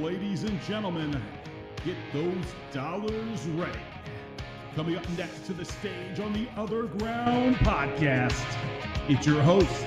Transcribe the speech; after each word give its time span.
Ladies 0.00 0.44
and 0.44 0.60
gentlemen, 0.62 1.20
get 1.84 1.96
those 2.12 2.54
dollars 2.72 3.46
ready. 3.56 3.78
Coming 4.74 4.96
up 4.96 5.08
next 5.18 5.44
to 5.46 5.52
the 5.52 5.64
stage 5.64 6.20
on 6.20 6.32
the 6.32 6.46
OtherGround 6.56 7.56
podcast, 7.56 8.44
it's 9.08 9.26
your 9.26 9.42
host, 9.42 9.86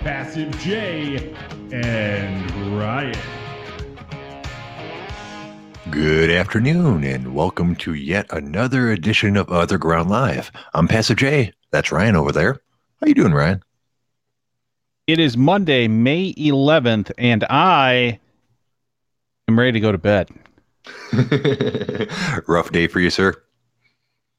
Passive 0.00 0.50
J 0.60 1.34
and 1.72 2.78
Ryan. 2.78 3.33
Good 5.94 6.28
afternoon, 6.28 7.04
and 7.04 7.36
welcome 7.36 7.76
to 7.76 7.94
yet 7.94 8.26
another 8.30 8.90
edition 8.90 9.36
of 9.36 9.46
OtherGround 9.46 10.08
Live. 10.08 10.50
I'm 10.74 10.88
Passive 10.88 11.18
J. 11.18 11.52
That's 11.70 11.92
Ryan 11.92 12.16
over 12.16 12.32
there. 12.32 12.60
How 13.00 13.06
you 13.06 13.14
doing, 13.14 13.32
Ryan? 13.32 13.62
It 15.06 15.20
is 15.20 15.36
Monday, 15.36 15.86
May 15.86 16.34
11th, 16.34 17.12
and 17.16 17.44
I 17.44 18.18
am 19.46 19.56
ready 19.56 19.70
to 19.70 19.78
go 19.78 19.92
to 19.92 19.98
bed. 19.98 20.30
Rough 22.48 22.72
day 22.72 22.88
for 22.88 22.98
you, 22.98 23.08
sir. 23.10 23.32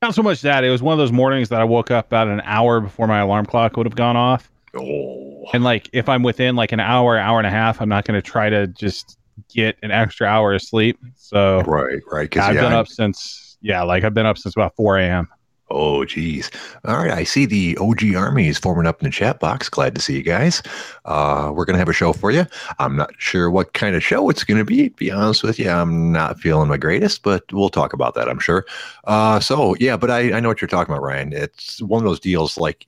Not 0.02 0.14
so 0.14 0.24
much 0.24 0.42
that. 0.42 0.66
It 0.66 0.72
was 0.72 0.84
one 0.84 0.92
of 0.92 0.98
those 0.98 1.14
mornings 1.14 1.48
that 1.48 1.62
I 1.62 1.64
woke 1.64 1.90
up 1.90 2.08
about 2.08 2.28
an 2.28 2.42
hour 2.44 2.82
before 2.82 3.08
my 3.08 3.20
alarm 3.20 3.46
clock 3.46 3.78
would 3.78 3.86
have 3.86 3.96
gone 3.96 4.18
off. 4.18 4.52
Oh, 4.78 5.46
And 5.54 5.64
like, 5.64 5.90
if 5.94 6.10
I'm 6.10 6.22
within 6.22 6.58
like 6.58 6.74
an 6.74 6.82
hour, 6.82 7.18
hour 7.18 7.38
and 7.38 7.48
a 7.48 7.52
half, 7.52 7.80
I'm 7.80 7.88
not 7.88 8.04
going 8.04 8.22
to 8.22 8.30
try 8.30 8.50
to 8.50 8.68
just 8.68 9.18
get 9.54 9.78
an 9.84 9.92
extra 9.92 10.28
hour 10.28 10.54
of 10.54 10.62
sleep. 10.62 11.00
So 11.16 11.62
right, 11.62 12.02
right. 12.12 12.38
I've 12.38 12.56
yeah, 12.56 12.62
been 12.62 12.74
I- 12.74 12.80
up 12.80 12.88
since 12.88 13.58
yeah, 13.62 13.82
like 13.82 14.04
I've 14.04 14.14
been 14.14 14.26
up 14.26 14.38
since 14.38 14.56
about 14.56 14.76
4 14.76 15.00
a.m. 15.00 15.28
Oh, 15.72 16.06
geez. 16.06 16.52
All 16.86 16.98
right. 16.98 17.10
I 17.10 17.24
see 17.24 17.48
the 17.48 17.76
OG 17.78 18.16
Army 18.16 18.48
is 18.48 18.60
forming 18.60 18.86
up 18.86 19.02
in 19.02 19.06
the 19.06 19.12
chat 19.12 19.40
box. 19.40 19.68
Glad 19.68 19.96
to 19.96 20.02
see 20.02 20.16
you 20.16 20.22
guys. 20.22 20.62
Uh, 21.06 21.52
we're 21.54 21.66
going 21.66 21.74
to 21.74 21.80
have 21.80 21.90
a 21.90 21.94
show 21.94 22.14
for 22.14 22.30
you. 22.30 22.46
I'm 22.78 22.96
not 22.96 23.10
sure 23.18 23.50
what 23.50 23.74
kind 23.74 23.96
of 23.96 24.04
show 24.04 24.30
it's 24.30 24.44
going 24.44 24.60
to 24.60 24.66
be. 24.66 24.90
To 24.90 24.96
be 24.96 25.10
honest 25.10 25.42
with 25.42 25.58
you, 25.58 25.72
I'm 25.72 26.12
not 26.12 26.40
feeling 26.40 26.70
my 26.70 26.78
greatest, 26.78 27.24
but 27.24 27.52
we'll 27.52 27.70
talk 27.70 27.94
about 27.94 28.14
that, 28.14 28.30
I'm 28.30 28.38
sure. 28.38 28.66
Uh, 29.06 29.40
so, 29.40 29.76
yeah, 29.80 29.98
but 29.98 30.12
I, 30.12 30.34
I 30.34 30.40
know 30.40 30.50
what 30.50 30.62
you're 30.62 30.68
talking 30.68 30.94
about, 30.94 31.02
Ryan. 31.02 31.34
It's 31.34 31.82
one 31.82 32.04
of 32.04 32.08
those 32.08 32.20
deals 32.20 32.60
like 32.60 32.86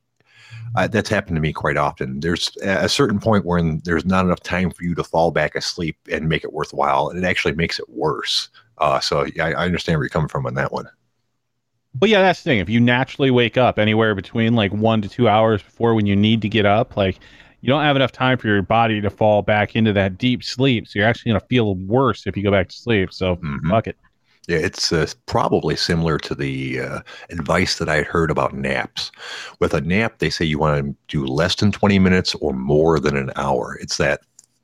I, 0.78 0.88
that's 0.88 1.10
happened 1.10 1.36
to 1.36 1.42
me 1.42 1.52
quite 1.52 1.76
often. 1.76 2.20
There's 2.20 2.56
a 2.62 2.88
certain 2.88 3.20
point 3.20 3.46
when 3.46 3.82
there's 3.84 4.06
not 4.06 4.26
enough 4.26 4.42
time 4.42 4.70
for 4.72 4.84
you 4.84 4.94
to 4.96 5.04
fall 5.04 5.32
back 5.32 5.56
asleep 5.56 5.98
and 6.12 6.30
make 6.30 6.44
it 6.44 6.54
worthwhile. 6.54 7.10
And 7.10 7.18
it 7.18 7.28
actually 7.28 7.56
makes 7.56 7.80
it 7.80 7.90
worse. 7.90 8.50
Uh, 8.78 9.00
so, 9.00 9.26
yeah, 9.36 9.46
I, 9.48 9.52
I 9.52 9.66
understand 9.66 9.98
where 9.98 10.04
you're 10.06 10.10
coming 10.10 10.30
from 10.30 10.46
on 10.46 10.54
that 10.54 10.72
one. 10.72 10.88
Well, 12.00 12.12
yeah, 12.12 12.22
that's 12.22 12.44
the 12.44 12.50
thing. 12.52 12.60
If 12.60 12.70
you 12.70 12.80
naturally 12.80 13.32
wake 13.32 13.58
up 13.58 13.80
anywhere 13.80 14.14
between 14.14 14.54
like 14.54 14.72
one 14.72 15.02
to 15.02 15.10
two 15.10 15.28
hours 15.28 15.64
before 15.64 15.96
when 15.96 16.06
you 16.06 16.16
need 16.16 16.42
to 16.44 16.50
get 16.50 16.66
up, 16.66 16.96
like 16.96 17.20
you 17.62 17.68
don't 17.68 17.82
have 17.82 17.96
enough 17.96 18.12
time 18.12 18.38
for 18.38 18.48
your 18.48 18.62
body 18.62 19.02
to 19.02 19.10
fall 19.10 19.42
back 19.42 19.76
into 19.76 19.94
that 19.94 20.18
deep 20.18 20.44
sleep. 20.44 20.88
So 20.88 21.00
you're 21.00 21.08
actually 21.08 21.32
going 21.32 21.42
to 21.42 21.48
feel 21.48 21.76
worse 21.76 22.28
if 22.28 22.38
you 22.38 22.44
go 22.44 22.52
back 22.52 22.70
to 22.70 22.76
sleep. 22.76 23.12
So 23.12 23.38
Mhm. 23.38 23.70
fuck 23.70 23.88
it. 23.88 23.98
Yeah, 24.48 24.60
it's 24.60 24.94
uh, 24.94 25.08
probably 25.26 25.76
similar 25.76 26.18
to 26.20 26.34
the 26.34 26.80
uh, 26.80 27.00
advice 27.30 27.78
that 27.80 27.90
I 27.90 28.04
heard 28.04 28.32
about 28.32 28.54
naps. 28.54 29.12
With 29.60 29.74
a 29.74 29.82
nap, 29.82 30.20
they 30.20 30.30
say 30.30 30.46
you 30.46 30.58
want 30.58 30.86
to 30.86 30.96
do 31.10 31.26
less 31.26 31.56
than 31.56 31.72
20 31.72 32.00
minutes 32.00 32.34
or 32.36 32.54
more 32.54 32.98
than 33.00 33.18
an 33.18 33.32
hour. 33.36 33.78
It's 33.82 33.98
that 33.98 34.22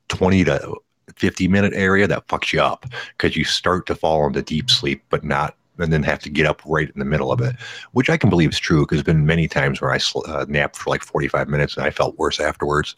20 0.08 0.44
to 0.44 0.74
50 1.16 1.48
minute 1.48 1.74
area 1.74 2.06
that 2.06 2.26
fucks 2.28 2.52
you 2.52 2.62
up 2.62 2.86
because 3.16 3.36
you 3.36 3.44
start 3.44 3.84
to 3.86 3.94
fall 3.94 4.26
into 4.26 4.40
deep 4.40 4.70
sleep, 4.70 5.02
but 5.10 5.22
not, 5.22 5.54
and 5.78 5.92
then 5.92 6.02
have 6.02 6.20
to 6.20 6.30
get 6.30 6.46
up 6.46 6.62
right 6.64 6.88
in 6.88 6.98
the 6.98 7.04
middle 7.04 7.30
of 7.30 7.42
it, 7.42 7.54
which 7.92 8.08
I 8.08 8.16
can 8.16 8.30
believe 8.30 8.50
is 8.50 8.58
true 8.58 8.82
because 8.82 8.98
there's 8.98 9.14
been 9.14 9.26
many 9.26 9.48
times 9.48 9.82
where 9.82 9.92
I 9.92 9.98
sl- 9.98 10.26
uh, 10.26 10.46
napped 10.48 10.76
for 10.76 10.88
like 10.88 11.02
45 11.02 11.48
minutes 11.48 11.76
and 11.76 11.84
I 11.84 11.90
felt 11.90 12.18
worse 12.18 12.40
afterwards. 12.40 12.96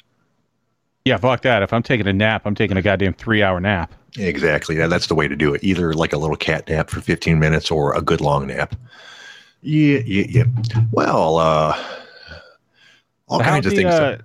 Yeah, 1.04 1.16
fuck 1.18 1.42
that. 1.42 1.62
If 1.62 1.72
I'm 1.72 1.82
taking 1.82 2.06
a 2.06 2.12
nap, 2.12 2.42
I'm 2.47 2.54
taking 2.54 2.76
a 2.76 2.82
goddamn 2.82 3.14
three 3.14 3.42
hour 3.42 3.60
nap. 3.60 3.92
Exactly. 4.19 4.77
Yeah, 4.78 4.87
that's 4.87 5.06
the 5.09 5.15
way 5.15 5.28
to 5.28 5.37
do 5.37 5.53
it. 5.54 5.62
Either 5.65 5.93
like 5.93 6.12
a 6.12 6.19
little 6.19 6.37
cat 6.37 6.69
nap 6.69 6.91
for 6.91 7.00
15 7.00 7.38
minutes 7.38 7.71
or 7.71 7.94
a 7.94 8.00
good 8.03 8.21
long 8.21 8.47
nap. 8.47 8.75
Yeah, 9.62 9.99
yeah, 10.06 10.27
yeah. 10.28 10.44
Well, 10.93 11.38
uh, 11.38 11.77
all 13.28 13.38
So 13.41 13.44
kinds 13.44 13.66
of 13.66 13.71
the, 13.71 13.77
things. 13.77 13.93
uh, 13.94 14.19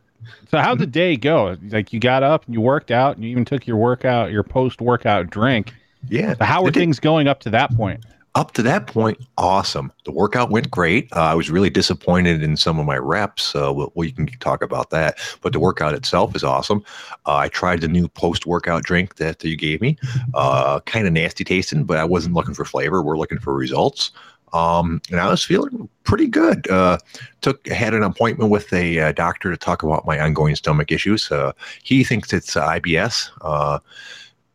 so 0.50 0.60
how'd 0.60 0.80
the 0.80 0.86
day 0.88 1.16
go? 1.18 1.58
Like 1.70 1.92
you 1.94 2.00
got 2.00 2.24
up 2.24 2.46
and 2.46 2.54
you 2.54 2.62
worked 2.62 2.92
out 2.92 3.16
and 3.16 3.26
you 3.26 3.32
even 3.32 3.46
took 3.46 3.66
your 3.66 3.78
workout, 3.78 4.32
your 4.32 4.44
post 4.44 4.82
workout 4.82 5.30
drink. 5.30 5.74
yeah. 6.10 6.36
So 6.36 6.46
how 6.46 6.64
day- 6.70 6.80
things 6.82 7.00
going 7.00 7.28
up 7.28 7.40
to 7.42 7.50
that 7.52 7.76
point? 7.76 8.04
Up 8.34 8.54
to 8.54 8.64
that 8.64 8.88
point, 8.88 9.20
awesome. 9.38 9.92
The 10.06 10.12
workout 10.12 10.52
went 10.52 10.72
great. 10.72 11.12
Uh, 11.14 11.24
I 11.24 11.36
was 11.36 11.50
really 11.50 11.70
disappointed 11.70 12.42
in 12.42 12.56
some 12.56 12.80
of 12.80 12.86
my 12.86 12.98
reps. 12.98 13.54
Uh, 13.54 13.74
we, 13.74 13.88
we 13.94 14.12
can 14.14 14.28
talk 14.40 14.64
about 14.64 14.90
that. 14.92 15.18
But 15.42 15.52
the 15.52 15.60
workout 15.60 15.94
itself 15.94 16.34
is 16.34 16.44
awesome. 16.44 16.82
Uh, 17.26 17.36
I 17.36 17.50
tried 17.50 17.82
the 17.82 17.90
new 17.90 18.08
post 18.08 18.46
workout 18.46 18.84
drink 18.84 19.16
that 19.16 19.44
you 19.44 19.58
gave 19.58 19.82
me. 19.82 19.98
Uh, 20.34 20.80
kind 20.82 21.08
of 21.08 21.12
nasty 21.12 21.44
tasting, 21.44 21.84
but 21.84 21.98
I 21.98 22.06
wasn't 22.06 22.34
looking 22.34 22.54
for 22.54 22.64
flavor. 22.64 23.02
We're 23.02 23.18
looking 23.18 23.40
for 23.40 23.54
results. 23.54 24.12
Um, 24.54 25.02
and 25.12 25.20
I 25.20 25.30
was 25.30 25.44
feeling 25.44 25.90
pretty 26.04 26.28
good. 26.28 26.70
Uh, 26.70 27.00
took 27.42 27.68
had 27.68 27.94
an 27.94 28.04
appointment 28.04 28.50
with 28.50 28.72
a 28.72 29.00
uh, 29.00 29.12
doctor 29.12 29.52
to 29.52 29.58
talk 29.58 29.84
about 29.84 30.06
my 30.06 30.20
ongoing 30.20 30.56
stomach 30.56 30.92
issues. 30.92 31.32
Uh, 31.32 31.52
he 31.84 32.04
thinks 32.04 32.32
it's 32.32 32.56
uh, 32.56 32.68
IBS. 32.68 33.30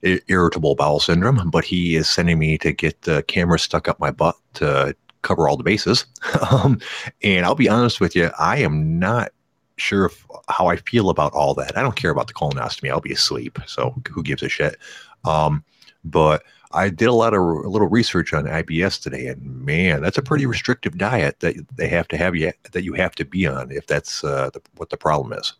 Irritable 0.02 0.74
bowel 0.74 1.00
syndrome, 1.00 1.50
but 1.50 1.64
he 1.64 1.96
is 1.96 2.08
sending 2.08 2.38
me 2.38 2.58
to 2.58 2.72
get 2.72 3.02
the 3.02 3.22
camera 3.24 3.58
stuck 3.58 3.88
up 3.88 3.98
my 3.98 4.10
butt 4.10 4.36
to 4.54 4.94
cover 5.22 5.48
all 5.48 5.56
the 5.56 5.64
bases. 5.64 6.06
um, 6.50 6.80
and 7.22 7.44
I'll 7.44 7.54
be 7.54 7.68
honest 7.68 8.00
with 8.00 8.14
you, 8.14 8.30
I 8.38 8.58
am 8.58 8.98
not 8.98 9.32
sure 9.76 10.06
if, 10.06 10.24
how 10.48 10.68
I 10.68 10.76
feel 10.76 11.10
about 11.10 11.32
all 11.32 11.54
that. 11.54 11.76
I 11.76 11.82
don't 11.82 11.96
care 11.96 12.10
about 12.10 12.28
the 12.28 12.34
colonoscopy. 12.34 12.90
I'll 12.90 13.00
be 13.00 13.12
asleep, 13.12 13.58
so 13.66 13.94
who 14.10 14.22
gives 14.22 14.42
a 14.42 14.48
shit? 14.48 14.76
Um, 15.24 15.64
but 16.04 16.44
I 16.72 16.88
did 16.90 17.08
a 17.08 17.12
lot 17.12 17.34
of 17.34 17.40
a 17.40 17.68
little 17.68 17.88
research 17.88 18.32
on 18.32 18.44
IBS 18.44 19.02
today, 19.02 19.26
and 19.28 19.64
man, 19.64 20.02
that's 20.02 20.18
a 20.18 20.22
pretty 20.22 20.46
restrictive 20.46 20.98
diet 20.98 21.40
that 21.40 21.54
they 21.76 21.88
have 21.88 22.08
to 22.08 22.16
have 22.16 22.36
you 22.36 22.52
that 22.72 22.84
you 22.84 22.92
have 22.94 23.14
to 23.16 23.24
be 23.24 23.46
on 23.46 23.70
if 23.70 23.86
that's 23.86 24.22
uh, 24.22 24.50
the, 24.52 24.60
what 24.76 24.90
the 24.90 24.96
problem 24.96 25.32
is. 25.32 25.54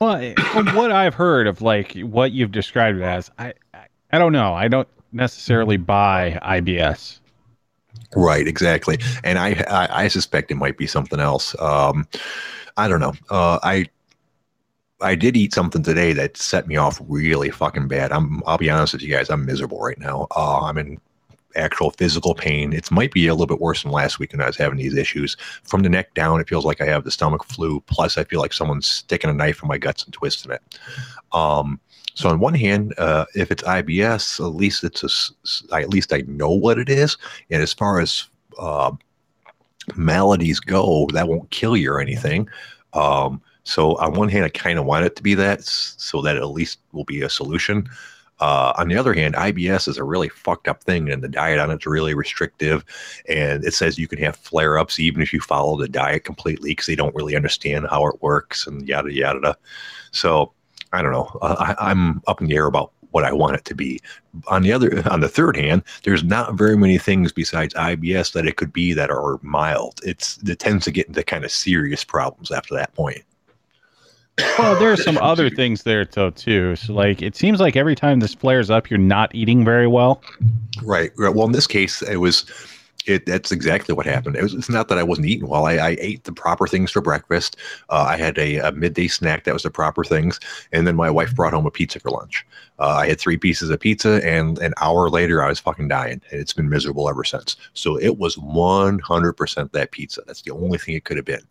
Well, 0.00 0.34
from 0.52 0.74
what 0.74 0.92
I've 0.92 1.14
heard 1.14 1.46
of 1.46 1.60
like 1.60 1.98
what 2.00 2.32
you've 2.32 2.52
described 2.52 2.98
it 2.98 3.04
as, 3.04 3.30
I, 3.38 3.54
I 3.74 3.86
I 4.10 4.18
don't 4.18 4.32
know. 4.32 4.54
I 4.54 4.68
don't 4.68 4.88
necessarily 5.12 5.76
buy 5.76 6.38
IBS. 6.42 7.20
Right, 8.16 8.46
exactly. 8.46 8.98
And 9.22 9.38
I, 9.38 9.64
I, 9.68 10.04
I 10.04 10.08
suspect 10.08 10.50
it 10.50 10.54
might 10.54 10.78
be 10.78 10.86
something 10.86 11.20
else. 11.20 11.58
Um, 11.60 12.06
I 12.76 12.88
don't 12.88 13.00
know. 13.00 13.12
Uh, 13.28 13.58
I, 13.62 13.86
I 15.00 15.14
did 15.14 15.36
eat 15.36 15.52
something 15.52 15.82
today 15.82 16.12
that 16.14 16.36
set 16.36 16.66
me 16.66 16.76
off 16.76 17.00
really 17.06 17.50
fucking 17.50 17.88
bad. 17.88 18.12
I'm, 18.12 18.42
I'll 18.46 18.58
be 18.58 18.70
honest 18.70 18.94
with 18.94 19.02
you 19.02 19.14
guys. 19.14 19.28
I'm 19.28 19.44
miserable 19.44 19.80
right 19.80 19.98
now. 19.98 20.26
Uh, 20.34 20.60
I'm 20.62 20.78
in 20.78 20.98
actual 21.58 21.90
physical 21.90 22.34
pain. 22.34 22.72
It 22.72 22.90
might 22.90 23.12
be 23.12 23.26
a 23.26 23.34
little 23.34 23.46
bit 23.46 23.60
worse 23.60 23.82
than 23.82 23.92
last 23.92 24.18
week 24.18 24.32
when 24.32 24.40
I 24.40 24.46
was 24.46 24.56
having 24.56 24.78
these 24.78 24.96
issues. 24.96 25.36
From 25.64 25.82
the 25.82 25.88
neck 25.88 26.14
down, 26.14 26.40
it 26.40 26.48
feels 26.48 26.64
like 26.64 26.80
I 26.80 26.86
have 26.86 27.04
the 27.04 27.10
stomach 27.10 27.44
flu. 27.44 27.80
Plus, 27.86 28.16
I 28.16 28.24
feel 28.24 28.40
like 28.40 28.52
someone's 28.52 28.86
sticking 28.86 29.30
a 29.30 29.34
knife 29.34 29.62
in 29.62 29.68
my 29.68 29.78
guts 29.78 30.04
and 30.04 30.12
twisting 30.12 30.52
it. 30.52 30.78
Um, 31.32 31.80
so 32.14 32.28
on 32.28 32.40
one 32.40 32.54
hand, 32.54 32.94
uh, 32.98 33.26
if 33.34 33.50
it's 33.50 33.62
IBS, 33.62 34.40
at 34.40 34.54
least 34.54 34.82
it's 34.82 35.04
a, 35.04 35.74
at 35.76 35.90
least 35.90 36.12
I 36.12 36.24
know 36.26 36.50
what 36.50 36.78
it 36.78 36.88
is. 36.88 37.16
And 37.50 37.62
as 37.62 37.72
far 37.72 38.00
as 38.00 38.26
uh, 38.58 38.92
maladies 39.94 40.58
go, 40.58 41.06
that 41.12 41.28
won't 41.28 41.50
kill 41.50 41.76
you 41.76 41.92
or 41.92 42.00
anything. 42.00 42.48
Um, 42.92 43.40
so 43.64 43.96
on 43.98 44.14
one 44.14 44.30
hand, 44.30 44.44
I 44.44 44.48
kind 44.48 44.78
of 44.78 44.86
want 44.86 45.04
it 45.04 45.14
to 45.16 45.22
be 45.22 45.34
that, 45.34 45.62
so 45.62 46.22
that 46.22 46.36
at 46.36 46.48
least 46.48 46.78
will 46.92 47.04
be 47.04 47.22
a 47.22 47.28
solution. 47.28 47.88
Uh, 48.40 48.72
on 48.76 48.88
the 48.88 48.96
other 48.96 49.14
hand, 49.14 49.34
IBS 49.34 49.88
is 49.88 49.98
a 49.98 50.04
really 50.04 50.28
fucked 50.28 50.68
up 50.68 50.82
thing, 50.84 51.10
and 51.10 51.22
the 51.22 51.28
diet 51.28 51.58
on 51.58 51.70
it's 51.70 51.86
really 51.86 52.14
restrictive. 52.14 52.84
And 53.28 53.64
it 53.64 53.74
says 53.74 53.98
you 53.98 54.08
can 54.08 54.18
have 54.20 54.36
flare 54.36 54.78
ups 54.78 54.98
even 55.00 55.22
if 55.22 55.32
you 55.32 55.40
follow 55.40 55.76
the 55.76 55.88
diet 55.88 56.24
completely 56.24 56.70
because 56.70 56.86
they 56.86 56.96
don't 56.96 57.14
really 57.14 57.36
understand 57.36 57.86
how 57.90 58.06
it 58.06 58.22
works 58.22 58.66
and 58.66 58.86
yada 58.86 59.12
yada. 59.12 59.40
yada. 59.40 59.56
So 60.12 60.52
I 60.92 61.02
don't 61.02 61.12
know. 61.12 61.36
Uh, 61.42 61.74
I, 61.78 61.90
I'm 61.90 62.22
up 62.26 62.40
in 62.40 62.46
the 62.46 62.56
air 62.56 62.66
about 62.66 62.92
what 63.10 63.24
I 63.24 63.32
want 63.32 63.56
it 63.56 63.64
to 63.66 63.74
be. 63.74 64.00
On 64.48 64.62
the 64.62 64.72
other, 64.72 65.02
on 65.10 65.20
the 65.20 65.28
third 65.28 65.56
hand, 65.56 65.82
there's 66.04 66.24
not 66.24 66.54
very 66.54 66.76
many 66.76 66.98
things 66.98 67.32
besides 67.32 67.74
IBS 67.74 68.32
that 68.32 68.46
it 68.46 68.56
could 68.56 68.72
be 68.72 68.92
that 68.92 69.10
are 69.10 69.38
mild. 69.42 70.00
It's 70.04 70.38
it 70.46 70.58
tends 70.58 70.84
to 70.84 70.90
get 70.90 71.08
into 71.08 71.22
kind 71.22 71.44
of 71.44 71.50
serious 71.50 72.04
problems 72.04 72.50
after 72.50 72.74
that 72.74 72.94
point. 72.94 73.22
Well, 74.58 74.78
there 74.78 74.92
are 74.92 74.96
some 74.96 75.18
other 75.18 75.50
things 75.50 75.82
there 75.82 76.04
though 76.04 76.30
too. 76.30 76.76
So 76.76 76.92
like 76.92 77.22
it 77.22 77.36
seems 77.36 77.60
like 77.60 77.76
every 77.76 77.94
time 77.94 78.20
this 78.20 78.34
flares 78.34 78.70
up, 78.70 78.90
you're 78.90 78.98
not 78.98 79.34
eating 79.34 79.64
very 79.64 79.86
well. 79.86 80.22
Right. 80.82 81.10
right. 81.16 81.34
Well, 81.34 81.46
in 81.46 81.52
this 81.52 81.66
case, 81.66 82.02
it 82.02 82.16
was 82.16 82.44
It, 83.06 83.24
that's 83.24 83.50
exactly 83.50 83.94
what 83.94 84.04
happened. 84.04 84.36
It 84.36 84.42
was, 84.42 84.54
it's 84.54 84.68
not 84.68 84.88
that 84.88 84.98
I 84.98 85.02
wasn't 85.02 85.28
eating 85.28 85.48
well. 85.48 85.64
I, 85.64 85.74
I 85.74 85.96
ate 85.98 86.24
the 86.24 86.32
proper 86.32 86.66
things 86.66 86.90
for 86.90 87.00
breakfast. 87.00 87.56
Uh, 87.88 88.06
I 88.08 88.16
had 88.16 88.36
a, 88.38 88.56
a, 88.56 88.72
midday 88.72 89.08
snack 89.08 89.44
that 89.44 89.54
was 89.54 89.62
the 89.62 89.70
proper 89.70 90.04
things, 90.04 90.38
and 90.72 90.86
then 90.86 90.94
my 90.94 91.08
wife 91.08 91.34
brought 91.34 91.54
home 91.54 91.64
a 91.64 91.70
pizza 91.70 92.00
for 92.00 92.10
lunch. 92.10 92.46
Uh, 92.78 92.96
I 92.96 93.08
had 93.08 93.18
three 93.18 93.38
pieces 93.38 93.70
of 93.70 93.80
pizza, 93.80 94.20
and 94.24 94.58
an 94.58 94.74
hour 94.80 95.08
later, 95.08 95.42
I 95.42 95.48
was 95.48 95.58
fucking 95.58 95.88
dying, 95.88 96.20
and 96.30 96.40
it's 96.40 96.52
been 96.52 96.68
miserable 96.68 97.08
ever 97.08 97.24
since. 97.24 97.56
So 97.72 97.98
it 97.98 98.18
was 98.18 98.36
100% 98.36 99.72
that 99.72 99.90
pizza. 99.90 100.22
That's 100.26 100.42
the 100.42 100.52
only 100.52 100.78
thing 100.78 100.94
it 100.94 101.04
could 101.04 101.16
have 101.16 101.26
been. 101.26 101.46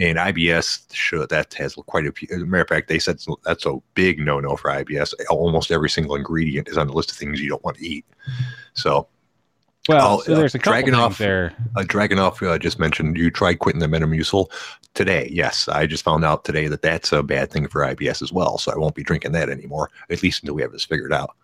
And 0.00 0.18
IBS, 0.18 0.92
sure, 0.92 1.26
that 1.26 1.54
has 1.54 1.74
quite 1.74 2.06
a 2.06 2.12
few. 2.12 2.28
As 2.32 2.42
a 2.42 2.46
matter 2.46 2.62
of 2.62 2.68
fact, 2.68 2.88
they 2.88 2.98
said 2.98 3.18
that's 3.44 3.64
a 3.66 3.78
big 3.94 4.18
no 4.18 4.40
no 4.40 4.56
for 4.56 4.70
IBS. 4.70 5.14
Almost 5.30 5.70
every 5.70 5.88
single 5.88 6.16
ingredient 6.16 6.68
is 6.68 6.76
on 6.76 6.88
the 6.88 6.92
list 6.92 7.12
of 7.12 7.16
things 7.16 7.40
you 7.40 7.48
don't 7.48 7.64
want 7.64 7.76
to 7.76 7.86
eat. 7.86 8.04
So 8.74 9.06
well, 9.88 10.20
so 10.20 10.34
there's 10.34 10.54
a 10.54 10.58
couple 10.58 10.72
Dragon 10.72 10.94
off 10.94 11.18
there. 11.18 11.54
A 11.76 11.80
Uh, 11.80 11.82
Dragunov 11.82 12.42
uh, 12.46 12.58
just 12.58 12.78
mentioned 12.78 13.16
you 13.18 13.30
tried 13.30 13.58
quitting 13.58 13.80
the 13.80 13.86
Metamucil 13.86 14.50
today. 14.94 15.28
Yes, 15.30 15.68
I 15.68 15.86
just 15.86 16.04
found 16.04 16.24
out 16.24 16.44
today 16.44 16.68
that 16.68 16.82
that's 16.82 17.12
a 17.12 17.22
bad 17.22 17.50
thing 17.50 17.68
for 17.68 17.82
IBS 17.82 18.22
as 18.22 18.32
well. 18.32 18.56
So 18.56 18.72
I 18.72 18.78
won't 18.78 18.94
be 18.94 19.02
drinking 19.02 19.32
that 19.32 19.50
anymore, 19.50 19.90
at 20.10 20.22
least 20.22 20.42
until 20.42 20.54
we 20.54 20.62
have 20.62 20.72
this 20.72 20.84
figured 20.84 21.12
out. 21.12 21.36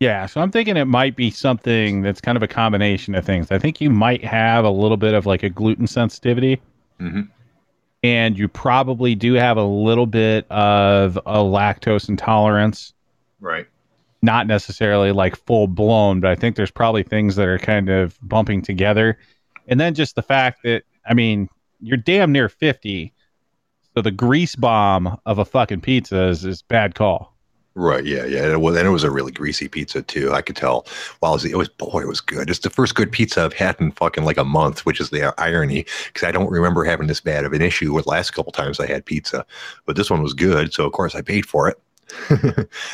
Yeah, 0.00 0.26
so 0.26 0.40
I'm 0.40 0.50
thinking 0.50 0.76
it 0.76 0.86
might 0.86 1.14
be 1.14 1.30
something 1.30 2.02
that's 2.02 2.20
kind 2.20 2.36
of 2.36 2.42
a 2.42 2.48
combination 2.48 3.14
of 3.14 3.24
things. 3.24 3.52
I 3.52 3.58
think 3.58 3.80
you 3.80 3.88
might 3.88 4.24
have 4.24 4.64
a 4.64 4.70
little 4.70 4.96
bit 4.96 5.14
of 5.14 5.26
like 5.26 5.42
a 5.44 5.50
gluten 5.50 5.86
sensitivity, 5.86 6.60
mm-hmm. 7.02 7.22
and 8.02 8.38
you 8.38 8.48
probably 8.48 9.14
do 9.14 9.34
have 9.34 9.56
a 9.56 9.64
little 9.64 10.06
bit 10.06 10.50
of 10.50 11.16
a 11.26 11.38
lactose 11.38 12.08
intolerance. 12.08 12.94
Right 13.40 13.66
not 14.22 14.46
necessarily 14.46 15.12
like 15.12 15.36
full 15.36 15.66
blown, 15.66 16.20
but 16.20 16.30
I 16.30 16.36
think 16.36 16.54
there's 16.56 16.70
probably 16.70 17.02
things 17.02 17.36
that 17.36 17.48
are 17.48 17.58
kind 17.58 17.90
of 17.90 18.16
bumping 18.22 18.62
together. 18.62 19.18
And 19.66 19.80
then 19.80 19.94
just 19.94 20.14
the 20.14 20.22
fact 20.22 20.62
that, 20.62 20.84
I 21.06 21.14
mean, 21.14 21.48
you're 21.80 21.96
damn 21.96 22.30
near 22.30 22.48
50. 22.48 23.12
So 23.94 24.02
the 24.02 24.12
grease 24.12 24.56
bomb 24.56 25.18
of 25.26 25.38
a 25.38 25.44
fucking 25.44 25.80
pizza 25.80 26.28
is, 26.28 26.44
is 26.44 26.62
bad 26.62 26.94
call. 26.94 27.31
Right. 27.74 28.04
Yeah. 28.04 28.26
Yeah. 28.26 28.44
And 28.44 28.52
It 28.52 28.60
was, 28.60 28.76
and 28.76 28.86
it 28.86 28.90
was 28.90 29.04
a 29.04 29.10
really 29.10 29.32
greasy 29.32 29.66
pizza 29.66 30.02
too. 30.02 30.32
I 30.32 30.42
could 30.42 30.56
tell. 30.56 30.86
While 31.20 31.32
it 31.32 31.36
was, 31.36 31.44
it 31.46 31.56
was, 31.56 31.68
boy, 31.68 32.02
it 32.02 32.08
was 32.08 32.20
good. 32.20 32.50
It's 32.50 32.58
the 32.58 32.70
first 32.70 32.94
good 32.94 33.10
pizza 33.10 33.42
I've 33.42 33.54
had 33.54 33.80
in 33.80 33.92
fucking 33.92 34.24
like 34.24 34.36
a 34.36 34.44
month, 34.44 34.84
which 34.84 35.00
is 35.00 35.10
the 35.10 35.34
irony 35.38 35.86
because 36.06 36.26
I 36.26 36.32
don't 36.32 36.50
remember 36.50 36.84
having 36.84 37.06
this 37.06 37.20
bad 37.20 37.44
of 37.44 37.52
an 37.52 37.62
issue 37.62 37.92
with 37.92 38.06
last 38.06 38.32
couple 38.32 38.52
times 38.52 38.78
I 38.78 38.86
had 38.86 39.06
pizza, 39.06 39.46
but 39.86 39.96
this 39.96 40.10
one 40.10 40.22
was 40.22 40.34
good. 40.34 40.74
So 40.74 40.86
of 40.86 40.92
course 40.92 41.14
I 41.14 41.22
paid 41.22 41.46
for 41.46 41.68
it. 41.68 41.80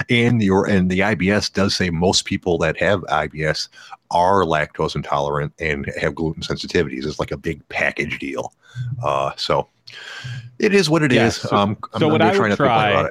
and 0.09 0.41
your 0.45 0.65
and 0.67 0.91
the 0.91 1.01
IBS 1.01 1.53
does 1.53 1.75
say 1.75 1.91
most 1.91 2.25
people 2.25 2.57
that 2.59 2.77
have 2.77 3.01
IBS 3.03 3.69
are 4.13 4.45
lactose 4.45 4.95
intolerant 4.95 5.53
and 5.59 5.93
have 6.01 6.15
gluten 6.15 6.43
sensitivities. 6.43 7.05
It's 7.05 7.19
like 7.19 7.33
a 7.33 7.37
big 7.37 7.69
package 7.69 8.19
deal. 8.21 8.53
Uh, 9.03 9.33
so 9.37 9.69
it 10.61 10.73
is 10.73 10.89
what 10.89 11.03
it 11.03 11.13
yes. 11.13 11.37
is. 11.37 11.51
So, 11.51 11.57
um, 11.57 11.77
so 11.99 12.09
what 12.09 12.23
I 12.23 12.39
would 12.39 12.57
try. 12.57 13.09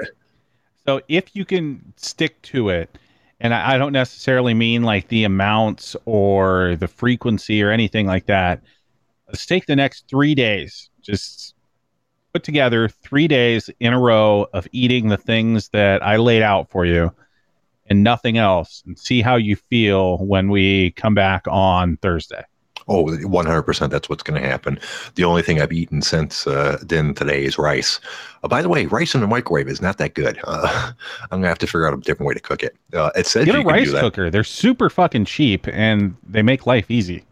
So 0.87 1.01
if 1.09 1.35
you 1.35 1.43
can 1.43 1.93
stick 1.97 2.41
to 2.43 2.69
it, 2.69 2.97
and 3.41 3.53
I, 3.53 3.75
I 3.75 3.77
don't 3.77 3.91
necessarily 3.91 4.53
mean 4.53 4.83
like 4.83 5.09
the 5.09 5.25
amounts 5.25 5.95
or 6.05 6.77
the 6.79 6.87
frequency 6.87 7.61
or 7.61 7.71
anything 7.71 8.07
like 8.07 8.25
that. 8.27 8.61
Let's 9.27 9.45
take 9.45 9.65
the 9.65 9.75
next 9.75 10.07
three 10.09 10.33
days. 10.33 10.89
Just 11.01 11.55
put 12.33 12.43
together 12.43 12.87
three 12.87 13.27
days 13.27 13.69
in 13.79 13.93
a 13.93 13.99
row 13.99 14.47
of 14.53 14.67
eating 14.71 15.09
the 15.09 15.17
things 15.17 15.69
that 15.69 16.01
I 16.03 16.15
laid 16.15 16.41
out 16.41 16.69
for 16.69 16.85
you 16.85 17.11
and 17.87 18.03
nothing 18.03 18.37
else 18.37 18.83
and 18.85 18.97
see 18.97 19.21
how 19.21 19.35
you 19.35 19.55
feel 19.55 20.17
when 20.19 20.49
we 20.49 20.91
come 20.91 21.13
back 21.13 21.45
on 21.49 21.97
Thursday. 21.97 22.43
Oh, 22.87 23.05
100%. 23.05 23.89
That's 23.89 24.09
what's 24.09 24.23
going 24.23 24.41
to 24.41 24.47
happen. 24.47 24.79
The 25.15 25.23
only 25.23 25.41
thing 25.41 25.61
I've 25.61 25.73
eaten 25.73 26.01
since 26.01 26.47
uh, 26.47 26.77
then 26.81 27.13
today 27.13 27.43
is 27.43 27.57
rice. 27.57 27.99
Uh, 28.43 28.47
by 28.47 28.61
the 28.61 28.69
way, 28.69 28.85
rice 28.85 29.13
in 29.13 29.21
the 29.21 29.27
microwave 29.27 29.67
is 29.67 29.81
not 29.81 29.97
that 29.97 30.13
good. 30.13 30.39
Uh, 30.47 30.91
I'm 31.23 31.29
going 31.29 31.43
to 31.43 31.49
have 31.49 31.59
to 31.59 31.67
figure 31.67 31.85
out 31.85 31.93
a 31.93 31.97
different 31.97 32.27
way 32.27 32.33
to 32.33 32.39
cook 32.39 32.63
it. 32.63 32.75
Uh, 32.93 33.11
it 33.15 33.27
says 33.27 33.45
Get 33.45 33.55
a 33.55 33.61
rice 33.61 33.91
cooker. 33.91 34.29
They're 34.29 34.45
super 34.45 34.89
fucking 34.89 35.25
cheap 35.25 35.67
and 35.67 36.15
they 36.27 36.41
make 36.41 36.65
life 36.65 36.89
easy. 36.89 37.23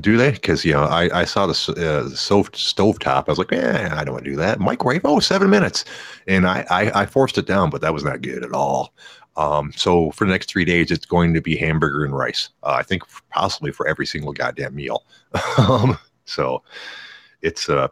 Do 0.00 0.16
they? 0.16 0.32
Because 0.32 0.64
you 0.64 0.72
know, 0.72 0.82
I, 0.82 1.20
I 1.20 1.24
saw 1.24 1.46
the 1.46 1.52
uh, 1.52 2.14
stove 2.14 2.50
stove 2.52 2.98
top. 2.98 3.28
I 3.28 3.32
was 3.32 3.38
like, 3.38 3.52
yeah, 3.52 3.94
I 3.96 4.02
don't 4.02 4.14
want 4.14 4.24
to 4.24 4.30
do 4.30 4.36
that. 4.36 4.58
Microwave, 4.58 5.02
oh, 5.04 5.20
seven 5.20 5.50
minutes, 5.50 5.84
and 6.26 6.48
I, 6.48 6.66
I, 6.68 7.02
I 7.02 7.06
forced 7.06 7.38
it 7.38 7.46
down, 7.46 7.70
but 7.70 7.80
that 7.82 7.94
was 7.94 8.02
not 8.02 8.20
good 8.20 8.44
at 8.44 8.52
all. 8.52 8.92
Um, 9.36 9.72
so 9.74 10.10
for 10.12 10.26
the 10.26 10.32
next 10.32 10.48
three 10.48 10.64
days, 10.64 10.90
it's 10.90 11.06
going 11.06 11.34
to 11.34 11.40
be 11.40 11.56
hamburger 11.56 12.04
and 12.04 12.16
rice. 12.16 12.50
Uh, 12.62 12.76
I 12.78 12.82
think 12.82 13.02
possibly 13.30 13.72
for 13.72 13.86
every 13.86 14.06
single 14.06 14.32
goddamn 14.32 14.74
meal. 14.74 15.04
um, 15.58 15.98
so 16.24 16.62
it's 17.42 17.68
uh 17.68 17.88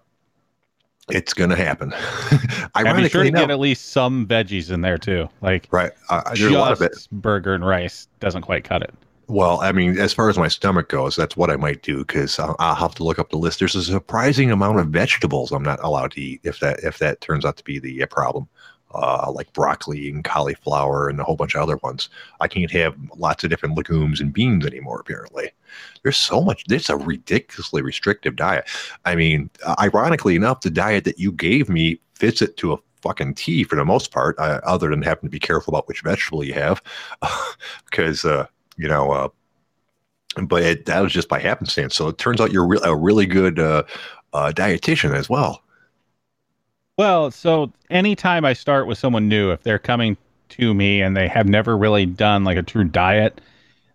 it's 1.10 1.34
gonna 1.34 1.56
happen. 1.56 1.92
Ironically, 2.76 3.02
be 3.02 3.08
sure 3.08 3.24
to 3.24 3.30
get 3.30 3.50
at 3.50 3.58
least 3.58 3.90
some 3.90 4.26
veggies 4.26 4.70
in 4.70 4.80
there 4.80 4.98
too. 4.98 5.28
Like 5.40 5.68
right, 5.70 5.92
uh, 6.08 6.22
there's 6.34 6.52
a 6.52 6.58
lot 6.58 6.72
of 6.72 6.80
it. 6.80 7.08
Burger 7.10 7.54
and 7.54 7.66
rice 7.66 8.08
doesn't 8.20 8.42
quite 8.42 8.64
cut 8.64 8.82
it. 8.82 8.94
Well, 9.28 9.60
I 9.60 9.72
mean, 9.72 9.98
as 9.98 10.12
far 10.12 10.28
as 10.28 10.36
my 10.36 10.48
stomach 10.48 10.88
goes, 10.88 11.16
that's 11.16 11.36
what 11.36 11.50
I 11.50 11.56
might 11.56 11.82
do 11.82 11.98
because 11.98 12.38
I'll, 12.38 12.56
I'll, 12.58 12.74
have 12.74 12.94
to 12.96 13.04
look 13.04 13.18
up 13.18 13.30
the 13.30 13.38
list. 13.38 13.60
There's 13.60 13.74
a 13.74 13.82
surprising 13.82 14.50
amount 14.50 14.78
of 14.80 14.88
vegetables 14.88 15.52
I'm 15.52 15.62
not 15.62 15.82
allowed 15.82 16.12
to 16.12 16.20
eat 16.20 16.40
if 16.44 16.60
that 16.60 16.80
if 16.84 16.98
that 16.98 17.20
turns 17.20 17.44
out 17.44 17.56
to 17.56 17.64
be 17.64 17.78
the 17.78 18.02
uh, 18.02 18.06
problem. 18.06 18.48
Uh, 18.94 19.30
like 19.32 19.52
broccoli 19.52 20.08
and 20.08 20.24
cauliflower 20.24 21.08
and 21.08 21.20
a 21.20 21.24
whole 21.24 21.36
bunch 21.36 21.54
of 21.54 21.62
other 21.62 21.78
ones. 21.82 22.08
I 22.40 22.48
can't 22.48 22.70
have 22.70 22.96
lots 23.16 23.44
of 23.44 23.50
different 23.50 23.76
legumes 23.76 24.20
and 24.20 24.32
beans 24.32 24.66
anymore. 24.66 25.00
Apparently, 25.00 25.50
there's 26.02 26.16
so 26.16 26.42
much. 26.42 26.64
It's 26.70 26.90
a 26.90 26.96
ridiculously 26.96 27.82
restrictive 27.82 28.36
diet. 28.36 28.68
I 29.04 29.14
mean, 29.14 29.50
ironically 29.80 30.36
enough, 30.36 30.60
the 30.60 30.70
diet 30.70 31.04
that 31.04 31.18
you 31.18 31.32
gave 31.32 31.68
me 31.68 32.00
fits 32.14 32.42
it 32.42 32.56
to 32.58 32.74
a 32.74 32.78
fucking 33.02 33.34
T 33.34 33.64
for 33.64 33.76
the 33.76 33.84
most 33.84 34.12
part, 34.12 34.38
uh, 34.38 34.60
other 34.64 34.88
than 34.88 35.02
having 35.02 35.24
to 35.24 35.30
be 35.30 35.40
careful 35.40 35.74
about 35.74 35.88
which 35.88 36.02
vegetable 36.02 36.44
you 36.44 36.54
have, 36.54 36.82
because 37.90 38.24
uh, 38.24 38.46
you 38.76 38.88
know, 38.88 39.10
uh, 39.12 39.28
but 40.44 40.62
it, 40.62 40.86
that 40.86 41.00
was 41.00 41.12
just 41.12 41.28
by 41.28 41.38
happenstance. 41.38 41.94
So 41.94 42.08
it 42.08 42.19
turns 42.19 42.40
out 42.40 42.52
you're 42.52 42.67
re- 42.67 42.81
a 42.82 42.96
really 42.96 43.26
good 43.26 43.58
uh, 43.58 43.82
uh, 44.32 44.52
dietitian 44.55 45.14
as 45.14 45.28
well. 45.28 45.62
Well, 46.99 47.31
so 47.31 47.72
anytime 47.91 48.44
I 48.44 48.53
start 48.53 48.87
with 48.87 48.99
someone 48.99 49.29
new, 49.29 49.51
if 49.51 49.63
they're 49.63 49.79
coming 49.79 50.17
to 50.51 50.75
me 50.75 51.01
and 51.01 51.17
they 51.17 51.29
have 51.29 51.49
never 51.49 51.77
really 51.77 52.06
done 52.06 52.44
like 52.44 52.58
a 52.58 52.63
true 52.63 52.84
diet, 52.84 53.41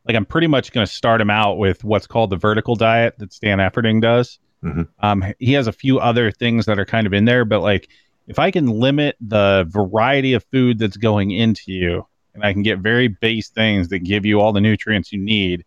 like 0.08 0.16
I'm 0.16 0.25
pretty 0.25 0.48
much 0.48 0.72
going 0.72 0.86
to 0.86 0.92
start 0.92 1.20
them 1.20 1.30
out 1.30 1.58
with 1.58 1.84
what's 1.84 2.08
called 2.08 2.32
the 2.32 2.38
vertical 2.38 2.75
diet 2.75 3.20
that 3.20 3.34
Stan 3.34 3.60
Efferding 3.60 4.01
does. 4.01 4.39
Mm-hmm. 4.63 4.84
Um, 5.00 5.34
he 5.39 5.54
has 5.54 5.68
a 5.68 5.72
few 5.72 6.00
other 6.00 6.32
things 6.32 6.66
that 6.66 6.80
are 6.80 6.86
kind 6.86 7.06
of 7.06 7.13
in 7.13 7.25
there, 7.25 7.46
but 7.46 7.62
like 7.62 7.89
if 8.27 8.39
I 8.39 8.51
can 8.51 8.68
limit 8.68 9.16
the 9.22 9.66
variety 9.70 10.34
of 10.34 10.44
food 10.51 10.80
that's 10.80 10.98
going 10.98 11.32
into 11.32 11.72
you, 11.72 12.06
and 12.34 12.46
I 12.46 12.54
can 12.54 12.62
get 12.62 12.80
very 12.80 13.08
base 13.08 13.50
things 13.50 13.88
that 13.89 14.00
give 14.00 14.25
you 14.25 14.39
all 14.39 14.54
the 14.54 14.62
nutrients 14.62 15.12
you 15.12 15.20
need. 15.20 15.66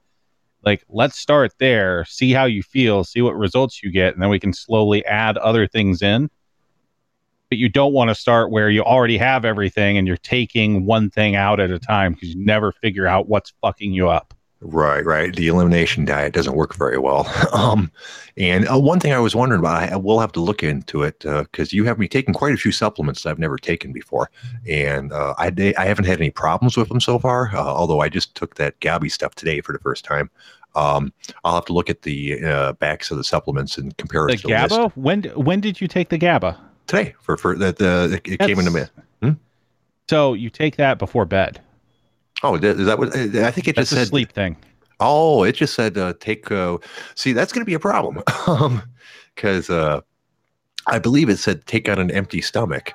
Like, 0.63 0.85
let's 0.89 1.19
start 1.19 1.53
there, 1.59 2.05
see 2.05 2.33
how 2.33 2.45
you 2.45 2.63
feel, 2.63 3.03
see 3.03 3.23
what 3.23 3.35
results 3.35 3.83
you 3.83 3.91
get, 3.91 4.15
and 4.15 4.23
then 4.23 4.31
we 4.31 4.39
can 4.39 4.53
slowly 4.53 5.05
add 5.05 5.37
other 5.39 5.67
things 5.67 6.01
in. 6.03 6.31
But 7.51 7.59
you 7.59 7.69
don't 7.69 7.93
want 7.93 8.09
to 8.09 8.15
start 8.15 8.51
where 8.51 8.71
you 8.71 8.83
already 8.83 9.19
have 9.19 9.45
everything 9.45 9.99
and 9.99 10.07
you're 10.07 10.17
taking 10.17 10.87
one 10.87 11.11
thing 11.11 11.37
out 11.37 11.61
at 11.61 11.71
a 11.71 11.79
time 11.79 12.15
because 12.15 12.35
you 12.35 12.45
never 12.45 12.73
figure 12.73 13.07
out 13.07 13.29
what's 13.29 13.53
fucking 13.61 13.93
you 13.93 14.09
up. 14.09 14.35
Right, 14.63 15.05
right. 15.07 15.35
The 15.35 15.49
elimination 15.49 16.05
diet 16.05 16.35
doesn't 16.35 16.55
work 16.55 16.77
very 16.77 16.99
well. 16.99 17.27
um, 17.53 17.91
and 18.37 18.69
uh, 18.69 18.79
one 18.79 19.01
thing 19.01 19.13
I 19.13 19.19
was 19.19 19.35
wondering 19.35 19.61
about, 19.61 19.83
I, 19.83 19.95
I 19.95 19.97
will 19.97 20.21
have 20.21 20.33
to 20.33 20.41
look 20.41 20.63
into 20.63 21.03
it 21.03 21.21
because 21.21 21.73
uh, 21.73 21.77
you 21.77 21.85
have 21.87 21.99
me 21.99 22.09
taking 22.09 22.35
quite 22.35 22.53
a 22.53 22.59
few 22.59 22.71
supplements 22.71 23.23
that 23.23 23.31
I've 23.31 23.39
never 23.39 23.57
taken 23.57 23.93
before, 23.93 24.31
and 24.69 25.13
uh, 25.13 25.35
I 25.39 25.51
I 25.79 25.87
haven't 25.87 26.05
had 26.05 26.21
any 26.21 26.31
problems 26.31 26.77
with 26.77 26.89
them 26.89 27.01
so 27.01 27.19
far. 27.19 27.51
Uh, 27.55 27.59
although 27.59 28.01
I 28.01 28.11
just 28.11 28.35
took 28.35 28.57
that 28.57 28.79
GABA 28.81 29.09
stuff 29.09 29.35
today 29.35 29.61
for 29.61 29.73
the 29.73 29.79
first 29.79 30.05
time. 30.05 30.31
Um, 30.77 31.13
I'll 31.43 31.57
have 31.57 31.65
to 31.65 31.73
look 31.73 31.91
at 31.91 32.03
the 32.03 32.45
uh, 32.45 32.73
backs 32.75 33.11
of 33.11 33.17
the 33.17 33.25
supplements 33.25 33.77
and 33.77 33.97
compare 33.97 34.27
the 34.27 34.35
it 34.35 34.37
to 34.41 34.43
the 34.43 34.49
GABA. 34.51 34.75
List. 34.75 34.97
When 34.97 35.23
when 35.35 35.61
did 35.61 35.81
you 35.81 35.89
take 35.89 36.11
the 36.11 36.19
GABA? 36.19 36.70
Today 36.91 37.15
for 37.21 37.37
for 37.37 37.57
that 37.57 37.77
the 37.77 38.21
it 38.25 38.39
That's, 38.39 38.49
came 38.49 38.59
into 38.59 38.73
me. 38.73 38.83
Hmm? 39.23 39.33
So 40.09 40.35
you 40.35 40.51
take 40.51 40.75
that 40.75 40.99
before 40.99 41.25
bed. 41.25 41.61
Oh, 42.43 42.57
is 42.57 42.85
that 42.87 42.99
what 42.99 43.15
I 43.15 43.53
think 43.53 43.69
it 43.69 43.77
that's 43.77 43.91
just 43.91 43.93
said? 43.93 44.09
sleep 44.09 44.33
thing. 44.33 44.57
Oh, 44.99 45.45
it 45.45 45.53
just 45.53 45.75
said 45.75 45.97
uh, 45.97 46.15
take. 46.19 46.51
Uh, 46.51 46.79
see, 47.15 47.33
that's 47.33 47.53
going 47.53 47.61
to 47.61 47.67
be 47.67 47.75
a 47.75 47.79
problem 47.79 48.25
because 49.37 49.71
um, 49.71 49.79
uh, 49.79 50.01
I 50.89 50.99
believe 50.99 51.29
it 51.29 51.37
said 51.37 51.65
take 51.67 51.89
on 51.89 52.01
an 52.01 52.11
empty 52.11 52.41
stomach. 52.41 52.93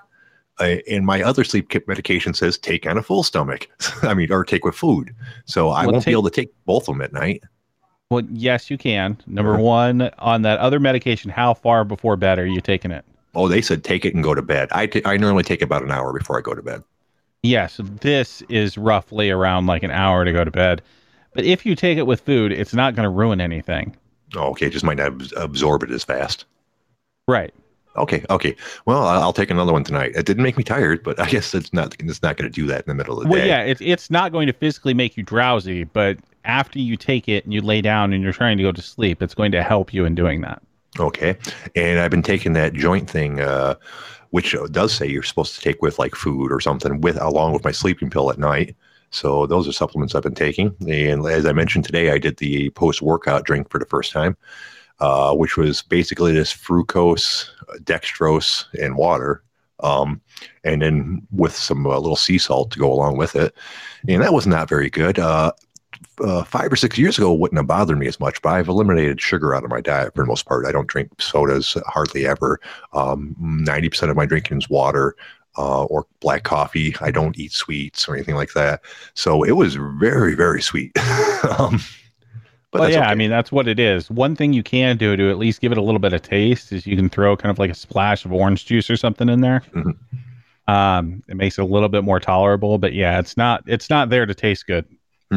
Uh, 0.59 0.75
and 0.89 1.05
my 1.05 1.23
other 1.23 1.45
sleep 1.45 1.69
kit 1.69 1.87
medication 1.87 2.33
says 2.33 2.57
take 2.57 2.85
on 2.85 2.97
a 2.97 3.01
full 3.01 3.23
stomach. 3.23 3.69
I 4.01 4.13
mean, 4.13 4.29
or 4.29 4.43
take 4.43 4.65
with 4.65 4.75
food. 4.75 5.15
So 5.45 5.69
I 5.69 5.85
well, 5.85 5.93
won't 5.93 6.03
take, 6.03 6.11
be 6.11 6.15
able 6.15 6.23
to 6.23 6.31
take 6.31 6.49
both 6.65 6.89
of 6.89 6.95
them 6.95 7.01
at 7.01 7.13
night. 7.13 7.43
Well, 8.09 8.23
yes, 8.29 8.69
you 8.69 8.77
can. 8.77 9.17
Number 9.25 9.53
uh-huh. 9.53 9.63
one, 9.63 10.01
on 10.19 10.41
that 10.41 10.59
other 10.59 10.81
medication, 10.81 11.31
how 11.31 11.53
far 11.53 11.85
before 11.85 12.17
bed 12.17 12.39
are 12.39 12.45
you 12.45 12.59
taking 12.59 12.91
it? 12.91 13.05
Oh, 13.36 13.48
they 13.48 13.62
said 13.62 13.84
take 13.84 14.06
it 14.06 14.13
and 14.15 14.24
go 14.24 14.34
to 14.34 14.42
bed. 14.42 14.70
I, 14.72 14.88
t- 14.88 15.01
I 15.06 15.18
normally 15.18 15.44
take 15.44 15.62
about 15.62 15.84
an 15.84 15.92
hour 15.92 16.13
before 16.18 16.38
I 16.38 16.42
go 16.42 16.54
to 16.54 16.62
bed. 16.62 16.84
Yes, 17.44 17.80
this 18.01 18.42
is 18.50 18.77
roughly 18.77 19.30
around 19.30 19.68
like 19.68 19.84
an 19.84 19.92
hour 19.92 20.25
to 20.25 20.32
go 20.32 20.44
to 20.44 20.51
bed. 20.51 20.82
But 21.34 21.44
if 21.46 21.65
you 21.65 21.75
take 21.75 21.98
it 21.98 22.08
with 22.08 22.22
food, 22.22 22.51
it's 22.51 22.74
not 22.74 22.96
going 22.96 23.04
to 23.04 23.10
ruin 23.10 23.42
anything. 23.42 23.96
Oh, 24.36 24.50
okay, 24.51 24.70
just 24.70 24.86
might 24.86 24.98
not 24.98 25.08
abs- 25.08 25.34
absorb 25.36 25.84
it 25.84 25.92
as 25.92 26.04
fast. 26.04 26.46
Right. 27.27 27.54
Okay, 27.98 28.25
okay. 28.30 28.56
Well, 28.86 29.04
I'll 29.08 29.32
take 29.32 29.50
another 29.51 29.72
one 29.72 29.84
tonight. 29.84 30.12
It 30.15 30.25
didn't 30.25 30.44
make 30.44 30.58
me 30.58 30.63
tired, 30.63 31.01
but 31.04 31.18
I 31.20 31.30
guess 31.30 31.54
it's 31.54 31.72
not. 31.72 31.96
It's 32.00 32.22
not 32.22 32.36
going 32.36 32.50
to 32.51 32.54
do 32.54 32.65
that 32.68 32.82
in 32.82 32.88
the 32.89 32.96
middle 32.96 33.18
of 33.18 33.24
the 33.24 33.30
Well, 33.30 33.39
day. 33.42 33.48
yeah, 33.48 33.62
it's 33.62 33.80
it's 33.82 34.10
not 34.10 34.32
going 34.34 34.48
to 34.48 34.54
physically 34.54 34.94
make 34.94 35.15
you 35.15 35.24
drowsy, 35.24 35.86
but 35.86 36.18
after 36.44 36.77
you 36.80 36.98
take 36.98 37.30
it 37.30 37.46
and 37.46 37.54
you 37.54 37.62
lay 37.62 37.82
down 37.82 38.12
and 38.12 38.22
you're 38.22 38.34
trying 38.34 38.58
to 38.58 38.63
go 38.63 38.72
to 38.74 38.82
sleep, 38.82 39.22
it's 39.22 39.34
going 39.34 39.51
to 39.54 39.63
help 39.63 39.94
you 39.94 40.04
in 40.04 40.13
doing 40.13 40.42
that. 40.42 40.62
Okay. 40.99 41.37
And 41.75 41.99
I've 41.99 42.11
been 42.11 42.23
taking 42.23 42.53
that 42.53 42.73
joint 42.73 43.09
thing, 43.09 43.41
uh, 43.41 43.75
which 44.29 44.55
does 44.71 44.93
say 44.93 45.07
you're 45.07 45.23
supposed 45.23 45.55
to 45.55 45.61
take 45.61 45.81
with 45.81 45.99
like 45.99 46.15
food 46.15 46.51
or 46.51 46.59
something 46.59 47.01
with 47.01 47.21
along 47.21 47.53
with 47.53 47.63
my 47.63 47.71
sleeping 47.71 48.09
pill 48.09 48.31
at 48.31 48.39
night. 48.39 48.75
So 49.11 49.45
those 49.45 49.67
are 49.67 49.71
supplements 49.71 50.15
I've 50.15 50.23
been 50.23 50.35
taking. 50.35 50.75
And 50.89 51.25
as 51.25 51.45
I 51.45 51.53
mentioned 51.53 51.85
today, 51.85 52.11
I 52.11 52.17
did 52.17 52.37
the 52.37 52.69
post 52.71 53.01
workout 53.01 53.45
drink 53.45 53.69
for 53.69 53.79
the 53.79 53.85
first 53.85 54.11
time, 54.11 54.35
uh, 54.99 55.33
which 55.33 55.57
was 55.57 55.81
basically 55.81 56.33
this 56.33 56.53
fructose, 56.53 57.49
dextrose, 57.83 58.65
and 58.81 58.97
water. 58.97 59.41
Um, 59.81 60.21
and 60.63 60.81
then 60.81 61.27
with 61.31 61.55
some 61.55 61.85
uh, 61.85 61.97
little 61.99 62.15
sea 62.15 62.37
salt 62.37 62.71
to 62.71 62.79
go 62.79 62.91
along 62.91 63.17
with 63.17 63.35
it. 63.35 63.53
And 64.07 64.21
that 64.21 64.33
was 64.33 64.47
not 64.47 64.69
very 64.69 64.89
good. 64.89 65.19
Uh, 65.19 65.51
uh, 66.22 66.43
five 66.43 66.72
or 66.72 66.75
six 66.75 66.98
years 66.98 67.17
ago 67.17 67.34
wouldn't 67.34 67.57
have 67.57 67.67
bothered 67.67 67.98
me 67.98 68.07
as 68.07 68.19
much, 68.19 68.41
but 68.41 68.53
I've 68.53 68.67
eliminated 68.67 69.22
sugar 69.22 69.55
out 69.55 69.63
of 69.63 69.69
my 69.69 69.81
diet 69.81 70.15
for 70.15 70.24
the 70.24 70.27
most 70.27 70.45
part. 70.45 70.65
I 70.65 70.72
don't 70.72 70.88
drink 70.88 71.10
sodas 71.19 71.77
hardly 71.88 72.25
ever. 72.25 72.60
Um, 72.93 73.36
90% 73.41 74.10
of 74.10 74.15
my 74.15 74.25
drinking 74.25 74.60
is 74.60 74.69
water 74.69 75.15
uh, 75.57 75.84
or 75.86 76.05
black 76.19 76.43
coffee. 76.43 76.95
I 77.01 77.12
don't 77.12 77.38
eat 77.38 77.51
sweets 77.51 78.07
or 78.07 78.15
anything 78.15 78.36
like 78.36 78.53
that. 78.53 78.81
So 79.13 79.43
it 79.43 79.53
was 79.53 79.75
very, 79.75 80.36
very 80.36 80.62
sweet. 80.62 80.91
um, 81.57 81.79
but 82.72 82.91
yeah, 82.91 83.00
okay. 83.00 83.07
I 83.07 83.15
mean 83.15 83.29
that's 83.29 83.51
what 83.53 83.67
it 83.67 83.79
is. 83.79 84.12
One 84.12 84.36
thing 84.36 84.51
you 84.51 84.63
can 84.63 84.98
do 84.98 85.15
to 85.15 85.29
at 85.29 85.38
least 85.38 85.62
give 85.62 85.72
it 85.72 85.77
a 85.77 85.81
little 85.81 86.00
bit 86.00 86.12
of 86.12 86.22
taste 86.22 86.74
is 86.74 86.86
you 86.86 86.98
can 86.98 87.10
throw 87.10 87.38
kind 87.38 87.50
of 87.50 87.57
like 87.57 87.72
a 87.72 87.75
splash 87.75 88.25
of 88.25 88.34
orange 88.34 88.65
juice 88.65 88.89
or 88.89 88.98
something 88.98 89.29
in 89.29 89.39
there. 89.39 89.62
Mhm. 89.74 89.98
Um, 90.67 91.24
it 91.29 91.38
makes 91.38 91.57
it 91.57 91.62
a 91.62 91.65
little 91.65 91.89
bit 91.89 92.03
more 92.03 92.19
tolerable, 92.19 92.77
but 92.77 92.93
yeah, 92.93 93.19
it's 93.19 93.38
not 93.38 93.63
it's 93.65 93.89
not 93.89 94.10
there 94.10 94.25
to 94.25 94.34
taste 94.34 94.67
good. 94.67 94.86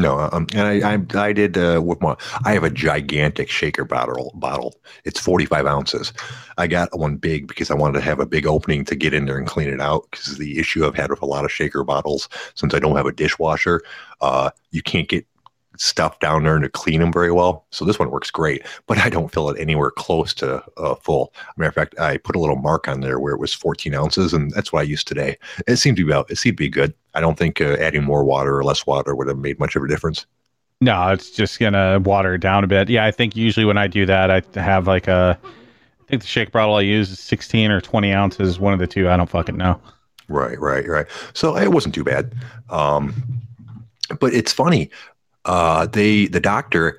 No, 0.01 0.19
um, 0.33 0.47
and 0.55 0.85
I, 0.85 0.95
I, 0.95 1.29
I 1.29 1.33
did 1.33 1.59
uh, 1.59 1.81
with 1.85 2.01
my. 2.01 2.17
I 2.45 2.53
have 2.53 2.63
a 2.63 2.71
gigantic 2.71 3.51
shaker 3.51 3.85
bottle. 3.85 4.33
Bottle. 4.35 4.77
It's 5.05 5.19
forty 5.19 5.45
five 5.45 5.67
ounces. 5.67 6.13
I 6.57 6.67
got 6.67 6.97
one 6.97 7.17
big 7.17 7.49
because 7.49 7.71
I 7.71 7.75
wanted 7.75 7.99
to 7.99 8.05
have 8.05 8.21
a 8.21 8.27
big 8.27 8.47
opening 8.47 8.85
to 8.85 8.95
get 8.95 9.13
in 9.13 9.25
there 9.25 9.39
and 9.39 9.47
clean 9.47 9.69
it 9.69 9.81
out. 9.81 10.07
Because 10.11 10.39
the 10.39 10.59
issue 10.59 10.87
I've 10.87 10.95
had 10.95 11.11
with 11.11 11.23
a 11.23 11.27
lot 11.27 11.45
of 11.45 11.53
shaker 11.53 11.83
bottles, 11.85 12.29
since 12.55 12.75
I 12.75 12.79
don't 12.79 12.97
have 12.97 13.07
a 13.07 13.13
dishwasher, 13.13 13.83
uh, 14.21 14.51
you 14.71 14.83
can't 14.83 15.09
get 15.09 15.27
stuff 15.79 16.19
down 16.19 16.45
there 16.45 16.59
to 16.59 16.69
clean 16.69 17.01
them 17.01 17.13
very 17.13 17.33
well. 17.33 17.65
So 17.71 17.85
this 17.85 17.99
one 17.99 18.11
works 18.11 18.31
great, 18.31 18.63
but 18.87 18.99
I 18.99 19.09
don't 19.09 19.33
fill 19.33 19.49
it 19.51 19.61
anywhere 19.61 19.91
close 19.91 20.35
to 20.35 20.63
uh, 20.77 20.95
full. 20.97 21.33
Matter 21.57 21.69
of 21.69 21.75
fact, 21.75 21.99
I 21.99 22.19
put 22.19 22.37
a 22.37 22.39
little 22.39 22.57
mark 22.57 22.89
on 22.89 23.01
there 23.01 23.19
where 23.19 23.33
it 23.33 23.41
was 23.41 23.55
fourteen 23.55 23.95
ounces, 23.95 24.33
and 24.33 24.51
that's 24.51 24.73
what 24.73 24.81
I 24.81 24.85
used 24.85 25.09
today. 25.09 25.37
It 25.67 25.77
seemed 25.77 25.97
to 25.97 26.05
be 26.05 26.13
about. 26.13 26.31
It 26.31 26.37
seemed 26.37 26.57
to 26.57 26.63
be 26.63 26.69
good. 26.69 26.95
I 27.15 27.21
don't 27.21 27.39
think 27.39 27.61
uh, 27.61 27.77
adding 27.81 28.05
more 28.05 28.25
water 28.25 28.57
or 28.57 28.65
less 28.65 28.87
water 28.87 29.15
would 29.15 29.29
have 29.29 29.39
made 29.39 29.59
much 29.59 29.77
of 29.77 29.83
a 29.83 29.89
difference. 29.89 30.27
No, 30.81 31.09
it's 31.09 31.31
just 31.31 31.59
gonna 31.59 31.99
water 32.01 32.35
it 32.35 32.41
down 32.41 32.65
a 32.65 32.69
bit. 32.69 32.89
Yeah, 32.89 33.05
I 33.05 33.11
think 33.11 33.35
usually 33.35 33.67
when 33.67 33.79
I 33.79 33.87
do 33.87 34.07
that, 34.07 34.31
I 34.31 34.43
have 34.61 34.87
like 34.87 35.09
a. 35.09 35.39
I 35.43 36.11
think 36.11 36.23
the 36.23 36.29
shake 36.29 36.53
bottle 36.53 36.77
I 36.77 36.81
use 36.81 37.11
is 37.11 37.21
16 37.21 37.71
or 37.71 37.83
20 37.83 38.13
ounces, 38.13 38.59
one 38.59 38.73
of 38.73 38.79
the 38.79 38.87
two. 38.87 39.11
I 39.11 39.17
don't 39.19 39.29
fucking 39.29 39.59
know. 39.59 39.79
Right, 40.29 40.59
right, 40.59 40.87
right. 40.89 41.07
So 41.35 41.55
it 41.57 41.71
wasn't 41.71 41.95
too 41.95 42.05
bad. 42.05 42.35
Um, 42.71 43.15
but 44.21 44.33
it's 44.33 44.53
funny. 44.53 44.91
Uh, 45.49 45.87
they 45.87 46.27
the 46.27 46.41
doctor 46.41 46.99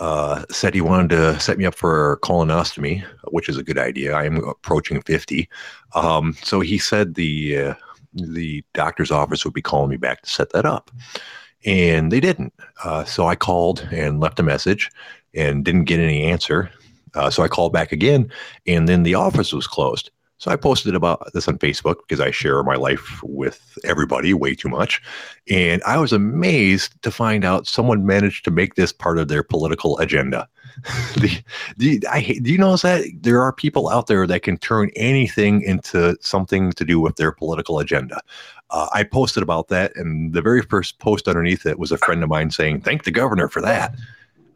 uh, 0.00 0.44
said 0.50 0.74
he 0.74 0.80
wanted 0.80 1.10
to 1.10 1.38
set 1.38 1.58
me 1.58 1.66
up 1.66 1.74
for 1.74 2.18
colonoscopy, 2.22 3.04
which 3.28 3.48
is 3.48 3.58
a 3.58 3.62
good 3.62 3.78
idea. 3.78 4.14
I 4.14 4.24
am 4.24 4.42
approaching 4.48 5.02
fifty. 5.02 5.48
Um, 5.94 6.34
so 6.42 6.60
he 6.60 6.78
said 6.78 7.14
the 7.14 7.58
uh, 7.58 7.74
the 8.14 8.64
doctor's 8.72 9.10
office 9.10 9.44
would 9.44 9.54
be 9.54 9.62
calling 9.62 9.90
me 9.90 9.98
back 9.98 10.22
to 10.22 10.30
set 10.30 10.50
that 10.52 10.64
up, 10.64 10.90
and 11.66 12.10
they 12.10 12.20
didn't. 12.20 12.54
Uh, 12.82 13.04
so 13.04 13.26
I 13.26 13.36
called 13.36 13.86
and 13.92 14.18
left 14.18 14.40
a 14.40 14.42
message 14.42 14.90
and 15.34 15.64
didn't 15.64 15.84
get 15.84 16.00
any 16.00 16.24
answer. 16.24 16.70
Uh, 17.14 17.28
so 17.28 17.42
I 17.42 17.48
called 17.48 17.72
back 17.72 17.92
again, 17.92 18.32
and 18.66 18.88
then 18.88 19.02
the 19.02 19.14
office 19.14 19.52
was 19.52 19.66
closed. 19.66 20.10
So 20.40 20.50
I 20.50 20.56
posted 20.56 20.94
about 20.94 21.30
this 21.34 21.46
on 21.48 21.58
Facebook 21.58 21.96
because 21.98 22.18
I 22.18 22.30
share 22.30 22.62
my 22.62 22.76
life 22.76 23.22
with 23.22 23.78
everybody 23.84 24.32
way 24.32 24.54
too 24.54 24.70
much. 24.70 25.02
And 25.50 25.82
I 25.84 25.98
was 25.98 26.14
amazed 26.14 27.00
to 27.02 27.10
find 27.10 27.44
out 27.44 27.66
someone 27.66 28.06
managed 28.06 28.46
to 28.46 28.50
make 28.50 28.74
this 28.74 28.90
part 28.90 29.18
of 29.18 29.28
their 29.28 29.42
political 29.42 29.98
agenda. 29.98 30.48
the, 31.16 31.42
the, 31.76 32.02
I, 32.10 32.22
do 32.40 32.50
you 32.50 32.56
notice 32.56 32.80
that 32.82 33.04
there 33.20 33.42
are 33.42 33.52
people 33.52 33.90
out 33.90 34.06
there 34.06 34.26
that 34.26 34.40
can 34.40 34.56
turn 34.56 34.90
anything 34.96 35.60
into 35.60 36.16
something 36.22 36.72
to 36.72 36.86
do 36.86 37.00
with 37.00 37.16
their 37.16 37.32
political 37.32 37.78
agenda? 37.78 38.22
Uh, 38.70 38.88
I 38.94 39.02
posted 39.02 39.42
about 39.42 39.68
that, 39.68 39.94
and 39.94 40.32
the 40.32 40.40
very 40.40 40.62
first 40.62 41.00
post 41.00 41.28
underneath 41.28 41.66
it 41.66 41.78
was 41.78 41.92
a 41.92 41.98
friend 41.98 42.22
of 42.22 42.30
mine 42.30 42.50
saying, 42.50 42.80
Thank 42.80 43.04
the 43.04 43.10
governor 43.10 43.48
for 43.48 43.60
that. 43.60 43.94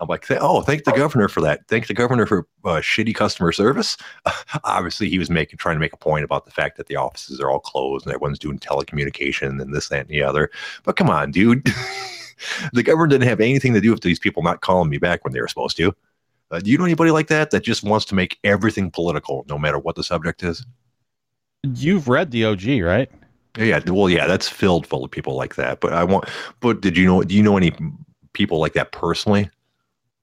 I'm 0.00 0.08
like, 0.08 0.30
oh, 0.30 0.62
thank 0.62 0.84
the 0.84 0.92
governor 0.92 1.28
for 1.28 1.40
that. 1.42 1.66
Thank 1.68 1.86
the 1.86 1.94
governor 1.94 2.26
for 2.26 2.46
uh, 2.64 2.80
shitty 2.80 3.14
customer 3.14 3.52
service. 3.52 3.96
obviously, 4.64 5.08
he 5.08 5.18
was 5.18 5.30
making 5.30 5.58
trying 5.58 5.76
to 5.76 5.80
make 5.80 5.92
a 5.92 5.98
point 5.98 6.24
about 6.24 6.44
the 6.44 6.50
fact 6.50 6.76
that 6.76 6.86
the 6.86 6.96
offices 6.96 7.40
are 7.40 7.50
all 7.50 7.60
closed 7.60 8.06
and 8.06 8.14
everyone's 8.14 8.38
doing 8.38 8.58
telecommunication 8.58 9.60
and 9.60 9.74
this, 9.74 9.88
that, 9.88 10.00
and 10.00 10.08
the 10.08 10.22
other. 10.22 10.50
But 10.84 10.96
come 10.96 11.10
on, 11.10 11.30
dude. 11.30 11.66
the 12.72 12.82
governor 12.82 13.06
didn't 13.06 13.28
have 13.28 13.40
anything 13.40 13.74
to 13.74 13.80
do 13.80 13.90
with 13.90 14.02
these 14.02 14.18
people 14.18 14.42
not 14.42 14.60
calling 14.60 14.90
me 14.90 14.98
back 14.98 15.24
when 15.24 15.32
they 15.32 15.40
were 15.40 15.48
supposed 15.48 15.76
to. 15.78 15.94
Uh, 16.50 16.60
do 16.60 16.70
you 16.70 16.78
know 16.78 16.84
anybody 16.84 17.10
like 17.10 17.28
that 17.28 17.50
that 17.50 17.64
just 17.64 17.82
wants 17.82 18.04
to 18.06 18.14
make 18.14 18.38
everything 18.44 18.90
political, 18.90 19.44
no 19.48 19.58
matter 19.58 19.78
what 19.78 19.96
the 19.96 20.04
subject 20.04 20.42
is? 20.42 20.64
You've 21.62 22.08
read 22.08 22.30
the 22.30 22.44
OG, 22.44 22.82
right? 22.82 23.10
Yeah, 23.56 23.80
well, 23.86 24.10
yeah, 24.10 24.26
that's 24.26 24.48
filled 24.48 24.86
full 24.86 25.04
of 25.04 25.10
people 25.10 25.34
like 25.34 25.54
that. 25.54 25.80
But 25.80 25.92
I 25.92 26.04
want. 26.04 26.28
But 26.60 26.80
did 26.80 26.96
you 26.96 27.06
know? 27.06 27.22
Do 27.22 27.34
you 27.34 27.42
know 27.42 27.56
any 27.56 27.72
people 28.32 28.58
like 28.58 28.72
that 28.74 28.92
personally? 28.92 29.48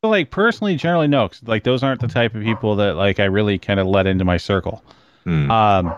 So, 0.03 0.09
like 0.09 0.31
personally, 0.31 0.75
generally 0.75 1.07
no, 1.07 1.29
'cause, 1.29 1.43
like 1.45 1.63
those 1.63 1.83
aren't 1.83 2.01
the 2.01 2.07
type 2.07 2.33
of 2.33 2.41
people 2.41 2.75
that 2.77 2.95
like 2.95 3.19
I 3.19 3.25
really 3.25 3.59
kind 3.59 3.79
of 3.79 3.85
let 3.85 4.07
into 4.07 4.25
my 4.25 4.37
circle. 4.37 4.83
Hmm. 5.25 5.51
Um, 5.51 5.95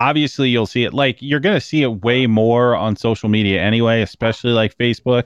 obviously, 0.00 0.50
you'll 0.50 0.66
see 0.66 0.82
it 0.82 0.92
like 0.92 1.18
you're 1.20 1.38
gonna 1.38 1.60
see 1.60 1.82
it 1.82 2.02
way 2.02 2.26
more 2.26 2.74
on 2.74 2.96
social 2.96 3.28
media 3.28 3.62
anyway, 3.62 4.02
especially 4.02 4.50
like 4.50 4.76
Facebook, 4.76 5.24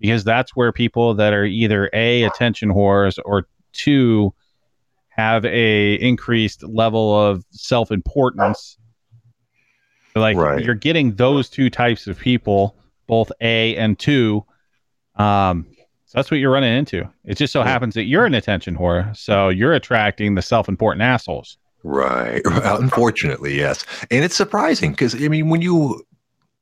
because 0.00 0.24
that's 0.24 0.56
where 0.56 0.72
people 0.72 1.12
that 1.14 1.34
are 1.34 1.44
either 1.44 1.90
a 1.92 2.22
attention 2.22 2.70
whores 2.70 3.18
or 3.26 3.46
two 3.72 4.32
have 5.10 5.44
a 5.44 5.94
increased 5.96 6.62
level 6.62 7.14
of 7.14 7.44
self 7.50 7.90
importance. 7.90 8.78
Like 10.14 10.38
Right. 10.38 10.64
you're 10.64 10.74
getting 10.74 11.16
those 11.16 11.50
two 11.50 11.68
types 11.68 12.06
of 12.06 12.18
people, 12.18 12.76
both 13.06 13.30
A 13.42 13.76
and 13.76 13.98
two. 13.98 14.42
Um, 15.16 15.66
so 16.08 16.18
that's 16.18 16.30
what 16.30 16.40
you're 16.40 16.50
running 16.50 16.76
into. 16.76 17.08
It 17.24 17.36
just 17.36 17.52
so 17.52 17.60
Yeah. 17.60 17.68
happens 17.68 17.94
that 17.94 18.04
you're 18.04 18.24
an 18.24 18.34
attention 18.34 18.76
whore, 18.76 19.14
so 19.14 19.50
you're 19.50 19.74
attracting 19.74 20.34
the 20.34 20.42
self-important 20.42 21.02
assholes. 21.02 21.58
Right. 21.84 22.40
Unfortunately, 22.46 23.54
yes. 23.56 23.84
And 24.10 24.24
it's 24.24 24.34
surprising 24.34 24.92
because, 24.92 25.14
I 25.14 25.28
mean, 25.28 25.50
when 25.50 25.60
you 25.62 26.02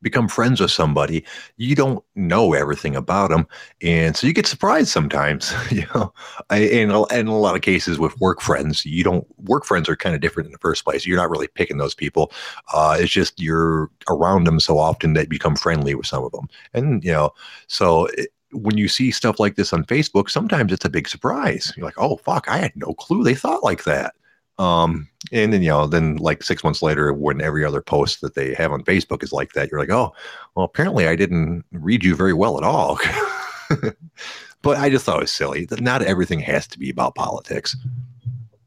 become 0.02 0.28
friends 0.28 0.60
with 0.60 0.70
somebody, 0.70 1.24
you 1.56 1.74
don't 1.74 2.04
know 2.16 2.52
everything 2.54 2.94
about 2.94 3.30
them. 3.30 3.46
And 3.82 4.16
so 4.16 4.26
you 4.26 4.32
get 4.34 4.46
surprised 4.46 4.88
sometimes, 4.88 5.54
you 5.70 5.84
know. 5.94 6.12
I, 6.50 6.58
in, 6.58 6.90
a, 6.90 7.06
in 7.14 7.28
a 7.28 7.38
lot 7.38 7.54
of 7.56 7.62
cases 7.62 7.98
with 7.98 8.20
work 8.20 8.40
friends, 8.40 8.84
you 8.84 9.02
don't, 9.04 9.26
work 9.48 9.64
friends 9.64 9.88
are 9.88 9.96
kind 9.96 10.14
of 10.14 10.20
different 10.20 10.46
in 10.46 10.52
the 10.52 10.58
first 10.58 10.84
place. 10.84 11.06
You're 11.06 11.16
not 11.16 11.30
really 11.30 11.48
picking 11.48 11.78
those 11.78 11.94
people. 11.94 12.30
Uh, 12.74 12.96
it's 13.00 13.10
just 13.12 13.40
you're 13.40 13.90
around 14.10 14.44
them 14.44 14.60
so 14.60 14.76
often 14.78 15.14
that 15.14 15.22
you 15.22 15.28
become 15.28 15.56
friendly 15.56 15.94
with 15.94 16.06
some 16.06 16.24
of 16.24 16.32
them. 16.32 16.48
And, 16.74 17.02
you 17.02 17.12
know, 17.12 17.30
so 17.68 18.06
it, 18.06 18.28
when 18.56 18.76
you 18.76 18.88
see 18.88 19.10
stuff 19.10 19.38
like 19.38 19.56
this 19.56 19.72
on 19.72 19.84
Facebook, 19.84 20.30
sometimes 20.30 20.72
it's 20.72 20.84
a 20.84 20.90
big 20.90 21.08
surprise. 21.08 21.72
You're 21.76 21.86
like, 21.86 21.98
oh, 21.98 22.16
fuck, 22.16 22.48
I 22.48 22.58
had 22.58 22.72
no 22.76 22.94
clue 22.94 23.22
they 23.22 23.34
thought 23.34 23.62
like 23.62 23.84
that. 23.84 24.14
Um, 24.58 25.08
and 25.32 25.52
then, 25.52 25.62
you 25.62 25.68
know, 25.68 25.86
then 25.86 26.16
like 26.16 26.42
six 26.42 26.64
months 26.64 26.82
later, 26.82 27.12
when 27.12 27.40
every 27.42 27.64
other 27.64 27.82
post 27.82 28.20
that 28.22 28.34
they 28.34 28.54
have 28.54 28.72
on 28.72 28.84
Facebook 28.84 29.22
is 29.22 29.32
like 29.32 29.52
that, 29.52 29.70
you're 29.70 29.80
like, 29.80 29.90
oh, 29.90 30.14
well, 30.54 30.64
apparently 30.64 31.08
I 31.08 31.16
didn't 31.16 31.64
read 31.72 32.04
you 32.04 32.14
very 32.14 32.32
well 32.32 32.56
at 32.56 32.64
all. 32.64 32.98
but 34.62 34.76
I 34.78 34.88
just 34.88 35.04
thought 35.04 35.18
it 35.18 35.22
was 35.22 35.30
silly 35.30 35.66
that 35.66 35.80
not 35.80 36.02
everything 36.02 36.40
has 36.40 36.66
to 36.68 36.78
be 36.78 36.88
about 36.88 37.14
politics. 37.14 37.76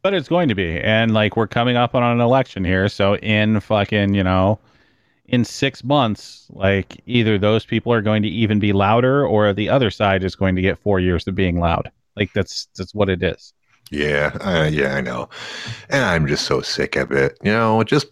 But 0.01 0.13
it's 0.13 0.29
going 0.29 0.47
to 0.49 0.55
be. 0.55 0.79
And 0.79 1.13
like 1.13 1.35
we're 1.35 1.47
coming 1.47 1.75
up 1.75 1.95
on 1.95 2.03
an 2.03 2.21
election 2.21 2.63
here, 2.63 2.87
so 2.87 3.17
in 3.17 3.59
fucking, 3.59 4.13
you 4.13 4.23
know, 4.23 4.59
in 5.29 5.45
6 5.45 5.83
months, 5.83 6.47
like 6.49 7.01
either 7.05 7.37
those 7.37 7.65
people 7.65 7.93
are 7.93 8.01
going 8.01 8.23
to 8.23 8.29
even 8.29 8.59
be 8.59 8.73
louder 8.73 9.25
or 9.25 9.53
the 9.53 9.69
other 9.69 9.91
side 9.91 10.23
is 10.23 10.35
going 10.35 10.55
to 10.55 10.61
get 10.61 10.79
4 10.79 10.99
years 10.99 11.27
of 11.27 11.35
being 11.35 11.59
loud. 11.59 11.91
Like 12.15 12.33
that's 12.33 12.67
that's 12.77 12.93
what 12.93 13.09
it 13.09 13.23
is. 13.23 13.53
Yeah, 13.91 14.31
uh, 14.41 14.69
yeah, 14.71 14.95
I 14.95 15.01
know. 15.01 15.29
And 15.89 16.03
I'm 16.03 16.27
just 16.27 16.45
so 16.45 16.61
sick 16.61 16.95
of 16.95 17.11
it. 17.11 17.37
You 17.43 17.51
know, 17.51 17.83
just 17.83 18.07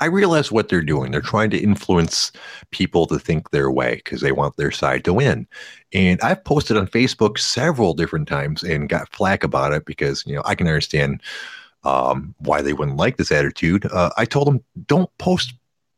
I 0.00 0.06
realize 0.06 0.52
what 0.52 0.68
they're 0.68 0.82
doing. 0.82 1.10
They're 1.10 1.20
trying 1.20 1.50
to 1.50 1.58
influence 1.58 2.32
people 2.70 3.06
to 3.06 3.18
think 3.18 3.50
their 3.50 3.70
way 3.70 3.96
because 3.96 4.20
they 4.20 4.32
want 4.32 4.56
their 4.56 4.70
side 4.70 5.04
to 5.04 5.14
win. 5.14 5.46
And 5.92 6.20
I've 6.22 6.44
posted 6.44 6.76
on 6.76 6.86
Facebook 6.86 7.38
several 7.38 7.94
different 7.94 8.28
times 8.28 8.62
and 8.62 8.88
got 8.88 9.12
flack 9.12 9.44
about 9.44 9.72
it 9.72 9.84
because, 9.86 10.24
you 10.26 10.34
know, 10.34 10.42
I 10.44 10.54
can 10.54 10.66
understand 10.66 11.22
um, 11.84 12.34
why 12.38 12.60
they 12.62 12.72
wouldn't 12.72 12.98
like 12.98 13.16
this 13.16 13.32
attitude. 13.32 13.86
Uh, 13.86 14.10
I 14.16 14.24
told 14.24 14.46
them, 14.46 14.62
don't 14.86 15.10
post 15.18 15.54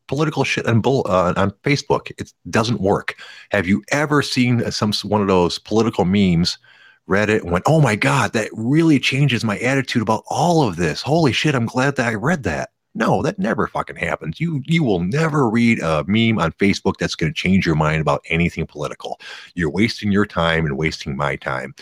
political 0.07 0.43
shit 0.43 0.65
on 0.67 0.81
bull 0.81 1.05
uh, 1.07 1.33
on 1.35 1.51
Facebook. 1.63 2.11
It 2.17 2.33
doesn't 2.49 2.81
work. 2.81 3.15
Have 3.51 3.67
you 3.67 3.83
ever 3.91 4.21
seen 4.21 4.69
some 4.71 4.93
one 5.03 5.21
of 5.21 5.27
those 5.27 5.59
political 5.59 6.05
memes? 6.05 6.57
Read 7.05 7.29
it 7.29 7.43
and 7.43 7.51
went, 7.51 7.65
"Oh 7.67 7.81
my 7.81 7.95
god, 7.95 8.31
that 8.33 8.49
really 8.53 8.99
changes 8.99 9.43
my 9.43 9.57
attitude 9.59 10.01
about 10.01 10.23
all 10.29 10.67
of 10.67 10.77
this." 10.77 11.01
Holy 11.01 11.33
shit, 11.33 11.55
I'm 11.55 11.65
glad 11.65 11.97
that 11.97 12.07
I 12.07 12.13
read 12.13 12.43
that. 12.43 12.69
No, 12.95 13.21
that 13.23 13.39
never 13.39 13.67
fucking 13.67 13.95
happens. 13.95 14.39
You 14.39 14.61
you 14.65 14.83
will 14.83 14.99
never 14.99 15.49
read 15.49 15.79
a 15.79 16.05
meme 16.07 16.39
on 16.39 16.51
Facebook 16.53 16.97
that's 16.97 17.15
going 17.15 17.33
to 17.33 17.37
change 17.37 17.65
your 17.65 17.75
mind 17.75 18.01
about 18.01 18.21
anything 18.29 18.67
political. 18.67 19.19
You're 19.55 19.71
wasting 19.71 20.11
your 20.11 20.25
time 20.25 20.65
and 20.65 20.77
wasting 20.77 21.17
my 21.17 21.35
time. 21.35 21.73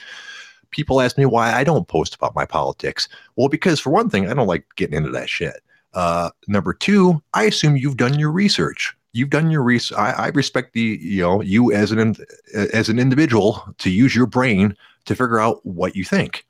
People 0.72 1.02
ask 1.02 1.18
me 1.18 1.26
why 1.26 1.54
I 1.54 1.66
don't 1.66 1.88
post 1.88 2.16
about 2.16 2.34
my 2.34 2.46
politics. 2.46 3.10
Well, 3.36 3.50
because 3.50 3.80
for 3.80 3.90
one 3.90 4.10
thing, 4.10 4.30
I 4.30 4.34
don't 4.34 4.48
like 4.48 4.66
getting 4.78 4.96
into 4.96 5.12
that 5.12 5.30
shit. 5.30 5.62
Uh, 5.94 6.30
number 6.48 6.74
two, 6.74 7.22
I 7.34 7.44
assume 7.44 7.78
you've 7.78 7.98
done 7.98 8.18
your 8.18 8.32
research. 8.32 8.96
You've 9.14 9.30
done 9.30 9.52
your 9.52 9.62
research. 9.62 9.98
I, 9.98 10.30
respect 10.30 10.74
the 10.74 10.98
you 11.02 11.22
know 11.22 11.42
you 11.42 11.74
as 11.74 11.92
an 11.92 12.16
as 12.54 12.88
an 12.88 12.98
individual 12.98 13.62
to 13.80 13.90
use 13.90 14.16
your 14.16 14.26
brain 14.26 14.76
to 15.06 15.16
figure 15.16 15.40
out 15.40 15.66
what 15.66 15.96
you 15.96 16.04
think. 16.04 16.46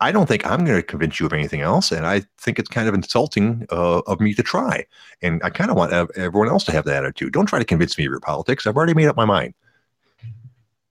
I 0.00 0.12
don't 0.12 0.26
think 0.26 0.46
I'm 0.46 0.64
going 0.64 0.78
to 0.78 0.82
convince 0.82 1.18
you 1.18 1.26
of 1.26 1.32
anything 1.32 1.60
else, 1.60 1.90
and 1.90 2.06
I 2.06 2.22
think 2.38 2.58
it's 2.58 2.68
kind 2.68 2.88
of 2.88 2.94
insulting 2.94 3.66
uh, 3.70 3.98
of 4.06 4.20
me 4.20 4.32
to 4.34 4.42
try. 4.42 4.86
And 5.22 5.42
I 5.42 5.50
kind 5.50 5.70
of 5.70 5.76
want 5.76 5.92
everyone 5.92 6.48
else 6.48 6.64
to 6.64 6.72
have 6.72 6.84
that 6.84 7.02
attitude. 7.02 7.32
Don't 7.32 7.46
try 7.46 7.58
to 7.58 7.64
convince 7.64 7.98
me 7.98 8.04
of 8.06 8.10
your 8.10 8.20
politics. 8.20 8.66
I've 8.66 8.76
already 8.76 8.94
made 8.94 9.08
up 9.08 9.16
my 9.16 9.24
mind. 9.24 9.54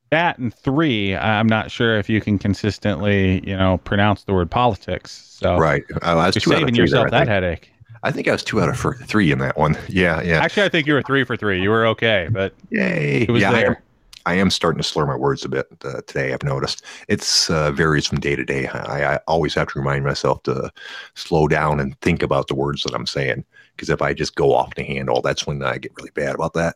That 0.09 0.37
and 0.37 0.53
three, 0.53 1.15
I'm 1.15 1.47
not 1.47 1.71
sure 1.71 1.97
if 1.97 2.09
you 2.09 2.21
can 2.21 2.37
consistently, 2.37 3.47
you 3.47 3.57
know, 3.57 3.77
pronounce 3.79 4.23
the 4.23 4.33
word 4.33 4.51
politics. 4.51 5.11
So 5.11 5.57
right, 5.57 5.83
uh, 6.01 6.31
you're 6.33 6.41
saving 6.41 6.75
yourself 6.75 7.09
there, 7.09 7.19
that 7.19 7.27
headache. 7.27 7.71
I 8.07 8.11
think 8.11 8.29
I 8.29 8.31
was 8.31 8.43
two 8.43 8.61
out 8.61 8.69
of 8.69 8.79
three 9.05 9.33
in 9.33 9.39
that 9.39 9.57
one. 9.57 9.77
Yeah, 9.89 10.21
yeah. 10.21 10.39
Actually, 10.39 10.63
I 10.63 10.69
think 10.69 10.87
you 10.87 10.93
were 10.93 11.01
three 11.01 11.25
for 11.25 11.35
three. 11.35 11.61
You 11.61 11.69
were 11.69 11.85
okay, 11.87 12.29
but 12.31 12.53
yay! 12.69 13.23
It 13.23 13.31
was 13.31 13.41
yeah, 13.41 13.51
there. 13.51 13.83
I 14.25 14.35
am 14.35 14.49
starting 14.49 14.77
to 14.77 14.83
slur 14.83 15.05
my 15.05 15.15
words 15.15 15.43
a 15.43 15.49
bit 15.49 15.67
uh, 15.83 16.01
today. 16.07 16.33
I've 16.33 16.43
noticed 16.43 16.85
it's 17.09 17.49
uh, 17.49 17.71
varies 17.71 18.07
from 18.07 18.21
day 18.21 18.37
to 18.37 18.45
day. 18.45 18.67
I, 18.67 19.15
I, 19.15 19.19
always 19.27 19.53
have 19.55 19.67
to 19.69 19.79
remind 19.79 20.05
myself 20.05 20.43
to 20.43 20.71
slow 21.15 21.47
down 21.47 21.79
and 21.79 21.99
think 22.01 22.23
about 22.23 22.47
the 22.47 22.55
words 22.55 22.83
that 22.83 22.93
I'm 22.93 23.07
saying 23.07 23.45
because 23.75 23.89
if 23.89 24.01
I 24.01 24.13
just 24.13 24.35
go 24.35 24.53
off 24.53 24.75
the 24.75 24.83
handle, 24.83 25.21
that's 25.21 25.45
when 25.45 25.61
I 25.63 25.77
get 25.77 25.93
really 25.97 26.11
bad 26.11 26.35
about 26.35 26.53
that. 26.53 26.75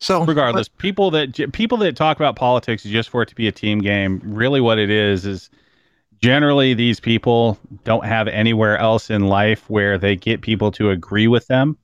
So 0.00 0.24
regardless, 0.24 0.68
but, 0.68 0.78
people 0.78 1.10
that 1.12 1.52
people 1.52 1.78
that 1.78 1.96
talk 1.96 2.16
about 2.16 2.36
politics 2.36 2.84
just 2.84 3.08
for 3.08 3.22
it 3.22 3.28
to 3.28 3.34
be 3.34 3.48
a 3.48 3.52
team 3.52 3.80
game, 3.80 4.20
really 4.24 4.60
what 4.60 4.78
it 4.78 4.90
is 4.90 5.26
is 5.26 5.50
generally 6.24 6.74
these 6.74 7.00
people 7.00 7.58
don't 7.84 8.04
have 8.06 8.28
anywhere 8.28 8.78
else 8.78 9.10
in 9.10 9.26
life 9.26 9.68
where 9.68 9.98
they 9.98 10.16
get 10.16 10.40
people 10.40 10.70
to 10.72 10.90
agree 10.90 11.28
with 11.28 11.46
them. 11.48 11.76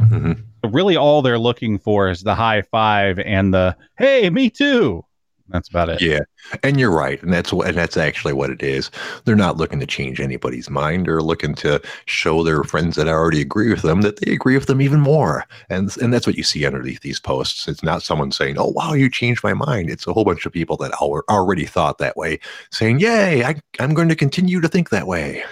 Mm-hmm 0.00 0.32
really 0.64 0.96
all 0.96 1.22
they're 1.22 1.38
looking 1.38 1.78
for 1.78 2.08
is 2.10 2.22
the 2.22 2.34
high 2.34 2.62
five 2.62 3.18
and 3.20 3.52
the 3.54 3.76
hey, 3.96 4.28
me 4.30 4.50
too. 4.50 5.04
That's 5.50 5.68
about 5.68 5.88
it. 5.88 6.02
Yeah, 6.02 6.20
and 6.62 6.78
you're 6.78 6.94
right, 6.94 7.22
and 7.22 7.32
that's 7.32 7.52
what, 7.52 7.68
and 7.68 7.76
that's 7.76 7.96
actually 7.96 8.34
what 8.34 8.50
it 8.50 8.62
is. 8.62 8.90
They're 9.24 9.36
not 9.36 9.56
looking 9.56 9.80
to 9.80 9.86
change 9.86 10.20
anybody's 10.20 10.68
mind. 10.68 11.06
They're 11.06 11.22
looking 11.22 11.54
to 11.56 11.80
show 12.06 12.42
their 12.42 12.64
friends 12.64 12.96
that 12.96 13.08
already 13.08 13.40
agree 13.40 13.70
with 13.70 13.82
them 13.82 14.02
that 14.02 14.20
they 14.20 14.32
agree 14.32 14.56
with 14.56 14.66
them 14.66 14.82
even 14.82 15.00
more. 15.00 15.46
And 15.70 15.96
and 15.98 16.12
that's 16.12 16.26
what 16.26 16.36
you 16.36 16.42
see 16.42 16.66
underneath 16.66 17.00
these 17.00 17.20
posts. 17.20 17.66
It's 17.66 17.82
not 17.82 18.02
someone 18.02 18.30
saying, 18.30 18.56
"Oh, 18.58 18.68
wow, 18.68 18.92
you 18.92 19.10
changed 19.10 19.42
my 19.42 19.54
mind." 19.54 19.90
It's 19.90 20.06
a 20.06 20.12
whole 20.12 20.24
bunch 20.24 20.44
of 20.44 20.52
people 20.52 20.76
that 20.78 20.92
already 20.92 21.64
thought 21.64 21.98
that 21.98 22.16
way, 22.16 22.40
saying, 22.70 23.00
"Yay, 23.00 23.44
I, 23.44 23.56
I'm 23.80 23.94
going 23.94 24.08
to 24.08 24.16
continue 24.16 24.60
to 24.60 24.68
think 24.68 24.90
that 24.90 25.06
way." 25.06 25.42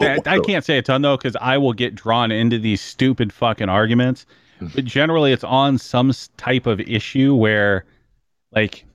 I, 0.00 0.18
I, 0.26 0.40
can't 0.40 0.64
say 0.64 0.78
a 0.78 0.82
ton 0.82 1.02
though 1.02 1.16
because 1.16 1.36
I 1.40 1.58
will 1.58 1.72
get 1.72 1.94
drawn 1.94 2.32
into 2.32 2.58
these 2.58 2.80
stupid 2.80 3.32
fucking 3.32 3.68
arguments. 3.68 4.26
Mm-hmm. 4.60 4.74
But 4.74 4.84
generally, 4.84 5.32
it's 5.32 5.44
on 5.44 5.78
some 5.78 6.12
type 6.36 6.66
of 6.66 6.80
issue 6.80 7.34
where, 7.34 7.84
like, 8.52 8.86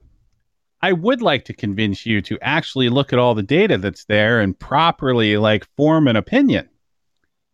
I 0.83 0.93
would 0.93 1.21
like 1.21 1.45
to 1.45 1.53
convince 1.53 2.05
you 2.05 2.21
to 2.21 2.37
actually 2.41 2.89
look 2.89 3.13
at 3.13 3.19
all 3.19 3.35
the 3.35 3.43
data 3.43 3.77
that's 3.77 4.05
there 4.05 4.39
and 4.39 4.57
properly 4.57 5.37
like 5.37 5.67
form 5.77 6.07
an 6.07 6.15
opinion. 6.15 6.67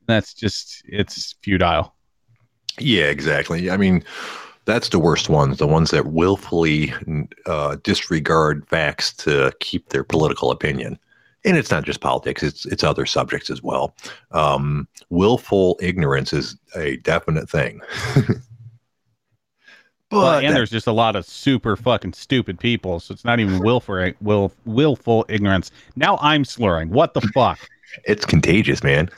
That's 0.07 0.33
just 0.33 0.81
it's 0.85 1.35
futile. 1.41 1.93
Yeah, 2.79 3.05
exactly. 3.05 3.69
I 3.69 3.77
mean, 3.77 4.03
that's 4.65 4.89
the 4.89 4.99
worst 4.99 5.29
ones. 5.29 5.57
The 5.57 5.67
ones 5.67 5.91
that 5.91 6.07
willfully 6.07 6.93
uh, 7.45 7.77
disregard 7.83 8.67
facts 8.67 9.13
to 9.15 9.51
keep 9.59 9.89
their 9.89 10.03
political 10.03 10.51
opinion 10.51 10.99
and 11.47 11.57
it's 11.57 11.71
not 11.71 11.85
just 11.85 12.01
politics; 12.01 12.43
it's 12.43 12.65
it's 12.65 12.83
other 12.83 13.05
subjects 13.05 13.49
as 13.49 13.63
well. 13.63 13.95
Um, 14.31 14.87
willful 15.09 15.79
ignorance 15.81 16.33
is 16.33 16.57
a 16.75 16.97
definite 16.97 17.49
thing. 17.49 17.79
But 20.09 20.17
well, 20.17 20.37
and 20.37 20.47
that, 20.47 20.53
there's 20.53 20.69
just 20.69 20.87
a 20.87 20.93
lot 20.93 21.15
of 21.15 21.25
super 21.25 21.75
fucking 21.75 22.13
stupid 22.13 22.59
people, 22.59 22.99
so 22.99 23.13
it's 23.13 23.25
not 23.25 23.39
even 23.39 23.59
willful 23.59 24.13
will 24.21 24.53
willful 24.65 25.25
ignorance. 25.27 25.69
Now 25.97 26.17
I'm 26.21 26.45
slurring. 26.45 26.89
What 26.89 27.13
the 27.13 27.21
fuck? 27.21 27.59
it's 28.05 28.25
contagious, 28.25 28.83
man. 28.83 29.09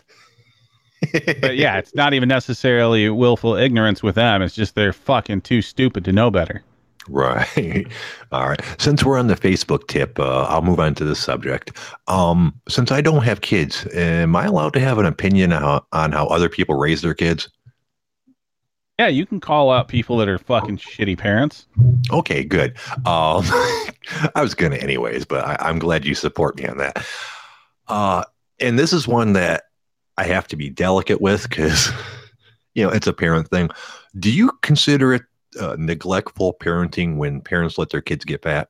but 1.42 1.56
yeah, 1.56 1.78
it's 1.78 1.94
not 1.96 2.14
even 2.14 2.28
necessarily 2.28 3.10
willful 3.10 3.56
ignorance 3.56 4.02
with 4.02 4.16
them. 4.16 4.42
It's 4.42 4.56
just 4.56 4.76
they're 4.76 4.92
fucking 4.92 5.42
too 5.42 5.62
stupid 5.62 6.04
to 6.06 6.12
know 6.12 6.32
better. 6.32 6.64
Right. 7.08 7.88
All 8.32 8.50
right. 8.50 8.62
Since 8.78 9.04
we're 9.04 9.18
on 9.18 9.28
the 9.28 9.36
Facebook 9.36 9.88
tip, 9.88 10.20
uh, 10.20 10.44
I'll 10.44 10.62
move 10.62 10.80
on 10.80 10.96
to 10.96 11.06
the 11.06 11.16
subject. 11.16 11.78
Um, 12.08 12.54
since 12.68 12.92
I 12.92 13.02
don't 13.02 13.24
have 13.24 13.42
kids, 13.42 13.88
am 13.94 14.36
I 14.36 14.46
allowed 14.46 14.74
to 14.74 14.80
have 14.80 14.98
an 14.98 15.06
opinion 15.06 15.54
on, 15.54 15.82
on 15.92 16.12
how 16.12 16.28
other 16.28 16.50
people 16.50 16.76
raise 16.76 17.02
their 17.02 17.14
kids? 17.14 17.50
Yeah, 19.00 19.08
you 19.08 19.26
can 19.26 19.40
call 19.40 19.72
out 19.72 19.88
people 19.88 20.18
that 20.18 20.28
are 20.28 20.38
fucking 20.38 20.76
shitty 20.78 21.18
parents. 21.18 21.68
Okay, 22.12 22.44
good. 22.44 22.78
Um, 23.06 23.46
I 24.36 24.42
was 24.42 24.54
going 24.54 24.74
to, 24.74 24.84
anyways, 24.84 25.24
but 25.24 25.46
I, 25.46 25.70
am 25.70 25.80
glad 25.80 26.04
you 26.04 26.14
support 26.14 26.58
me 26.58 26.68
on 26.68 26.80
that. 26.80 27.08
Uh, 27.88 28.26
and 28.60 28.78
this 28.78 28.92
is 28.92 29.08
one 29.08 29.32
that 29.34 29.64
I 30.18 30.26
have 30.26 30.50
to 30.50 30.58
be 30.58 30.70
delicate 30.70 31.22
with 31.22 31.48
because, 31.48 31.90
you 32.76 32.84
know, 32.84 32.90
it's 32.90 33.08
a 33.08 33.14
parent 33.14 33.48
thing. 33.48 33.70
Do 34.20 34.30
you 34.30 34.52
consider 34.64 35.14
it 35.14 35.22
uh, 35.58 35.78
neglectful 35.80 36.58
parenting 36.62 37.16
when 37.16 37.40
parents 37.40 37.78
let 37.78 37.92
their 37.92 38.02
kids 38.02 38.26
get 38.26 38.42
fat? 38.42 38.68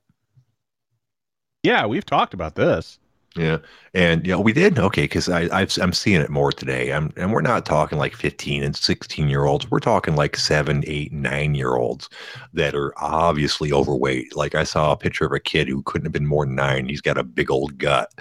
Yeah, 1.63 1.87
we've 1.87 2.05
talked 2.05 2.35
about 2.35 2.53
this. 2.53 2.99
Yeah, 3.35 3.59
and 3.93 4.25
yeah, 4.25 4.37
we 4.37 4.53
did. 4.53 4.79
Okay, 4.79 5.03
because 5.03 5.29
I 5.29 5.41
i 5.55 5.67
am 5.79 5.93
seeing 5.93 6.19
it 6.19 6.31
more 6.31 6.51
today. 6.51 6.91
I'm, 6.91 7.13
and 7.15 7.31
we're 7.31 7.41
not 7.41 7.65
talking 7.65 7.99
like 7.99 8.15
15 8.15 8.63
and 8.63 8.75
16 8.75 9.29
year 9.29 9.45
olds. 9.45 9.69
We're 9.69 9.79
talking 9.79 10.15
like 10.15 10.35
seven, 10.35 10.83
eight, 10.87 11.13
nine 11.13 11.53
year 11.53 11.75
olds 11.75 12.09
that 12.53 12.73
are 12.75 12.91
obviously 12.97 13.71
overweight. 13.71 14.35
Like 14.35 14.55
I 14.55 14.63
saw 14.63 14.91
a 14.91 14.97
picture 14.97 15.25
of 15.25 15.31
a 15.31 15.39
kid 15.39 15.67
who 15.67 15.83
couldn't 15.83 16.05
have 16.07 16.11
been 16.11 16.25
more 16.25 16.45
than 16.45 16.55
nine. 16.55 16.89
He's 16.89 17.01
got 17.01 17.19
a 17.19 17.23
big 17.23 17.51
old 17.51 17.77
gut. 17.77 18.11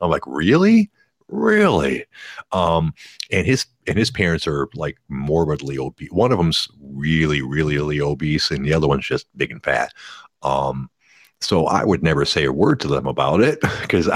I'm 0.00 0.10
like, 0.10 0.26
really? 0.26 0.90
really 1.30 2.06
um 2.52 2.92
and 3.30 3.46
his 3.46 3.66
and 3.86 3.98
his 3.98 4.10
parents 4.10 4.46
are 4.46 4.66
like 4.74 4.96
morbidly 5.08 5.78
obese 5.78 6.10
one 6.10 6.32
of 6.32 6.38
them's 6.38 6.68
really 6.80 7.42
really 7.42 7.76
really 7.76 8.00
obese 8.00 8.50
and 8.50 8.64
the 8.64 8.72
other 8.72 8.88
one's 8.88 9.06
just 9.06 9.26
big 9.36 9.50
and 9.50 9.62
fat 9.62 9.92
um 10.42 10.88
so 11.40 11.66
I 11.66 11.84
would 11.84 12.02
never 12.02 12.24
say 12.24 12.44
a 12.44 12.52
word 12.52 12.80
to 12.80 12.88
them 12.88 13.06
about 13.06 13.40
it 13.40 13.60
because, 13.80 14.08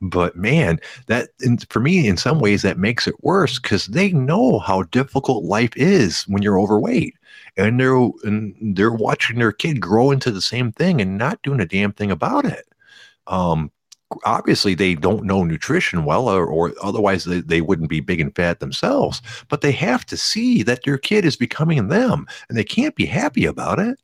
but 0.00 0.36
man, 0.36 0.78
that 1.06 1.30
for 1.68 1.80
me, 1.80 2.06
in 2.06 2.16
some 2.16 2.38
ways, 2.38 2.62
that 2.62 2.78
makes 2.78 3.06
it 3.06 3.22
worse 3.22 3.58
because 3.58 3.86
they 3.86 4.12
know 4.12 4.58
how 4.60 4.84
difficult 4.84 5.44
life 5.44 5.72
is 5.76 6.22
when 6.22 6.42
you're 6.42 6.60
overweight, 6.60 7.14
and 7.56 7.80
they're 7.80 7.96
and 8.24 8.54
they're 8.76 8.92
watching 8.92 9.38
their 9.38 9.52
kid 9.52 9.80
grow 9.80 10.10
into 10.10 10.30
the 10.30 10.40
same 10.40 10.72
thing 10.72 11.00
and 11.00 11.18
not 11.18 11.42
doing 11.42 11.60
a 11.60 11.66
damn 11.66 11.92
thing 11.92 12.10
about 12.10 12.44
it. 12.44 12.66
Um, 13.26 13.70
obviously 14.24 14.74
they 14.74 14.94
don't 14.94 15.24
know 15.24 15.42
nutrition 15.44 16.04
well 16.04 16.28
or, 16.28 16.46
or 16.46 16.72
otherwise 16.82 17.24
they, 17.24 17.40
they 17.40 17.60
wouldn't 17.60 17.88
be 17.88 18.00
big 18.00 18.20
and 18.20 18.34
fat 18.36 18.60
themselves 18.60 19.22
but 19.48 19.62
they 19.62 19.72
have 19.72 20.04
to 20.04 20.18
see 20.18 20.62
that 20.62 20.82
their 20.84 20.98
kid 20.98 21.24
is 21.24 21.34
becoming 21.36 21.88
them 21.88 22.26
and 22.48 22.58
they 22.58 22.64
can't 22.64 22.94
be 22.94 23.06
happy 23.06 23.46
about 23.46 23.78
it 23.78 23.98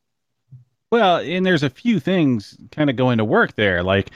well 0.91 1.19
and 1.19 1.45
there's 1.45 1.63
a 1.63 1.71
few 1.71 2.01
things 2.01 2.57
kind 2.73 2.91
of 2.91 2.97
going 2.97 3.19
to 3.19 3.25
work 3.25 3.55
there 3.55 3.83
like 3.83 4.11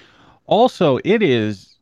also 0.47 0.99
it 1.05 1.23
is 1.23 1.77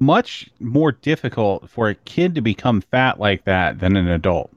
much 0.00 0.50
more 0.58 0.92
difficult 0.92 1.68
for 1.70 1.88
a 1.88 1.94
kid 1.94 2.34
to 2.34 2.40
become 2.40 2.80
fat 2.80 3.20
like 3.20 3.44
that 3.44 3.78
than 3.78 3.96
an 3.96 4.08
adult 4.08 4.50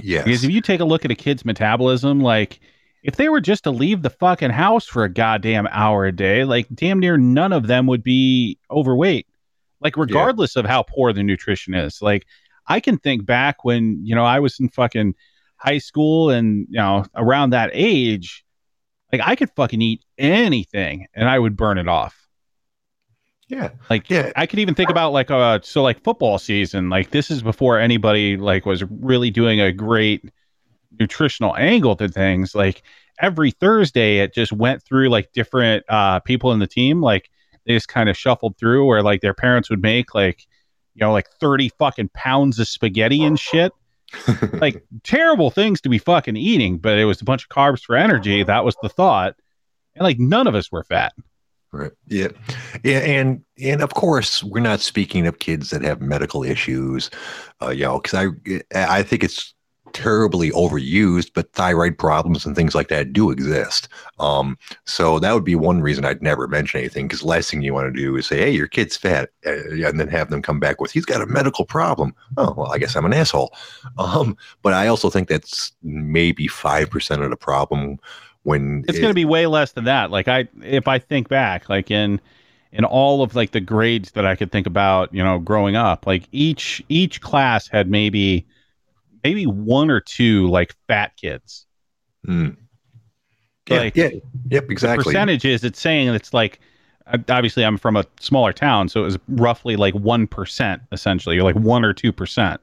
yes 0.00 0.24
because 0.24 0.44
if 0.44 0.50
you 0.50 0.60
take 0.60 0.80
a 0.80 0.84
look 0.84 1.04
at 1.04 1.10
a 1.10 1.14
kid's 1.14 1.44
metabolism 1.44 2.20
like 2.20 2.60
if 3.02 3.16
they 3.16 3.28
were 3.28 3.40
just 3.40 3.64
to 3.64 3.70
leave 3.70 4.02
the 4.02 4.10
fucking 4.10 4.50
house 4.50 4.86
for 4.86 5.04
a 5.04 5.08
goddamn 5.08 5.66
hour 5.70 6.06
a 6.06 6.12
day, 6.12 6.44
like 6.44 6.68
damn 6.72 7.00
near 7.00 7.16
none 7.16 7.52
of 7.52 7.66
them 7.66 7.86
would 7.86 8.02
be 8.02 8.58
overweight. 8.70 9.26
Like 9.80 9.96
regardless 9.96 10.54
yeah. 10.54 10.60
of 10.60 10.66
how 10.66 10.84
poor 10.84 11.12
the 11.12 11.24
nutrition 11.24 11.74
is. 11.74 12.00
Like 12.00 12.26
I 12.68 12.78
can 12.78 12.98
think 12.98 13.26
back 13.26 13.64
when, 13.64 14.00
you 14.06 14.14
know, 14.14 14.24
I 14.24 14.38
was 14.38 14.60
in 14.60 14.68
fucking 14.68 15.14
high 15.62 15.78
school 15.78 16.30
and, 16.30 16.66
you 16.68 16.78
know, 16.78 17.04
around 17.14 17.50
that 17.50 17.70
age, 17.72 18.44
like 19.12 19.20
I 19.24 19.36
could 19.36 19.50
fucking 19.50 19.80
eat 19.80 20.04
anything 20.18 21.06
and 21.14 21.28
I 21.28 21.38
would 21.38 21.56
burn 21.56 21.78
it 21.78 21.88
off. 21.88 22.18
Yeah. 23.48 23.70
Like 23.90 24.08
Yeah. 24.08 24.32
I 24.34 24.46
could 24.46 24.58
even 24.60 24.74
think 24.74 24.88
about 24.88 25.12
like 25.12 25.30
uh 25.30 25.60
so 25.62 25.82
like 25.82 26.02
football 26.02 26.38
season. 26.38 26.88
Like 26.88 27.10
this 27.10 27.30
is 27.30 27.42
before 27.42 27.78
anybody 27.78 28.36
like 28.38 28.64
was 28.64 28.82
really 28.84 29.30
doing 29.30 29.60
a 29.60 29.72
great 29.72 30.24
nutritional 30.98 31.54
angle 31.56 31.94
to 31.96 32.08
things. 32.08 32.54
Like 32.54 32.82
every 33.20 33.50
Thursday 33.50 34.18
it 34.18 34.32
just 34.34 34.52
went 34.52 34.82
through 34.82 35.10
like 35.10 35.32
different 35.32 35.84
uh 35.88 36.20
people 36.20 36.52
in 36.52 36.60
the 36.60 36.66
team. 36.66 37.02
Like 37.02 37.28
they 37.66 37.74
just 37.74 37.88
kind 37.88 38.08
of 38.08 38.16
shuffled 38.16 38.56
through 38.56 38.86
where 38.86 39.02
like 39.02 39.20
their 39.20 39.34
parents 39.34 39.68
would 39.68 39.82
make 39.82 40.14
like 40.14 40.46
you 40.94 41.00
know 41.00 41.12
like 41.12 41.28
30 41.38 41.68
fucking 41.78 42.10
pounds 42.14 42.58
of 42.58 42.68
spaghetti 42.68 43.22
and 43.22 43.38
shit. 43.38 43.72
Like 44.52 44.84
terrible 45.02 45.50
things 45.50 45.80
to 45.82 45.88
be 45.88 45.98
fucking 45.98 46.36
eating, 46.36 46.78
but 46.78 46.98
it 46.98 47.04
was 47.04 47.20
a 47.20 47.24
bunch 47.24 47.44
of 47.44 47.48
carbs 47.48 47.82
for 47.82 47.96
energy. 47.96 48.42
That 48.42 48.64
was 48.64 48.76
the 48.82 48.88
thought. 48.88 49.36
And 49.94 50.04
like 50.04 50.18
none 50.18 50.46
of 50.46 50.54
us 50.54 50.70
were 50.70 50.84
fat. 50.84 51.12
Right. 51.72 51.92
Yeah. 52.06 52.28
Yeah. 52.84 52.98
And 52.98 53.42
and 53.58 53.82
of 53.82 53.94
course, 53.94 54.44
we're 54.44 54.60
not 54.60 54.80
speaking 54.80 55.26
of 55.26 55.38
kids 55.38 55.70
that 55.70 55.82
have 55.82 56.00
medical 56.02 56.44
issues, 56.44 57.10
uh, 57.62 57.70
you 57.70 57.84
know, 57.84 57.98
because 57.98 58.14
I 58.14 58.62
I 58.74 59.02
think 59.02 59.24
it's 59.24 59.54
terribly 59.92 60.50
overused, 60.50 61.30
but 61.34 61.52
thyroid 61.52 61.98
problems 61.98 62.44
and 62.46 62.54
things 62.56 62.74
like 62.74 62.88
that 62.88 63.12
do 63.12 63.30
exist. 63.30 63.88
Um, 64.18 64.58
so 64.86 65.18
that 65.18 65.32
would 65.34 65.44
be 65.44 65.54
one 65.54 65.80
reason 65.80 66.04
I'd 66.04 66.22
never 66.22 66.48
mention 66.48 66.80
anything 66.80 67.06
because 67.08 67.22
last 67.22 67.50
thing 67.50 67.62
you 67.62 67.74
want 67.74 67.92
to 67.94 68.00
do 68.00 68.16
is 68.16 68.26
say, 68.26 68.38
"Hey, 68.38 68.50
your 68.50 68.66
kid's 68.68 68.96
fat," 68.96 69.30
uh, 69.46 69.52
and 69.86 70.00
then 70.00 70.08
have 70.08 70.30
them 70.30 70.42
come 70.42 70.60
back 70.60 70.80
with, 70.80 70.92
"He's 70.92 71.04
got 71.04 71.22
a 71.22 71.26
medical 71.26 71.64
problem." 71.64 72.14
Oh, 72.36 72.52
well, 72.56 72.72
I 72.72 72.78
guess 72.78 72.96
I'm 72.96 73.04
an 73.06 73.12
asshole. 73.12 73.52
Um, 73.98 74.36
but 74.62 74.72
I 74.74 74.86
also 74.86 75.10
think 75.10 75.28
that's 75.28 75.72
maybe 75.82 76.48
five 76.48 76.90
percent 76.90 77.22
of 77.22 77.30
the 77.30 77.36
problem 77.36 77.98
when 78.44 78.84
it's 78.88 78.98
it- 78.98 79.00
going 79.00 79.10
to 79.10 79.14
be 79.14 79.24
way 79.24 79.46
less 79.46 79.72
than 79.72 79.84
that 79.84 80.10
like 80.10 80.28
i 80.28 80.46
if 80.62 80.88
i 80.88 80.98
think 80.98 81.28
back 81.28 81.68
like 81.68 81.90
in 81.90 82.20
in 82.72 82.84
all 82.84 83.22
of 83.22 83.34
like 83.34 83.52
the 83.52 83.60
grades 83.60 84.12
that 84.12 84.26
i 84.26 84.34
could 84.34 84.50
think 84.50 84.66
about 84.66 85.12
you 85.14 85.22
know 85.22 85.38
growing 85.38 85.76
up 85.76 86.06
like 86.06 86.28
each 86.32 86.82
each 86.88 87.20
class 87.20 87.68
had 87.68 87.88
maybe 87.90 88.46
maybe 89.24 89.46
one 89.46 89.90
or 89.90 90.00
two 90.00 90.48
like 90.48 90.74
fat 90.88 91.16
kids 91.16 91.66
Mm. 92.26 92.56
Yeah, 93.68 93.78
Like, 93.78 93.96
yeah, 93.96 94.10
yep, 94.48 94.70
exactly. 94.70 95.02
percentages 95.04 95.64
it's 95.64 95.80
saying 95.80 96.08
it's 96.08 96.32
like 96.32 96.60
obviously 97.28 97.64
i'm 97.64 97.76
from 97.76 97.96
a 97.96 98.04
smaller 98.20 98.52
town 98.52 98.88
so 98.88 99.00
it 99.00 99.04
was 99.04 99.18
roughly 99.28 99.74
like 99.76 99.94
1% 99.94 100.80
essentially 100.92 101.36
or 101.38 101.42
like 101.42 101.56
1 101.56 101.84
or 101.84 101.92
2% 101.92 102.58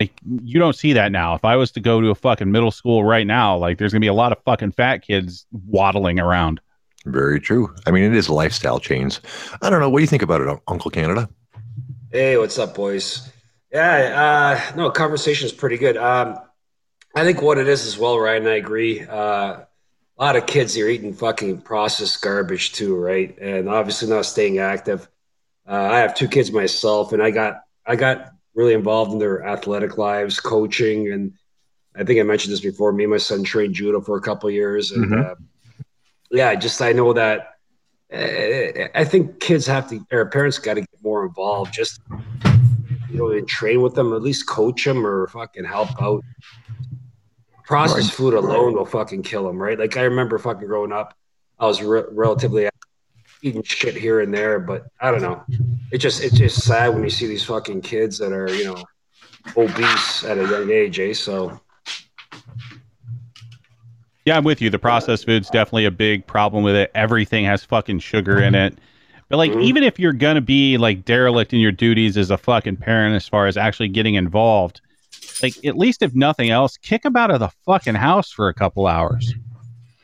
like 0.00 0.12
you 0.42 0.58
don't 0.58 0.74
see 0.74 0.92
that 0.92 1.12
now 1.12 1.34
if 1.34 1.44
i 1.44 1.54
was 1.56 1.70
to 1.70 1.80
go 1.80 2.00
to 2.00 2.10
a 2.10 2.14
fucking 2.14 2.50
middle 2.50 2.70
school 2.72 3.04
right 3.04 3.26
now 3.26 3.56
like 3.56 3.78
there's 3.78 3.92
gonna 3.92 4.00
be 4.00 4.06
a 4.08 4.12
lot 4.14 4.32
of 4.32 4.38
fucking 4.44 4.72
fat 4.72 4.98
kids 4.98 5.46
waddling 5.52 6.18
around 6.18 6.60
Very 7.04 7.38
true. 7.40 7.72
I 7.86 7.92
mean, 7.92 8.02
it 8.02 8.14
is 8.14 8.28
lifestyle 8.28 8.80
change. 8.80 9.20
I 9.62 9.70
don't 9.70 9.78
know. 9.78 9.88
What 9.88 10.00
do 10.00 10.02
you 10.02 10.08
think 10.08 10.22
about 10.22 10.40
it, 10.40 10.48
Uncle 10.66 10.90
Canada? 10.90 11.28
Hey, 12.10 12.36
what's 12.36 12.58
up, 12.58 12.74
boys? 12.74 13.30
Yeah, 13.72 14.60
uh, 14.72 14.76
no, 14.76 14.90
conversation 14.90 15.46
is 15.46 15.52
pretty 15.52 15.76
good. 15.76 15.96
Um, 15.96 16.38
I 17.14 17.24
think 17.24 17.42
what 17.42 17.58
it 17.58 17.68
is 17.68 17.86
as 17.86 17.98
well, 17.98 18.18
Ryan. 18.18 18.46
I 18.46 18.56
agree. 18.56 19.00
Uh, 19.02 19.60
a 20.18 20.22
lot 20.22 20.36
of 20.36 20.46
kids 20.46 20.76
are 20.78 20.88
eating 20.88 21.12
fucking 21.12 21.62
processed 21.62 22.22
garbage 22.22 22.72
too, 22.72 22.96
right? 22.96 23.36
And 23.38 23.68
obviously 23.68 24.08
not 24.08 24.24
staying 24.26 24.58
active. 24.58 25.08
Uh, 25.68 25.74
I 25.74 25.98
have 25.98 26.14
two 26.14 26.28
kids 26.28 26.52
myself, 26.52 27.12
and 27.12 27.22
I 27.22 27.30
got 27.30 27.60
I 27.84 27.96
got 27.96 28.32
really 28.54 28.72
involved 28.74 29.12
in 29.12 29.18
their 29.18 29.44
athletic 29.44 29.98
lives, 29.98 30.40
coaching, 30.40 31.12
and 31.12 31.32
I 31.96 32.04
think 32.04 32.20
I 32.20 32.22
mentioned 32.22 32.52
this 32.52 32.60
before. 32.60 32.92
Me 32.92 33.04
and 33.04 33.10
my 33.10 33.18
son 33.18 33.44
trained 33.44 33.74
judo 33.74 34.00
for 34.00 34.16
a 34.16 34.20
couple 34.20 34.48
of 34.48 34.54
years, 34.54 34.92
and 34.92 35.10
Mhm. 35.10 35.30
uh, 35.32 35.34
yeah, 36.30 36.54
just 36.54 36.80
I 36.80 36.92
know 36.92 37.12
that. 37.12 37.54
Uh, 38.12 38.88
I 38.94 39.04
think 39.04 39.40
kids 39.40 39.66
have 39.66 39.88
to, 39.90 40.06
or 40.12 40.26
parents 40.26 40.58
got 40.58 40.74
to 40.74 40.80
get 40.80 41.02
more 41.02 41.26
involved. 41.26 41.74
Just 41.74 42.00
you 43.10 43.18
know, 43.18 43.30
and 43.30 43.48
train 43.48 43.80
with 43.80 43.94
them, 43.94 44.12
at 44.12 44.22
least 44.22 44.46
coach 44.46 44.84
them 44.84 45.06
or 45.06 45.26
fucking 45.28 45.64
help 45.64 45.90
out. 46.00 46.22
Processed 47.64 48.12
food 48.12 48.34
alone 48.34 48.74
will 48.74 48.86
fucking 48.86 49.22
kill 49.22 49.46
them, 49.46 49.60
right? 49.60 49.78
Like 49.78 49.96
I 49.96 50.02
remember 50.02 50.38
fucking 50.38 50.66
growing 50.66 50.92
up, 50.92 51.14
I 51.58 51.66
was 51.66 51.82
re- 51.82 52.04
relatively 52.10 52.68
eating 53.42 53.62
shit 53.62 53.94
here 53.94 54.20
and 54.20 54.32
there, 54.32 54.60
but 54.60 54.86
I 55.00 55.10
don't 55.10 55.22
know. 55.22 55.42
It 55.90 55.98
just 55.98 56.22
it's 56.22 56.36
just 56.36 56.62
sad 56.62 56.94
when 56.94 57.02
you 57.02 57.10
see 57.10 57.26
these 57.26 57.44
fucking 57.44 57.82
kids 57.82 58.18
that 58.18 58.32
are 58.32 58.52
you 58.52 58.64
know 58.64 58.84
obese 59.56 60.24
at 60.24 60.38
a 60.38 60.42
young 60.42 60.70
age, 60.70 60.98
eh? 61.00 61.12
So 61.12 61.60
Yeah, 64.24 64.36
I'm 64.36 64.44
with 64.44 64.60
you. 64.60 64.70
The 64.70 64.78
processed 64.78 65.26
food's 65.26 65.50
definitely 65.50 65.84
a 65.84 65.90
big 65.90 66.26
problem 66.26 66.64
with 66.64 66.74
it. 66.74 66.90
Everything 66.94 67.44
has 67.44 67.64
fucking 67.64 68.00
sugar 68.00 68.40
in 68.42 68.54
it. 68.54 68.78
But 69.28 69.38
like 69.38 69.52
Mhm. 69.52 69.62
even 69.64 69.82
if 69.82 69.98
you're 69.98 70.12
gonna 70.12 70.40
be 70.40 70.78
like 70.78 71.04
derelict 71.04 71.52
in 71.52 71.60
your 71.60 71.72
duties 71.72 72.16
as 72.16 72.30
a 72.30 72.38
fucking 72.38 72.76
parent 72.76 73.14
as 73.16 73.26
far 73.28 73.46
as 73.46 73.56
actually 73.56 73.88
getting 73.88 74.14
involved, 74.14 74.80
like 75.42 75.54
at 75.64 75.76
least 75.76 76.02
if 76.02 76.14
nothing 76.14 76.50
else, 76.50 76.76
kick 76.76 77.02
them 77.02 77.16
out 77.16 77.30
of 77.30 77.40
the 77.40 77.50
fucking 77.64 77.94
house 77.96 78.30
for 78.30 78.48
a 78.48 78.54
couple 78.54 78.86
hours. 78.86 79.34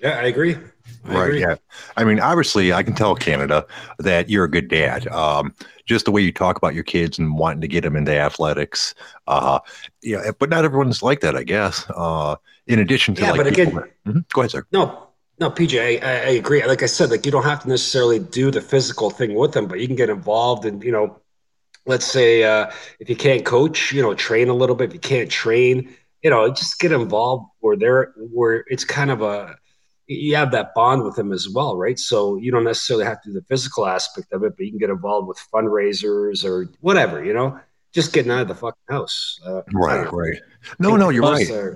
yeah, 0.03 0.19
I 0.19 0.25
agree. 0.25 0.57
I 1.05 1.15
Right. 1.15 1.27
agree. 1.29 1.41
Yeah. 1.41 1.55
I 1.97 2.05
mean, 2.05 2.19
obviously, 2.21 2.73
I 2.73 2.83
can 2.83 2.95
tell 2.95 3.15
Canada 3.15 3.65
that 3.99 4.29
you're 4.29 4.45
a 4.45 4.51
good 4.51 4.69
dad. 4.69 5.07
Um, 5.09 5.55
just 5.87 6.05
the 6.05 6.11
way 6.13 6.23
you 6.23 6.33
talk 6.33 6.57
about 6.57 6.75
your 6.75 6.85
kids 6.85 7.19
and 7.19 7.37
wanting 7.37 7.61
to 7.61 7.69
get 7.69 7.83
them 7.83 7.97
into 7.97 8.17
athletics. 8.17 8.95
Uh, 9.27 9.59
yeah, 10.03 10.31
but 10.39 10.49
not 10.51 10.65
everyone's 10.65 11.03
like 11.03 11.21
that, 11.21 11.37
I 11.37 11.43
guess. 11.45 11.87
Uh, 11.97 12.37
in 12.69 12.79
addition 12.79 13.15
to 13.17 13.23
Yeah, 13.23 13.31
like, 13.33 13.37
but 13.39 13.47
people 13.55 13.63
again- 13.63 13.75
that- 14.05 14.15
Mhm. 14.15 14.25
go 14.33 14.41
ahead, 14.43 14.51
sir. 14.53 14.65
No, 14.73 15.09
no, 15.41 15.51
PJ, 15.51 16.03
I, 16.03 16.07
I 16.07 16.31
agree. 16.31 16.65
Like 16.65 16.83
I 16.83 16.87
said, 16.87 17.11
like 17.11 17.27
you 17.27 17.33
don't 17.33 17.45
have 17.45 17.63
to 17.63 17.69
necessarily 17.69 18.19
do 18.19 18.51
the 18.51 18.61
physical 18.61 19.11
thing 19.11 19.35
with 19.35 19.53
them, 19.53 19.67
but 19.67 19.81
you 19.81 19.87
can 19.87 19.97
get 19.97 20.11
involved 20.11 20.65
and, 20.65 20.83
you 20.83 20.93
know, 20.93 21.21
let's 21.87 22.07
say 22.07 22.45
uh, 22.45 22.71
if 23.01 23.09
you 23.09 23.17
can't 23.17 23.45
coach, 23.45 23.93
you 23.93 24.03
know, 24.03 24.15
train 24.15 24.49
a 24.49 24.55
little 24.55 24.77
bit. 24.77 24.91
If 24.91 24.95
you 24.95 25.01
can't 25.01 25.31
train, 25.31 25.95
you 26.23 26.31
know, 26.31 26.49
just 26.51 26.79
get 26.79 26.93
involved 26.93 27.47
where 27.61 27.77
they're 27.77 28.13
where 28.17 28.65
it's 28.69 28.85
kind 28.85 29.11
of 29.11 29.23
a 29.23 29.57
you 30.07 30.37
have 30.37 30.51
that 30.53 30.75
bond 30.75 31.05
with 31.05 31.17
them 31.17 31.33
as 31.33 31.49
well, 31.49 31.77
right? 31.77 31.99
So 31.99 32.37
you 32.37 32.51
don't 32.53 32.65
necessarily 32.65 33.05
have 33.05 33.23
to 33.23 33.31
do 33.31 33.35
the 33.35 33.47
physical 33.47 33.87
aspect 33.87 34.33
of 34.33 34.43
it, 34.43 34.55
but 34.57 34.65
you 34.65 34.71
can 34.71 34.79
get 34.79 34.91
involved 34.91 35.29
with 35.29 35.39
fundraisers 35.53 36.45
or 36.45 36.69
whatever, 36.81 37.25
you 37.25 37.33
know, 37.33 37.59
just 37.93 38.13
getting 38.13 38.31
out 38.31 38.43
of 38.43 38.49
the 38.49 38.55
fucking 38.55 38.83
house. 38.89 39.41
Uh, 39.47 39.63
Right, 39.73 40.13
right. 40.13 40.39
No, 40.79 40.97
no, 40.97 41.09
you're 41.09 41.23
right. 41.23 41.51
uh, 41.51 41.71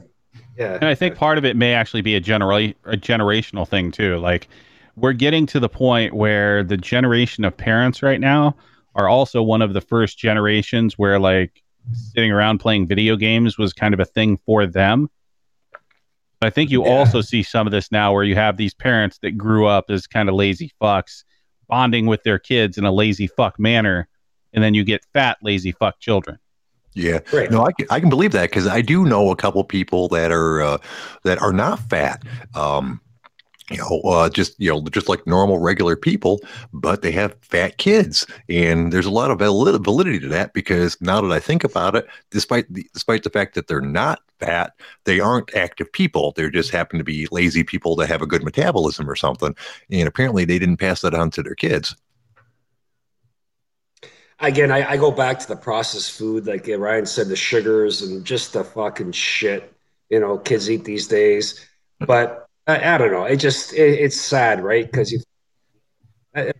yeah. 0.56 0.74
And 0.74 0.84
I 0.84 0.94
think 0.94 1.16
part 1.16 1.38
of 1.38 1.44
it 1.44 1.56
may 1.56 1.74
actually 1.74 2.02
be 2.02 2.14
a 2.14 2.20
generally 2.20 2.76
a 2.84 2.96
generational 2.96 3.66
thing 3.68 3.90
too. 3.90 4.16
Like 4.18 4.48
we're 4.96 5.12
getting 5.12 5.46
to 5.46 5.60
the 5.60 5.68
point 5.68 6.14
where 6.14 6.62
the 6.64 6.76
generation 6.76 7.44
of 7.44 7.56
parents 7.56 8.02
right 8.02 8.20
now 8.20 8.56
are 8.94 9.08
also 9.08 9.42
one 9.42 9.60
of 9.62 9.74
the 9.74 9.80
first 9.80 10.18
generations 10.18 10.96
where 10.96 11.18
like 11.18 11.62
sitting 11.92 12.32
around 12.32 12.58
playing 12.58 12.86
video 12.86 13.16
games 13.16 13.58
was 13.58 13.72
kind 13.72 13.92
of 13.94 14.00
a 14.00 14.04
thing 14.04 14.38
for 14.46 14.66
them. 14.66 15.10
I 16.42 16.50
think 16.50 16.70
you 16.70 16.84
Yeah. 16.84 16.92
also 16.92 17.20
see 17.20 17.42
some 17.42 17.66
of 17.66 17.70
this 17.70 17.90
now 17.92 18.12
where 18.12 18.24
you 18.24 18.34
have 18.34 18.56
these 18.56 18.74
parents 18.74 19.18
that 19.18 19.32
grew 19.32 19.66
up 19.66 19.86
as 19.90 20.06
kind 20.06 20.28
of 20.28 20.34
lazy 20.34 20.70
fucks 20.80 21.24
bonding 21.68 22.06
with 22.06 22.22
their 22.22 22.38
kids 22.38 22.78
in 22.78 22.84
a 22.84 22.92
lazy 22.92 23.26
fuck 23.26 23.58
manner 23.58 24.08
and 24.52 24.62
then 24.62 24.72
you 24.74 24.84
get 24.84 25.04
fat 25.12 25.36
lazy 25.42 25.72
fuck 25.72 25.98
children. 26.00 26.38
Yeah. 26.96 27.20
Right. 27.30 27.50
No, 27.50 27.62
I 27.64 27.72
can, 27.72 27.86
I 27.90 28.00
can 28.00 28.08
believe 28.08 28.32
that 28.32 28.50
because 28.50 28.66
I 28.66 28.80
do 28.80 29.04
know 29.04 29.30
a 29.30 29.36
couple 29.36 29.62
people 29.64 30.08
that 30.08 30.32
are 30.32 30.62
uh, 30.62 30.78
that 31.24 31.40
are 31.40 31.52
not 31.52 31.78
fat. 31.90 32.22
Um, 32.54 33.00
you 33.70 33.76
know, 33.78 34.00
uh, 34.08 34.30
just 34.30 34.58
you 34.58 34.70
know, 34.70 34.80
just 34.84 35.08
like 35.08 35.26
normal, 35.26 35.58
regular 35.58 35.94
people, 35.94 36.40
but 36.72 37.02
they 37.02 37.12
have 37.12 37.36
fat 37.42 37.76
kids, 37.76 38.26
and 38.48 38.92
there's 38.92 39.06
a 39.06 39.10
lot 39.10 39.30
of 39.30 39.38
validity 39.38 40.20
to 40.20 40.28
that 40.28 40.54
because 40.54 40.96
now 41.00 41.20
that 41.20 41.32
I 41.32 41.40
think 41.40 41.64
about 41.64 41.96
it, 41.96 42.06
despite 42.30 42.72
the, 42.72 42.88
despite 42.94 43.24
the 43.24 43.30
fact 43.30 43.54
that 43.56 43.66
they're 43.66 43.80
not 43.80 44.20
fat, 44.38 44.72
they 45.04 45.20
aren't 45.20 45.54
active 45.54 45.92
people. 45.92 46.32
They 46.34 46.48
just 46.48 46.70
happen 46.70 46.98
to 46.98 47.04
be 47.04 47.26
lazy 47.30 47.64
people 47.64 47.96
that 47.96 48.08
have 48.08 48.22
a 48.22 48.26
good 48.26 48.44
metabolism 48.44 49.10
or 49.10 49.16
something, 49.16 49.54
and 49.90 50.08
apparently 50.08 50.44
they 50.44 50.58
didn't 50.58 50.78
pass 50.78 51.02
that 51.02 51.14
on 51.14 51.30
to 51.32 51.42
their 51.42 51.56
kids. 51.56 51.94
Again, 54.40 54.70
I, 54.70 54.92
I 54.92 54.96
go 54.96 55.10
back 55.10 55.38
to 55.40 55.48
the 55.48 55.56
processed 55.56 56.12
food, 56.12 56.46
like 56.46 56.68
Ryan 56.68 57.06
said, 57.06 57.28
the 57.28 57.36
sugars 57.36 58.02
and 58.02 58.24
just 58.24 58.52
the 58.52 58.64
fucking 58.64 59.12
shit 59.12 59.72
you 60.10 60.20
know 60.20 60.38
kids 60.38 60.70
eat 60.70 60.84
these 60.84 61.06
days. 61.06 61.66
But 62.00 62.46
I, 62.66 62.94
I 62.94 62.98
don't 62.98 63.12
know. 63.12 63.24
It 63.24 63.36
just 63.36 63.72
it, 63.72 64.00
it's 64.00 64.20
sad, 64.20 64.62
right? 64.62 64.84
Because 64.90 65.12
you 65.12 65.20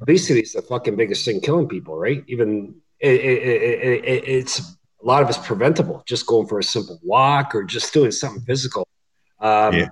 obesity 0.00 0.40
is 0.40 0.52
the 0.52 0.62
fucking 0.62 0.96
biggest 0.96 1.24
thing 1.24 1.40
killing 1.40 1.68
people, 1.68 1.96
right? 1.98 2.24
Even 2.26 2.76
it, 2.98 3.20
it, 3.20 4.04
it, 4.04 4.24
it's 4.26 4.60
a 4.60 5.06
lot 5.06 5.22
of 5.22 5.28
it's 5.28 5.38
preventable. 5.38 6.02
Just 6.06 6.26
going 6.26 6.46
for 6.46 6.58
a 6.58 6.64
simple 6.64 6.98
walk 7.02 7.54
or 7.54 7.62
just 7.62 7.92
doing 7.92 8.10
something 8.10 8.42
physical. 8.42 8.88
Um, 9.38 9.74
Yeah. 9.74 9.88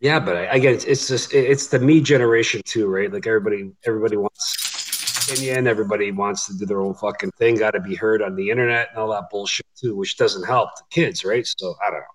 yeah, 0.00 0.20
but 0.20 0.36
I, 0.36 0.50
I 0.52 0.58
get 0.58 0.74
it's, 0.74 0.84
it's 0.84 1.08
just 1.08 1.32
it's 1.32 1.68
the 1.68 1.78
me 1.78 2.02
generation 2.02 2.60
too, 2.64 2.86
right? 2.86 3.10
Like 3.10 3.26
everybody 3.26 3.72
everybody 3.86 4.18
wants 4.18 4.67
opinion. 5.30 5.66
Everybody 5.66 6.10
wants 6.12 6.46
to 6.46 6.56
do 6.56 6.66
their 6.66 6.80
own 6.80 6.94
fucking 6.94 7.32
thing. 7.32 7.56
Got 7.56 7.72
to 7.72 7.80
be 7.80 7.94
heard 7.94 8.22
on 8.22 8.34
the 8.34 8.50
internet 8.50 8.88
and 8.90 8.98
all 8.98 9.10
that 9.12 9.30
bullshit 9.30 9.66
too, 9.76 9.96
which 9.96 10.16
doesn't 10.16 10.44
help 10.44 10.70
the 10.76 10.84
kids, 10.90 11.24
right? 11.24 11.46
So 11.46 11.74
I 11.86 11.90
don't 11.90 12.00
know. 12.00 12.06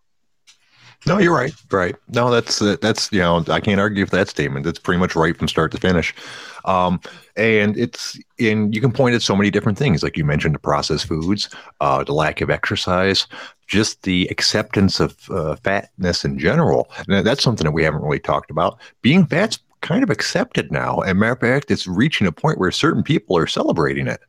No, 1.06 1.17
you're 1.17 1.36
right. 1.36 1.54
Right. 1.69 1.95
No, 2.10 2.32
that's 2.32 2.62
uh, 2.62 2.78
that's 2.82 3.12
you 3.12 3.19
know 3.19 3.43
I 3.49 3.60
can't 3.60 3.80
argue 3.80 4.04
with 4.04 4.12
that 4.12 4.30
statement. 4.30 4.65
That's 4.65 4.80
pretty 4.80 4.99
much 4.99 5.15
right 5.15 5.36
from 5.36 5.47
start 5.49 5.71
to 5.73 5.78
finish. 5.78 6.15
Um, 6.63 7.02
and 7.36 7.76
it's 7.78 8.17
and 8.39 8.73
you 8.73 8.80
can 8.80 8.93
point 8.93 9.15
at 9.15 9.21
so 9.21 9.36
many 9.36 9.52
different 9.52 9.78
things, 9.78 10.02
like 10.02 10.15
you 10.15 10.23
mentioned, 10.23 10.56
the 10.56 10.60
processed 10.60 11.08
foods, 11.08 11.49
uh, 11.82 12.04
the 12.06 12.13
lack 12.13 12.39
of 12.39 12.49
exercise, 12.49 13.28
just 13.67 14.04
the 14.04 14.28
acceptance 14.32 15.02
of 15.02 15.30
uh, 15.30 15.58
fatness 15.58 16.23
in 16.23 16.39
general. 16.39 16.89
And 17.08 17.26
that's 17.26 17.43
something 17.43 17.65
that 17.65 17.71
we 17.71 17.84
haven't 17.84 18.02
really 18.02 18.19
talked 18.19 18.49
about. 18.49 18.80
Being 19.02 19.26
fat's 19.26 19.60
kind 19.84 20.02
of 20.02 20.10
accepted 20.10 20.72
now, 20.72 21.00
and 21.02 21.19
matter 21.19 21.34
of 21.34 21.39
fact, 21.39 21.69
it's 21.69 21.86
reaching 21.86 22.26
a 22.26 22.32
point 22.32 22.58
where 22.58 22.72
certain 22.72 23.04
people 23.04 23.38
are 23.38 23.46
celebrating 23.46 24.08
it. 24.08 24.22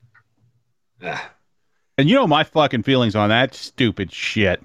And 1.97 2.09
you 2.09 2.17
know 2.17 2.27
my 2.27 2.45
fucking 2.45 2.83
feelings 2.83 3.15
on 3.15 3.31
that 3.31 3.55
stupid 3.55 4.13
shit. 4.13 4.63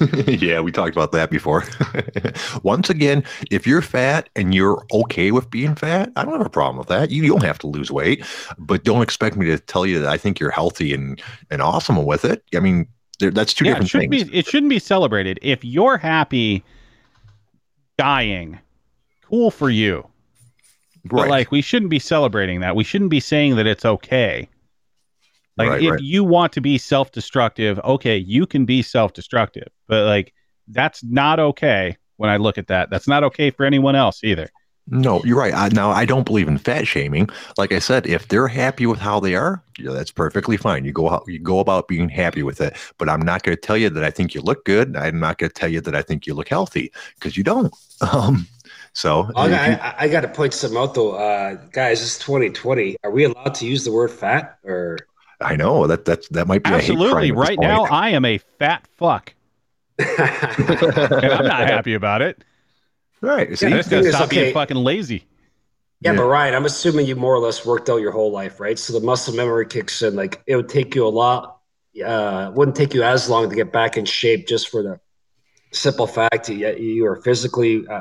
yeah, 0.26 0.60
we 0.60 0.72
talked 0.72 0.96
about 0.96 1.12
that 1.12 1.30
before. 1.30 1.62
Once 2.64 2.90
again, 2.90 3.22
if 3.52 3.66
you're 3.68 3.82
fat 3.82 4.28
and 4.34 4.52
you're 4.52 4.84
okay 4.92 5.30
with 5.30 5.48
being 5.48 5.76
fat, 5.76 6.10
I 6.16 6.24
don't 6.24 6.36
have 6.36 6.46
a 6.46 6.50
problem 6.50 6.76
with 6.76 6.88
that. 6.88 7.10
You, 7.10 7.22
you 7.22 7.30
don't 7.30 7.44
have 7.44 7.58
to 7.60 7.68
lose 7.68 7.90
weight, 7.90 8.26
but 8.58 8.82
don't 8.82 9.02
expect 9.02 9.36
me 9.36 9.46
to 9.46 9.60
tell 9.60 9.86
you 9.86 10.00
that 10.00 10.08
I 10.08 10.18
think 10.18 10.40
you're 10.40 10.50
healthy 10.50 10.92
and, 10.92 11.22
and 11.50 11.62
awesome 11.62 12.04
with 12.04 12.24
it. 12.24 12.42
I 12.52 12.58
mean, 12.58 12.88
there, 13.20 13.30
that's 13.30 13.54
two 13.54 13.64
yeah, 13.64 13.72
different 13.74 13.90
shouldn't 13.90 14.10
things. 14.12 14.30
be 14.30 14.36
it 14.36 14.46
shouldn't 14.46 14.70
be 14.70 14.80
celebrated. 14.80 15.38
If 15.40 15.64
you're 15.64 15.98
happy 15.98 16.64
dying, 17.96 18.58
cool 19.22 19.52
for 19.52 19.70
you. 19.70 20.08
But 21.08 21.28
like 21.28 21.50
we 21.50 21.62
shouldn't 21.62 21.90
be 21.90 21.98
celebrating 21.98 22.60
that. 22.60 22.76
We 22.76 22.84
shouldn't 22.84 23.10
be 23.10 23.20
saying 23.20 23.56
that 23.56 23.66
it's 23.66 23.84
okay. 23.84 24.48
Like 25.56 25.68
Right, 25.70 25.82
if 25.82 25.90
right. 25.92 26.00
you 26.00 26.22
want 26.22 26.52
to 26.52 26.60
be 26.60 26.76
self-destructive, 26.76 27.78
okay, 27.80 28.16
you 28.16 28.46
can 28.46 28.66
be 28.66 28.82
self-destructive. 28.82 29.68
But 29.88 30.04
like 30.04 30.34
that's 30.68 31.02
not 31.02 31.38
okay 31.40 31.96
when 32.16 32.30
I 32.30 32.36
look 32.36 32.58
at 32.58 32.66
that. 32.68 32.90
That's 32.90 33.08
not 33.08 33.24
okay 33.24 33.50
for 33.50 33.64
anyone 33.64 33.94
else 33.96 34.22
either. 34.24 34.48
no, 34.88 35.22
you're 35.24 35.38
right. 35.38 35.54
I, 35.54 35.68
now, 35.70 35.90
I 35.90 36.04
don't 36.04 36.24
believe 36.24 36.46
in 36.46 36.58
fat 36.58 36.86
shaming. 36.86 37.28
Like 37.58 37.72
I 37.72 37.80
said, 37.80 38.06
if 38.06 38.28
they're 38.28 38.46
happy 38.48 38.86
with 38.86 39.00
how 39.00 39.18
they 39.18 39.34
are, 39.34 39.62
yeah, 39.78 39.90
that's 39.90 40.12
perfectly 40.12 40.56
fine. 40.56 40.84
You 40.84 40.92
go 40.92 41.10
out, 41.10 41.24
you 41.26 41.40
go 41.40 41.58
about 41.58 41.88
being 41.88 42.08
happy 42.08 42.42
with 42.44 42.60
it. 42.60 42.76
But 42.98 43.08
I'm 43.08 43.20
not 43.20 43.42
going 43.42 43.56
to 43.56 43.60
tell 43.60 43.76
you 43.76 43.90
that 43.90 44.04
I 44.04 44.10
think 44.10 44.34
you 44.34 44.42
look 44.42 44.64
good. 44.64 44.96
I'm 44.96 45.18
not 45.18 45.38
going 45.38 45.50
to 45.50 45.54
tell 45.54 45.68
you 45.68 45.80
that 45.80 45.94
I 45.96 46.02
think 46.02 46.26
you 46.26 46.34
look 46.34 46.48
healthy 46.48 46.92
because 47.14 47.36
you 47.36 47.44
don't. 47.44 47.74
Um, 48.02 48.46
so 48.96 49.30
I, 49.36 49.46
you- 49.48 49.54
I, 49.54 49.94
I 49.98 50.08
got 50.08 50.22
to 50.22 50.28
point 50.28 50.54
some 50.54 50.74
out 50.76 50.94
though, 50.94 51.12
uh, 51.12 51.56
guys. 51.72 52.00
It's 52.00 52.18
2020. 52.18 52.96
Are 53.04 53.10
we 53.10 53.24
allowed 53.24 53.54
to 53.56 53.66
use 53.66 53.84
the 53.84 53.92
word 53.92 54.10
fat 54.10 54.58
or? 54.64 54.96
I 55.38 55.54
know 55.54 55.86
that 55.86 56.06
that's 56.06 56.28
that 56.28 56.46
might 56.46 56.62
be 56.64 56.70
a 56.70 56.78
hate 56.78 56.86
crime 56.86 57.02
Absolutely. 57.02 57.32
Right 57.32 57.58
now. 57.58 57.84
I 57.84 58.08
am 58.08 58.24
a 58.24 58.38
fat 58.58 58.86
fuck. 58.96 59.34
And 59.98 60.08
I'm 60.18 61.44
not 61.44 61.68
happy 61.68 61.92
about 61.92 62.22
it. 62.22 62.42
Right. 63.20 63.58
See, 63.58 63.66
I'm 63.66 63.72
the 63.72 63.78
just 63.78 63.90
gonna 63.90 64.02
thing 64.02 64.08
is, 64.08 64.14
stop 64.16 64.30
being 64.30 64.54
fucking 64.54 64.76
lazy. 64.78 65.26
Yeah, 66.00 66.12
Yeah. 66.12 66.16
but 66.18 66.24
Ryan, 66.24 66.54
I'm 66.54 66.64
assuming 66.64 67.06
you 67.06 67.16
more 67.16 67.34
or 67.34 67.38
less 67.38 67.66
worked 67.66 67.90
out 67.90 68.00
your 68.00 68.12
whole 68.12 68.30
life, 68.32 68.60
right? 68.60 68.78
So 68.78 68.92
the 68.98 69.00
muscle 69.04 69.34
memory 69.34 69.66
kicks 69.66 70.00
in. 70.02 70.14
Like 70.16 70.42
it 70.46 70.56
would 70.56 70.68
take 70.70 70.94
you 70.94 71.06
a 71.06 71.08
lot. 71.08 71.58
Uh, 72.04 72.50
wouldn't 72.54 72.76
take 72.76 72.92
you 72.94 73.02
as 73.02 73.28
long 73.28 73.48
to 73.50 73.56
get 73.56 73.72
back 73.72 73.96
in 73.96 74.04
shape, 74.06 74.46
just 74.46 74.68
for 74.70 74.82
the 74.82 75.00
simple 75.72 76.06
fact 76.06 76.46
that 76.46 76.54
you, 76.54 76.68
you 76.76 77.06
are 77.06 77.16
physically, 77.16 77.86
uh, 77.88 78.00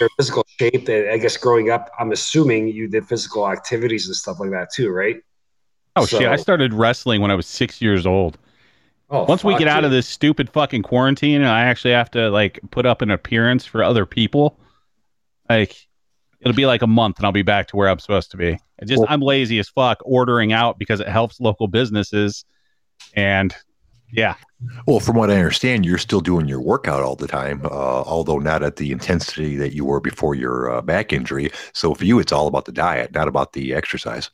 you're 0.00 0.08
physical 0.16 0.44
shape. 0.58 0.86
That 0.86 1.12
I 1.12 1.18
guess 1.18 1.36
growing 1.36 1.70
up, 1.70 1.90
I'm 1.98 2.12
assuming 2.12 2.68
you 2.68 2.88
did 2.88 3.06
physical 3.06 3.48
activities 3.48 4.06
and 4.06 4.16
stuff 4.16 4.40
like 4.40 4.50
that 4.50 4.68
too, 4.74 4.90
right? 4.90 5.16
Oh 5.96 6.06
shit! 6.06 6.22
I 6.22 6.36
started 6.36 6.72
wrestling 6.72 7.20
when 7.20 7.30
I 7.30 7.34
was 7.34 7.46
six 7.46 7.80
years 7.82 8.06
old. 8.06 8.38
Oh, 9.12 9.24
Once 9.24 9.42
we 9.42 9.56
get 9.56 9.66
out 9.66 9.84
of 9.84 9.90
this 9.90 10.06
stupid 10.06 10.48
fucking 10.48 10.82
quarantine, 10.82 11.40
and 11.40 11.50
I 11.50 11.62
actually 11.62 11.92
have 11.94 12.10
to 12.12 12.30
like 12.30 12.60
put 12.70 12.86
up 12.86 13.02
an 13.02 13.10
appearance 13.10 13.66
for 13.66 13.82
other 13.82 14.06
people, 14.06 14.56
like 15.48 15.88
it'll 16.40 16.54
be 16.54 16.66
like 16.66 16.82
a 16.82 16.86
month, 16.86 17.18
and 17.18 17.26
I'll 17.26 17.32
be 17.32 17.42
back 17.42 17.66
to 17.68 17.76
where 17.76 17.88
I'm 17.88 17.98
supposed 17.98 18.30
to 18.30 18.36
be. 18.36 18.52
I 18.80 18.84
just 18.84 19.00
Well- 19.00 19.06
I'm 19.10 19.20
lazy 19.20 19.58
as 19.58 19.68
fuck 19.68 19.98
ordering 20.04 20.52
out 20.52 20.78
because 20.78 21.00
it 21.00 21.08
helps 21.08 21.40
local 21.40 21.66
businesses, 21.66 22.44
and 23.14 23.52
yeah, 24.12 24.34
well, 24.86 25.00
from 25.00 25.16
what 25.16 25.30
I 25.30 25.36
understand, 25.36 25.86
you're 25.86 25.98
still 25.98 26.20
doing 26.20 26.48
your 26.48 26.60
workout 26.60 27.02
all 27.02 27.16
the 27.16 27.26
time, 27.28 27.60
uh, 27.64 27.68
although 27.68 28.38
not 28.38 28.62
at 28.62 28.76
the 28.76 28.92
intensity 28.92 29.56
that 29.56 29.74
you 29.74 29.84
were 29.84 30.00
before 30.00 30.34
your 30.34 30.70
uh, 30.70 30.82
back 30.82 31.12
injury. 31.12 31.50
So 31.72 31.94
for 31.94 32.04
you, 32.04 32.18
it's 32.18 32.32
all 32.32 32.46
about 32.46 32.64
the 32.66 32.72
diet, 32.72 33.12
not 33.12 33.28
about 33.28 33.52
the 33.54 33.72
exercise. 33.74 34.30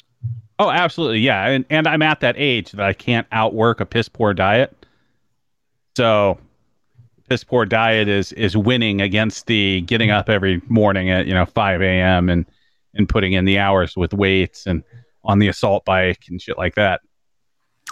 oh 0.59 0.71
absolutely, 0.71 1.21
yeah, 1.21 1.47
and 1.47 1.65
and 1.71 1.87
I'm 1.87 2.03
at 2.03 2.21
that 2.21 2.35
age 2.39 2.73
that 2.73 2.85
I 2.85 2.93
can't 2.93 3.27
outwork 3.33 3.81
a 3.81 3.87
piss 3.87 4.09
poor 4.09 4.33
diet, 4.35 4.77
so 5.97 6.39
piss 7.29 7.45
poor 7.45 7.65
diet 7.67 8.09
is 8.09 8.33
is 8.33 8.57
winning 8.57 9.01
against 9.01 9.47
the 9.47 9.81
getting 9.83 10.11
up 10.11 10.29
every 10.29 10.61
morning 10.69 11.11
at 11.11 11.27
you 11.27 11.35
know 11.35 11.45
5 11.47 11.83
a.m. 11.83 12.29
and 12.29 12.47
and 12.95 13.09
putting 13.09 13.33
in 13.35 13.45
the 13.45 13.59
hours 13.59 13.97
with 13.97 14.15
weights 14.15 14.67
and 14.67 14.83
on 15.25 15.39
the 15.39 15.49
assault 15.49 15.85
bike 15.85 16.25
and 16.29 16.41
shit 16.41 16.57
like 16.57 16.75
that. 16.77 17.01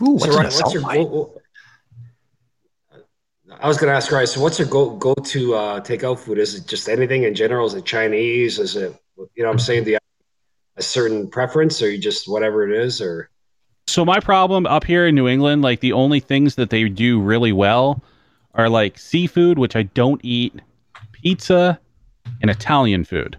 Ooh, 0.03 0.19
So, 0.19 0.29
what's 0.29 0.37
an 0.37 0.45
Ryan, 0.45 0.55
what's 0.55 0.73
assault 0.73 0.75
your 0.75 0.83
bike? 0.83 1.11
go? 1.11 1.41
I 3.61 3.69
was 3.69 3.77
going 3.79 3.91
to 3.91 3.97
ask, 3.97 4.11
Ryan. 4.11 4.27
So, 4.27 4.41
what's 4.41 4.59
your 4.59 4.69
go 4.69 4.91
go 4.97 5.15
to 5.15 5.55
uh, 5.55 5.81
takeout 5.81 6.19
food? 6.19 6.39
Is 6.39 6.55
it 6.55 6.67
just 6.67 6.89
anything 6.89 7.25
in 7.25 7.35
general? 7.35 7.67
Is 7.67 7.75
it 7.75 7.85
Chinese? 7.85 8.59
Is 8.59 8.77
it 8.77 8.95
you 9.17 9.43
know? 9.43 9.49
what 9.49 9.53
I'm 9.53 9.59
saying, 9.59 9.85
the 9.85 9.99
a 10.77 10.83
certain 10.83 11.29
preference, 11.29 11.81
or 11.83 11.91
you 11.91 11.99
just 11.99 12.29
whatever 12.29 12.69
it 12.69 12.77
is, 12.77 13.01
or 13.01 13.31
So 13.87 14.05
my 14.05 14.21
problem 14.21 14.67
up 14.67 14.85
here 14.85 15.07
in 15.07 15.15
New 15.15 15.29
England, 15.29 15.63
like 15.63 15.81
the 15.81 15.93
only 15.93 16.21
things 16.21 16.57
that 16.57 16.71
they 16.71 16.89
do 16.89 17.21
really 17.21 17.53
well 17.53 18.03
are 18.55 18.69
like 18.69 18.99
seafood, 18.99 19.59
which 19.59 19.77
I 19.77 19.85
don't 19.85 20.21
eat, 20.25 20.61
pizza, 21.13 21.79
and 22.41 22.51
Italian 22.51 23.05
food. 23.05 23.39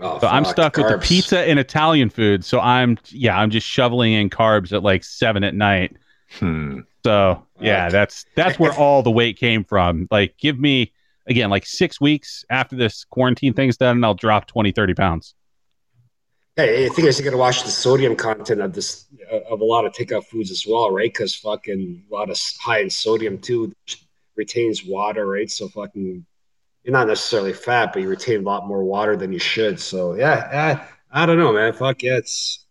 oh, 0.00 0.18
So 0.18 0.26
I'm 0.26 0.44
fuck, 0.44 0.52
stuck 0.52 0.76
with 0.76 0.88
the 0.88 0.98
pizza 0.98 1.40
and 1.40 1.58
Italian 1.58 2.10
food. 2.10 2.44
So 2.44 2.60
I'm 2.60 2.98
yeah, 3.08 3.38
I'm 3.38 3.50
just 3.50 3.66
shoveling 3.66 4.12
in 4.12 4.30
carbs 4.30 4.72
at 4.72 4.82
like 4.82 5.04
seven 5.04 5.44
at 5.44 5.54
night. 5.54 5.96
Hmm. 6.38 6.80
So 7.04 7.46
yeah, 7.60 7.84
Okay. 7.84 7.92
that's 7.92 8.24
that's 8.34 8.58
where 8.58 8.72
all 8.72 9.02
the 9.02 9.10
weight 9.10 9.36
came 9.38 9.64
from. 9.64 10.08
Like 10.10 10.36
give 10.38 10.58
me 10.58 10.92
again 11.26 11.50
like 11.50 11.66
six 11.66 12.00
weeks 12.00 12.44
after 12.50 12.76
this 12.76 13.04
quarantine 13.04 13.52
thing's 13.52 13.76
done, 13.76 13.96
and 13.96 14.04
I'll 14.04 14.14
drop 14.14 14.46
20, 14.46 14.72
30 14.72 14.94
pounds. 14.94 15.34
Hey, 16.56 16.86
I 16.86 16.88
think 16.88 17.08
I 17.08 17.10
you 17.10 17.24
got 17.24 17.32
to 17.32 17.36
watch 17.36 17.64
the 17.64 17.70
sodium 17.70 18.16
content 18.16 18.60
of 18.60 18.72
this 18.72 19.06
of 19.50 19.60
a 19.60 19.64
lot 19.64 19.84
of 19.84 19.92
takeout 19.92 20.24
foods 20.24 20.50
as 20.50 20.64
well, 20.66 20.90
right? 20.90 21.12
Because 21.12 21.34
fucking 21.34 22.04
a 22.10 22.14
lot 22.14 22.30
of 22.30 22.40
high 22.60 22.78
in 22.80 22.90
sodium 22.90 23.38
too 23.38 23.72
retains 24.36 24.84
water, 24.84 25.26
right? 25.26 25.50
So 25.50 25.68
fucking 25.68 26.24
you're 26.84 26.92
not 26.92 27.08
necessarily 27.08 27.52
fat, 27.52 27.92
but 27.92 28.02
you 28.02 28.08
retain 28.08 28.40
a 28.40 28.42
lot 28.42 28.66
more 28.68 28.84
water 28.84 29.16
than 29.16 29.32
you 29.32 29.38
should. 29.38 29.80
So 29.80 30.14
yeah, 30.14 30.86
I, 31.12 31.22
I 31.22 31.26
don't 31.26 31.38
know, 31.38 31.52
man. 31.52 31.72
Fuck 31.72 32.02
yeah, 32.02 32.18
it's 32.18 32.64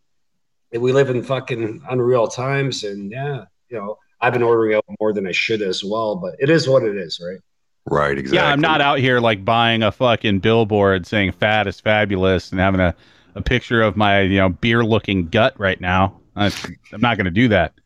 we 0.71 0.91
live 0.91 1.09
in 1.09 1.21
fucking 1.21 1.83
unreal 1.89 2.27
times, 2.27 2.83
and 2.83 3.11
yeah, 3.11 3.45
you 3.69 3.77
know, 3.77 3.97
I've 4.23 4.31
been 4.33 4.41
ordering 4.41 4.73
out 4.73 4.85
more 5.01 5.11
than 5.11 5.27
I 5.27 5.33
should 5.33 5.61
as 5.61 5.83
well, 5.83 6.15
but 6.15 6.35
it 6.39 6.49
is 6.49 6.67
what 6.67 6.83
it 6.83 6.95
is, 6.95 7.19
right? 7.23 7.39
Right. 7.85 8.17
Exactly. 8.17 8.37
Yeah, 8.37 8.47
I'm 8.47 8.61
not 8.61 8.79
out 8.79 8.99
here 8.99 9.19
like 9.19 9.43
buying 9.43 9.83
a 9.83 9.91
fucking 9.91 10.39
billboard 10.39 11.05
saying 11.05 11.33
fat 11.33 11.67
is 11.67 11.81
fabulous 11.81 12.51
and 12.51 12.61
having 12.61 12.79
a, 12.79 12.95
a 13.35 13.41
picture 13.41 13.81
of 13.81 13.97
my, 13.97 14.21
you 14.21 14.37
know, 14.37 14.47
beer 14.47 14.85
looking 14.85 15.27
gut 15.27 15.59
right 15.59 15.79
now. 15.81 16.21
I, 16.37 16.45
I'm 16.93 17.01
not 17.01 17.17
going 17.17 17.25
to 17.25 17.31
do 17.31 17.49
that. 17.49 17.73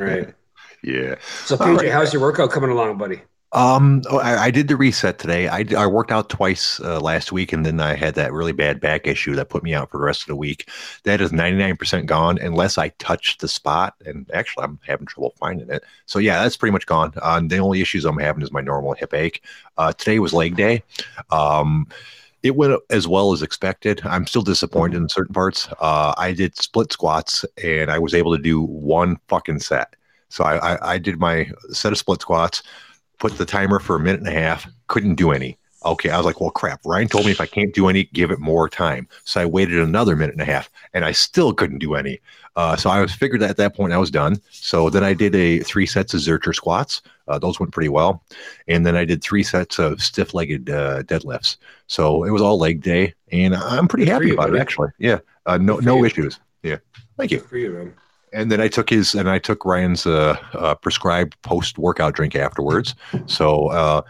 Right. 0.00 0.32
yeah. 0.82 1.16
So 1.44 1.56
PJ, 1.56 1.76
right. 1.76 1.92
how's 1.92 2.12
your 2.12 2.22
workout 2.22 2.50
coming 2.50 2.70
along, 2.70 2.96
buddy? 2.96 3.20
Um, 3.52 4.02
oh, 4.10 4.18
I, 4.18 4.44
I 4.44 4.50
did 4.50 4.68
the 4.68 4.76
reset 4.76 5.18
today. 5.18 5.48
I, 5.48 5.64
I 5.76 5.86
worked 5.86 6.10
out 6.10 6.28
twice 6.28 6.80
uh, 6.80 7.00
last 7.00 7.32
week, 7.32 7.52
and 7.52 7.64
then 7.64 7.80
I 7.80 7.94
had 7.94 8.14
that 8.16 8.32
really 8.32 8.52
bad 8.52 8.80
back 8.80 9.06
issue 9.06 9.34
that 9.36 9.48
put 9.48 9.62
me 9.62 9.72
out 9.72 9.90
for 9.90 9.98
the 9.98 10.04
rest 10.04 10.22
of 10.22 10.28
the 10.28 10.36
week. 10.36 10.68
That 11.04 11.20
is 11.20 11.30
99% 11.30 12.06
gone 12.06 12.38
unless 12.38 12.76
I 12.76 12.88
touch 12.98 13.38
the 13.38 13.48
spot. 13.48 13.94
And 14.04 14.28
actually, 14.34 14.64
I'm 14.64 14.78
having 14.86 15.06
trouble 15.06 15.34
finding 15.38 15.70
it. 15.70 15.84
So, 16.06 16.18
yeah, 16.18 16.42
that's 16.42 16.56
pretty 16.56 16.72
much 16.72 16.86
gone. 16.86 17.12
Uh, 17.22 17.40
the 17.40 17.58
only 17.58 17.80
issues 17.80 18.04
I'm 18.04 18.18
having 18.18 18.42
is 18.42 18.52
my 18.52 18.60
normal 18.60 18.94
hip 18.94 19.14
ache. 19.14 19.42
Uh, 19.78 19.92
today 19.92 20.18
was 20.18 20.34
leg 20.34 20.56
day. 20.56 20.82
Um, 21.30 21.86
it 22.42 22.56
went 22.56 22.80
as 22.90 23.08
well 23.08 23.32
as 23.32 23.42
expected. 23.42 24.00
I'm 24.04 24.26
still 24.26 24.42
disappointed 24.42 24.98
in 24.98 25.08
certain 25.08 25.34
parts. 25.34 25.68
Uh, 25.80 26.14
I 26.18 26.32
did 26.32 26.56
split 26.56 26.92
squats, 26.92 27.44
and 27.62 27.90
I 27.90 27.98
was 27.98 28.12
able 28.12 28.36
to 28.36 28.42
do 28.42 28.62
one 28.62 29.18
fucking 29.28 29.60
set. 29.60 29.94
So 30.28 30.44
I, 30.44 30.74
I, 30.74 30.92
I 30.94 30.98
did 30.98 31.18
my 31.18 31.50
set 31.70 31.92
of 31.92 31.98
split 31.98 32.20
squats 32.20 32.62
put 33.18 33.38
the 33.38 33.46
timer 33.46 33.78
for 33.78 33.96
a 33.96 34.00
minute 34.00 34.20
and 34.20 34.28
a 34.28 34.32
half 34.32 34.66
couldn't 34.88 35.14
do 35.14 35.30
any 35.32 35.58
Okay, 35.86 36.10
I 36.10 36.16
was 36.16 36.26
like, 36.26 36.40
well, 36.40 36.50
crap. 36.50 36.80
Ryan 36.84 37.06
told 37.06 37.26
me 37.26 37.30
if 37.30 37.40
I 37.40 37.46
can't 37.46 37.72
do 37.72 37.88
any, 37.88 38.04
give 38.12 38.32
it 38.32 38.40
more 38.40 38.68
time. 38.68 39.06
So 39.24 39.40
I 39.40 39.44
waited 39.44 39.78
another 39.78 40.16
minute 40.16 40.34
and 40.34 40.42
a 40.42 40.44
half, 40.44 40.68
and 40.92 41.04
I 41.04 41.12
still 41.12 41.54
couldn't 41.54 41.78
do 41.78 41.94
any. 41.94 42.18
Uh, 42.56 42.74
so 42.74 42.90
I 42.90 43.00
was 43.00 43.14
figured 43.14 43.40
that 43.42 43.50
at 43.50 43.56
that 43.58 43.76
point 43.76 43.92
I 43.92 43.98
was 43.98 44.10
done. 44.10 44.40
So 44.50 44.90
then 44.90 45.04
I 45.04 45.14
did 45.14 45.34
a 45.36 45.60
three 45.60 45.86
sets 45.86 46.12
of 46.12 46.20
Zercher 46.20 46.54
squats. 46.54 47.02
Uh, 47.28 47.38
those 47.38 47.60
went 47.60 47.72
pretty 47.72 47.88
well, 47.88 48.24
and 48.66 48.84
then 48.84 48.96
I 48.96 49.04
did 49.04 49.22
three 49.22 49.44
sets 49.44 49.78
of 49.78 50.02
stiff-legged 50.02 50.70
uh, 50.70 51.02
deadlifts. 51.04 51.56
So 51.86 52.24
it 52.24 52.30
was 52.30 52.42
all 52.42 52.58
leg 52.58 52.82
day, 52.82 53.14
and 53.30 53.54
I'm 53.54 53.86
pretty 53.86 54.06
Good 54.06 54.12
happy 54.12 54.26
you, 54.28 54.34
about 54.34 54.54
it 54.54 54.60
actually. 54.60 54.88
Yeah, 54.98 55.18
uh, 55.44 55.58
no 55.58 55.76
no 55.76 56.04
issues. 56.04 56.40
Yeah, 56.62 56.78
thank 57.16 57.30
you. 57.30 57.40
For 57.40 57.58
you, 57.58 57.70
man. 57.70 57.94
And 58.36 58.52
then 58.52 58.60
I 58.60 58.68
took 58.68 58.90
his 58.90 59.14
and 59.14 59.30
I 59.30 59.38
took 59.38 59.64
Ryan's 59.64 60.06
uh, 60.06 60.36
uh, 60.52 60.74
prescribed 60.74 61.40
post 61.40 61.78
workout 61.78 62.14
drink 62.14 62.36
afterwards. 62.36 62.94
So 63.26 63.68
uh, 63.68 64.02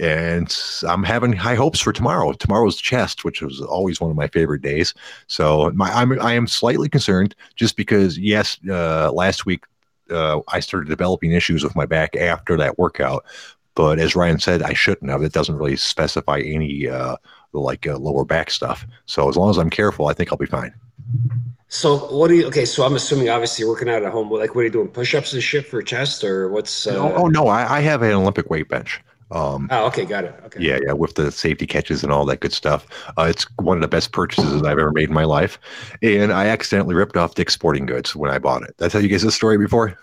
and 0.00 0.56
I'm 0.86 1.04
having 1.04 1.32
high 1.32 1.54
hopes 1.54 1.80
for 1.80 1.92
tomorrow. 1.92 2.32
Tomorrow's 2.32 2.80
chest, 2.80 3.24
which 3.24 3.40
was 3.40 3.60
always 3.60 4.00
one 4.00 4.10
of 4.10 4.16
my 4.16 4.28
favorite 4.28 4.62
days. 4.62 4.94
So 5.28 5.70
my 5.74 5.90
I'm 5.92 6.20
I 6.20 6.32
am 6.32 6.46
slightly 6.46 6.88
concerned 6.88 7.34
just 7.54 7.76
because 7.76 8.18
yes, 8.18 8.58
uh, 8.68 9.12
last 9.12 9.46
week 9.46 9.64
uh, 10.10 10.40
I 10.48 10.60
started 10.60 10.88
developing 10.88 11.32
issues 11.32 11.62
with 11.62 11.76
my 11.76 11.86
back 11.86 12.16
after 12.16 12.56
that 12.56 12.78
workout. 12.78 13.24
But 13.74 14.00
as 14.00 14.16
Ryan 14.16 14.40
said, 14.40 14.62
I 14.62 14.72
shouldn't 14.72 15.10
have. 15.10 15.22
It 15.22 15.32
doesn't 15.32 15.56
really 15.56 15.76
specify 15.76 16.40
any 16.40 16.88
uh, 16.88 17.16
like 17.52 17.86
lower 17.86 18.24
back 18.24 18.50
stuff. 18.50 18.84
So 19.06 19.28
as 19.28 19.36
long 19.36 19.50
as 19.50 19.56
I'm 19.56 19.70
careful, 19.70 20.08
I 20.08 20.14
think 20.14 20.32
I'll 20.32 20.38
be 20.38 20.46
fine. 20.46 20.74
So 21.68 21.98
what 22.14 22.28
do 22.28 22.34
you? 22.34 22.46
Okay, 22.46 22.64
so 22.64 22.84
I'm 22.84 22.94
assuming 22.94 23.28
obviously 23.28 23.62
you're 23.62 23.72
working 23.72 23.90
out 23.90 24.02
at 24.02 24.10
home. 24.10 24.30
Like, 24.30 24.54
what 24.54 24.62
are 24.62 24.64
you 24.64 24.70
doing? 24.70 24.88
Push-ups 24.88 25.34
and 25.34 25.42
shit 25.42 25.66
for 25.66 25.82
chest, 25.82 26.24
or 26.24 26.48
what's? 26.48 26.86
Uh, 26.86 26.96
oh, 26.96 27.14
oh 27.14 27.26
no, 27.26 27.48
I, 27.48 27.78
I 27.78 27.80
have 27.80 28.02
an 28.02 28.12
Olympic 28.12 28.48
weight 28.48 28.68
bench. 28.68 29.00
Um, 29.30 29.68
oh, 29.70 29.86
okay, 29.88 30.06
got 30.06 30.24
it. 30.24 30.34
Okay. 30.46 30.60
Yeah, 30.60 30.78
yeah, 30.86 30.92
with 30.92 31.14
the 31.14 31.30
safety 31.30 31.66
catches 31.66 32.02
and 32.02 32.10
all 32.10 32.24
that 32.24 32.40
good 32.40 32.54
stuff. 32.54 32.86
Uh, 33.18 33.26
it's 33.28 33.44
one 33.58 33.76
of 33.76 33.82
the 33.82 33.88
best 33.88 34.12
purchases 34.12 34.62
I've 34.62 34.78
ever 34.78 34.92
made 34.92 35.08
in 35.08 35.14
my 35.14 35.24
life. 35.24 35.58
And 36.02 36.32
I 36.32 36.46
accidentally 36.46 36.94
ripped 36.94 37.18
off 37.18 37.34
Dick's 37.34 37.52
Sporting 37.52 37.84
Goods 37.84 38.16
when 38.16 38.30
I 38.30 38.38
bought 38.38 38.62
it. 38.62 38.74
Did 38.78 38.86
I 38.86 38.88
tell 38.88 39.02
you 39.02 39.08
guys 39.08 39.22
this 39.22 39.34
story 39.34 39.58
before? 39.58 39.98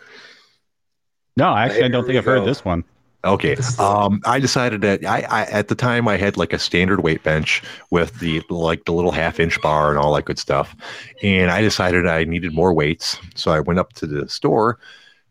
No, 1.37 1.55
actually, 1.55 1.77
I 1.77 1.81
There 1.81 1.89
don't 1.89 2.05
think 2.05 2.17
I've 2.19 2.25
heard 2.25 2.45
this 2.45 2.63
one. 2.63 2.83
Okay. 3.25 3.55
This 3.55 3.69
is 3.69 3.75
the- 3.77 3.83
Um, 3.83 4.21
I 4.25 4.39
decided 4.39 4.81
that 4.81 5.03
I, 5.05 5.21
I 5.29 5.41
at 5.45 5.67
the 5.67 5.75
time 5.75 6.07
I 6.07 6.15
had 6.17 6.37
like 6.37 6.53
a 6.53 6.59
standard 6.59 7.01
weight 7.03 7.23
bench 7.23 7.61
with 7.89 8.19
the 8.19 8.41
like 8.49 8.85
the 8.85 8.91
little 8.93 9.11
half 9.11 9.39
inch 9.39 9.59
bar 9.61 9.89
and 9.89 9.97
all 9.99 10.13
that 10.15 10.25
good 10.25 10.39
stuff, 10.39 10.75
and 11.23 11.49
I 11.51 11.61
decided 11.61 12.05
I 12.07 12.23
needed 12.25 12.53
more 12.53 12.73
weights, 12.73 13.17
so 13.35 13.51
I 13.51 13.59
went 13.59 13.79
up 13.79 13.93
to 13.93 14.05
the 14.05 14.29
store, 14.29 14.77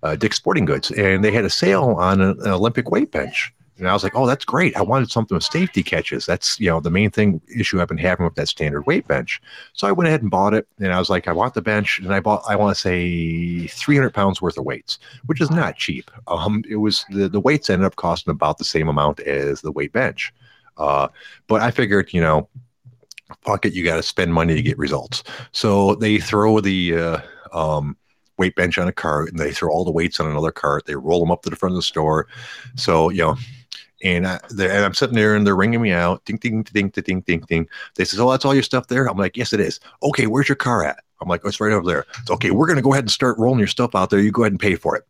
uh, 0.02 0.16
Dick's 0.16 0.36
Sporting 0.36 0.64
Goods, 0.64 0.90
and 0.90 1.24
they 1.24 1.30
had 1.30 1.44
a 1.44 1.50
sale 1.50 1.94
on 1.98 2.20
an, 2.20 2.36
an 2.40 2.48
Olympic 2.50 2.90
weight 2.90 3.10
bench. 3.12 3.52
And 3.78 3.88
I 3.88 3.92
was 3.92 4.04
like, 4.04 4.14
"Oh, 4.14 4.26
that's 4.26 4.44
great! 4.44 4.76
I 4.76 4.82
wanted 4.82 5.10
something 5.10 5.34
with 5.34 5.44
safety 5.44 5.82
catches. 5.82 6.26
That's 6.26 6.60
you 6.60 6.70
know 6.70 6.80
the 6.80 6.90
main 6.90 7.10
thing 7.10 7.40
issue 7.54 7.80
I've 7.80 7.88
been 7.88 7.98
having 7.98 8.24
with 8.24 8.36
that 8.36 8.48
standard 8.48 8.82
weight 8.86 9.08
bench." 9.08 9.40
So 9.72 9.88
I 9.88 9.92
went 9.92 10.06
ahead 10.08 10.22
and 10.22 10.30
bought 10.30 10.54
it, 10.54 10.68
and 10.78 10.92
I 10.92 10.98
was 10.98 11.10
like, 11.10 11.26
"I 11.26 11.32
want 11.32 11.54
the 11.54 11.62
bench," 11.62 11.98
and 11.98 12.14
I 12.14 12.20
bought 12.20 12.44
I 12.48 12.54
want 12.56 12.74
to 12.74 12.80
say 12.80 13.66
300 13.66 14.14
pounds 14.14 14.40
worth 14.40 14.58
of 14.58 14.64
weights, 14.64 14.98
which 15.26 15.40
is 15.40 15.50
not 15.50 15.76
cheap. 15.76 16.10
Um, 16.28 16.62
it 16.68 16.76
was 16.76 17.04
the 17.10 17.28
the 17.28 17.40
weights 17.40 17.68
ended 17.68 17.86
up 17.86 17.96
costing 17.96 18.30
about 18.30 18.58
the 18.58 18.64
same 18.64 18.88
amount 18.88 19.20
as 19.20 19.60
the 19.60 19.72
weight 19.72 19.92
bench, 19.92 20.32
uh, 20.76 21.08
but 21.48 21.60
I 21.60 21.70
figured, 21.70 22.12
you 22.12 22.20
know, 22.20 22.48
fuck 23.42 23.64
it, 23.66 23.74
you 23.74 23.84
got 23.84 23.96
to 23.96 24.02
spend 24.02 24.32
money 24.32 24.54
to 24.54 24.62
get 24.62 24.78
results. 24.78 25.24
So 25.52 25.96
they 25.96 26.18
throw 26.18 26.60
the 26.60 26.96
uh, 26.96 27.18
um, 27.52 27.96
weight 28.38 28.54
bench 28.54 28.78
on 28.78 28.86
a 28.86 28.92
cart, 28.92 29.30
and 29.30 29.38
they 29.38 29.52
throw 29.52 29.70
all 29.70 29.84
the 29.84 29.90
weights 29.90 30.20
on 30.20 30.30
another 30.30 30.52
cart. 30.52 30.86
They 30.86 30.94
roll 30.94 31.20
them 31.20 31.32
up 31.32 31.42
to 31.42 31.50
the 31.50 31.56
front 31.56 31.72
of 31.72 31.76
the 31.76 31.82
store. 31.82 32.28
So 32.76 33.10
you 33.10 33.22
know. 33.22 33.36
And, 34.04 34.26
I, 34.26 34.38
and 34.50 34.84
I'm 34.84 34.94
sitting 34.94 35.16
there 35.16 35.34
and 35.34 35.46
they're 35.46 35.56
ringing 35.56 35.80
me 35.80 35.90
out. 35.90 36.24
Ding, 36.24 36.36
ding, 36.36 36.62
ding, 36.62 36.90
ding, 36.90 37.02
ding, 37.02 37.20
ding, 37.22 37.40
ding. 37.40 37.68
They 37.96 38.04
says, 38.04 38.20
Oh, 38.20 38.30
that's 38.30 38.44
all 38.44 38.54
your 38.54 38.62
stuff 38.62 38.86
there? 38.86 39.08
I'm 39.08 39.18
like, 39.18 39.36
Yes, 39.36 39.52
it 39.52 39.60
is. 39.60 39.80
Okay, 40.02 40.26
where's 40.26 40.48
your 40.48 40.56
car 40.56 40.84
at? 40.84 41.02
I'm 41.20 41.28
like, 41.28 41.40
oh, 41.44 41.48
It's 41.48 41.60
right 41.60 41.72
over 41.72 41.86
there. 41.86 42.04
Okay. 42.30 42.50
We're 42.50 42.66
going 42.66 42.76
to 42.76 42.82
go 42.82 42.92
ahead 42.92 43.04
and 43.04 43.10
start 43.10 43.38
rolling 43.38 43.58
your 43.58 43.68
stuff 43.68 43.94
out 43.94 44.10
there. 44.10 44.20
You 44.20 44.30
go 44.30 44.42
ahead 44.42 44.52
and 44.52 44.60
pay 44.60 44.76
for 44.76 44.96
it. 44.96 45.04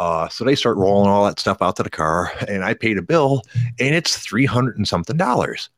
Uh, 0.00 0.28
so 0.30 0.44
they 0.44 0.54
start 0.54 0.78
rolling 0.78 1.10
all 1.10 1.26
that 1.26 1.38
stuff 1.38 1.60
out 1.60 1.76
to 1.76 1.82
the 1.82 1.90
car, 1.90 2.32
and 2.48 2.64
I 2.64 2.72
paid 2.72 2.96
a 2.96 3.02
bill, 3.02 3.42
and 3.78 3.94
it's 3.94 4.16
300 4.16 4.78
and 4.78 4.88
something 4.88 5.18
dollars. 5.18 5.68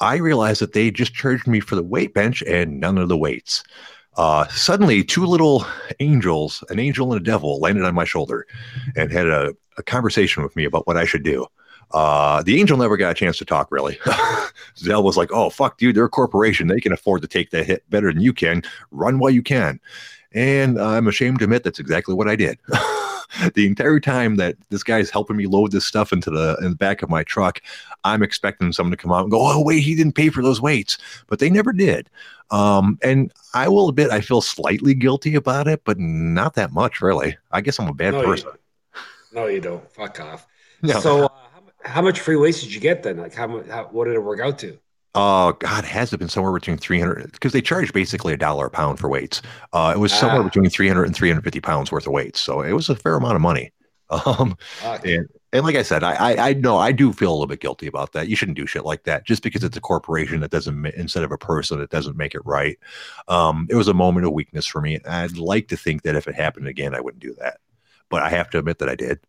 I 0.00 0.16
realized 0.16 0.60
that 0.60 0.74
they 0.74 0.92
just 0.92 1.12
charged 1.12 1.48
me 1.48 1.58
for 1.58 1.74
the 1.74 1.82
weight 1.82 2.14
bench 2.14 2.40
and 2.42 2.78
none 2.78 2.98
of 2.98 3.08
the 3.08 3.16
weights. 3.16 3.64
Uh, 4.16 4.46
suddenly, 4.48 5.02
two 5.02 5.26
little 5.26 5.66
angels, 5.98 6.62
an 6.70 6.78
angel 6.78 7.12
and 7.12 7.20
a 7.20 7.24
devil, 7.24 7.58
landed 7.58 7.84
on 7.84 7.94
my 7.96 8.04
shoulder 8.04 8.46
and 8.94 9.10
had 9.10 9.26
a, 9.26 9.54
a 9.76 9.82
conversation 9.82 10.44
with 10.44 10.54
me 10.54 10.64
about 10.64 10.86
what 10.86 10.96
I 10.96 11.04
should 11.04 11.24
do. 11.24 11.46
Uh, 11.92 12.42
the 12.42 12.58
angel 12.60 12.76
never 12.76 12.96
got 12.96 13.12
a 13.12 13.14
chance 13.14 13.38
to 13.38 13.44
talk, 13.44 13.70
really. 13.70 13.98
Zell 14.78 15.02
was 15.02 15.16
like, 15.16 15.30
oh, 15.32 15.50
fuck, 15.50 15.78
dude, 15.78 15.96
they're 15.96 16.04
a 16.04 16.10
corporation. 16.10 16.68
They 16.68 16.80
can 16.80 16.92
afford 16.92 17.22
to 17.22 17.28
take 17.28 17.50
that 17.50 17.66
hit 17.66 17.88
better 17.90 18.12
than 18.12 18.22
you 18.22 18.32
can. 18.32 18.62
Run 18.90 19.18
while 19.18 19.30
you 19.30 19.42
can. 19.42 19.80
And 20.32 20.80
I'm 20.80 21.06
ashamed 21.06 21.38
to 21.38 21.44
admit 21.44 21.62
that's 21.62 21.78
exactly 21.78 22.14
what 22.14 22.28
I 22.28 22.34
did. 22.34 22.58
the 23.54 23.66
entire 23.66 24.00
time 24.00 24.36
that 24.36 24.56
this 24.70 24.82
guy's 24.82 25.10
helping 25.10 25.36
me 25.36 25.46
load 25.46 25.72
this 25.72 25.86
stuff 25.86 26.12
into 26.12 26.30
the 26.30 26.56
in 26.60 26.70
the 26.70 26.76
back 26.76 27.02
of 27.02 27.08
my 27.08 27.22
truck, 27.22 27.60
I'm 28.02 28.22
expecting 28.22 28.72
someone 28.72 28.90
to 28.90 28.96
come 28.96 29.12
out 29.12 29.22
and 29.22 29.30
go, 29.30 29.38
"Oh 29.40 29.62
wait, 29.62 29.80
he 29.80 29.94
didn't 29.94 30.14
pay 30.14 30.30
for 30.30 30.42
those 30.42 30.60
weights," 30.60 30.98
but 31.28 31.38
they 31.38 31.50
never 31.50 31.72
did. 31.72 32.10
Um, 32.50 32.98
and 33.02 33.32
I 33.54 33.68
will 33.68 33.88
admit 33.88 34.10
I 34.10 34.20
feel 34.20 34.40
slightly 34.40 34.94
guilty 34.94 35.34
about 35.34 35.68
it, 35.68 35.82
but 35.84 35.98
not 35.98 36.54
that 36.54 36.72
much, 36.72 37.00
really. 37.00 37.36
I 37.50 37.60
guess 37.60 37.78
I'm 37.78 37.88
a 37.88 37.94
bad 37.94 38.14
no, 38.14 38.22
person. 38.22 38.48
don't. 38.48 38.60
No, 39.32 39.46
you 39.46 39.60
don't. 39.60 39.90
Fuck 39.92 40.20
off. 40.20 40.46
No. 40.82 41.00
So, 41.00 41.24
uh, 41.24 41.28
how, 41.84 42.02
much 42.02 42.20
free 42.20 42.36
weights 42.36 42.60
did 42.60 42.72
you 42.74 42.80
get 42.80 43.02
then? 43.02 43.16
Like, 43.18 43.34
how 43.34 43.46
much? 43.46 43.66
How, 43.68 43.84
what 43.90 44.06
did 44.06 44.14
it 44.14 44.20
work 44.20 44.40
out 44.40 44.58
to? 44.60 44.78
Oh 45.16 45.52
God, 45.52 45.84
has 45.84 46.12
it 46.12 46.18
been 46.18 46.28
somewhere 46.28 46.52
between 46.52 46.76
300 46.76 47.30
because 47.32 47.52
they 47.52 47.62
charge 47.62 47.92
basically 47.92 48.32
a 48.32 48.36
dollar 48.36 48.66
a 48.66 48.70
pound 48.70 48.98
for 48.98 49.08
weights. 49.08 49.42
Uh, 49.72 49.92
it 49.94 49.98
was 50.00 50.12
somewhere 50.12 50.40
Ah. 50.40 50.44
between 50.44 50.68
300 50.68 51.04
and 51.04 51.14
350 51.14 51.60
pounds 51.60 51.92
worth 51.92 52.06
of 52.06 52.12
weights, 52.12 52.40
so 52.40 52.62
it 52.62 52.72
was 52.72 52.88
a 52.88 52.96
fair 52.96 53.14
amount 53.14 53.36
of 53.36 53.42
money. 53.42 53.72
Um, 54.26 54.56
and 55.04 55.26
and 55.52 55.64
like 55.64 55.76
I 55.76 55.82
said, 55.82 56.04
I, 56.04 56.12
I 56.14 56.50
I 56.50 56.52
know 56.52 56.76
I 56.76 56.92
do 56.92 57.12
feel 57.12 57.30
a 57.30 57.34
little 57.34 57.46
bit 57.46 57.60
guilty 57.60 57.86
about 57.86 58.12
that. 58.12 58.28
You 58.28 58.36
shouldn't 58.36 58.56
do 58.58 58.66
shit 58.66 58.84
like 58.84 59.04
that 59.04 59.24
just 59.24 59.42
because 59.42 59.64
it's 59.64 59.76
a 59.76 59.80
corporation 59.80 60.40
that 60.40 60.50
doesn't 60.50 60.84
instead 60.88 61.24
of 61.24 61.32
a 61.32 61.38
person 61.38 61.80
it 61.80 61.90
doesn't 61.90 62.16
make 62.16 62.34
it 62.34 62.42
right. 62.44 62.78
Um, 63.28 63.66
it 63.70 63.76
was 63.76 63.88
a 63.88 63.94
moment 63.94 64.26
of 64.26 64.32
weakness 64.32 64.66
for 64.66 64.80
me. 64.82 65.00
I'd 65.08 65.38
like 65.38 65.68
to 65.68 65.76
think 65.76 66.02
that 66.02 66.16
if 66.16 66.28
it 66.28 66.34
happened 66.34 66.68
again, 66.68 66.94
I 66.94 67.00
wouldn't 67.00 67.22
do 67.22 67.34
that, 67.40 67.58
but 68.10 68.22
I 68.22 68.28
have 68.28 68.50
to 68.50 68.58
admit 68.58 68.78
that 68.80 68.90
I 68.90 68.94
did. 68.94 69.20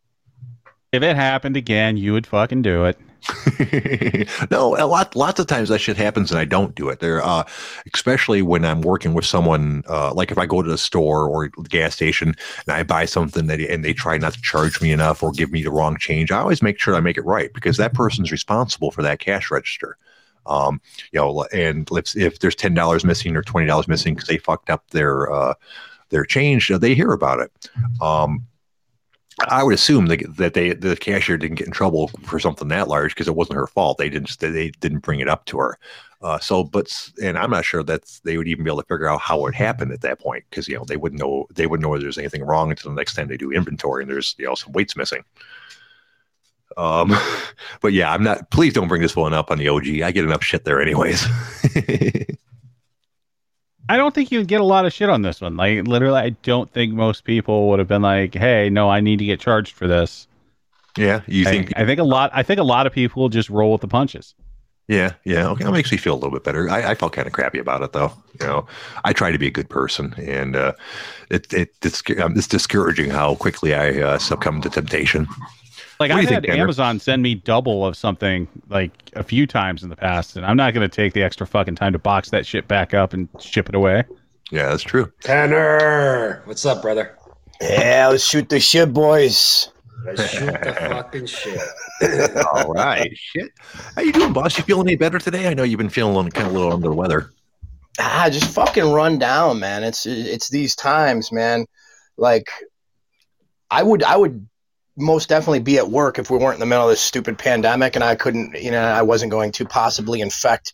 If 0.96 1.04
it 1.04 1.18
happened 1.18 1.58
again, 1.58 1.98
you 1.98 2.14
would 2.14 2.26
fucking 2.26 2.62
do 2.62 2.86
it. 2.86 2.98
no, 4.52 4.78
a 4.78 4.88
lot, 4.88 5.14
lots 5.14 5.42
of 5.42 5.48
times 5.48 5.68
that 5.68 5.80
shit 5.80 5.98
happens 5.98 6.32
and 6.32 6.40
I 6.40 6.46
don't 6.46 6.74
do 6.74 6.88
it. 6.88 7.02
There, 7.02 7.22
uh, 7.22 7.44
especially 7.94 8.42
when 8.42 8.64
I'm 8.64 8.80
working 8.80 9.14
with 9.14 9.26
someone, 9.26 9.84
uh, 9.90 10.14
like 10.14 10.32
if 10.32 10.38
I 10.38 10.46
go 10.46 10.62
to 10.62 10.70
the 10.70 10.78
store 10.78 11.28
or 11.28 11.50
gas 11.68 11.96
station 11.96 12.34
and 12.66 12.76
I 12.76 12.84
buy 12.84 13.04
something 13.04 13.48
that 13.48 13.60
and 13.60 13.84
they 13.84 13.92
try 13.92 14.18
not 14.18 14.34
to 14.36 14.42
charge 14.42 14.82
me 14.82 14.94
enough 14.94 15.22
or 15.22 15.32
give 15.32 15.52
me 15.52 15.64
the 15.64 15.72
wrong 15.72 15.98
change, 15.98 16.32
I 16.32 16.40
always 16.40 16.62
make 16.62 16.80
sure 16.80 16.96
I 16.96 17.02
make 17.02 17.18
it 17.18 17.26
right 17.26 17.52
because 17.54 17.76
that 17.76 17.94
person's 17.94 18.32
responsible 18.32 18.92
for 18.92 19.02
that 19.02 19.20
cash 19.20 19.52
register. 19.52 19.98
Um, 20.46 20.80
you 21.12 21.20
know, 21.20 21.46
and 21.52 21.90
if, 21.92 22.16
if 22.16 22.40
there's 22.40 22.56
ten 22.56 22.74
dollars 22.74 23.04
missing 23.04 23.36
or 23.36 23.42
twenty 23.42 23.68
dollars 23.68 23.90
missing 23.90 24.14
because 24.14 24.30
they 24.30 24.38
fucked 24.38 24.70
up 24.70 24.90
their 24.92 25.30
uh, 25.30 25.56
their 26.10 26.24
change, 26.24 26.70
they 26.70 26.96
hear 26.96 27.12
about 27.12 27.40
it. 27.40 27.52
Um, 28.02 28.46
I 29.50 29.64
would 29.64 29.74
assume 29.74 30.06
that, 30.08 30.38
that 30.38 30.54
they 30.54 30.74
the 30.74 30.96
cashier 30.96 31.38
didn't 31.38 31.58
get 31.58 31.68
in 31.68 31.74
trouble 31.74 32.08
for 32.24 32.40
something 32.40 32.70
that 32.70 32.88
large 32.88 33.14
because 33.14 33.28
it 33.28 33.36
wasn't 33.36 33.58
her 33.58 33.68
fault. 33.68 33.98
They 33.98 34.10
didn't 34.10 34.40
they 34.40 34.72
didn't 34.80 35.00
bring 35.00 35.20
it 35.20 35.28
up 35.28 35.46
to 35.46 35.58
her. 35.60 35.78
Uh, 36.22 36.40
so, 36.40 36.64
but 36.64 37.12
and 37.22 37.38
I'm 37.38 37.52
not 37.52 37.66
sure 37.66 37.84
that 37.84 38.20
they 38.24 38.38
would 38.38 38.48
even 38.48 38.64
be 38.64 38.70
able 38.70 38.82
to 38.82 38.88
figure 38.88 39.10
out 39.10 39.20
how 39.20 39.46
it 39.46 39.54
happened 39.54 39.92
at 39.92 40.02
that 40.02 40.20
point 40.20 40.46
because 40.50 40.68
you 40.68 40.76
know 40.76 40.86
they 40.86 40.96
wouldn't 40.98 41.20
know 41.20 41.48
they 41.54 41.68
wouldn't 41.68 41.86
know 41.86 41.98
there's 42.00 42.18
anything 42.18 42.44
wrong 42.44 42.72
until 42.72 42.92
the 42.92 42.96
next 42.96 43.16
time 43.16 43.28
they 43.28 43.38
do 43.38 43.52
inventory 43.52 44.04
and 44.04 44.12
there's 44.12 44.36
you 44.38 44.46
know 44.46 44.56
some 44.56 44.72
weights 44.72 44.96
missing. 44.96 45.24
Um, 46.78 47.14
but 47.82 47.92
yeah, 47.92 48.12
I'm 48.14 48.24
not. 48.24 48.50
Please 48.52 48.74
don't 48.74 48.88
bring 48.88 49.02
this 49.02 49.16
one 49.16 49.34
up 49.34 49.52
on 49.52 49.58
the 49.58 49.68
OG. 49.68 50.02
I 50.02 50.12
get 50.12 50.24
enough 50.24 50.44
shit 50.44 50.64
there 50.64 50.82
anyways. 50.82 51.26
I 53.88 53.98
don't 53.98 54.16
think 54.16 54.32
you 54.32 54.40
would 54.40 54.48
get 54.48 54.62
a 54.62 54.66
lot 54.66 54.86
of 54.86 54.94
shit 54.94 55.10
on 55.10 55.22
this 55.22 55.42
one. 55.42 55.58
Like 55.58 55.88
literally, 55.88 56.20
I 56.20 56.30
don't 56.30 56.72
think 56.72 56.94
most 56.94 57.24
people 57.24 57.70
would 57.70 57.80
have 57.80 57.88
been 57.88 58.02
like, 58.02 58.34
"Hey, 58.34 58.70
no, 58.70 58.90
I 58.90 59.00
need 59.00 59.20
to 59.20 59.26
get 59.26 59.40
charged 59.40 59.74
for 59.74 59.88
this." 59.88 60.28
yeah, 60.98 61.22
you 61.28 61.48
I, 61.48 61.52
think? 61.52 61.74
I 61.76 61.86
think 61.86 62.00
a 62.00 62.04
lot. 62.04 62.32
I 62.34 62.44
think 62.44 62.60
a 62.60 62.64
lot 62.64 62.88
of 62.88 62.94
people 62.94 63.30
just 63.30 63.50
roll 63.50 63.72
with 63.72 63.82
the 63.82 63.88
punches. 63.88 64.34
Yeah, 64.88 65.14
yeah. 65.24 65.48
Okay, 65.50 65.64
that 65.64 65.72
makes 65.72 65.92
me 65.92 65.98
feel 65.98 66.14
a 66.14 66.16
little 66.16 66.32
bit 66.32 66.44
better. 66.44 66.70
I, 66.70 66.92
I 66.92 66.96
felt 66.96 67.14
kind 67.14 67.26
of 67.26 67.34
crappy 67.34 67.58
about 67.58 67.82
it, 67.82 67.92
though. 67.92 68.14
You 68.40 68.46
know, 68.46 68.68
I 69.04 69.14
try 69.14 69.32
to 69.32 69.38
be 69.38 69.48
a 69.48 69.52
good 69.52 69.70
person, 69.70 70.14
and 70.18 70.56
uh, 70.56 70.74
it, 71.30 71.52
it 71.54 71.74
it's, 71.82 72.04
um, 72.22 72.38
it's 72.38 72.48
discouraging 72.48 73.10
how 73.10 73.36
quickly 73.36 73.74
I 73.74 74.00
uh, 74.02 74.18
succumb 74.20 74.62
to 74.62 74.70
temptation. 74.70 75.28
Like 76.00 76.12
What 76.12 76.20
I've 76.20 76.30
had 76.30 76.44
think, 76.44 76.58
Amazon 76.58 77.00
send 77.00 77.22
me 77.22 77.36
double 77.36 77.86
of 77.86 77.96
something 77.96 78.48
like 78.70 78.92
a 79.16 79.24
few 79.24 79.48
times 79.48 79.82
in 79.84 79.90
the 79.90 79.96
past, 79.96 80.36
and 80.36 80.46
I'm 80.46 80.58
not 80.58 80.74
going 80.74 80.88
to 80.88 80.94
take 80.94 81.14
the 81.14 81.24
extra 81.24 81.48
fucking 81.48 81.76
time 81.76 81.94
to 81.94 82.00
box 82.00 82.30
that 82.32 82.46
shit 82.46 82.68
back 82.68 82.94
up 82.94 83.14
and 83.14 83.30
ship 83.40 83.70
it 83.70 83.76
away. 83.76 84.04
Yeah, 84.52 84.70
that's 84.70 84.84
true. 84.84 85.12
Tanner, 85.22 86.42
what's 86.46 86.66
up, 86.66 86.82
brother? 86.82 87.18
Yeah, 87.62 88.10
let's 88.12 88.28
shoot 88.28 88.50
the 88.50 88.60
shit, 88.60 88.94
boys. 88.94 89.70
Let's 90.06 90.30
shoot 90.30 90.46
the 90.48 90.76
fucking 90.90 91.26
shit. 91.28 91.62
All 92.54 92.74
right, 92.74 93.12
shit. 93.16 93.52
How 93.96 94.02
you 94.02 94.12
doing, 94.12 94.34
boss? 94.34 94.58
You 94.58 94.64
feeling 94.66 94.88
any 94.88 94.98
better 94.98 95.18
today? 95.18 95.48
I 95.48 95.54
know 95.54 95.64
you've 95.64 95.78
been 95.78 95.90
feeling 95.90 96.30
kind 96.32 96.48
of 96.48 96.54
a 96.54 96.58
little 96.58 96.74
under 96.74 96.90
the 96.90 96.94
weather. 96.94 97.32
ah, 98.00 98.28
just 98.30 98.54
fucking 98.54 98.92
run 98.92 99.18
down, 99.18 99.60
man. 99.60 99.84
It's 99.86 100.06
it's 100.06 100.50
these 100.50 100.76
times, 100.76 101.32
man. 101.32 101.66
Like, 102.18 102.50
I 103.72 103.82
would 103.82 104.04
I 104.04 104.18
would 104.18 104.48
most 104.98 105.30
definitely 105.30 105.60
be 105.60 105.78
at 105.78 105.90
work 105.90 106.20
if 106.20 106.30
we 106.30 106.38
weren't 106.38 106.56
in 106.56 106.60
the 106.60 106.66
middle 106.66 106.86
of 106.86 106.90
this 106.90 107.02
stupid 107.02 107.38
pandemic 107.38 107.96
and 107.96 108.04
I 108.04 108.16
couldn't, 108.16 108.56
you 108.62 108.72
know, 108.72 108.82
I 108.82 109.02
wasn't 109.02 109.32
going 109.32 109.52
to 109.54 109.66
possibly 109.66 110.22
infect 110.22 110.74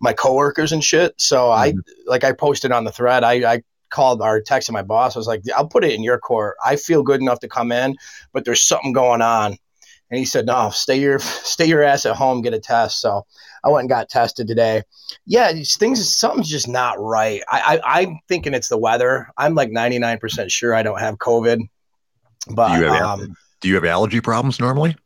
my 0.00 0.12
coworkers 0.12 0.72
and 0.72 0.82
shit. 0.82 1.14
So 1.16 1.50
I 1.50 1.74
like 2.06 2.24
I 2.24 2.32
posted 2.32 2.72
on 2.72 2.84
the 2.84 2.92
thread. 2.92 3.24
I 3.24 3.54
I 3.54 3.62
called 3.90 4.20
or 4.20 4.40
texted 4.40 4.72
my 4.72 4.82
boss. 4.82 5.16
I 5.16 5.18
was 5.18 5.26
like, 5.26 5.42
I'll 5.56 5.68
put 5.68 5.84
it 5.84 5.92
in 5.92 6.02
your 6.02 6.18
court. 6.18 6.56
I 6.64 6.76
feel 6.76 7.02
good 7.02 7.20
enough 7.20 7.40
to 7.40 7.48
come 7.48 7.72
in, 7.72 7.96
but 8.32 8.44
there's 8.44 8.62
something 8.62 8.92
going 8.92 9.22
on. 9.22 9.56
And 10.10 10.18
he 10.18 10.24
said, 10.24 10.46
No, 10.46 10.70
stay 10.70 11.00
your 11.00 11.18
stay 11.18 11.66
your 11.66 11.82
ass 11.82 12.06
at 12.06 12.16
home, 12.16 12.42
get 12.42 12.54
a 12.54 12.60
test. 12.60 13.00
So 13.00 13.26
I 13.64 13.70
went 13.70 13.82
and 13.82 13.90
got 13.90 14.08
tested 14.08 14.46
today. 14.46 14.82
Yeah, 15.26 15.52
things 15.52 16.16
something's 16.16 16.48
just 16.48 16.68
not 16.68 17.00
right. 17.00 17.42
I, 17.48 17.80
I 17.84 18.00
I'm 18.00 18.20
thinking 18.28 18.54
it's 18.54 18.68
the 18.68 18.78
weather. 18.78 19.28
I'm 19.36 19.54
like 19.54 19.70
99% 19.70 20.50
sure 20.50 20.74
I 20.74 20.82
don't 20.82 21.00
have 21.00 21.16
COVID. 21.16 21.60
But 22.50 22.82
um, 22.84 23.36
Do 23.60 23.68
you 23.68 23.74
have 23.74 23.84
allergy 23.84 24.20
problems 24.20 24.60
normally? 24.60 24.96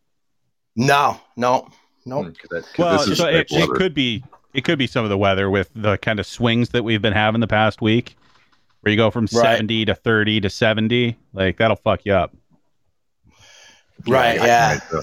no, 0.76 1.20
no, 1.36 1.68
no. 2.07 2.22
Hmm, 2.22 2.30
'cause 2.30 2.48
that- 2.50 2.78
Well, 2.78 2.98
this 2.98 3.09
is 3.09 3.18
so 3.18 3.26
it, 3.28 3.46
it 3.50 3.68
could 3.70 3.94
be 3.94 4.24
it 4.55 4.64
could 4.64 4.78
be 4.78 4.86
some 4.86 5.05
of 5.05 5.11
the 5.11 5.18
weather 5.18 5.48
with 5.50 5.70
the 5.74 5.96
kind 5.98 6.20
of 6.20 6.26
swings 6.26 6.70
that 6.70 6.82
we've 6.84 7.00
been 7.03 7.12
having 7.14 7.40
the 7.40 7.46
past 7.46 7.80
week, 7.80 8.16
where 8.80 8.90
you 8.90 8.96
go 8.96 9.11
from 9.11 9.24
Right. 9.32 9.42
seventy 9.57 9.84
to 9.86 9.94
thirty 9.94 10.40
to 10.40 10.50
seventy. 10.50 11.16
Like 11.32 11.57
that'll 11.59 11.76
fuck 11.76 12.00
you 12.05 12.14
up. 12.14 12.34
Right, 14.07 14.40
I- 14.40 14.46
yeah. 14.46 14.78
I- 14.92 14.96
uh, 14.96 15.03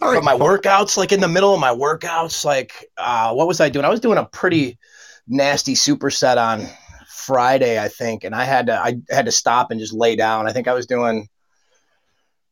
all 0.00 0.12
right. 0.12 0.22
But 0.22 0.24
my 0.24 0.34
workouts, 0.34 0.96
like 0.96 1.12
in 1.12 1.20
the 1.20 1.28
middle 1.28 1.54
of 1.54 1.60
my 1.60 1.70
workouts, 1.74 2.44
like 2.44 2.72
uh, 2.98 3.32
what 3.32 3.46
was 3.46 3.60
I 3.60 3.68
doing? 3.68 3.84
I 3.84 3.88
was 3.88 4.00
doing 4.00 4.18
a 4.18 4.24
pretty 4.26 4.78
nasty 5.26 5.74
superset 5.74 6.36
on 6.36 6.66
Friday, 7.08 7.78
I 7.82 7.88
think, 7.88 8.24
and 8.24 8.34
I 8.34 8.44
had 8.44 8.66
to 8.66 8.78
I 8.78 8.96
had 9.10 9.24
to 9.26 9.32
stop 9.32 9.70
and 9.70 9.80
just 9.80 9.92
lay 9.94 10.14
down. 10.16 10.46
I 10.46 10.52
think 10.52 10.68
I 10.68 10.74
was 10.74 10.86
doing. 10.86 11.28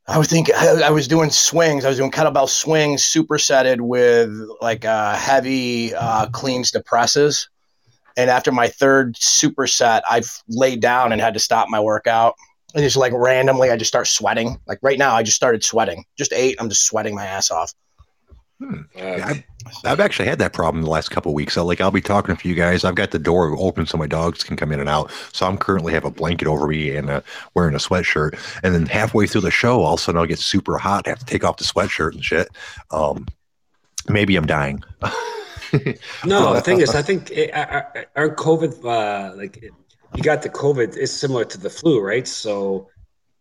I 0.09 0.19
was 0.19 0.29
thinking 0.29 0.55
I, 0.57 0.91
was 0.91 1.07
doing 1.07 1.31
swings. 1.31 1.85
I 1.85 1.89
was 1.89 1.99
doing 1.99 2.11
kettlebell 2.11 2.49
swings, 2.49 3.03
supersetted 3.03 3.81
with 3.81 4.31
like 4.61 4.85
uh, 4.85 5.15
heavy 5.15 5.95
uh, 5.95 6.27
cleans 6.27 6.73
to 6.73 6.81
presses. 6.81 7.49
And 8.17 8.29
after 8.29 8.53
my 8.53 8.69
third 8.69 9.15
superset, 9.15 10.03
I 10.07 10.23
laid 10.49 10.81
down 10.81 11.13
and 11.13 11.21
had 11.21 11.35
to 11.35 11.41
stop 11.41 11.69
my 11.69 11.81
workout. 11.81 12.35
And 12.75 12.83
just 12.83 12.97
like 12.97 13.13
randomly, 13.15 13.71
I 13.71 13.77
just 13.77 13.89
start 13.89 14.07
sweating. 14.07 14.59
Like 14.67 14.79
right 14.83 14.99
now, 14.99 15.15
I 15.15 15.23
just 15.23 15.37
started 15.37 15.63
sweating. 15.63 16.05
Just 16.19 16.33
ate. 16.33 16.57
I'm 16.59 16.69
just 16.69 16.85
sweating 16.85 17.15
my 17.15 17.25
ass 17.25 17.51
off. 17.51 17.73
Yeah, 18.95 19.27
I've, 19.29 19.45
I've 19.85 20.01
actually 20.01 20.29
had 20.29 20.39
that 20.39 20.53
problem 20.53 20.83
the 20.83 20.91
last 20.91 21.11
couple 21.11 21.31
of 21.31 21.35
weeks. 21.35 21.55
So, 21.55 21.65
like, 21.65 21.81
I'll 21.81 21.91
be 21.91 22.01
talking 22.01 22.37
to 22.37 22.49
you 22.49 22.55
guys. 22.55 22.85
I've 22.85 22.95
got 22.95 23.11
the 23.11 23.19
door 23.19 23.57
open 23.59 23.87
so 23.87 23.97
my 23.99 24.07
dogs 24.07 24.43
can 24.45 24.57
come 24.57 24.73
in 24.73 24.81
and 24.81 24.89
out. 24.89 25.11
So 25.33 25.47
I'm 25.47 25.59
currently 25.59 25.93
have 25.93 26.05
a 26.05 26.11
blanket 26.11 26.49
over 26.49 26.67
me 26.69 26.95
and 26.97 27.11
uh, 27.11 27.21
wearing 27.55 27.75
a 27.75 27.79
sweatshirt. 27.79 28.39
And 28.63 28.75
then 28.75 28.87
halfway 28.87 29.27
through 29.27 29.43
the 29.43 29.51
show, 29.51 29.83
all 29.83 29.95
of 29.95 30.01
a 30.01 30.03
sudden 30.03 30.21
I'll 30.21 30.27
get 30.27 30.39
super 30.39 30.79
hot. 30.79 31.07
I 31.07 31.11
have 31.11 31.19
to 31.21 31.27
take 31.27 31.45
off 31.45 31.57
the 31.57 31.65
sweatshirt 31.65 32.13
and 32.13 32.25
shit. 32.25 32.49
Um, 32.91 33.27
maybe 34.09 34.37
I'm 34.37 34.47
dying. 34.47 34.83
No, 36.25 36.53
the 36.53 36.61
thing 36.61 36.81
is, 36.81 36.95
I 36.95 37.03
think 37.09 37.31
it, 37.31 37.51
our, 37.55 38.07
our 38.17 38.35
COVID, 38.35 38.85
uh, 38.85 39.35
like 39.37 39.57
it, 39.57 39.73
you 40.15 40.23
got 40.23 40.43
the 40.43 40.51
COVID, 40.51 40.97
is 40.97 41.13
similar 41.13 41.45
to 41.47 41.59
the 41.59 41.71
flu, 41.71 42.01
right? 42.01 42.29
So 42.29 42.91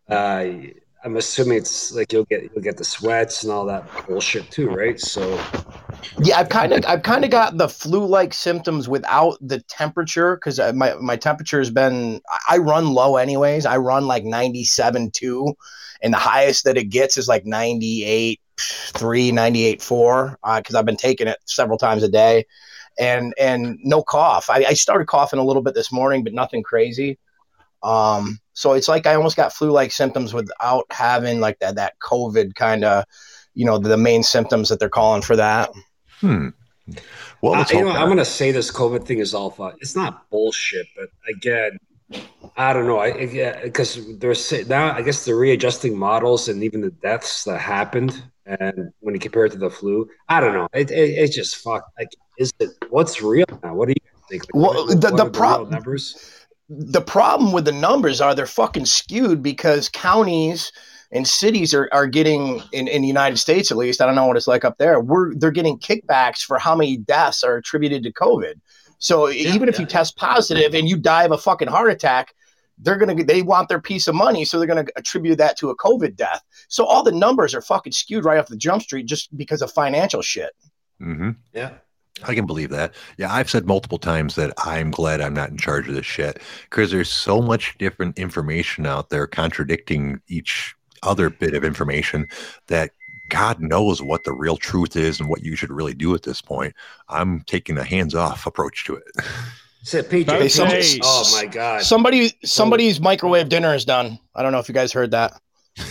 uh, 0.07 0.45
I'm 1.03 1.17
assuming 1.17 1.57
it's 1.57 1.91
like 1.93 2.13
you'll 2.13 2.25
get 2.25 2.43
you'll 2.43 2.63
get 2.63 2.77
the 2.77 2.83
sweats 2.83 3.43
and 3.43 3.51
all 3.51 3.65
that 3.65 3.85
bullshit 4.07 4.49
too, 4.51 4.69
right? 4.69 4.99
So 4.99 5.39
Yeah, 6.19 6.39
I've 6.39 6.49
kind 6.49 6.73
of 6.73 6.85
I've 6.85 7.03
kind 7.03 7.25
of 7.25 7.31
got 7.31 7.57
the 7.57 7.67
flu-like 7.67 8.33
symptoms 8.33 8.87
without 8.87 9.37
the 9.41 9.61
temperature 9.61 10.35
because 10.35 10.59
my 10.73 10.93
my 10.95 11.15
temperature 11.15 11.59
has 11.59 11.71
been 11.71 12.21
I 12.47 12.57
run 12.57 12.93
low 12.93 13.17
anyways. 13.17 13.65
I 13.65 13.77
run 13.77 14.05
like 14.05 14.23
97 14.23 15.11
2 15.11 15.53
and 16.03 16.13
the 16.13 16.17
highest 16.17 16.65
that 16.65 16.77
it 16.77 16.85
gets 16.85 17.17
is 17.17 17.27
like 17.27 17.45
98 17.45 18.39
3 18.59 19.31
98 19.31 19.81
4 19.81 20.39
uh, 20.43 20.59
because 20.59 20.75
I've 20.75 20.85
been 20.85 20.97
taking 20.97 21.27
it 21.27 21.39
several 21.45 21.79
times 21.79 22.03
a 22.03 22.09
day 22.09 22.45
and 22.99 23.33
and 23.39 23.79
no 23.83 24.03
cough. 24.03 24.49
I, 24.49 24.65
I 24.65 24.73
started 24.73 25.07
coughing 25.07 25.39
a 25.39 25.43
little 25.43 25.63
bit 25.63 25.73
this 25.73 25.91
morning, 25.91 26.23
but 26.23 26.33
nothing 26.33 26.61
crazy. 26.61 27.17
Um, 27.83 28.39
so 28.53 28.73
it's 28.73 28.87
like 28.87 29.07
I 29.07 29.15
almost 29.15 29.37
got 29.37 29.53
flu-like 29.53 29.91
symptoms 29.91 30.33
without 30.33 30.85
having 30.91 31.39
like 31.39 31.59
that 31.59 31.75
that 31.75 31.93
COVID 31.99 32.55
kind 32.55 32.83
of, 32.83 33.05
you 33.53 33.65
know, 33.65 33.77
the 33.77 33.97
main 33.97 34.23
symptoms 34.23 34.69
that 34.69 34.79
they're 34.79 34.89
calling 34.89 35.21
for 35.21 35.35
that. 35.35 35.69
Hmm. 36.19 36.49
Well, 37.41 37.55
Uh, 37.55 37.65
you 37.71 37.81
know. 37.83 37.89
I'm 37.91 38.07
gonna 38.09 38.25
say 38.25 38.51
this 38.51 38.71
COVID 38.71 39.05
thing 39.05 39.19
is 39.19 39.33
all 39.33 39.49
fun. 39.49 39.73
It's 39.79 39.95
not 39.95 40.29
bullshit, 40.29 40.85
but 40.95 41.07
again, 41.29 41.77
I 42.57 42.73
don't 42.73 42.85
know. 42.85 42.97
I 42.99 43.17
yeah, 43.17 43.61
because 43.63 43.99
they're 44.17 44.35
now, 44.67 44.93
I 44.93 45.01
guess 45.01 45.25
they're 45.25 45.37
readjusting 45.37 45.97
models 45.97 46.49
and 46.49 46.63
even 46.63 46.81
the 46.81 46.91
deaths 46.91 47.45
that 47.45 47.59
happened, 47.59 48.21
and 48.45 48.91
when 48.99 49.15
you 49.15 49.19
compare 49.19 49.45
it 49.45 49.53
to 49.53 49.57
the 49.57 49.69
flu, 49.69 50.07
I 50.29 50.39
don't 50.41 50.53
know. 50.53 50.67
It, 50.73 50.91
it, 50.91 51.09
it's 51.17 51.35
just 51.35 51.55
fuck. 51.57 51.83
Like, 51.97 52.09
is 52.37 52.51
it 52.59 52.69
what's 52.89 53.21
real 53.21 53.45
now? 53.63 53.73
What 53.73 53.87
do 53.87 53.93
you 53.95 54.11
think? 54.29 54.43
Like, 54.53 54.53
Well, 54.55 54.85
what- 54.85 55.01
the- 55.01 55.09
what 55.11 55.31
the 55.33 55.39
are 55.39 55.59
real 55.61 55.65
numbers. 55.71 56.37
The 56.73 57.01
problem 57.01 57.51
with 57.51 57.65
the 57.65 57.71
numbers 57.73 58.21
are 58.21 58.33
they're 58.33 58.45
fucking 58.45 58.85
skewed 58.85 59.43
because 59.43 59.89
counties 59.89 60.71
and 61.11 61.27
cities 61.27 61.73
are, 61.73 61.89
are 61.91 62.07
getting 62.07 62.63
in, 62.71 62.87
in 62.87 63.01
the 63.01 63.07
United 63.07 63.37
States 63.37 63.71
at 63.71 63.77
least, 63.77 64.01
I 64.01 64.05
don't 64.05 64.15
know 64.15 64.25
what 64.25 64.37
it's 64.37 64.47
like 64.47 64.63
up 64.63 64.77
there, 64.77 64.99
we're 65.01 65.35
they're 65.35 65.51
getting 65.51 65.77
kickbacks 65.77 66.41
for 66.41 66.57
how 66.57 66.73
many 66.75 66.95
deaths 66.95 67.43
are 67.43 67.57
attributed 67.57 68.03
to 68.03 68.13
COVID. 68.13 68.53
So 68.99 69.29
even 69.29 69.67
if 69.67 69.79
you 69.79 69.85
test 69.85 70.15
positive 70.15 70.73
and 70.73 70.87
you 70.87 70.95
die 70.95 71.23
of 71.23 71.31
a 71.31 71.37
fucking 71.37 71.67
heart 71.67 71.91
attack, 71.91 72.33
they're 72.77 72.97
gonna 72.97 73.21
they 73.21 73.41
want 73.41 73.67
their 73.67 73.81
piece 73.81 74.07
of 74.07 74.15
money, 74.15 74.45
so 74.45 74.57
they're 74.57 74.67
gonna 74.67 74.85
attribute 74.95 75.39
that 75.39 75.57
to 75.57 75.71
a 75.71 75.77
COVID 75.77 76.15
death. 76.15 76.41
So 76.69 76.85
all 76.85 77.03
the 77.03 77.11
numbers 77.11 77.53
are 77.53 77.61
fucking 77.61 77.91
skewed 77.91 78.23
right 78.23 78.37
off 78.39 78.47
the 78.47 78.55
jump 78.55 78.81
street 78.81 79.07
just 79.07 79.35
because 79.35 79.61
of 79.61 79.71
financial 79.71 80.21
shit. 80.21 80.51
hmm 80.99 81.31
Yeah. 81.51 81.71
I 82.23 82.35
can 82.35 82.45
believe 82.45 82.69
that. 82.69 82.93
Yeah, 83.17 83.33
I've 83.33 83.49
said 83.49 83.65
multiple 83.65 83.97
times 83.97 84.35
that 84.35 84.53
I'm 84.57 84.91
glad 84.91 85.21
I'm 85.21 85.33
not 85.33 85.49
in 85.49 85.57
charge 85.57 85.87
of 85.87 85.95
this 85.95 86.05
shit 86.05 86.41
because 86.69 86.91
there's 86.91 87.11
so 87.11 87.41
much 87.41 87.77
different 87.77 88.17
information 88.17 88.85
out 88.85 89.09
there 89.09 89.27
contradicting 89.27 90.21
each 90.27 90.75
other 91.03 91.29
bit 91.29 91.53
of 91.53 91.63
information 91.63 92.27
that 92.67 92.91
God 93.29 93.59
knows 93.61 94.01
what 94.01 94.23
the 94.23 94.33
real 94.33 94.57
truth 94.57 94.95
is 94.95 95.19
and 95.19 95.29
what 95.29 95.41
you 95.43 95.55
should 95.55 95.71
really 95.71 95.93
do 95.93 96.13
at 96.13 96.23
this 96.23 96.41
point. 96.41 96.73
I'm 97.07 97.41
taking 97.41 97.77
a 97.77 97.83
hands 97.83 98.13
off 98.13 98.45
approach 98.45 98.85
to 98.85 98.95
it. 98.95 99.03
Say, 99.83 100.03
PJ. 100.03 100.29
Hey, 100.29 100.47
somebody- 100.47 100.81
PJ. 100.81 100.99
Oh 101.03 101.29
my 101.31 101.47
god. 101.47 101.81
Somebody 101.81 102.31
somebody's 102.43 102.99
microwave 102.99 103.49
dinner 103.49 103.73
is 103.73 103.83
done. 103.85 104.19
I 104.35 104.43
don't 104.43 104.51
know 104.51 104.59
if 104.59 104.67
you 104.67 104.75
guys 104.75 104.93
heard 104.93 105.11
that. 105.11 105.33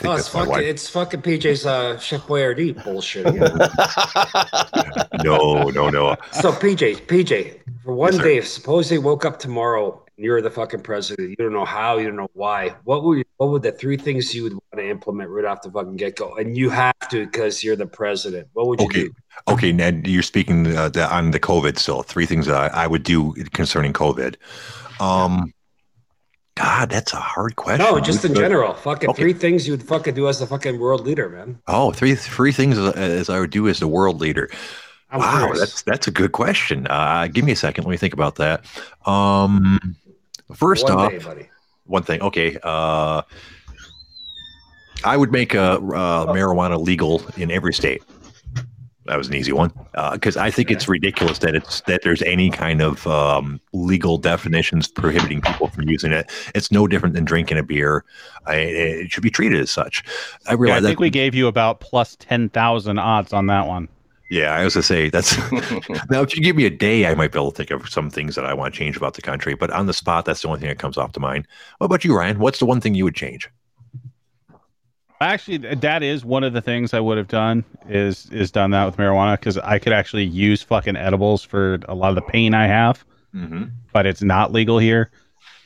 I 0.00 0.02
think 0.02 0.12
Oh, 0.12 0.14
it's 0.16 0.24
that's 0.24 0.34
my 0.34 0.40
fucking, 0.40 0.50
wife. 0.52 0.64
it's 0.64 0.88
fucking 0.88 1.22
PJ's 1.22 1.66
uh, 1.66 1.98
Chef 1.98 2.22
Boyardee 2.26 2.82
bullshit. 2.84 3.26
again. 3.26 3.58
No, 5.22 5.64
no, 5.70 5.90
no. 5.90 6.16
So 6.32 6.52
PJ, 6.52 7.06
PJ, 7.06 7.58
for 7.84 7.94
one 7.94 8.12
Yes, 8.14 8.22
sir. 8.22 8.28
day, 8.28 8.40
suppose 8.40 8.88
they 8.88 8.98
woke 8.98 9.24
up 9.24 9.38
tomorrow 9.38 10.02
and 10.16 10.24
you're 10.24 10.40
the 10.40 10.50
fucking 10.50 10.80
president. 10.80 11.30
You 11.30 11.36
don't 11.36 11.52
know 11.52 11.64
how, 11.66 11.98
you 11.98 12.06
don't 12.06 12.16
know 12.16 12.30
why. 12.32 12.74
What 12.84 13.04
would 13.04 13.24
what 13.36 13.50
would 13.50 13.62
the 13.62 13.72
three 13.72 13.96
things 13.98 14.34
you 14.34 14.44
would 14.44 14.52
want 14.54 14.64
to 14.76 14.88
implement 14.88 15.28
right 15.30 15.44
off 15.44 15.60
the 15.62 15.70
fucking 15.70 15.96
get 15.96 16.16
go? 16.16 16.34
And 16.36 16.56
you 16.56 16.70
have 16.70 16.94
to 17.10 17.26
because 17.26 17.62
you're 17.62 17.76
the 17.76 17.86
president. 17.86 18.48
What 18.54 18.66
would 18.68 18.80
you 18.80 18.86
Okay. 18.86 19.02
do? 19.04 19.12
Okay, 19.48 19.72
Ned, 19.72 20.06
you're 20.06 20.22
speaking 20.22 20.74
uh, 20.76 20.88
the, 20.88 21.12
on 21.14 21.30
the 21.32 21.40
COVID 21.40 21.78
still. 21.78 22.02
Three 22.02 22.26
things 22.26 22.46
that 22.46 22.56
I, 22.74 22.84
I 22.84 22.86
would 22.86 23.02
do 23.02 23.32
concerning 23.52 23.92
COVID. 23.92 24.36
Um, 25.00 25.52
God, 26.56 26.90
that's 26.90 27.12
a 27.12 27.16
hard 27.16 27.56
question. 27.56 27.86
No, 27.86 28.00
just 28.00 28.24
in 28.24 28.34
general. 28.34 28.74
Fucking 28.74 29.10
Okay. 29.10 29.22
three 29.22 29.32
things 29.32 29.66
you 29.66 29.72
would 29.72 29.82
fucking 29.82 30.14
do 30.14 30.28
as 30.28 30.40
the 30.40 30.46
fucking 30.46 30.78
world 30.78 31.06
leader, 31.06 31.28
man. 31.28 31.58
Oh, 31.66 31.92
three 31.92 32.14
three 32.14 32.52
things 32.52 32.76
as, 32.76 32.94
as 32.94 33.30
I 33.30 33.40
would 33.40 33.50
do 33.50 33.68
as 33.68 33.78
the 33.80 33.88
world 33.88 34.20
leader. 34.20 34.50
I'm 35.10 35.20
wow, 35.20 35.38
curious. 35.38 35.58
that's 35.58 35.82
that's 35.82 36.08
a 36.08 36.10
good 36.10 36.32
question. 36.32 36.86
Uh, 36.88 37.28
give 37.32 37.44
me 37.44 37.52
a 37.52 37.56
second. 37.56 37.84
Let 37.84 37.90
me 37.90 37.96
think 37.96 38.14
about 38.14 38.36
that. 38.36 38.64
Um, 39.06 39.96
first 40.54 40.84
one 40.84 40.92
off, 40.92 41.10
day, 41.10 41.48
one 41.84 42.02
thing. 42.02 42.20
Okay, 42.20 42.58
uh, 42.62 43.22
I 45.04 45.16
would 45.16 45.32
make 45.32 45.54
uh, 45.54 45.78
uh, 45.78 46.26
marijuana 46.26 46.80
legal 46.80 47.22
in 47.36 47.50
every 47.50 47.72
state. 47.72 48.02
That 49.06 49.16
was 49.16 49.28
an 49.28 49.34
easy 49.34 49.52
one 49.52 49.72
because 50.12 50.36
I 50.36 50.50
think 50.50 50.70
it's 50.70 50.86
ridiculous 50.86 51.38
that 51.40 51.54
it's 51.54 51.80
that 51.82 52.02
there's 52.02 52.22
any 52.22 52.50
kind 52.50 52.82
of 52.82 53.06
um, 53.06 53.60
legal 53.72 54.18
definitions 54.18 54.88
prohibiting 54.88 55.40
people 55.40 55.68
from 55.68 55.88
using 55.88 56.12
it. 56.12 56.30
It's 56.54 56.70
no 56.70 56.86
different 56.86 57.14
than 57.14 57.24
drinking 57.24 57.58
a 57.58 57.62
beer. 57.62 58.04
I, 58.46 58.56
it 58.56 59.10
should 59.10 59.22
be 59.22 59.30
treated 59.30 59.60
as 59.60 59.70
such. 59.70 60.04
I 60.46 60.54
Yeah, 60.64 60.74
realize 60.74 60.78
I 60.78 60.80
that. 60.82 60.86
think 60.86 61.00
we 61.00 61.10
gave 61.10 61.34
you 61.34 61.46
about 61.48 61.80
plus 61.80 62.16
ten 62.16 62.48
thousand 62.50 62.98
odds 62.98 63.32
on 63.32 63.46
that 63.46 63.66
one. 63.66 63.88
Yeah, 64.28 64.54
I 64.54 64.64
was 64.64 64.74
gonna 64.74 64.84
say 64.84 65.10
that's 65.10 65.36
now. 66.10 66.22
If 66.22 66.36
you 66.36 66.42
give 66.42 66.54
me 66.56 66.64
a 66.66 66.70
day, 66.70 67.06
I 67.06 67.14
might 67.14 67.32
be 67.32 67.38
able 67.38 67.50
to 67.50 67.56
think 67.56 67.70
of 67.70 67.88
some 67.88 68.10
things 68.10 68.36
that 68.36 68.46
I 68.46 68.54
want 68.54 68.72
to 68.72 68.78
change 68.78 68.96
about 68.96 69.14
the 69.14 69.22
country. 69.22 69.54
But 69.54 69.70
on 69.72 69.86
the 69.86 69.92
spot, 69.92 70.24
that's 70.24 70.42
the 70.42 70.48
only 70.48 70.60
thing 70.60 70.68
that 70.68 70.78
comes 70.78 70.96
off 70.96 71.12
to 71.12 71.20
mind. 71.20 71.48
What 71.78 71.86
about 71.86 72.04
you, 72.04 72.16
Ryan? 72.16 72.38
What's 72.38 72.60
the 72.60 72.66
one 72.66 72.80
thing 72.80 72.94
you 72.94 73.04
would 73.04 73.16
change? 73.16 73.48
Actually, 75.22 75.58
that 75.58 76.02
is 76.02 76.24
one 76.24 76.42
of 76.44 76.54
the 76.54 76.62
things 76.62 76.94
I 76.94 77.00
would 77.00 77.18
have 77.18 77.28
done 77.28 77.62
is 77.88 78.30
is 78.30 78.50
done 78.50 78.70
that 78.70 78.86
with 78.86 78.96
marijuana 78.96 79.34
because 79.38 79.58
I 79.58 79.78
could 79.78 79.92
actually 79.92 80.24
use 80.24 80.62
fucking 80.62 80.96
edibles 80.96 81.42
for 81.44 81.78
a 81.88 81.94
lot 81.94 82.08
of 82.08 82.14
the 82.14 82.22
pain 82.22 82.54
I 82.54 82.66
have, 82.66 83.04
Mm-hmm. 83.34 83.64
but 83.92 84.06
it's 84.06 84.22
not 84.22 84.50
legal 84.52 84.78
here. 84.78 85.10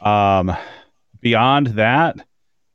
Um, 0.00 0.54
beyond 1.20 1.68
that, 1.68 2.16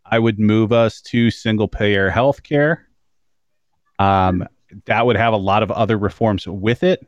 I 0.06 0.18
would 0.20 0.40
move 0.40 0.72
us 0.72 1.02
to 1.02 1.30
single 1.30 1.68
payer 1.68 2.10
healthcare. 2.10 2.78
Um, 4.00 4.48
that 4.86 5.06
would 5.06 5.18
have 5.18 5.34
a 5.34 5.38
lot 5.38 5.62
of 5.64 5.72
other 5.72 5.98
reforms 5.98 6.48
with 6.48 6.82
it. 6.84 7.08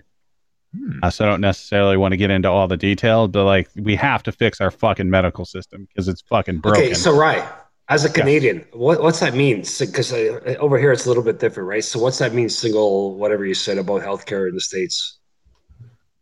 Hmm. 0.78 1.00
Uh, 1.02 1.10
so 1.10 1.26
I 1.26 1.30
don't 1.30 1.42
necessarily 1.42 1.96
want 1.98 2.12
to 2.12 2.18
get 2.18 2.30
into 2.30 2.50
all 2.50 2.68
the 2.68 2.78
detail, 2.78 3.28
but 3.28 3.46
like 3.46 3.70
we 3.76 3.96
have 3.96 4.22
to 4.24 4.32
fix 4.32 4.60
our 4.62 4.70
fucking 4.72 5.10
medical 5.10 5.46
system 5.46 5.86
because 5.88 6.08
it's 6.08 6.22
fucking 6.22 6.60
broken. 6.60 6.84
Okay, 6.84 6.94
so 6.94 7.16
right, 7.18 7.44
as 7.92 8.06
a 8.06 8.10
Canadian, 8.10 8.66
what, 8.72 9.04
what's 9.04 9.20
that 9.20 9.34
mean? 9.34 9.66
Because 9.78 10.14
uh, 10.14 10.56
over 10.60 10.80
here 10.80 10.94
it's 10.94 11.06
a 11.06 11.10
little 11.10 11.24
bit 11.24 11.40
different, 11.40 11.68
right? 11.68 11.84
So 11.84 12.00
what's 12.00 12.20
that 12.20 12.34
mean? 12.34 12.48
Single, 12.48 13.16
whatever 13.16 13.46
you 13.46 13.54
said 13.54 13.78
about 13.78 14.02
healthcare 14.02 14.48
in 14.48 14.56
the 14.56 14.62
states. 14.62 15.20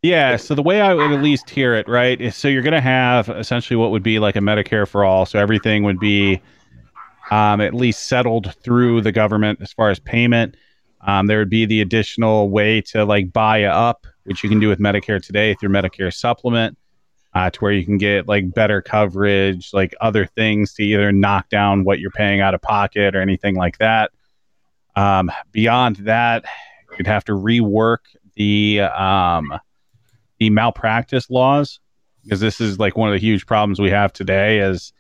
Yeah, 0.02 0.38
so 0.38 0.56
the 0.56 0.64
way 0.64 0.82
I 0.82 0.96
would 0.96 1.12
at 1.12 1.22
least 1.22 1.48
hear 1.48 1.76
it, 1.76 1.88
right, 1.88 2.20
is 2.20 2.36
so 2.36 2.48
you're 2.48 2.64
going 2.64 2.74
to 2.74 2.82
have 2.82 3.30
essentially 3.30 3.78
what 3.78 3.92
would 3.92 4.02
be 4.02 4.18
like 4.18 4.36
a 4.36 4.40
Medicare 4.40 4.88
for 4.88 5.04
all. 5.04 5.28
So 5.28 5.38
everything 5.38 5.84
would 5.84 6.00
be 6.00 6.42
um, 7.30 7.62
at 7.62 7.76
least 7.76 8.08
settled 8.08 8.56
through 8.64 9.02
the 9.02 9.12
government 9.12 9.60
as 9.62 9.72
far 9.72 9.92
as 9.92 10.00
payment. 10.00 10.58
Um, 11.02 11.28
there 11.28 11.38
would 11.38 11.52
be 11.52 11.68
the 11.68 11.82
additional 11.82 12.50
way 12.50 12.82
to 12.82 13.06
like 13.06 13.32
buy 13.32 13.66
up, 13.66 14.08
which 14.24 14.44
you 14.44 14.50
can 14.50 14.60
do 14.60 14.70
with 14.70 14.80
Medicare 14.80 15.24
today 15.24 15.54
through 15.54 15.70
Medicare 15.70 16.12
supplement, 16.12 16.78
uh, 17.34 17.50
to 17.50 17.60
where 17.60 17.72
you 17.72 17.86
can 17.86 17.98
get 17.98 18.28
like 18.28 18.54
better 18.54 18.82
coverage, 18.82 19.72
like 19.74 19.94
other 20.02 20.26
things 20.26 20.74
to 20.74 20.84
either 20.84 21.12
knock 21.12 21.50
down 21.50 21.84
what 21.84 22.00
you're 22.00 22.12
paying 22.12 22.42
out 22.42 22.54
of 22.54 22.62
pocket 22.62 23.16
or 23.16 23.22
anything 23.22 23.56
like 23.56 23.78
that. 23.78 24.12
Um, 24.96 25.32
beyond 25.52 25.98
that, 25.98 26.46
you'd 26.98 27.08
have 27.08 27.26
to 27.26 27.34
rework 27.34 28.00
the 28.36 28.82
um, 28.82 29.54
the 30.40 30.50
malpractice 30.50 31.30
laws 31.30 31.80
because 32.24 32.40
this 32.40 32.60
is 32.60 32.80
like 32.80 32.98
one 32.98 33.10
of 33.10 33.14
the 33.14 33.20
huge 33.20 33.46
problems 33.46 33.80
we 33.80 33.90
have 33.90 34.12
today 34.14 34.60
is 34.60 34.94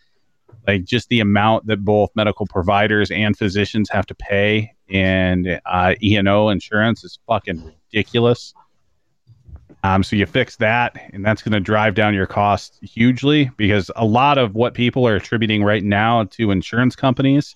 like 0.68 0.84
just 0.84 1.10
the 1.10 1.20
amount 1.20 1.66
that 1.68 1.84
both 1.84 2.10
medical 2.16 2.46
providers 2.46 3.12
and 3.12 3.38
physicians 3.38 3.90
have 3.90 4.06
to 4.06 4.16
pay 4.16 4.74
in 4.88 5.60
uh, 5.66 5.96
E&O 6.02 6.50
insurance 6.50 7.04
is 7.04 7.20
fucking 7.28 7.74
ridiculous. 7.92 8.54
Um, 9.84 10.04
so 10.04 10.16
you 10.16 10.26
fix 10.26 10.58
that, 10.58 10.98
and 11.14 11.26
that's 11.26 11.42
going 11.42 11.54
to 11.54 11.60
drive 11.60 11.96
down 11.96 12.14
your 12.14 12.28
costs 12.28 12.78
hugely 12.82 13.50
because 13.56 13.90
a 13.96 14.06
lot 14.06 14.38
of 14.38 14.54
what 14.54 14.74
people 14.74 15.08
are 15.08 15.16
attributing 15.16 15.64
right 15.64 15.84
now 15.84 16.26
to 16.26 16.52
insurance 16.52 16.96
companies, 16.96 17.56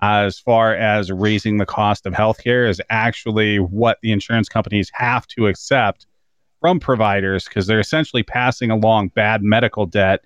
as 0.00 0.38
far 0.38 0.74
as 0.74 1.10
raising 1.10 1.58
the 1.58 1.66
cost 1.66 2.06
of 2.06 2.12
healthcare, 2.12 2.68
is 2.68 2.80
actually 2.90 3.58
what 3.58 3.98
the 4.02 4.12
insurance 4.12 4.48
companies 4.48 4.88
have 4.94 5.26
to 5.28 5.48
accept 5.48 6.06
from 6.60 6.78
providers 6.78 7.44
because 7.44 7.66
they're 7.66 7.80
essentially 7.80 8.22
passing 8.22 8.70
along 8.70 9.08
bad 9.08 9.42
medical 9.42 9.86
debt 9.86 10.20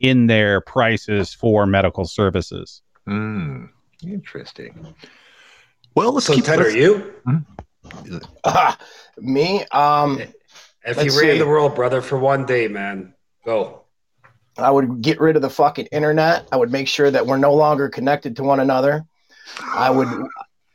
in 0.00 0.26
their 0.26 0.60
prices 0.60 1.32
for 1.32 1.66
medical 1.66 2.04
services. 2.04 2.82
Hmm. 3.06 3.66
Interesting. 4.02 4.94
Well, 5.94 6.12
let's 6.12 6.26
So 6.26 6.34
keep 6.34 6.44
Ted, 6.44 6.60
are 6.60 6.70
you? 6.70 7.14
Ah, 8.44 8.78
me, 9.18 9.64
um, 9.72 10.20
If 10.86 10.96
Let's 10.96 11.14
you 11.14 11.20
ran 11.20 11.34
see. 11.34 11.38
the 11.38 11.46
world, 11.46 11.74
brother, 11.74 12.00
for 12.00 12.16
one 12.16 12.46
day, 12.46 12.68
man, 12.68 13.12
go. 13.44 13.82
I 14.56 14.70
would 14.70 15.02
get 15.02 15.20
rid 15.20 15.34
of 15.34 15.42
the 15.42 15.50
fucking 15.50 15.86
internet. 15.86 16.48
I 16.52 16.56
would 16.56 16.70
make 16.70 16.86
sure 16.86 17.10
that 17.10 17.26
we're 17.26 17.38
no 17.38 17.52
longer 17.52 17.88
connected 17.88 18.36
to 18.36 18.44
one 18.44 18.60
another. 18.60 19.04
I 19.62 19.90
would 19.90 20.08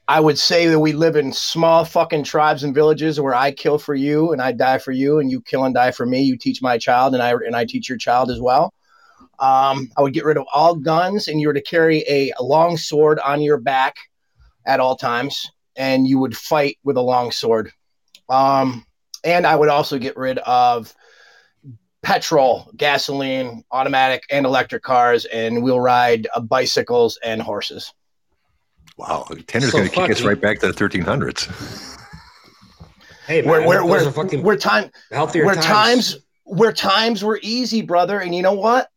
I 0.07 0.19
would 0.19 0.37
say 0.37 0.67
that 0.67 0.79
we 0.79 0.91
live 0.91 1.15
in 1.15 1.31
small 1.31 1.85
fucking 1.85 2.25
tribes 2.25 2.63
and 2.63 2.75
villages 2.75 3.21
where 3.21 3.33
I 3.33 3.51
kill 3.51 3.77
for 3.77 3.95
you 3.95 4.33
and 4.33 4.41
I 4.41 4.51
die 4.51 4.77
for 4.77 4.91
you 4.91 5.19
and 5.19 5.31
you 5.31 5.41
kill 5.41 5.63
and 5.63 5.73
die 5.73 5.91
for 5.91 6.05
me. 6.05 6.21
You 6.21 6.37
teach 6.37 6.61
my 6.61 6.77
child 6.77 7.13
and 7.13 7.23
I 7.23 7.31
and 7.31 7.55
I 7.55 7.63
teach 7.63 7.87
your 7.87 7.97
child 7.97 8.29
as 8.29 8.41
well. 8.41 8.73
Um, 9.39 9.89
I 9.97 10.01
would 10.01 10.13
get 10.13 10.25
rid 10.25 10.37
of 10.37 10.45
all 10.53 10.75
guns 10.75 11.29
and 11.29 11.39
you 11.39 11.47
were 11.47 11.53
to 11.53 11.61
carry 11.61 12.03
a, 12.09 12.33
a 12.37 12.43
long 12.43 12.75
sword 12.75 13.19
on 13.19 13.41
your 13.41 13.57
back 13.57 13.95
at 14.67 14.81
all 14.81 14.97
times 14.97 15.49
and 15.77 16.05
you 16.05 16.19
would 16.19 16.35
fight 16.35 16.77
with 16.83 16.97
a 16.97 17.01
long 17.01 17.31
sword. 17.31 17.71
Um, 18.29 18.85
and 19.23 19.45
I 19.45 19.55
would 19.55 19.69
also 19.69 19.97
get 19.97 20.17
rid 20.17 20.39
of 20.39 20.93
petrol, 22.01 22.71
gasoline, 22.75 23.63
automatic, 23.71 24.23
and 24.31 24.45
electric 24.45 24.83
cars, 24.83 25.25
and 25.25 25.61
we'll 25.63 25.79
ride 25.79 26.27
uh, 26.35 26.39
bicycles 26.39 27.19
and 27.23 27.41
horses. 27.41 27.93
Wow, 28.97 29.27
Tanner's 29.47 29.71
So 29.71 29.79
going 29.79 29.89
to 29.89 29.95
kick 29.95 30.11
us 30.11 30.21
right 30.21 30.39
back 30.39 30.59
to 30.59 30.67
the 30.67 30.73
1300s. 30.73 31.97
Hey, 33.27 33.41
man, 33.41 33.49
Where 33.49 33.67
where 33.67 33.79
those 33.79 33.89
where, 33.89 34.07
are 34.07 34.11
fucking 34.11 34.43
where 34.43 34.57
time 34.57 34.91
healthier 35.11 35.45
where 35.45 35.55
times. 35.55 35.65
times 35.65 36.17
where 36.43 36.73
times 36.73 37.23
were 37.23 37.39
easy, 37.41 37.81
brother. 37.81 38.19
And 38.19 38.35
you 38.35 38.41
know 38.41 38.53
what? 38.53 38.89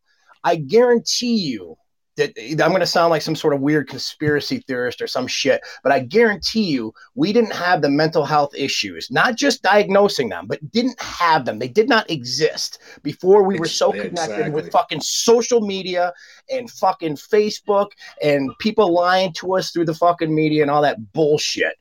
I 0.42 0.56
guarantee 0.56 1.36
you 1.36 1.76
that 1.76 1.83
I'm 2.18 2.56
going 2.56 2.80
to 2.80 2.86
sound 2.86 3.10
like 3.10 3.22
some 3.22 3.34
sort 3.34 3.54
of 3.54 3.60
weird 3.60 3.88
conspiracy 3.88 4.58
theorist 4.58 5.02
or 5.02 5.06
some 5.06 5.26
shit, 5.26 5.60
but 5.82 5.92
I 5.92 6.00
guarantee 6.00 6.64
you 6.64 6.94
we 7.14 7.32
didn't 7.32 7.52
have 7.52 7.82
the 7.82 7.90
mental 7.90 8.24
health 8.24 8.54
issues, 8.54 9.10
not 9.10 9.36
just 9.36 9.62
diagnosing 9.62 10.28
them, 10.28 10.46
but 10.46 10.70
didn't 10.70 11.00
have 11.00 11.44
them. 11.44 11.58
They 11.58 11.68
did 11.68 11.88
not 11.88 12.08
exist 12.10 12.78
before 13.02 13.42
we 13.42 13.58
were 13.58 13.66
so 13.66 13.90
Ex- 13.90 14.08
connected 14.08 14.52
with 14.52 14.70
fucking 14.70 15.00
social 15.00 15.60
media 15.60 16.12
and 16.50 16.70
fucking 16.70 17.16
Facebook 17.16 17.88
and 18.22 18.50
people 18.58 18.92
lying 18.92 19.32
to 19.34 19.54
us 19.56 19.72
through 19.72 19.86
the 19.86 19.94
fucking 19.94 20.32
media 20.32 20.62
and 20.62 20.70
all 20.70 20.82
that 20.82 21.12
bullshit. 21.12 21.74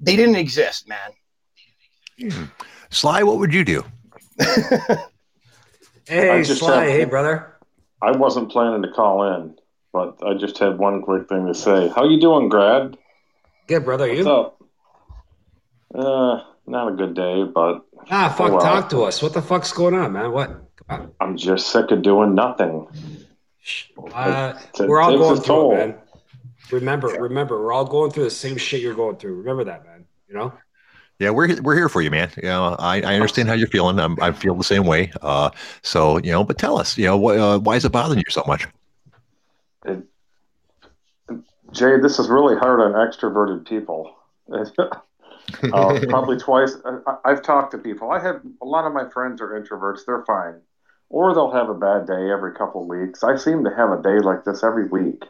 They 0.00 0.16
didn't 0.16 0.36
exist, 0.36 0.88
man. 0.88 2.30
Hmm. 2.30 2.44
Sly, 2.90 3.22
what 3.22 3.38
would 3.38 3.54
you 3.54 3.64
do? 3.64 3.84
Hey, 6.08 6.42
Sly, 6.42 6.84
have- 6.84 6.92
hey, 6.92 7.04
brother. 7.04 7.56
I 8.02 8.10
wasn't 8.10 8.50
planning 8.50 8.82
to 8.82 8.88
call 8.90 9.36
in, 9.36 9.54
but 9.92 10.18
I 10.26 10.34
just 10.34 10.58
had 10.58 10.78
one 10.78 11.02
quick 11.02 11.28
thing 11.28 11.46
to 11.46 11.54
say. 11.54 11.88
How 11.94 12.04
you 12.08 12.20
doing, 12.20 12.48
Grad? 12.48 12.96
Good, 13.66 13.84
brother. 13.84 14.08
What's 14.08 14.20
You? 14.20 14.30
up? 14.30 14.58
Uh, 15.94 16.42
not 16.66 16.88
a 16.92 16.96
good 16.96 17.14
day, 17.14 17.44
but 17.44 17.84
Ah, 18.10 18.28
fuck. 18.30 18.50
Oh, 18.50 18.52
well. 18.56 18.60
Talk 18.60 18.88
to 18.90 19.02
us. 19.02 19.22
What 19.22 19.34
the 19.34 19.42
fuck's 19.42 19.72
going 19.72 19.94
on, 19.94 20.12
man? 20.12 20.32
What? 20.32 20.50
Come 20.88 21.12
I'm 21.20 21.36
just 21.36 21.68
sick 21.70 21.90
of 21.90 22.02
doing 22.02 22.34
nothing. 22.34 22.86
on. 23.96 24.12
Uh, 24.12 24.58
It 24.78 24.88
we're 24.88 25.00
all 25.00 25.16
going 25.18 25.40
through 25.40 25.72
it, 25.72 25.76
man. 25.76 25.94
Remember, 26.70 27.08
remember, 27.08 27.60
we're 27.62 27.72
all 27.72 27.84
going 27.84 28.10
through 28.10 28.24
the 28.24 28.30
same 28.30 28.56
shit 28.56 28.80
you're 28.80 28.94
going 28.94 29.16
through. 29.16 29.34
Remember 29.34 29.64
that, 29.64 29.84
man. 29.84 30.06
You 30.28 30.34
know. 30.34 30.52
Yeah, 31.18 31.30
we're 31.30 31.60
we're 31.60 31.76
here 31.76 31.88
for 31.90 32.00
you, 32.00 32.10
man. 32.10 32.30
You 32.36 32.44
know, 32.44 32.74
I, 32.78 33.02
I 33.02 33.14
understand 33.14 33.48
how 33.48 33.54
you're 33.54 33.68
feeling. 33.68 34.00
I'm, 34.00 34.20
I 34.20 34.32
feel 34.32 34.54
the 34.54 34.64
same 34.64 34.84
way. 34.86 35.12
Uh, 35.20 35.50
so 35.82 36.16
you 36.18 36.32
know, 36.32 36.42
but 36.42 36.58
tell 36.58 36.78
us, 36.78 36.96
you 36.98 37.04
know, 37.04 37.18
wh- 37.20 37.38
uh, 37.38 37.58
why 37.60 37.76
is 37.76 37.84
it 37.84 37.92
bothering 37.92 38.18
you 38.18 38.24
so 38.30 38.42
much? 38.46 38.66
Jay, 41.72 41.98
this 42.00 42.18
is 42.18 42.28
really 42.28 42.56
hard 42.56 42.80
on 42.80 42.92
extroverted 42.92 43.66
people. 43.66 44.14
uh, 44.48 46.00
probably 46.08 46.36
twice. 46.36 46.76
I, 46.84 47.16
I've 47.24 47.42
talked 47.42 47.72
to 47.72 47.78
people. 47.78 48.10
I 48.10 48.20
have 48.20 48.42
a 48.60 48.66
lot 48.66 48.86
of 48.86 48.92
my 48.92 49.08
friends 49.08 49.40
are 49.40 49.48
introverts. 49.48 50.00
They're 50.06 50.24
fine, 50.24 50.60
or 51.08 51.34
they'll 51.34 51.52
have 51.52 51.68
a 51.70 51.74
bad 51.74 52.06
day 52.06 52.30
every 52.30 52.54
couple 52.54 52.82
of 52.82 52.88
weeks. 52.88 53.22
I 53.24 53.36
seem 53.36 53.64
to 53.64 53.70
have 53.74 53.90
a 53.90 54.02
day 54.02 54.18
like 54.18 54.44
this 54.44 54.62
every 54.62 54.86
week. 54.88 55.22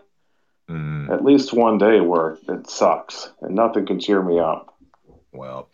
Mm, 0.69 1.11
At 1.13 1.25
least 1.25 1.53
one 1.53 1.79
day 1.79 2.01
where 2.01 2.39
it 2.49 2.69
sucks 2.69 3.31
and 3.41 3.55
nothing 3.55 3.87
can 3.87 4.01
cheer 4.01 4.23
me 4.23 4.39
up. 4.39 4.75
well, 5.33 5.69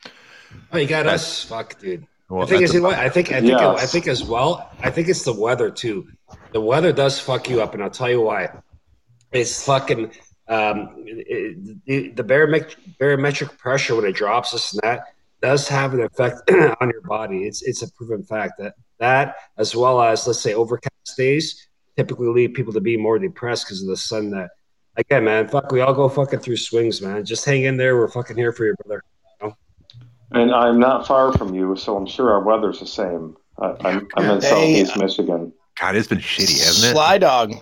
Oh, 0.73 0.79
you 0.79 0.87
got 0.87 1.07
us. 1.07 1.45
Fuck, 1.45 1.79
dude. 1.79 2.07
well, 2.29 2.41
the 2.41 2.47
thing 2.47 2.61
that's 2.61 2.71
is, 2.71 2.75
you 2.75 2.81
know 2.81 2.89
what? 2.89 2.99
I 2.99 3.11
think, 3.11 3.33
I 3.33 3.41
think, 3.41 3.53
I 3.61 3.87
think 3.87 4.07
as 4.09 4.25
well. 4.25 4.71
I 4.81 4.91
think 4.91 5.09
it's 5.09 5.25
the 5.25 5.33
weather 5.33 5.71
too. 5.71 6.09
The 6.53 6.61
weather 6.61 6.93
does 6.93 7.21
fuck 7.21 7.49
you 7.51 7.61
up, 7.61 7.75
and 7.75 7.83
I'll 7.83 7.91
tell 7.91 8.11
you 8.11 8.23
why. 8.23 8.51
It's 9.33 9.65
fucking 9.65 10.13
um, 10.49 11.05
it, 11.07 11.77
it, 11.87 12.17
the 12.17 12.25
barometric, 12.25 12.77
barometric 12.99 13.59
pressure 13.59 13.95
when 13.95 14.07
it 14.07 14.13
drops 14.15 14.53
this 14.53 14.73
and 14.73 14.81
that 14.83 15.05
does 15.43 15.69
have 15.69 15.95
an 15.95 16.01
effect 16.01 16.51
on 16.81 16.91
your 16.91 17.03
body. 17.03 17.45
It's 17.45 17.63
it's 17.63 17.83
a 17.83 17.93
proven 17.93 18.23
fact 18.23 18.55
that 18.59 18.75
that 18.99 19.37
as 19.57 19.77
well 19.77 20.01
as 20.01 20.27
let's 20.27 20.41
say 20.41 20.55
overcast 20.55 21.17
days 21.17 21.69
typically 21.97 22.29
lead 22.29 22.55
people 22.55 22.73
to 22.73 22.81
be 22.81 22.97
more 22.97 23.19
depressed 23.19 23.67
because 23.67 23.83
of 23.83 23.89
the 23.89 23.97
sun. 23.97 24.31
That 24.31 24.51
again, 24.97 25.25
man, 25.25 25.49
fuck, 25.49 25.71
we 25.71 25.81
all 25.81 25.95
go 25.95 26.09
fucking 26.09 26.41
through 26.41 26.57
swings, 26.57 27.03
man. 27.03 27.25
Just 27.25 27.45
hang 27.45 27.65
in 27.65 27.77
there. 27.77 27.97
We're 27.97 28.09
fucking 28.09 28.37
here 28.37 28.53
for 28.53 28.67
you, 28.67 28.75
brother. 28.85 29.03
And 30.31 30.53
I'm 30.55 30.79
not 30.79 31.07
far 31.07 31.33
from 31.33 31.55
you, 31.55 31.75
so 31.77 31.97
I'm 31.97 32.05
sure 32.07 32.31
our 32.31 32.43
weather's 32.43 32.81
the 32.81 32.87
same. 32.87 33.37
I, 33.59 33.75
I'm, 33.81 34.09
I'm 34.15 34.31
in 34.31 34.41
Hey, 34.43 34.85
southeast 34.85 34.99
Michigan. 34.99 35.53
God, 35.81 35.97
it's 35.97 36.07
been 36.09 36.19
shitty, 36.19 36.59
hasn't 36.59 36.91
it? 36.91 36.93
Sly 36.93 37.19
dog. 37.19 37.55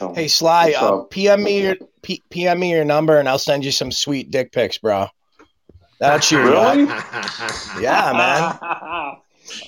So 0.00 0.14
Hey 0.14 0.28
Sly, 0.28 0.72
uh. 0.78 1.02
PM 1.10 1.42
me 1.42 1.60
your 1.60 1.76
P- 2.00 2.22
PM 2.30 2.58
me 2.58 2.70
your 2.70 2.86
number 2.86 3.18
and 3.18 3.28
I'll 3.28 3.38
send 3.38 3.66
you 3.66 3.70
some 3.70 3.92
sweet 3.92 4.30
dick 4.30 4.50
pics, 4.50 4.78
bro. 4.78 5.08
That'll 5.98 6.38
you 6.38 6.54
up. 6.54 6.74
Really? 6.74 6.86
Yeah, 7.82 8.10
man. 8.14 9.16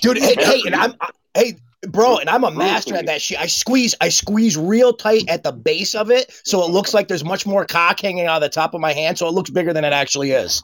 Dude, 0.01 0.17
hey, 0.17 0.35
hey, 0.39 0.63
and 0.65 0.75
I'm 0.75 0.95
Hey, 1.35 1.57
bro, 1.87 2.17
and 2.17 2.31
I'm 2.31 2.45
a 2.45 2.51
master 2.51 2.97
at 2.97 3.05
that 3.07 3.21
shit. 3.21 3.39
I 3.39 3.47
squeeze, 3.47 3.95
I 4.01 4.09
squeeze 4.09 4.57
real 4.57 4.95
tight 4.95 5.29
at 5.29 5.43
the 5.43 5.53
base 5.53 5.95
of 5.95 6.11
it, 6.11 6.33
so 6.45 6.65
it 6.65 6.71
looks 6.71 6.95
like 6.95 7.09
there's 7.09 7.25
much 7.25 7.45
more 7.45 7.67
cock 7.67 8.01
hanging 8.01 8.25
out 8.25 8.37
of 8.37 8.43
the 8.43 8.49
top 8.49 8.73
of 8.73 8.81
my 8.81 8.95
hand, 8.95 9.19
so 9.19 9.29
it 9.29 9.35
looks 9.35 9.51
bigger 9.51 9.75
than 9.75 9.85
it 9.85 9.93
actually 9.93 10.31
is. 10.31 10.63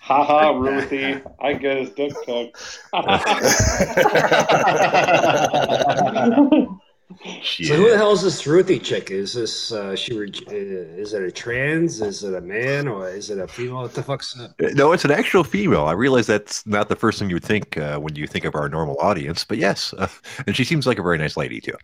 Haha, 0.00 0.58
Ruthie. 0.58 1.22
I 1.40 1.52
get 1.52 1.76
his 1.76 1.90
dick 1.90 2.12
pic. 2.26 2.56
So 7.24 7.76
who 7.76 7.90
the 7.90 7.96
hell 7.96 8.12
is 8.12 8.20
this 8.20 8.46
Ruthie 8.46 8.78
chick? 8.78 9.10
Is 9.10 9.32
this 9.32 9.72
uh, 9.72 9.96
she? 9.96 10.14
Re- 10.14 10.32
uh, 10.46 10.52
is 10.52 11.14
it 11.14 11.22
a 11.22 11.32
trans? 11.32 12.02
Is 12.02 12.22
it 12.22 12.34
a 12.34 12.40
man 12.40 12.86
or 12.86 13.08
is 13.08 13.30
it 13.30 13.38
a 13.38 13.48
female? 13.48 13.82
What 13.82 13.94
the 13.94 14.02
fuck's 14.02 14.38
up? 14.38 14.52
No, 14.58 14.92
it's 14.92 15.06
an 15.06 15.10
actual 15.10 15.42
female. 15.42 15.84
I 15.84 15.92
realize 15.92 16.26
that's 16.26 16.66
not 16.66 16.90
the 16.90 16.96
first 16.96 17.18
thing 17.18 17.30
you 17.30 17.36
would 17.36 17.44
think 17.44 17.78
uh, 17.78 17.98
when 17.98 18.14
you 18.14 18.26
think 18.26 18.44
of 18.44 18.54
our 18.54 18.68
normal 18.68 18.98
audience, 19.00 19.42
but 19.42 19.56
yes, 19.56 19.94
uh, 19.96 20.08
and 20.46 20.54
she 20.54 20.64
seems 20.64 20.86
like 20.86 20.98
a 20.98 21.02
very 21.02 21.16
nice 21.16 21.34
lady 21.36 21.62
too. 21.62 21.76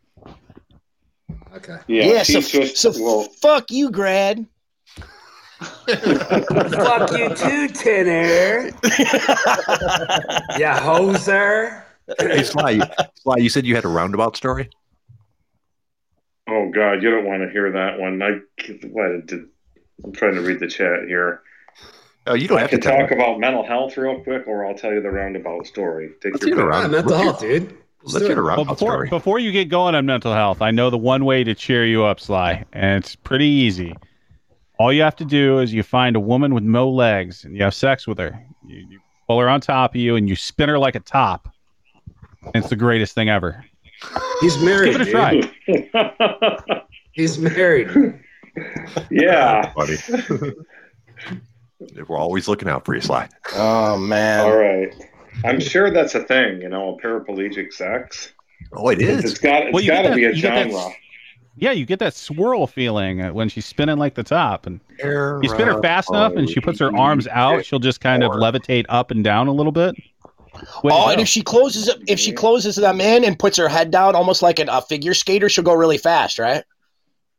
Okay. 1.54 1.76
Yeah, 1.86 2.04
Yeah, 2.04 2.22
so, 2.22 2.40
just 2.40 2.76
so 2.76 2.92
well, 3.02 3.24
fuck 3.40 3.70
you, 3.70 3.90
grad. 3.90 4.46
Fuck 5.86 7.12
you 7.12 7.34
too, 7.34 7.68
Tinner. 7.68 8.70
yeah, 10.58 10.80
hoser. 10.80 11.82
Hey, 12.18 12.42
Sly, 12.44 12.80
Sly, 13.16 13.36
you 13.36 13.50
said 13.50 13.66
you 13.66 13.74
had 13.74 13.84
a 13.84 13.88
roundabout 13.88 14.36
story. 14.38 14.70
Oh 16.50 16.68
God, 16.70 17.02
you 17.02 17.10
don't 17.10 17.24
want 17.24 17.42
to 17.42 17.50
hear 17.50 17.70
that 17.72 17.98
one. 18.00 18.20
I 18.20 18.40
what 18.88 19.26
did 19.26 19.46
I'm 20.04 20.12
trying 20.12 20.34
to 20.34 20.40
read 20.40 20.60
the 20.60 20.66
chat 20.68 21.04
here. 21.06 21.42
Oh, 22.26 22.34
you 22.34 22.48
don't 22.48 22.58
I 22.58 22.62
have 22.62 22.70
to 22.70 22.78
can 22.78 22.82
tell. 22.82 22.98
talk 23.00 23.10
about 23.12 23.38
mental 23.40 23.64
health 23.64 23.96
real 23.96 24.20
quick, 24.22 24.46
or 24.46 24.66
I'll 24.66 24.74
tell 24.74 24.92
you 24.92 25.00
the 25.00 25.10
roundabout 25.10 25.66
story. 25.66 26.10
Take 26.20 26.34
Let's 26.34 26.46
your 26.46 26.56
get 26.56 26.64
around. 26.64 26.90
Mental 26.90 27.16
health, 27.16 27.40
dude. 27.40 27.62
Let's 28.02 28.14
Let's 28.14 28.18
do 28.24 28.28
get 28.28 28.38
a. 28.38 28.42
Well, 28.42 28.48
roundabout 28.48 28.72
before 28.74 28.92
story. 28.92 29.08
before 29.08 29.38
you 29.38 29.52
get 29.52 29.68
going 29.68 29.94
on 29.94 30.06
mental 30.06 30.32
health, 30.32 30.60
I 30.60 30.70
know 30.70 30.90
the 30.90 30.98
one 30.98 31.24
way 31.24 31.44
to 31.44 31.54
cheer 31.54 31.86
you 31.86 32.04
up, 32.04 32.20
Sly, 32.20 32.64
and 32.72 33.02
it's 33.04 33.14
pretty 33.14 33.46
easy. 33.46 33.94
All 34.78 34.92
you 34.92 35.02
have 35.02 35.16
to 35.16 35.24
do 35.24 35.58
is 35.60 35.72
you 35.74 35.82
find 35.82 36.16
a 36.16 36.20
woman 36.20 36.54
with 36.54 36.62
no 36.64 36.88
legs 36.88 37.44
and 37.44 37.54
you 37.54 37.62
have 37.62 37.74
sex 37.74 38.06
with 38.06 38.18
her. 38.18 38.42
You, 38.66 38.78
you 38.88 39.00
pull 39.26 39.38
her 39.38 39.48
on 39.48 39.60
top 39.60 39.92
of 39.92 39.96
you 39.96 40.16
and 40.16 40.26
you 40.28 40.36
spin 40.36 40.70
her 40.70 40.78
like 40.78 40.94
a 40.94 41.00
top. 41.00 41.54
And 42.42 42.56
it's 42.56 42.70
the 42.70 42.76
greatest 42.76 43.14
thing 43.14 43.28
ever. 43.28 43.62
He's 44.40 44.58
married. 44.62 44.92
Give 44.92 45.00
it 45.02 45.08
a 45.08 45.10
try. 45.10 46.82
He's 47.12 47.38
married. 47.38 47.88
yeah. 49.10 49.72
buddy. 49.76 49.96
We're 52.08 52.18
always 52.18 52.46
looking 52.48 52.68
out 52.68 52.84
for 52.84 52.94
you, 52.94 53.00
Sly. 53.00 53.28
Oh 53.54 53.96
man. 53.96 54.40
All 54.40 54.56
right. 54.56 54.94
I'm 55.44 55.60
sure 55.60 55.90
that's 55.90 56.14
a 56.14 56.22
thing, 56.22 56.60
you 56.60 56.68
know, 56.68 56.96
a 56.98 57.02
paraplegic 57.02 57.72
sex. 57.72 58.32
Oh, 58.72 58.88
it 58.90 59.00
It's 59.00 59.24
is. 59.24 59.38
got 59.38 59.62
it's 59.64 59.72
Well, 59.72 59.82
you 59.82 59.90
got 59.90 60.02
get 60.02 60.02
to 60.02 60.08
that- 60.10 60.16
be 60.16 60.24
a 60.24 60.32
you 60.32 60.42
get 60.42 60.70
that- 60.70 60.92
Yeah, 61.56 61.70
you 61.72 61.86
get 61.86 61.98
that 62.00 62.14
swirl 62.14 62.66
feeling 62.66 63.22
uh, 63.22 63.32
when 63.32 63.48
she's 63.48 63.64
spinning 63.64 63.96
like 63.96 64.14
the 64.14 64.22
top, 64.22 64.66
and 64.66 64.80
you 65.02 65.48
spin 65.48 65.66
her 65.68 65.80
fast 65.80 66.10
enough, 66.10 66.34
and 66.34 66.48
she 66.48 66.60
puts 66.60 66.78
her 66.80 66.94
arms 66.96 67.26
out. 67.28 67.64
She'll 67.64 67.78
just 67.78 68.00
kind 68.00 68.22
of 68.22 68.32
levitate 68.32 68.84
up 68.88 69.10
and 69.10 69.24
down 69.24 69.48
a 69.48 69.52
little 69.52 69.72
bit. 69.72 69.94
Way 70.84 70.92
Oh, 70.94 71.06
go. 71.06 71.10
and 71.10 71.20
if 71.20 71.28
she 71.28 71.42
closes 71.42 71.90
if 72.08 72.18
she 72.20 72.32
closes 72.32 72.76
them 72.76 73.00
in 73.00 73.24
and 73.24 73.38
puts 73.38 73.56
her 73.56 73.68
head 73.68 73.90
down, 73.90 74.14
almost 74.14 74.42
like 74.42 74.58
an, 74.58 74.68
a 74.68 74.80
figure 74.82 75.14
skater, 75.14 75.48
she'll 75.48 75.64
go 75.64 75.74
really 75.74 75.98
fast, 75.98 76.38
right? 76.38 76.64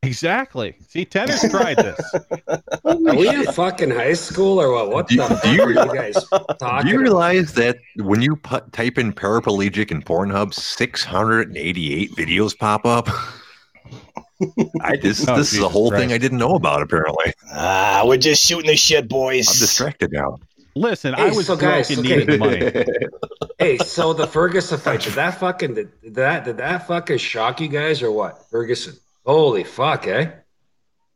exactly. 0.04 0.74
See, 0.88 1.04
Tennis 1.04 1.48
tried 1.48 1.76
this. 1.76 2.14
Are 2.84 2.96
we 3.16 3.28
in 3.28 3.44
fucking 3.44 3.90
high 3.90 4.14
school 4.14 4.60
or 4.60 4.72
what? 4.72 4.90
What 4.90 5.08
Do- 5.08 5.16
the 5.18 5.40
do 5.44 5.52
you- 5.52 5.62
are 5.62 5.70
you 5.70 5.94
guys 5.94 6.14
Do 6.14 6.38
talking? 6.58 6.88
you 6.88 6.94
about? 6.94 7.02
realize 7.02 7.52
that 7.54 7.76
when 7.96 8.20
you 8.20 8.34
put, 8.34 8.72
type 8.72 8.98
in 8.98 9.12
paraplegic 9.12 9.92
in 9.92 10.02
Pornhub, 10.02 10.52
688 10.54 12.10
videos 12.16 12.58
pop 12.58 12.84
up? 12.84 13.08
I 14.80 14.96
this 14.96 15.28
Oh, 15.28 15.36
this 15.36 15.52
is 15.52 15.58
a 15.58 15.60
Jesus 15.60 15.72
whole 15.72 15.90
thing 15.92 16.12
I 16.12 16.18
didn't 16.18 16.38
know 16.38 16.56
about. 16.56 16.82
Apparently, 16.82 17.32
Ah, 17.52 18.02
we're 18.04 18.16
just 18.16 18.44
shooting 18.44 18.66
the 18.66 18.76
shit, 18.76 19.08
boys. 19.08 19.46
I'm 19.48 19.58
distracted 19.60 20.10
now. 20.12 20.38
Listen, 20.74 21.14
Hey, 21.14 21.22
I 21.24 21.26
was 21.30 21.46
so 21.46 21.56
broke 21.56 21.70
guys, 21.70 21.90
and 21.90 21.98
okay. 22.00 22.16
needed 22.16 22.28
the 22.28 22.38
money. 22.38 23.08
Hey, 23.58 23.78
so 23.78 24.12
the 24.12 24.26
Ferguson 24.26 24.78
fight 24.78 25.02
did 25.02 25.12
that 25.12 25.38
fucking 25.38 25.74
did 25.74 25.92
that 26.14 26.44
did 26.44 26.56
that 26.56 26.86
fucking 26.88 27.18
shock 27.18 27.60
you 27.60 27.68
guys 27.68 28.02
or 28.02 28.10
what? 28.10 28.48
Ferguson, 28.50 28.94
holy 29.24 29.62
fuck, 29.62 30.06
eh? 30.08 30.30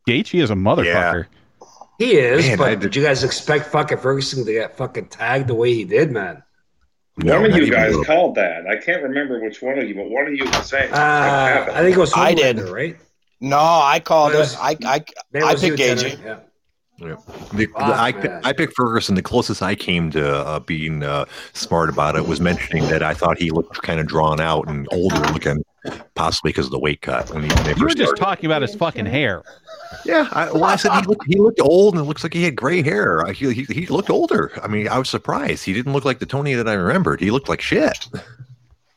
Gaethje 0.07 0.41
is 0.41 0.49
a 0.49 0.53
motherfucker. 0.55 1.25
He 1.99 2.11
is, 2.17 2.47
Man, 2.47 2.57
but 2.57 2.69
did 2.69 2.79
did- 2.81 2.95
you 2.95 3.03
guys 3.03 3.23
expect 3.25 3.65
fucking 3.65 3.97
Ferguson 3.97 4.45
to 4.45 4.51
get 4.53 4.77
fucking 4.77 5.07
tagged 5.07 5.47
the 5.47 5.55
way 5.55 5.73
he 5.73 5.83
did, 5.83 6.11
man? 6.11 6.41
No, 7.17 7.41
one 7.41 7.51
of 7.51 7.57
you 7.57 7.69
guys 7.71 7.89
little. 7.89 8.05
called 8.05 8.35
that. 8.35 8.65
I 8.67 8.77
can't 8.77 9.01
remember 9.03 9.41
which 9.41 9.61
one 9.61 9.77
of 9.79 9.89
you, 9.89 9.95
but 9.95 10.07
one 10.09 10.27
of 10.27 10.33
you 10.35 10.45
was 10.45 10.67
saying. 10.69 10.93
Uh, 10.93 11.65
I 11.73 11.81
think 11.81 11.97
it 11.97 11.99
was 11.99 12.13
I 12.15 12.33
did. 12.35 12.59
Right? 12.59 12.95
no, 13.41 13.57
I 13.59 13.99
called 13.99 14.33
Well, 14.33 14.43
it. 14.43 14.55
I 14.61 14.77
I 14.85 15.03
I 15.43 15.53
was 15.53 15.63
you, 15.63 15.75
picked 15.75 15.99
Tanner. 15.99 16.15
Gaethje. 16.15 16.41
Yeah. 16.99 17.15
The, 17.53 17.67
Fuck, 17.67 17.81
I, 17.83 18.39
I 18.43 18.53
picked 18.53 18.73
Ferguson. 18.75 19.13
The 19.15 19.21
closest 19.21 19.61
I 19.61 19.75
came 19.75 20.09
to 20.11 20.35
uh, 20.35 20.59
being 20.61 21.03
uh, 21.03 21.25
smart 21.53 21.89
about 21.89 22.15
it 22.15 22.25
was 22.27 22.41
mentioning 22.41 22.87
that 22.87 23.03
I 23.03 23.13
thought 23.13 23.37
he 23.37 23.51
looked 23.51 23.81
kind 23.83 23.99
of 23.99 24.07
drawn 24.07 24.39
out 24.41 24.67
and 24.67 24.87
older 24.91 25.19
looking, 25.31 25.63
possibly 26.15 26.49
because 26.49 26.65
of 26.65 26.71
the 26.71 26.79
weight 26.79 27.01
cut 27.01 27.29
when 27.31 27.43
he, 27.43 27.49
when 27.49 27.63
they 27.65 27.73
You 27.75 27.83
were 27.83 27.89
just 27.89 28.15
started. 28.15 28.17
talking 28.19 28.45
about 28.47 28.63
his 28.63 28.73
fucking 28.73 29.05
hair. 29.05 29.43
Yeah, 30.05 30.27
I, 30.31 30.51
well, 30.51 30.63
I 30.63 30.75
said 30.75 30.91
he 30.99 31.01
looked, 31.03 31.25
he 31.27 31.35
looked 31.37 31.61
old 31.61 31.93
and 31.93 32.03
it 32.03 32.07
looks 32.07 32.23
like 32.23 32.33
he 32.33 32.43
had 32.43 32.55
gray 32.55 32.81
hair. 32.81 33.25
I- 33.27 33.31
He, 33.33 33.53
he, 33.53 33.63
he 33.65 33.85
looked 33.87 34.09
older. 34.09 34.51
I 34.63 34.67
mean, 34.67 34.87
I 34.87 34.97
was 34.97 35.07
surprised. 35.09 35.65
He 35.65 35.73
didn't 35.73 35.93
look 35.93 36.03
like 36.03 36.17
the 36.17 36.25
Tony 36.25 36.55
that 36.55 36.67
I 36.67 36.73
remembered. 36.73 37.19
He 37.21 37.29
looked 37.29 37.47
like 37.47 37.61
shit. 37.61 38.07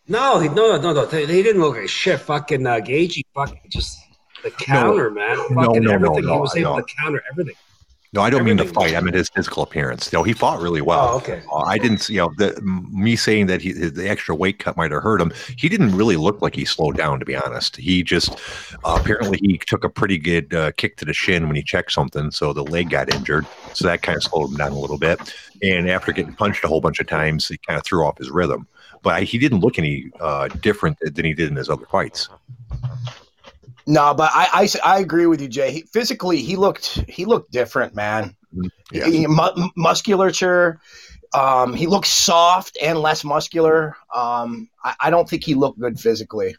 No, 0.09 0.39
he, 0.41 0.49
no, 0.49 0.77
no, 0.81 0.93
no. 0.95 1.05
They, 1.05 1.27
they 1.27 1.43
didn't 1.43 1.61
look 1.61 1.77
like 1.77 1.89
shit. 1.89 2.19
Fucking 2.21 2.67
uh, 2.67 2.77
Gaethje, 2.77 3.23
fucking 3.35 3.61
just 3.69 3.99
the 4.43 4.51
counter, 4.51 5.11
man. 5.11 5.37
Fucking 5.37 5.55
No, 5.55 5.73
no, 5.73 5.79
no, 5.81 5.93
everything. 5.93 6.25
no, 6.27 6.35
he 6.35 6.41
was 6.41 6.57
able 6.57 6.77
know. 6.77 6.81
to 6.83 6.95
counter 6.99 7.23
everything. 7.31 7.55
No, 8.13 8.23
I 8.23 8.31
don't 8.31 8.45
mean 8.45 8.57
the 8.57 8.65
fight. 8.65 8.97
I 8.97 9.01
mean 9.01 9.15
his 9.15 9.29
physical 9.29 9.63
appearance. 9.63 10.13
No, 10.13 10.25
he 10.25 10.33
fought 10.33 10.61
really 10.61 10.81
well. 10.81 11.11
Oh, 11.13 11.17
okay. 11.19 11.45
Uh, 11.51 11.59
I 11.59 11.79
didn't, 11.79 12.09
you 12.09 12.17
know, 12.17 12.33
the, 12.39 12.61
me 12.61 13.15
saying 13.15 13.47
that 13.47 13.63
he, 13.63 13.71
the 13.71 14.09
extra 14.09 14.35
weight 14.35 14.59
cut 14.59 14.77
might 14.77 14.91
have 14.91 15.01
hurt 15.01 15.21
him. 15.21 15.33
He 15.57 15.69
didn't 15.69 15.95
really 15.97 16.17
look 16.17 16.43
like 16.43 16.57
he 16.57 16.65
slowed 16.65 16.97
down, 16.97 17.21
to 17.21 17.25
be 17.25 17.37
honest. 17.37 17.77
He 17.77 18.03
just 18.03 18.33
uh, 18.85 18.99
apparently 19.01 19.39
he 19.41 19.59
took 19.59 19.85
a 19.85 19.89
pretty 19.89 20.19
good 20.19 20.53
uh, 20.53 20.73
kick 20.73 20.97
to 20.97 21.05
the 21.05 21.13
shin 21.13 21.47
when 21.47 21.55
he 21.55 21.63
checked 21.63 21.93
something, 21.93 22.33
so 22.33 22.53
the 22.53 22.65
leg 22.65 22.91
got 22.91 23.15
injured. 23.15 23.47
So 23.75 23.87
that 23.87 24.03
kind 24.03 24.17
of 24.17 24.25
slowed 24.25 24.51
him 24.51 24.57
down 24.57 24.73
a 24.73 24.79
little 24.79 24.99
bit. 24.99 25.33
And 25.63 25.89
after 25.89 26.11
getting 26.11 26.35
punched 26.35 26.65
a 26.65 26.69
whole 26.69 26.81
bunch 26.81 26.99
of 26.99 27.07
times, 27.07 27.47
he 27.47 27.59
kind 27.59 27.79
of 27.79 27.85
threw 27.85 28.05
off 28.05 28.19
his 28.19 28.31
rhythm. 28.31 28.67
But 29.03 29.15
I, 29.15 29.21
he 29.21 29.39
didn't 29.39 29.61
look 29.61 29.79
any 29.79 30.11
uh, 30.19 30.49
different 30.49 30.99
than 31.01 31.25
he 31.25 31.33
did 31.33 31.49
in 31.49 31.55
his 31.55 31.71
other 31.71 31.87
fights. 31.87 32.29
No, 33.87 34.15
but 34.15 34.31
I, 34.35 34.69
I 34.85 34.97
I 34.97 34.99
agree 35.01 35.27
with 35.27 35.41
you, 35.41 35.49
Jay. 35.49 35.73
He, 35.73 35.83
physically, 35.83 36.43
he 36.43 36.57
looked 36.57 36.87
he 37.09 37.25
looked 37.25 37.51
different, 37.51 37.95
man. 37.95 38.37
Yeah. 38.93 39.07
He- 39.07 39.27
mu- 39.27 39.69
musculature. 39.77 40.81
Um, 41.33 41.75
he 41.75 41.87
looked 41.87 42.09
soft 42.09 42.77
and 42.83 42.99
less 42.99 43.23
muscular. 43.23 43.97
Um, 44.13 44.69
I, 44.85 44.95
I 45.01 45.11
don't 45.11 45.29
think 45.29 45.45
he 45.45 45.55
looked 45.55 45.79
good 45.79 46.01
physically. 46.01 46.57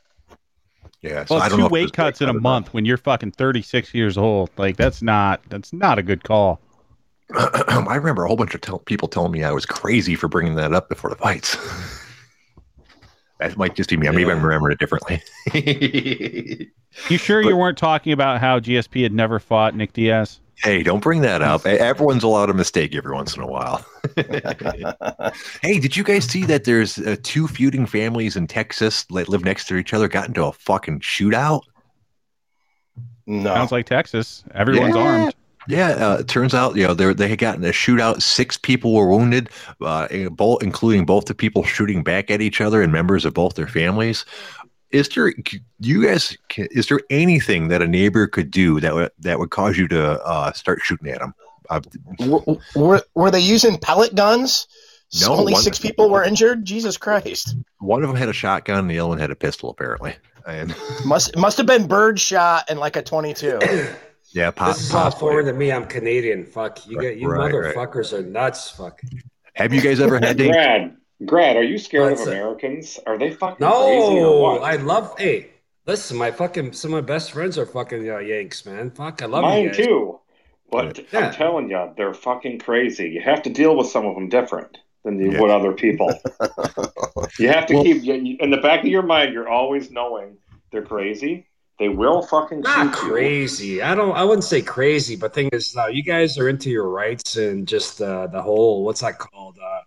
Yeah. 1.01 1.25
So 1.25 1.35
Well, 1.35 1.43
I 1.43 1.49
don't 1.49 1.57
two 1.57 1.63
know 1.63 1.69
weight 1.69 1.93
cuts 1.93 2.21
in 2.21 2.29
a 2.29 2.31
cut 2.31 2.37
is 2.37 2.41
month 2.41 2.73
when 2.73 2.85
you're 2.85 2.97
fucking 2.97 3.31
36 3.31 3.93
years 3.93 4.17
old. 4.17 4.49
Like 4.57 4.77
that's 4.77 5.01
not 5.01 5.41
that's 5.49 5.73
not 5.73 5.99
a 5.99 6.03
good 6.03 6.23
call. 6.23 6.61
I 7.35 7.95
remember 7.95 8.23
a 8.23 8.27
whole 8.27 8.37
bunch 8.37 8.55
of 8.55 8.61
tell- 8.61 8.79
people 8.79 9.07
telling 9.07 9.31
me 9.31 9.43
I 9.43 9.51
was 9.51 9.65
crazy 9.65 10.15
for 10.15 10.27
bringing 10.27 10.55
that 10.55 10.73
up 10.73 10.89
before 10.89 11.09
the 11.09 11.15
fights. 11.15 11.57
that 13.41 13.57
might 13.57 13.75
just 13.75 13.89
be 13.89 13.97
me. 13.97 14.07
Maybe 14.09 14.31
I'm 14.31 14.41
remembering 14.41 14.71
it 14.73 14.79
differently. 14.79 15.21
You 17.09 17.17
sure 17.17 17.41
But- 17.41 17.47
you 17.49 17.55
weren't 17.55 17.77
talking 17.77 18.11
about 18.11 18.41
how 18.41 18.59
GSP 18.59 19.03
had 19.03 19.13
never 19.13 19.39
fought 19.39 19.75
Nick 19.75 19.93
Diaz? 19.93 20.39
hey, 20.57 20.83
don't 20.83 20.99
bring 21.01 21.21
that 21.21 21.41
up. 21.41 21.65
Everyone's 21.65 22.21
allowed 22.23 22.49
a 22.51 22.53
mistake 22.53 22.93
every 22.95 23.13
once 23.15 23.35
in 23.35 23.41
a 23.41 23.47
while. 23.47 23.83
hey, 25.63 25.79
did 25.79 25.95
you 25.97 26.03
guys 26.03 26.25
see 26.25 26.43
that 26.45 26.65
there's 26.65 26.99
uh, 26.99 27.15
two 27.23 27.47
feuding 27.47 27.85
families 27.87 28.35
in 28.35 28.45
Texas 28.45 29.05
that 29.05 29.27
live 29.27 29.43
next 29.43 29.67
to 29.69 29.77
each 29.77 29.91
other 29.93 30.07
got 30.07 30.27
into 30.27 30.43
a 30.45 30.51
fucking 30.51 30.99
shootout? 30.99 31.61
No, 33.25 33.53
Sounds 33.55 33.71
like 33.71 33.85
Texas. 33.87 34.43
Everyone's 34.53 34.95
Yeah. 34.95 35.01
armed. 35.01 35.35
Yeah, 35.67 35.89
uh, 35.89 36.17
it 36.19 36.27
turns 36.27 36.53
out 36.53 36.75
you 36.75 36.87
know 36.87 36.93
they 36.93 37.13
they 37.13 37.27
had 37.27 37.39
gotten 37.39 37.63
a 37.63 37.69
shootout. 37.69 38.21
Six 38.21 38.57
people 38.57 38.93
were 38.93 39.07
wounded, 39.09 39.49
uh, 39.81 40.07
both 40.29 40.63
including 40.63 41.05
both 41.05 41.25
the 41.25 41.35
people 41.35 41.63
shooting 41.63 42.03
back 42.03 42.31
at 42.31 42.41
each 42.41 42.61
other 42.61 42.81
and 42.81 42.91
members 42.91 43.25
of 43.25 43.33
both 43.33 43.55
their 43.55 43.67
families. 43.67 44.25
Is 44.89 45.07
there 45.09 45.33
you 45.79 46.05
guys? 46.05 46.37
Is 46.57 46.87
there 46.87 46.99
anything 47.09 47.67
that 47.69 47.81
a 47.81 47.87
neighbor 47.87 48.27
could 48.27 48.51
do 48.51 48.79
that 48.79 48.93
would 48.93 49.11
that 49.19 49.39
would 49.39 49.51
cause 49.51 49.77
you 49.77 49.87
to 49.89 50.21
uh, 50.23 50.51
start 50.53 50.79
shooting 50.81 51.09
at 51.09 51.19
them? 51.19 51.33
Uh, 51.69 51.81
were 52.75 53.01
were 53.13 53.31
they 53.31 53.39
using 53.39 53.77
pellet 53.77 54.15
guns? 54.15 54.67
No, 55.21 55.33
only 55.33 55.53
one- 55.53 55.61
six 55.61 55.77
people 55.77 56.09
were 56.09 56.23
injured. 56.23 56.65
Jesus 56.65 56.97
Christ! 56.97 57.55
one 57.79 58.01
of 58.01 58.09
them 58.09 58.17
had 58.17 58.29
a 58.29 58.33
shotgun, 58.33 58.79
and 58.79 58.89
the 58.89 58.99
other 58.99 59.09
one 59.09 59.19
had 59.19 59.31
a 59.31 59.35
pistol, 59.35 59.69
apparently. 59.69 60.15
And 60.47 60.75
Must 61.05 61.37
must 61.37 61.57
have 61.57 61.67
been 61.67 61.87
bird 61.87 62.19
shot 62.19 62.65
and 62.69 62.79
like 62.79 62.95
a 62.95 63.01
twenty 63.01 63.33
two. 63.33 63.59
yeah, 64.33 64.51
pop, 64.51 64.69
This 64.75 64.83
is 64.85 64.93
all 64.93 65.03
possibly. 65.03 65.19
foreign 65.29 65.45
to 65.47 65.53
me. 65.53 65.71
I'm 65.71 65.85
Canadian. 65.85 66.45
Fuck 66.45 66.87
you. 66.87 66.97
Right, 66.97 67.03
Get 67.09 67.17
you 67.17 67.27
right, 67.29 67.53
right. 67.53 67.75
motherfuckers 67.75 68.13
are 68.17 68.23
nuts. 68.23 68.69
Fuck. 68.71 69.01
Have 69.55 69.73
you 69.73 69.81
guys 69.81 69.99
ever 69.99 70.19
had 70.19 70.37
to? 70.37 70.47
Brad, 70.49 70.97
Grad, 71.25 71.55
are 71.57 71.63
you 71.63 71.77
scared 71.77 72.11
That's 72.11 72.21
of. 72.21 72.27
Americans? 72.29 72.99
Are 73.05 73.17
they 73.17 73.31
fucking 73.31 73.57
crazy 73.65 73.73
or 73.97 74.21
No, 74.21 74.39
what? 74.39 74.63
I 74.63 74.77
love. 74.77 75.13
Hey, 75.19 75.49
listen, 75.85 76.17
my 76.17 76.31
fucking 76.31 76.73
some 76.73 76.93
of 76.93 77.03
my 77.03 77.05
best 77.07 77.31
friends 77.31 77.57
are 77.57 77.65
fucking 77.65 78.09
uh, 78.09 78.17
Yanks, 78.19 78.65
man. 78.65 78.91
Fuck, 78.91 79.21
I 79.21 79.25
love 79.25 79.43
Mine 79.43 79.63
you 79.63 79.67
guys. 79.69 79.77
too. 79.85 80.19
But 80.71 80.99
Yeah. 81.11 81.27
I'm 81.27 81.33
telling 81.33 81.69
you, 81.69 81.91
they're 81.97 82.13
fucking 82.13 82.59
crazy. 82.59 83.09
You 83.09 83.19
have 83.21 83.41
to 83.43 83.49
deal 83.49 83.75
with 83.75 83.87
some 83.87 84.05
of 84.05 84.15
them 84.15 84.29
different 84.29 84.77
than 85.03 85.19
you 85.19 85.31
Yeah. 85.33 85.41
would 85.41 85.49
other 85.51 85.73
people. 85.73 86.09
you 87.39 87.49
have 87.49 87.65
to 87.67 87.73
Well- 87.75 87.83
keep 87.83 88.03
you- 88.03 88.37
in 88.39 88.49
the 88.51 88.57
back 88.57 88.79
of 88.81 88.85
your 88.87 89.01
mind. 89.03 89.33
You're 89.33 89.49
always 89.49 89.91
knowing 89.91 90.37
they're 90.71 90.81
crazy. 90.81 91.47
They 91.81 91.89
will 91.89 92.21
fucking 92.21 92.61
Not 92.61 92.93
shoot 92.95 93.05
you. 93.07 93.11
crazy. 93.11 93.81
I 93.81 93.95
don't. 93.95 94.15
I 94.15 94.23
wouldn't 94.23 94.43
say 94.43 94.61
crazy, 94.61 95.15
but 95.15 95.33
thing 95.33 95.49
is, 95.51 95.75
uh, 95.75 95.87
you 95.87 96.03
guys 96.03 96.37
are 96.37 96.47
into 96.47 96.69
your 96.69 96.87
rights 96.87 97.37
and 97.37 97.67
just 97.67 97.99
uh, 98.03 98.27
the 98.27 98.39
whole 98.39 98.85
what's 98.85 99.01
that 99.01 99.17
called? 99.17 99.57
Uh, 99.57 99.79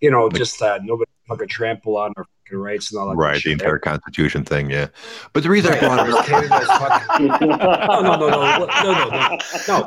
you 0.00 0.10
know, 0.10 0.30
just 0.30 0.62
uh, 0.62 0.78
nobody 0.82 1.10
fucking 1.28 1.48
trample 1.48 1.98
on 1.98 2.14
our 2.16 2.24
fucking 2.46 2.58
rights 2.58 2.90
and 2.90 2.98
all 2.98 3.08
that. 3.10 3.14
good 3.16 3.20
Right, 3.20 3.34
the 3.34 3.40
shit. 3.40 3.52
entire 3.52 3.78
Constitution 3.78 4.42
thing, 4.42 4.70
yeah. 4.70 4.86
But 5.34 5.42
the 5.42 5.50
reason 5.50 5.74
I 5.74 5.78
brought 5.80 6.08
it 6.08 6.14
up, 6.14 6.24
Canada's 6.24 6.66
fucking- 6.66 7.26
no, 7.28 7.36
no, 7.36 7.46
no, 7.46 8.16
no, 8.16 8.30
no, 8.30 8.66
no, 8.66 8.66
no, 8.66 9.08
no. 9.10 9.38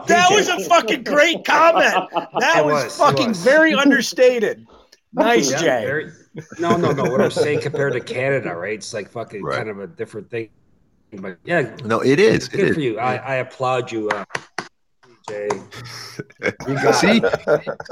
That 0.06 0.30
PJ. 0.30 0.36
was 0.36 0.48
a 0.48 0.60
fucking 0.70 1.04
great 1.06 1.44
comment. 1.44 1.92
That 2.40 2.64
was, 2.64 2.84
was, 2.84 2.98
fucking 2.98 3.30
was. 3.30 3.44
very 3.44 3.74
understated. 3.74 4.64
Nice, 5.14 5.52
Yeah, 5.52 5.58
Jay. 5.60 5.86
very- 5.86 6.12
no, 6.60 6.78
no, 6.78 6.92
no. 6.94 7.04
What 7.12 7.20
I'm 7.20 7.32
saying 7.32 7.60
compared 7.62 7.92
to 7.94 8.00
Canada, 8.00 8.56
right? 8.56 8.76
It's 8.76 8.94
like 8.94 9.10
fucking 9.10 9.44
Right. 9.44 9.58
kind 9.58 9.70
of 9.70 9.80
a 9.80 9.88
different 9.88 10.30
thing. 10.30 10.48
But 11.14 11.38
yeah, 11.44 11.76
no, 11.84 12.00
it 12.02 12.20
is. 12.20 12.48
It 12.48 12.52
good 12.52 12.68
is. 12.70 12.76
for 12.76 12.82
you. 12.82 13.00
I, 13.00 13.16
I 13.16 13.36
applaud 13.36 13.92
you, 13.92 14.10
uh, 14.10 14.24
PJ. 15.28 16.68
You 16.68 16.76
got 16.76 16.96
See, 16.96 17.22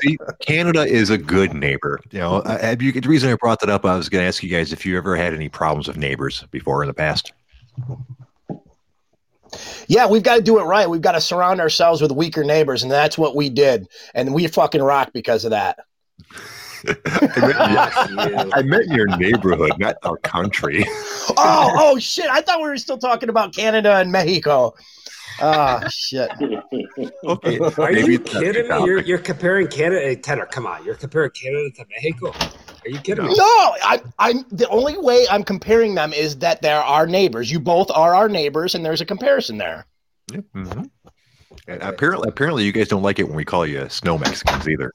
see, 0.02 0.18
Canada 0.46 0.86
is 0.86 1.10
a 1.10 1.18
good 1.18 1.54
neighbor. 1.54 2.00
You 2.12 2.20
know, 2.20 2.36
uh, 2.38 2.60
have 2.60 2.82
you, 2.82 2.92
the 2.94 3.08
reason 3.08 3.32
I 3.32 3.36
brought 3.36 3.60
that 3.62 3.70
up, 3.70 3.86
I 3.86 3.96
was 3.96 4.10
going 4.10 4.24
to 4.24 4.28
ask 4.28 4.42
you 4.42 4.50
guys 4.50 4.72
if 4.72 4.86
you 4.86 4.98
ever 4.98 5.16
had 5.16 5.34
any 5.34 5.50
problems 5.50 5.88
with 5.88 5.98
neighbors 5.98 6.46
before 6.52 6.82
in 6.84 6.88
the 6.88 6.94
past. 6.94 7.34
Yeah, 9.88 10.08
we've 10.08 10.24
got 10.24 10.36
to 10.36 10.42
do 10.42 10.60
it 10.60 10.64
right. 10.64 10.90
We've 10.90 11.02
got 11.02 11.14
to 11.14 11.22
surround 11.22 11.60
ourselves 11.60 12.02
with 12.02 12.12
weaker 12.12 12.44
neighbors, 12.44 12.84
and 12.84 12.92
that's 12.92 13.18
what 13.18 13.36
we 13.36 13.50
did. 13.50 13.88
And 14.14 14.34
we 14.34 14.48
fucking 14.48 14.82
rock 14.82 15.12
because 15.14 15.44
of 15.44 15.52
that. 15.52 15.80
I, 16.88 17.42
meant, 17.42 17.94
Fuck 17.94 18.10
you. 18.10 18.52
I 18.54 18.62
meant 18.64 18.88
your 18.88 19.08
neighborhood, 19.18 19.72
not 19.78 19.98
our 20.04 20.18
country. 20.18 20.86
Oh, 21.38 21.72
oh 21.76 22.00
shit! 22.00 22.26
I 22.26 22.42
thought 22.42 22.58
we 22.60 22.68
were 22.68 22.78
still 22.78 22.98
talking 22.98 23.30
about 23.30 23.54
Canada 23.54 23.98
and 23.98 24.12
Mexico. 24.12 24.74
Ah, 25.42 25.88
shit. 25.90 26.30
Okay, 27.24 27.60
Are 27.78 27.92
maybe 27.92 28.14
you 28.14 28.20
kidding 28.20 28.68
me? 28.68 28.86
You're, 28.86 29.02
you're 29.02 29.20
comparing 29.20 29.68
Canada. 29.68 30.02
Hey, 30.02 30.16
Tanner, 30.16 30.46
come 30.48 30.66
on. 30.66 30.84
You're 30.84 30.96
comparing 30.96 31.32
Canada 31.32 31.70
to 31.72 31.86
Mexico. 31.90 32.34
Are 32.84 32.90
you 32.90 33.00
kidding 33.00 33.26
me? 33.26 33.36
No, 33.36 33.46
I, 33.46 34.02
I'm 34.18 34.44
the 34.52 34.68
only 34.70 34.98
way 34.98 35.28
I'm 35.30 35.44
comparing 35.44 35.96
them 35.96 36.14
is 36.14 36.38
that 36.38 36.62
they're 36.62 36.82
our 36.82 37.06
neighbors. 37.08 37.52
You 37.52 37.60
both 37.60 37.92
are 37.92 38.16
our 38.16 38.28
neighbors, 38.28 38.76
and 38.76 38.84
there's 38.84 39.02
a 39.02 39.06
comparison 39.06 39.58
there. 39.58 39.86
Yeah, 40.32 40.42
mhm. 40.56 40.90
And 41.68 41.82
apparently, 41.84 42.30
apparently, 42.30 42.66
you 42.66 42.72
guys 42.72 42.88
don't 42.88 43.04
like 43.04 43.20
it 43.20 43.26
when 43.26 43.36
we 43.36 43.46
call 43.46 43.66
you 43.66 43.88
snow 43.90 44.18
Mexicans 44.18 44.68
either. 44.68 44.92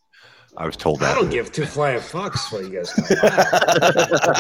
I 0.56 0.66
was 0.66 0.76
told 0.76 1.00
that. 1.00 1.12
I 1.12 1.14
don't 1.20 1.30
give 1.30 1.50
two 1.52 1.66
flying 1.66 1.98
fucks 1.98 2.52
what 2.52 2.64
you 2.64 2.70
guys 2.78 2.92
call 2.92 3.06
it. 3.10 4.34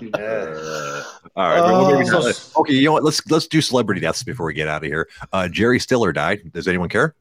Yeah. 0.00 1.02
All 1.36 1.48
right, 1.48 1.60
well, 1.60 1.98
maybe 1.98 2.08
Oh. 2.12 2.32
okay. 2.60 2.74
You 2.74 2.84
know 2.86 2.92
what? 2.92 3.04
Let's 3.04 3.24
let's 3.30 3.46
do 3.46 3.60
celebrity 3.60 4.00
deaths 4.00 4.22
before 4.22 4.46
we 4.46 4.54
get 4.54 4.68
out 4.68 4.82
of 4.84 4.88
here. 4.90 5.08
Uh, 5.32 5.48
Jerry 5.48 5.78
Stiller 5.78 6.12
died. 6.12 6.52
Does 6.52 6.68
anyone 6.68 6.88
care? 6.88 7.14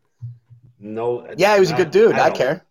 No. 0.80 1.28
Yeah, 1.38 1.54
he 1.56 1.60
was 1.60 1.72
a 1.72 1.76
good 1.76 1.92
dude. 1.92 2.14
I, 2.16 2.28
don't. 2.30 2.38
care. 2.38 2.66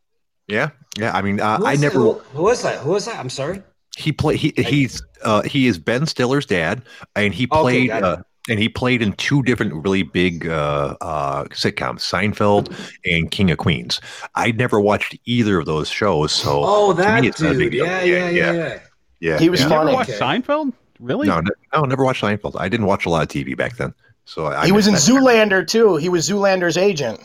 Yeah, 0.49 0.71
yeah. 0.99 1.13
I 1.17 1.23
mean, 1.23 1.41
uh, 1.41 1.59
I 1.65 1.73
was- 1.73 1.81
never. 1.81 1.99
Who, 1.99 2.13
who 2.35 2.43
was 2.43 2.63
that? 2.63 2.79
Who 2.81 2.91
was 2.91 3.07
that? 3.07 3.17
I'm 3.19 3.31
sorry. 3.31 3.63
He 3.97 4.13
played. 4.13 4.39
He 4.39 4.53
he's 4.57 5.03
uh, 5.23 5.43
he 5.43 5.67
is 5.67 5.79
Ben 5.79 6.07
Stiller's 6.07 6.47
dad, 6.47 6.83
and 7.17 7.33
he 7.35 7.47
played. 7.47 7.89
got 7.89 7.99
it. 7.99 8.05
uh, 8.05 8.17
and 8.51 8.59
he 8.59 8.69
played 8.69 9.01
in 9.01 9.13
two 9.15 9.43
different 9.45 9.73
really 9.83 10.03
big 10.03 10.47
uh, 10.49 10.97
uh, 11.01 11.45
sitcoms, 11.45 12.01
Seinfeld 12.01 12.71
and 13.05 13.31
King 13.31 13.51
of 13.51 13.59
Queens. 13.59 14.01
I'd 14.35 14.59
never 14.59 14.81
watched 14.81 15.17
either 15.25 15.59
of 15.59 15.67
those 15.67 15.89
shows, 15.89 16.33
so 16.33 16.61
Oh, 16.65 16.93
that 16.93 17.23
me, 17.23 17.29
it's 17.29 17.41
a 17.41 17.55
big 17.55 17.71
dude. 17.71 17.75
Yeah, 17.75 18.03
Yeah, 18.03 18.03
yeah, 18.03 18.29
yeah, 18.29 18.31
yeah. 18.31 18.53
yeah. 18.53 18.81
yeah. 19.21 19.39
He 19.39 19.49
was 19.49 19.61
yeah. 19.63 19.69
Funny. 19.69 19.93
watched 19.95 20.11
Seinfeld? 20.11 20.73
Really? 20.99 21.27
No, 21.29 21.41
no, 21.41 21.51
no, 21.73 21.85
never 21.85 22.05
watched 22.05 22.23
Seinfeld. 22.23 22.57
I 22.61 22.69
didn't 22.69 22.87
watch 22.87 23.07
a 23.07 23.09
lot 23.09 23.23
of 23.23 23.29
TV 23.29 23.57
back 23.57 23.77
then, 23.77 23.95
so 24.27 24.47
I 24.47 24.67
he 24.67 24.73
was 24.73 24.87
in 24.87 24.95
that. 24.95 25.01
Zoolander 25.01 25.67
too. 25.67 25.97
He 25.97 26.11
was 26.11 26.29
Zoolander's 26.29 26.77
agent. 26.77 27.21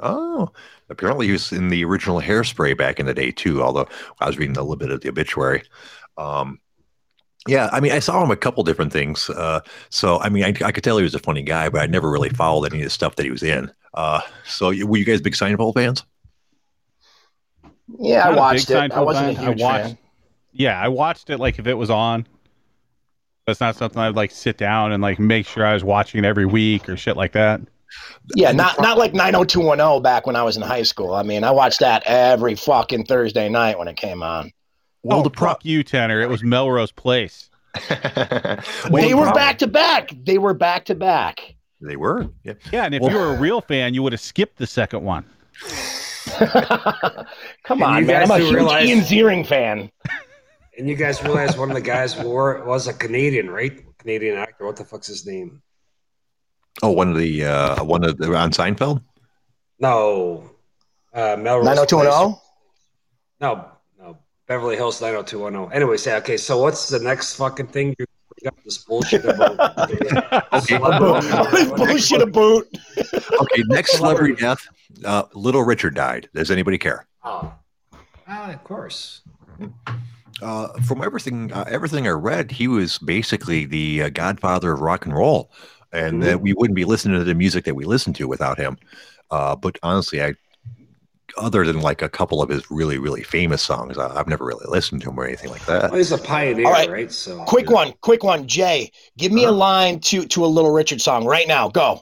Oh, 0.00 0.50
apparently 0.90 1.26
he 1.26 1.32
was 1.32 1.52
in 1.52 1.68
the 1.68 1.84
original 1.84 2.20
Hairspray 2.20 2.76
back 2.76 2.98
in 2.98 3.06
the 3.06 3.14
day 3.14 3.30
too. 3.30 3.62
Although 3.62 3.86
I 4.20 4.26
was 4.26 4.38
reading 4.38 4.56
a 4.56 4.62
little 4.62 4.76
bit 4.76 4.90
of 4.90 5.00
the 5.02 5.08
obituary. 5.10 5.62
Um, 6.18 6.58
yeah, 7.46 7.68
I 7.72 7.80
mean, 7.80 7.92
I 7.92 7.98
saw 7.98 8.22
him 8.22 8.30
a 8.30 8.36
couple 8.36 8.62
different 8.64 8.92
things. 8.92 9.28
Uh, 9.30 9.60
so 9.90 10.18
I 10.20 10.28
mean, 10.28 10.44
I, 10.44 10.54
I 10.64 10.72
could 10.72 10.84
tell 10.84 10.96
he 10.96 11.02
was 11.02 11.14
a 11.14 11.18
funny 11.18 11.42
guy, 11.42 11.68
but 11.68 11.80
I 11.82 11.86
never 11.86 12.10
really 12.10 12.30
followed 12.30 12.64
any 12.72 12.80
of 12.80 12.84
the 12.84 12.90
stuff 12.90 13.16
that 13.16 13.24
he 13.24 13.30
was 13.30 13.42
in. 13.42 13.70
Uh, 13.94 14.20
so 14.46 14.66
were 14.86 14.96
you 14.98 15.04
guys 15.04 15.20
big 15.20 15.34
Seinfeld 15.34 15.74
fans? 15.74 16.04
Yeah, 17.98 18.24
Not 18.24 18.32
I 18.32 18.32
a 18.32 18.36
watched 18.36 18.68
big 18.68 18.76
it. 18.76 18.92
I 18.92 19.00
wasn't 19.00 19.36
fan. 19.36 19.36
a 19.36 19.48
huge 19.48 19.60
I 19.60 19.64
watched. 19.64 19.84
fan. 19.86 19.98
Yeah, 20.52 20.80
I 20.80 20.88
watched 20.88 21.30
it 21.30 21.38
like 21.38 21.58
if 21.58 21.66
it 21.66 21.74
was 21.74 21.90
on. 21.90 22.26
That's 23.46 23.60
not 23.60 23.76
something 23.76 24.00
I'd 24.00 24.16
like 24.16 24.30
sit 24.30 24.56
down 24.56 24.92
and 24.92 25.02
like 25.02 25.18
make 25.18 25.46
sure 25.46 25.66
I 25.66 25.74
was 25.74 25.84
watching 25.84 26.24
it 26.24 26.26
every 26.26 26.46
week 26.46 26.88
or 26.88 26.96
shit 26.96 27.16
like 27.16 27.32
that. 27.32 27.60
Yeah, 28.34 28.52
not 28.52 28.80
not 28.80 28.96
like 28.96 29.12
90210 29.12 30.02
back 30.02 30.26
when 30.26 30.34
I 30.34 30.42
was 30.42 30.56
in 30.56 30.62
high 30.62 30.82
school. 30.82 31.14
I 31.14 31.22
mean, 31.22 31.44
I 31.44 31.50
watched 31.50 31.80
that 31.80 32.02
every 32.06 32.54
fucking 32.54 33.04
Thursday 33.04 33.48
night 33.48 33.78
when 33.78 33.86
it 33.86 33.96
came 33.96 34.22
on. 34.22 34.50
Well, 35.04 35.20
oh, 35.20 35.22
the 35.22 35.30
pro- 35.30 35.50
fuck 35.50 35.64
you, 35.64 35.84
Tanner. 35.84 36.20
It 36.20 36.28
was 36.28 36.42
Melrose 36.42 36.90
Place. 36.92 37.50
Well, 38.90 39.02
they 39.02 39.14
were 39.14 39.32
back 39.32 39.58
to 39.58 39.66
back. 39.66 40.12
They 40.24 40.38
were 40.38 40.54
back 40.54 40.84
to 40.86 40.94
back. 40.94 41.54
They 41.80 41.96
were. 41.96 42.28
Yeah. 42.44 42.54
Yeah, 42.72 42.84
and 42.84 42.94
if 42.94 43.02
Well- 43.02 43.10
you 43.12 43.18
were 43.18 43.34
a 43.34 43.38
real 43.38 43.60
fan, 43.60 43.94
you 43.94 44.02
would 44.02 44.12
have 44.12 44.20
skipped 44.20 44.58
the 44.58 44.66
second 44.66 45.02
one. 45.02 45.24
Come 47.64 47.82
on, 47.82 48.06
man. 48.06 48.22
I'm 48.22 48.30
a 48.30 48.38
do 48.38 48.44
huge 48.44 48.54
realize- 48.54 48.88
Ian 48.88 49.00
Ziering 49.00 49.46
fan. 49.46 49.90
And 50.76 50.88
you 50.88 50.96
guys 50.96 51.22
realize 51.22 51.56
one 51.56 51.70
of 51.70 51.76
the 51.76 51.80
guys 51.80 52.16
were 52.20 52.64
was 52.64 52.88
a 52.88 52.92
Canadian, 52.92 53.48
right? 53.48 53.80
Canadian 53.98 54.36
actor. 54.36 54.66
What 54.66 54.74
the 54.74 54.84
fuck's 54.84 55.06
his 55.06 55.24
name? 55.24 55.62
Oh, 56.82 56.90
one 56.90 57.12
of 57.12 57.16
the 57.16 57.44
uh, 57.44 57.84
one 57.84 58.02
of 58.02 58.18
the 58.18 58.34
on 58.34 58.50
Seinfeld. 58.50 59.00
No. 59.78 60.50
Uh, 61.12 61.36
Melrose. 61.38 61.66
90210? 61.66 62.10
Place. 62.32 62.40
No, 63.40 63.54
no. 63.54 63.68
Beverly 64.46 64.76
Hills 64.76 65.00
90210. 65.00 65.74
Anyway, 65.74 65.96
say 65.96 66.16
okay. 66.16 66.36
So 66.36 66.60
what's 66.60 66.88
the 66.88 66.98
next 66.98 67.36
fucking 67.36 67.68
thing 67.68 67.94
you 67.98 68.06
bring 68.40 68.48
up 68.48 68.56
this 68.64 68.78
bullshit 68.78 69.24
about? 69.24 69.56
Okay. 70.54 70.78
Bullshit 71.76 72.20
a 72.22 72.26
boot. 72.26 72.68
Okay, 72.98 73.62
next 73.68 73.96
celebrity 73.96 74.34
death. 74.34 74.58
Uh, 75.04 75.24
Little 75.34 75.62
Richard 75.62 75.94
died. 75.94 76.28
Does 76.34 76.50
anybody 76.50 76.78
care? 76.78 77.06
Oh, 77.24 77.52
Ah, 78.26 78.50
of 78.52 78.62
course. 78.64 79.22
uh, 80.42 80.68
from 80.86 81.02
everything 81.02 81.52
uh, 81.52 81.64
everything 81.68 82.06
I 82.06 82.10
read, 82.12 82.50
he 82.50 82.68
was 82.68 82.98
basically 82.98 83.64
the 83.66 84.04
uh, 84.04 84.08
godfather 84.10 84.72
of 84.72 84.80
rock 84.80 85.04
and 85.06 85.14
roll, 85.14 85.50
and 85.92 86.22
that 86.22 86.40
we 86.40 86.52
wouldn't 86.54 86.76
be 86.76 86.84
listening 86.84 87.18
to 87.18 87.24
the 87.24 87.34
music 87.34 87.64
that 87.64 87.74
we 87.74 87.84
listen 87.84 88.12
to 88.14 88.28
without 88.28 88.58
him. 88.58 88.78
Uh, 89.30 89.56
but 89.56 89.78
honestly, 89.82 90.22
I 90.22 90.34
other 91.36 91.64
than 91.66 91.80
like 91.80 92.00
a 92.02 92.08
couple 92.08 92.42
of 92.42 92.48
his 92.50 92.70
really 92.70 92.98
really 92.98 93.22
famous 93.22 93.62
songs, 93.62 93.98
I, 93.98 94.14
I've 94.18 94.28
never 94.28 94.44
really 94.44 94.66
listened 94.68 95.02
to 95.02 95.10
him 95.10 95.18
or 95.18 95.24
anything 95.26 95.50
like 95.50 95.64
that. 95.66 95.90
Well, 95.90 95.98
he's 95.98 96.12
a 96.12 96.18
pioneer, 96.18 96.66
All 96.66 96.72
right. 96.72 96.90
right? 96.90 97.12
So 97.12 97.42
Quick 97.44 97.70
one, 97.70 97.92
quick 98.00 98.22
one. 98.24 98.46
Jay, 98.46 98.90
give 99.18 99.32
me 99.32 99.44
a 99.44 99.48
Uh-huh. 99.48 99.56
line 99.56 100.00
to 100.00 100.26
to 100.26 100.44
a 100.44 100.46
Little 100.46 100.70
Richard 100.72 101.00
song 101.00 101.24
right 101.26 101.48
now. 101.48 101.68
Go. 101.68 102.00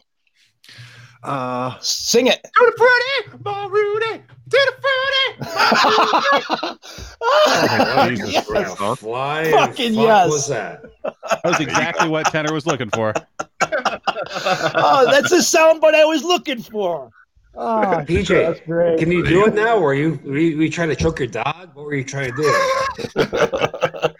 Uh, 1.22 1.78
Sing 1.80 2.26
it. 2.26 2.42
to 2.42 2.50
the 2.58 2.72
fruity, 2.76 3.42
ball 3.44 3.70
Rudy, 3.70 4.06
to 4.18 4.20
the 4.50 4.72
fruity. 4.82 6.78
Oh, 7.20 8.06
Jesus 8.08 8.32
Yes. 8.32 8.46
Christ. 8.46 8.76
Huh? 8.76 8.94
Flying 8.96 9.52
Fucking 9.52 9.94
fuck 9.94 10.04
yes. 10.04 10.30
was 10.30 10.48
that? 10.48 10.82
That 11.04 11.40
was 11.44 11.60
exactly 11.60 12.08
what 12.08 12.26
Tanner 12.26 12.52
was 12.52 12.66
looking 12.66 12.90
for. 12.90 13.14
oh, 13.62 15.06
that's 15.10 15.30
the 15.30 15.36
soundbite 15.36 15.94
I 15.94 16.04
was 16.04 16.24
looking 16.24 16.60
for. 16.60 17.10
Oh, 17.54 17.84
PJ, 18.08 18.28
that's 18.28 18.60
great. 18.60 18.98
Can 18.98 19.12
you 19.12 19.26
do 19.26 19.46
it 19.46 19.54
now? 19.54 19.78
Were 19.78 19.94
you 19.94 20.18
were 20.24 20.38
you, 20.38 20.56
were 20.56 20.62
you 20.64 20.70
trying 20.70 20.88
to 20.88 20.96
choke 20.96 21.18
your 21.18 21.28
dog? 21.28 21.70
What 21.74 21.84
were 21.84 21.94
you 21.94 22.04
trying 22.04 22.34
to 22.34 22.36
do? 22.36 24.14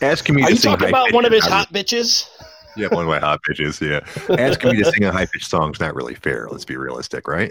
Asking 0.02 0.34
me 0.34 0.42
Are 0.42 0.46
to 0.46 0.52
you 0.52 0.56
sing 0.56 0.72
talking 0.72 0.88
about 0.88 1.12
one 1.12 1.24
of 1.24 1.32
his 1.32 1.46
hot 1.46 1.72
bitches? 1.72 2.28
Yeah, 2.76 2.88
one 2.88 3.04
of 3.04 3.08
my 3.08 3.18
hot 3.18 3.40
bitches. 3.48 3.80
Yeah, 3.80 4.00
asking 4.36 4.72
me 4.72 4.82
to 4.82 4.92
sing 4.92 5.04
a 5.04 5.12
high 5.12 5.26
pitched 5.26 5.48
song 5.48 5.72
is 5.72 5.80
not 5.80 5.94
really 5.94 6.14
fair. 6.14 6.48
Let's 6.50 6.64
be 6.64 6.76
realistic, 6.76 7.26
right? 7.26 7.50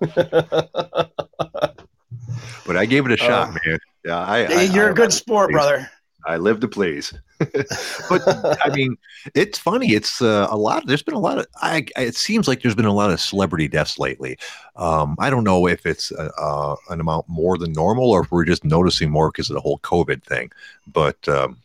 but 0.00 1.10
I 2.76 2.86
gave 2.86 3.06
it 3.06 3.12
a 3.12 3.16
shot, 3.16 3.50
oh. 3.50 3.56
man. 3.64 3.78
Yeah, 4.04 4.18
I, 4.18 4.44
I 4.44 4.62
You're 4.62 4.88
I- 4.88 4.90
a 4.90 4.94
good 4.94 5.12
sport, 5.12 5.50
brother. 5.50 5.90
I 6.26 6.36
live 6.38 6.60
to 6.60 6.68
please. 6.68 7.14
but 7.38 8.22
I 8.64 8.70
mean, 8.74 8.96
it's 9.34 9.58
funny. 9.58 9.92
It's 9.92 10.20
uh, 10.20 10.48
a 10.50 10.56
lot. 10.56 10.86
There's 10.86 11.02
been 11.02 11.14
a 11.14 11.20
lot 11.20 11.38
of. 11.38 11.46
I. 11.62 11.86
It 11.96 12.16
seems 12.16 12.48
like 12.48 12.62
there's 12.62 12.74
been 12.74 12.84
a 12.84 12.92
lot 12.92 13.12
of 13.12 13.20
celebrity 13.20 13.68
deaths 13.68 13.98
lately. 13.98 14.36
Um, 14.74 15.14
I 15.20 15.30
don't 15.30 15.44
know 15.44 15.66
if 15.68 15.86
it's 15.86 16.10
uh, 16.12 16.30
uh, 16.36 16.76
an 16.90 17.00
amount 17.00 17.28
more 17.28 17.56
than 17.56 17.72
normal, 17.72 18.10
or 18.10 18.22
if 18.22 18.32
we're 18.32 18.44
just 18.44 18.64
noticing 18.64 19.10
more 19.10 19.30
because 19.30 19.48
of 19.50 19.54
the 19.54 19.60
whole 19.60 19.78
COVID 19.80 20.24
thing. 20.24 20.50
But 20.86 21.28
um, 21.28 21.58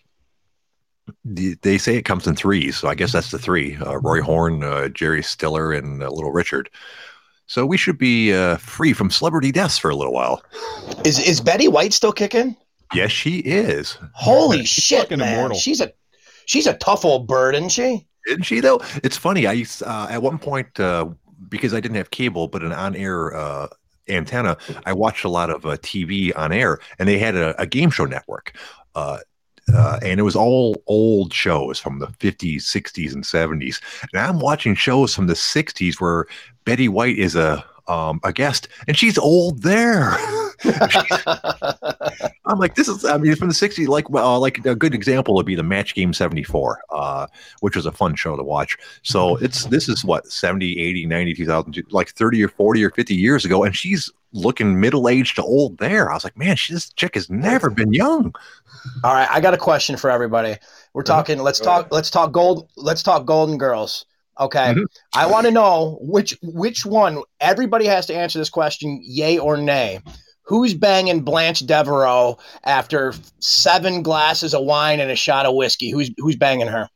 the, 1.26 1.56
they 1.64 1.80
say 1.80 1.96
it 1.96 2.04
comes 2.04 2.28
in 2.28 2.36
threes, 2.36 2.78
so 2.78 2.88
I 2.88 2.96
guess 2.96 3.12
that's 3.12 3.32
the 3.32 3.40
three: 3.40 3.78
uh, 3.78 3.98
Roy 3.98 4.22
Horn, 4.22 4.64
uh, 4.64 4.90
Jerry 4.90 5.24
Stiller, 5.24 5.74
and 5.74 6.04
uh, 6.04 6.10
Little 6.12 6.32
Richard. 6.32 6.70
So 7.48 7.66
we 7.66 7.78
should 7.78 7.98
be 7.98 8.32
free 8.58 8.94
from 8.94 9.10
celebrity 9.10 9.52
deaths 9.52 9.78
for 9.78 9.90
a 9.90 9.96
little 9.96 10.14
while. 10.14 10.44
Is 11.04 11.20
is 11.20 11.42
Betty 11.42 11.68
White 11.68 11.92
still 11.94 12.14
kicking? 12.14 12.56
Yes, 12.94 13.12
she 13.12 13.38
is. 13.38 13.98
Holy 14.14 14.66
shit, 14.66 15.02
fucking 15.02 15.20
man! 15.20 15.34
immortal. 15.34 15.58
She's 15.58 15.82
a 15.82 15.92
she's 16.46 16.68
a 16.68 16.74
tough 16.76 17.06
old 17.06 17.28
bird, 17.28 17.56
isn't 17.56 17.70
she? 17.70 18.08
Isn't 18.28 18.44
she 18.44 18.60
though? 18.60 18.82
It's 19.04 19.18
funny. 19.18 19.48
I 19.48 19.54
used 19.54 19.84
uh, 19.84 20.08
at 20.10 20.22
one 20.22 20.38
point 20.38 20.80
uh, 20.80 21.10
because 21.50 21.74
I 21.74 21.80
didn't 21.80 21.98
have 21.98 22.12
cable, 22.12 22.48
but 22.48 22.64
an 22.64 22.72
on-air 22.72 23.36
uh, 23.36 23.68
antenna. 24.08 24.58
I 24.86 24.94
watched 24.94 25.24
a 25.24 25.30
lot 25.30 25.50
of 25.50 25.66
uh, 25.66 25.78
TV 25.78 26.32
on 26.38 26.52
air, 26.52 26.80
and 27.00 27.08
they 27.08 27.18
had 27.18 27.36
a, 27.36 27.60
a 27.60 27.66
game 27.66 27.90
show 27.90 28.06
network. 28.06 28.54
Uh, 28.94 29.20
uh, 29.74 30.00
and 30.04 30.20
it 30.20 30.24
was 30.24 30.36
all 30.36 30.82
old 30.88 31.34
shows 31.34 31.80
from 31.80 32.00
the 32.00 32.08
50s, 32.08 32.58
60s, 32.64 33.14
and 33.14 33.24
70s. 33.24 33.80
And 34.12 34.22
I'm 34.22 34.40
watching 34.40 34.76
shows 34.76 35.16
from 35.16 35.28
the 35.28 35.34
60s 35.34 36.02
where 36.02 36.26
Betty 36.66 36.90
White 36.90 37.18
is 37.18 37.36
a 37.36 37.64
um, 37.92 38.20
a 38.24 38.32
guest, 38.32 38.70
and 38.88 38.98
she's 38.98 39.18
old 39.18 39.62
there. 39.64 40.16
I'm 42.46 42.58
like, 42.58 42.76
this 42.76 42.88
is, 42.88 43.04
I 43.04 43.18
mean, 43.18 43.36
from 43.36 43.50
the 43.50 43.54
60s, 43.54 43.88
like, 43.88 44.06
uh, 44.14 44.40
like 44.40 44.66
a 44.66 44.76
good 44.76 44.94
example 44.94 45.36
would 45.36 45.46
be 45.46 45.56
the 45.56 45.64
Match 45.64 45.94
Game 45.94 46.14
74, 46.14 46.82
uh, 46.90 47.28
which 47.60 47.76
was 47.76 47.86
a 47.86 47.92
fun 47.92 48.16
show 48.16 48.38
to 48.38 48.44
watch. 48.44 48.78
So 49.02 49.36
it's, 49.38 49.66
this 49.66 49.90
is 49.90 50.06
what, 50.06 50.28
70, 50.28 50.80
80, 50.80 51.06
90, 51.06 51.34
2000, 51.34 51.84
like 51.92 52.12
30 52.12 52.44
or 52.46 52.48
40 52.48 52.84
or 52.86 52.92
50 52.92 53.16
years 53.16 53.44
ago. 53.44 53.64
And 53.64 53.76
she's 53.76 54.10
looking 54.32 54.80
middle 54.80 55.10
aged 55.10 55.36
to 55.36 55.44
old 55.44 55.78
there. 55.80 56.10
I 56.10 56.14
was 56.14 56.24
like, 56.24 56.38
man, 56.38 56.56
she, 56.56 56.74
this 56.74 56.92
chick 56.94 57.16
has 57.16 57.30
never 57.30 57.70
been 57.70 57.92
young. 57.92 58.34
All 59.04 59.14
right, 59.14 59.28
I 59.30 59.42
got 59.42 59.54
a 59.54 59.58
question 59.58 59.98
for 59.98 60.10
everybody. 60.10 60.56
We're 60.94 61.04
talking. 61.04 61.40
Let's 61.40 61.60
talk. 61.60 61.90
Let's 61.92 62.10
talk 62.10 62.32
gold. 62.32 62.70
Let's 62.78 63.04
talk 63.04 63.26
Golden 63.26 63.58
Girls. 63.58 64.06
Okay, 64.40 64.74
Mhm. 64.76 64.86
I 65.14 65.28
want 65.28 65.46
to 65.46 65.52
know 65.52 65.98
which 66.02 66.38
which 66.42 66.86
one. 66.86 67.22
Everybody 67.40 67.86
has 67.86 68.06
to 68.08 68.16
answer 68.16 68.40
this 68.40 68.50
question: 68.50 69.00
yay 69.04 69.38
or 69.38 69.58
nay. 69.58 70.00
Who's 70.44 70.74
banging 70.74 71.22
Blanche 71.22 71.60
Devereaux 71.66 72.38
after 72.64 73.14
seven 73.40 74.02
glasses 74.02 74.54
of 74.54 74.64
wine 74.66 75.00
and 75.00 75.12
a 75.12 75.16
shot 75.16 75.46
of 75.46 75.54
whiskey? 75.56 75.92
Who's 75.92 76.10
who's 76.18 76.36
banging 76.36 76.68
her? 76.68 76.90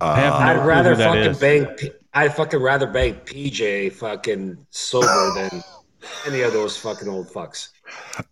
Uh, 0.00 0.16
no 0.16 0.32
I'd 0.34 0.66
rather 0.66 0.94
fucking 0.94 1.22
is. 1.22 1.38
bang. 1.38 1.66
P- 1.76 1.90
I'd 2.14 2.34
fucking 2.34 2.60
rather 2.60 2.86
bang 2.86 3.14
PJ 3.24 3.92
fucking 3.94 4.58
sober 4.70 5.32
than 5.34 5.62
any 6.26 6.42
of 6.42 6.52
those 6.52 6.76
fucking 6.76 7.08
old 7.08 7.28
fucks. 7.28 7.68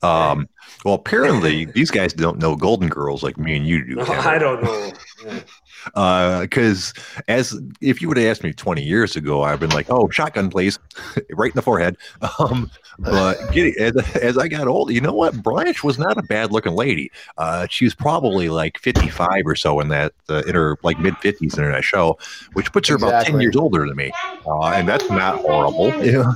um, 0.03 0.49
well, 0.85 0.95
apparently 0.95 1.65
these 1.67 1.91
guys 1.91 2.13
don't 2.13 2.39
know 2.39 2.55
Golden 2.57 2.89
Girls 2.89 3.23
like 3.23 3.39
me 3.39 3.57
and 3.57 3.67
you 3.67 3.85
do. 3.85 3.95
No, 4.05 4.05
I 4.05 4.39
don't 4.39 4.63
know. 4.63 4.93
Because 5.87 6.93
as 7.29 7.61
if 7.81 8.01
you 8.01 8.09
would 8.09 8.17
have 8.17 8.27
asked 8.27 8.43
me 8.43 8.53
20 8.53 8.83
years 8.83 9.17
ago 9.17 9.43
i've 9.43 9.61
been 9.61 9.71
like 9.71 9.91
oh 9.91 10.09
shotgun 10.11 10.51
please. 10.51 10.79
Right 11.33 11.51
in 11.51 11.57
the 11.57 11.63
forehead. 11.63 11.97
Um 12.39 12.71
but 12.99 13.37
getting 13.53 13.75
as, 13.79 13.97
as 14.17 14.39
i 14.39 14.47
got 14.49 14.69
older 14.69 14.93
you 14.93 15.01
know 15.01 15.13
what? 15.13 15.43
Blanche 15.43 15.83
was 15.83 15.99
not 15.99 16.17
a 16.17 16.23
bad 16.23 16.53
looking 16.53 16.75
lady. 16.75 17.11
Uh 17.39 17.67
she 17.69 17.85
was 17.85 17.95
probably 17.95 18.49
like 18.49 18.79
55 18.79 19.43
or 19.47 19.55
so 19.57 19.81
in 19.81 19.89
that 19.89 20.13
uh, 20.29 20.43
in 20.47 20.55
her 20.55 20.79
like 20.83 20.99
mid 20.99 21.15
50s 21.15 21.59
in 21.59 21.71
that 21.71 21.85
show 21.85 22.19
which 22.53 22.73
puts 22.73 22.89
her 22.89 22.97
about 22.97 23.25
10 23.27 23.41
years 23.41 23.57
older 23.57 23.87
than 23.87 23.97
me. 23.97 24.13
Uh, 24.47 24.67
and 24.69 24.89
that's 24.89 25.09
not 25.11 25.39
horrible. 25.39 25.89
Yeah. 26.05 26.33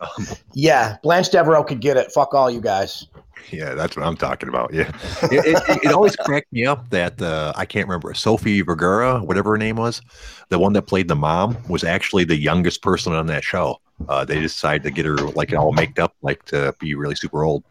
Um, 0.00 0.26
Yeah, 0.54 0.96
Blanche 1.02 1.30
Devereaux 1.30 1.64
could 1.64 1.80
get 1.80 1.96
it. 1.96 2.10
Fuck 2.12 2.34
all 2.34 2.50
you 2.50 2.60
guys. 2.60 3.06
Yeah, 3.50 3.74
that's 3.74 3.96
what 3.96 4.06
I'm 4.06 4.16
talking 4.16 4.48
about. 4.48 4.72
Yeah, 4.72 4.90
it, 5.22 5.58
it, 5.68 5.84
it 5.84 5.92
always 5.92 6.16
cracked 6.16 6.52
me 6.52 6.66
up 6.66 6.90
that 6.90 7.20
uh, 7.20 7.52
I 7.56 7.64
can't 7.64 7.86
remember 7.86 8.12
Sophie 8.14 8.62
Vergara, 8.62 9.20
whatever 9.20 9.50
her 9.50 9.58
name 9.58 9.76
was, 9.76 10.00
the 10.48 10.58
one 10.58 10.72
that 10.74 10.82
played 10.82 11.08
the 11.08 11.16
mom, 11.16 11.56
was 11.68 11.84
actually 11.84 12.24
the 12.24 12.36
youngest 12.36 12.82
person 12.82 13.12
on 13.12 13.26
that 13.26 13.44
show. 13.44 13.80
Uh, 14.08 14.24
they 14.24 14.40
decided 14.40 14.82
to 14.82 14.90
get 14.90 15.04
her 15.04 15.16
like 15.16 15.52
all 15.52 15.72
made 15.72 15.98
up, 15.98 16.14
like 16.22 16.44
to 16.46 16.74
be 16.78 16.94
really 16.94 17.14
super 17.14 17.44
old. 17.44 17.64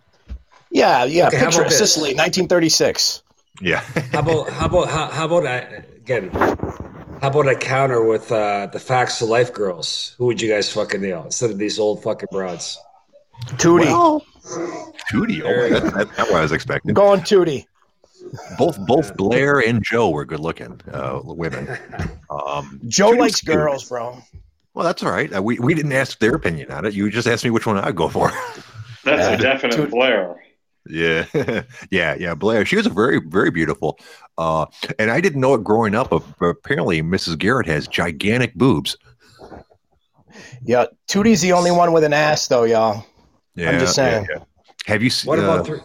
Yeah, 0.71 1.03
yeah. 1.05 1.27
Okay, 1.27 1.39
picture 1.39 1.61
about? 1.61 1.73
Sicily, 1.73 2.09
1936. 2.09 3.23
Yeah, 3.61 3.79
How 4.11 4.19
about 4.19 4.49
how 4.49 4.65
about 4.67 4.89
how, 4.89 5.07
how 5.07 5.25
about 5.25 5.45
I 5.45 5.57
again? 5.97 6.29
How 6.29 7.27
about 7.27 7.49
I 7.49 7.55
counter 7.55 8.03
with 8.03 8.31
uh, 8.31 8.67
the 8.67 8.79
facts 8.79 9.21
of 9.21 9.27
life 9.27 9.53
girls? 9.53 10.15
Who 10.17 10.25
would 10.27 10.41
you 10.41 10.49
guys 10.49 10.71
fucking 10.71 11.01
nail 11.01 11.23
instead 11.25 11.49
of 11.49 11.57
these 11.57 11.77
old 11.77 12.01
fucking 12.01 12.29
broads? 12.31 12.79
Tootie. 13.57 13.85
well, 13.85 14.25
Tootie, 15.11 15.41
There 15.41 15.61
oh, 15.63 15.65
you 15.67 15.73
that, 15.79 15.83
that, 15.93 16.07
that's 16.17 16.29
what 16.31 16.39
I 16.39 16.41
was 16.41 16.51
expecting. 16.51 16.93
Going 16.93 17.21
Tootie. 17.21 17.65
Both 18.57 18.77
both 18.85 19.15
Blair 19.15 19.59
and 19.59 19.81
Jo 19.83 20.09
were 20.09 20.25
good 20.25 20.39
looking 20.41 20.79
uh, 20.91 21.21
women. 21.23 21.67
Um, 22.29 22.79
Jo 22.87 23.11
Tootie's 23.11 23.19
likes 23.19 23.41
cute. 23.41 23.55
girls, 23.55 23.87
bro. 23.89 24.17
Well, 24.73 24.85
that's 24.85 25.01
all 25.03 25.11
right. 25.11 25.33
Uh, 25.33 25.41
we 25.41 25.57
we 25.59 25.73
didn't 25.73 25.93
ask 25.93 26.19
their 26.19 26.35
opinion 26.35 26.69
on 26.71 26.85
it. 26.85 26.93
You 26.93 27.09
just 27.09 27.27
asked 27.27 27.43
me 27.43 27.49
which 27.49 27.65
one 27.65 27.77
I'd 27.77 27.95
go 27.95 28.07
for. 28.09 28.31
That's 29.05 29.21
Yeah. 29.21 29.29
a 29.31 29.37
definite 29.37 29.77
Dude. 29.77 29.91
Blair. 29.91 30.35
Yeah, 30.87 31.25
yeah, 31.91 32.15
yeah. 32.19 32.35
Blair, 32.35 32.65
she 32.65 32.75
was 32.75 32.85
a 32.85 32.89
very, 32.89 33.19
very 33.25 33.51
beautiful. 33.51 33.97
Uh, 34.37 34.65
and 34.97 35.09
I 35.11 35.21
didn't 35.21 35.39
know 35.41 35.53
it 35.53 35.63
growing 35.63 35.95
up, 35.95 36.09
but 36.09 36.23
but 36.39 36.47
apparently 36.47 37.01
Mrs. 37.01 37.37
Garrett 37.37 37.67
has 37.67 37.87
gigantic 37.87 38.53
boobs. 38.55 38.97
Yeah, 40.61 40.85
Tootie's 41.07 41.41
the 41.41 41.53
only 41.53 41.71
one 41.71 41.93
with 41.93 42.03
an 42.03 42.13
ass, 42.13 42.47
though, 42.47 42.63
y'all. 42.63 43.05
Yeah, 43.59 43.69
I'm 43.71 43.79
just 43.79 43.95
saying. 43.95 44.25
yeah, 44.29 44.37
yeah. 44.37 44.43
Have 44.87 45.03
you 45.03 45.09
seen? 45.09 45.27
What 45.29 45.39
uh, 45.39 45.43
about 45.43 45.65
three, 45.65 45.79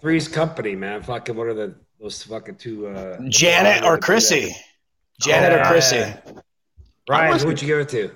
Three's 0.00 0.28
Company, 0.28 0.74
man? 0.74 1.02
Fucking 1.02 1.34
what 1.36 1.46
are 1.46 1.54
the 1.54 1.74
those 2.00 2.22
fucking 2.22 2.56
two? 2.56 2.88
Uh, 2.88 3.18
Janet 3.28 3.84
or 3.84 3.98
Chrissy? 3.98 4.54
Janet 5.20 5.52
or 5.58 5.62
Oh, 5.62 5.68
Chrissy? 5.68 6.04
Ryan, 7.08 7.38
who 7.38 7.46
would 7.46 7.60
you 7.60 7.66
give 7.68 7.78
it 7.80 7.88
to? 7.90 8.10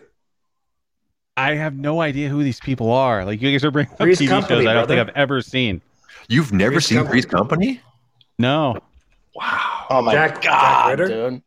I 1.37 1.55
have 1.55 1.75
no 1.75 2.01
idea 2.01 2.29
who 2.29 2.43
these 2.45 2.61
people 2.61 2.93
are. 2.93 3.25
Like 3.25 3.43
you 3.43 3.51
guys 3.51 3.65
are 3.65 3.71
bringing 3.71 3.93
up 3.93 3.99
Three's 3.99 4.21
TV 4.21 4.29
Company, 4.29 4.61
shows 4.61 4.67
I 4.69 4.75
don't 4.75 4.87
think. 4.87 5.01
I've 5.01 5.15
ever 5.17 5.41
seen. 5.43 5.81
You've 6.29 6.53
never 6.53 6.73
Three's 6.75 6.87
seen 6.87 6.99
Company. 6.99 7.13
Three's 7.23 7.27
Company? 7.27 7.81
No, 8.39 8.79
Wow. 9.35 9.87
Oh 9.91 10.01
my 10.03 10.13
Jack- 10.13 10.41
Jack 10.41 10.43
god, 10.45 10.99
Ritter? 11.01 11.31
dude! 11.31 11.43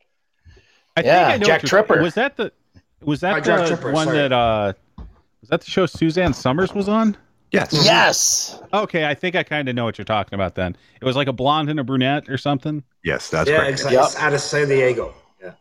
I 0.98 1.02
Yeah, 1.02 1.28
think 1.28 1.34
I 1.34 1.38
know 1.38 1.46
Jack 1.46 1.64
what 1.64 1.72
you're- 1.72 1.84
Tripper. 1.84 2.02
Was 2.02 2.14
that 2.16 2.38
the? 2.38 2.52
Was 3.02 3.22
that 3.22 3.48
Oh, 3.48 3.58
the 3.62 3.68
Tripper, 3.68 3.92
one 3.92 4.06
sorry. 4.08 4.18
that? 4.18 4.32
uh 4.34 4.74
Was 5.42 5.50
that 5.50 5.62
the 5.62 5.72
show 5.72 5.86
Suzanne 5.86 6.34
Somers 6.34 6.74
was 6.74 6.88
on? 6.90 7.16
Yes. 7.52 7.70
Yes, 7.72 8.60
Okay, 8.74 9.06
I 9.06 9.14
think 9.14 9.36
I 9.36 9.44
kind 9.44 9.70
of 9.70 9.76
know 9.76 9.86
what 9.86 9.98
you're 9.98 10.06
talking 10.06 10.34
about. 10.36 10.56
Then 10.56 10.76
it 11.02 11.06
was 11.06 11.16
like 11.16 11.28
a 11.28 11.34
blonde 11.34 11.70
and 11.70 11.80
a 11.80 11.84
brunette 11.84 12.28
or 12.30 12.38
something. 12.38 12.84
Yes, 13.04 13.30
that's 13.30 13.50
yeah, 13.50 13.58
correct. 13.58 13.72
exactly. 13.72 13.96
Yep. 13.98 14.10
Out 14.20 14.34
of 14.34 14.42
San 14.42 14.68
Diego. 14.68 15.14
Yeah. 15.42 15.52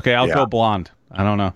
Okay, 0.00 0.14
I'll 0.14 0.26
Yeah. 0.26 0.34
go 0.34 0.46
blonde. 0.46 0.90
I 1.12 1.22
don't 1.22 1.38
know. 1.38 1.52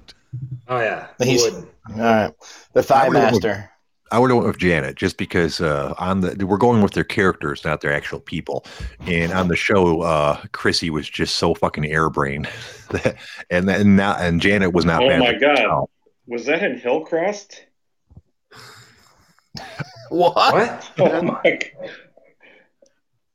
Oh 0.68 0.78
yeah. 0.78 1.08
He's- 1.20 1.44
Who 1.44 1.66
all 1.94 1.98
right. 2.00 2.32
The 2.74 2.82
Thigh 2.82 3.06
I 3.06 3.08
would've- 3.08 3.22
Master. 3.22 3.70
I 4.12 4.20
would 4.20 4.30
have 4.30 4.36
went 4.36 4.46
with 4.46 4.58
Janet 4.58 4.94
just 4.94 5.16
because 5.18 5.60
uh, 5.60 5.92
on 5.98 6.20
the 6.20 6.46
we're 6.46 6.58
going 6.58 6.80
with 6.80 6.92
their 6.92 7.02
characters, 7.02 7.64
not 7.64 7.80
their 7.80 7.92
actual 7.92 8.20
people. 8.20 8.64
And 9.00 9.32
on 9.32 9.48
the 9.48 9.56
show, 9.56 10.02
uh, 10.02 10.40
Chrissy 10.52 10.90
was 10.90 11.10
just 11.10 11.34
so 11.36 11.54
fucking 11.54 11.82
airbrained, 11.82 12.46
that, 12.90 13.16
and 13.50 13.68
then 13.68 13.96
not 13.96 14.20
and 14.20 14.40
Janet 14.40 14.72
was 14.72 14.84
not. 14.84 15.02
Oh 15.02 15.08
bad 15.08 15.18
my 15.18 15.32
God. 15.34 15.86
Was 16.28 16.46
that 16.46 16.62
in 16.62 16.78
Hillcrest? 16.78 17.64
What? 20.08 20.34
What? 20.36 20.90
Oh 21.00 21.22
my 21.22 21.40
god. 21.42 21.90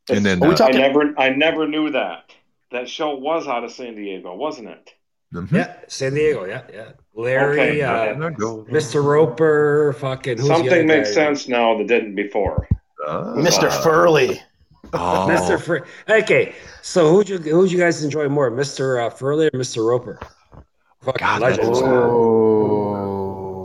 And 0.09 0.25
then 0.25 0.41
uh, 0.41 0.55
talking- 0.55 0.77
I 0.77 0.79
never 0.87 1.13
I 1.19 1.29
never 1.29 1.67
knew 1.67 1.91
that. 1.91 2.31
That 2.71 2.87
show 2.89 3.15
was 3.15 3.47
out 3.47 3.63
of 3.65 3.71
San 3.71 3.95
Diego, 3.95 4.33
wasn't 4.35 4.69
it? 4.69 4.93
mhm. 5.33 5.51
Yeah, 5.51 5.75
San 5.87 6.13
Diego. 6.13 6.45
Yeah, 6.45 6.61
yeah. 6.73 6.89
Larry, 7.13 7.59
Okay. 7.59 7.81
uh, 7.81 8.15
Mr. 8.15 9.03
Roper, 9.03 9.93
fucking 9.99 10.37
who's 10.37 10.47
Something 10.47 10.87
makes 10.87 11.09
guy? 11.09 11.13
sense 11.15 11.47
now 11.49 11.77
that 11.77 11.87
didn't 11.87 12.15
before. 12.15 12.67
Uh, 13.05 13.33
Mr. 13.35 13.69
Furley. 13.83 14.41
Oh, 14.93 15.27
Mr. 15.29 15.59
Fur. 15.61 15.85
Okay, 16.09 16.53
so 16.81 17.09
who'd 17.11 17.27
you 17.27 17.37
who'd 17.37 17.71
you 17.71 17.77
guys 17.77 18.03
enjoy 18.03 18.29
more, 18.29 18.49
Mr. 18.49 19.05
Uh, 19.05 19.09
Furley 19.09 19.47
or 19.47 19.51
Mr. 19.51 19.85
Roper? 19.85 20.19
Fucking 21.01 21.19
God, 21.19 21.41
that 21.41 21.57
legends. 21.63 21.79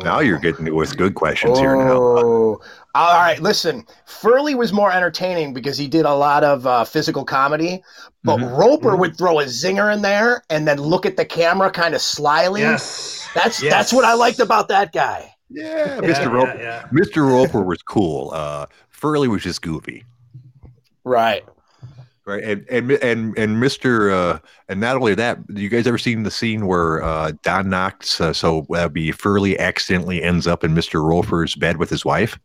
Is- 0.07 0.13
man. 0.13 0.13
Oh. 0.13 0.19
now 0.19 0.21
you're 0.21 0.39
getting 0.39 0.75
with 0.75 0.97
good 0.97 1.15
questions 1.15 1.59
here 1.59 1.77
now. 1.77 1.93
Oh. 1.93 2.61
All 2.95 3.15
right, 3.21 3.39
listen. 3.41 3.85
Furley 4.07 4.55
was 4.55 4.73
more 4.73 4.91
entertaining 4.91 5.53
because 5.53 5.77
he 5.77 5.87
did 5.87 6.07
a 6.07 6.15
lot 6.15 6.43
of 6.45 6.67
uh, 6.67 6.85
physical 6.85 7.25
comedy, 7.27 7.83
but 8.25 8.39
Mhm. 8.39 8.57
Roper 8.59 8.93
Mhm. 8.93 8.99
would 9.01 9.19
throw 9.19 9.39
a 9.41 9.45
zinger 9.45 9.93
in 9.93 10.01
there 10.03 10.43
and 10.49 10.67
then 10.67 10.79
look 10.81 11.05
at 11.05 11.17
the 11.19 11.25
camera 11.27 11.71
kind 11.71 11.95
of 11.95 12.01
slyly. 12.01 12.63
Yes, 12.63 13.29
That's 13.35 13.63
Yes. 13.63 13.71
that's 13.71 13.93
what 13.93 14.05
I 14.07 14.15
liked 14.15 14.39
about 14.41 14.69
that 14.69 14.93
guy. 14.93 15.31
Yeah, 15.51 15.97
Yeah, 15.97 16.01
Mr. 16.01 16.33
Roper. 16.33 16.57
Yeah, 16.59 16.85
Mr. 16.91 17.29
Roper 17.31 17.63
was 17.63 17.83
cool. 17.83 18.31
Uh, 18.33 18.65
Furley 18.89 19.29
was 19.29 19.43
just 19.43 19.61
goofy. 19.61 20.05
Right. 21.05 21.45
Right, 22.27 22.43
and 22.43 22.67
and 22.69 22.91
and 22.91 23.39
and 23.39 23.61
Mister, 23.61 24.11
uh, 24.11 24.41
and 24.69 24.81
not 24.81 24.97
only 24.97 25.15
that, 25.15 25.39
you 25.49 25.69
guys 25.69 25.87
ever 25.87 25.97
seen 25.97 26.25
the 26.25 26.31
scene 26.33 26.67
where 26.67 27.01
uh, 27.01 27.31
Don 27.45 27.67
Knotts, 27.67 28.21
uh, 28.21 28.33
so 28.33 28.67
that'd 28.69 28.93
be 28.93 29.13
Furley 29.13 29.57
accidentally 29.61 30.25
ends 30.25 30.49
up 30.49 30.65
in 30.65 30.75
Mister 30.75 31.05
Roper's 31.05 31.55
bed 31.55 31.77
with 31.77 31.89
his 31.89 32.05
wife? 32.05 32.37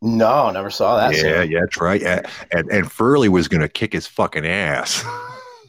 No, 0.00 0.50
never 0.50 0.70
saw 0.70 0.96
that. 0.96 1.14
yeah, 1.14 1.42
scene. 1.42 1.52
yeah, 1.52 1.60
that's 1.60 1.78
right. 1.82 2.00
Yeah, 2.00 2.22
and 2.50 2.70
and 2.70 2.90
Furley 2.90 3.28
was 3.28 3.46
gonna 3.46 3.68
kick 3.68 3.92
his 3.92 4.06
fucking 4.06 4.46
ass. 4.46 5.04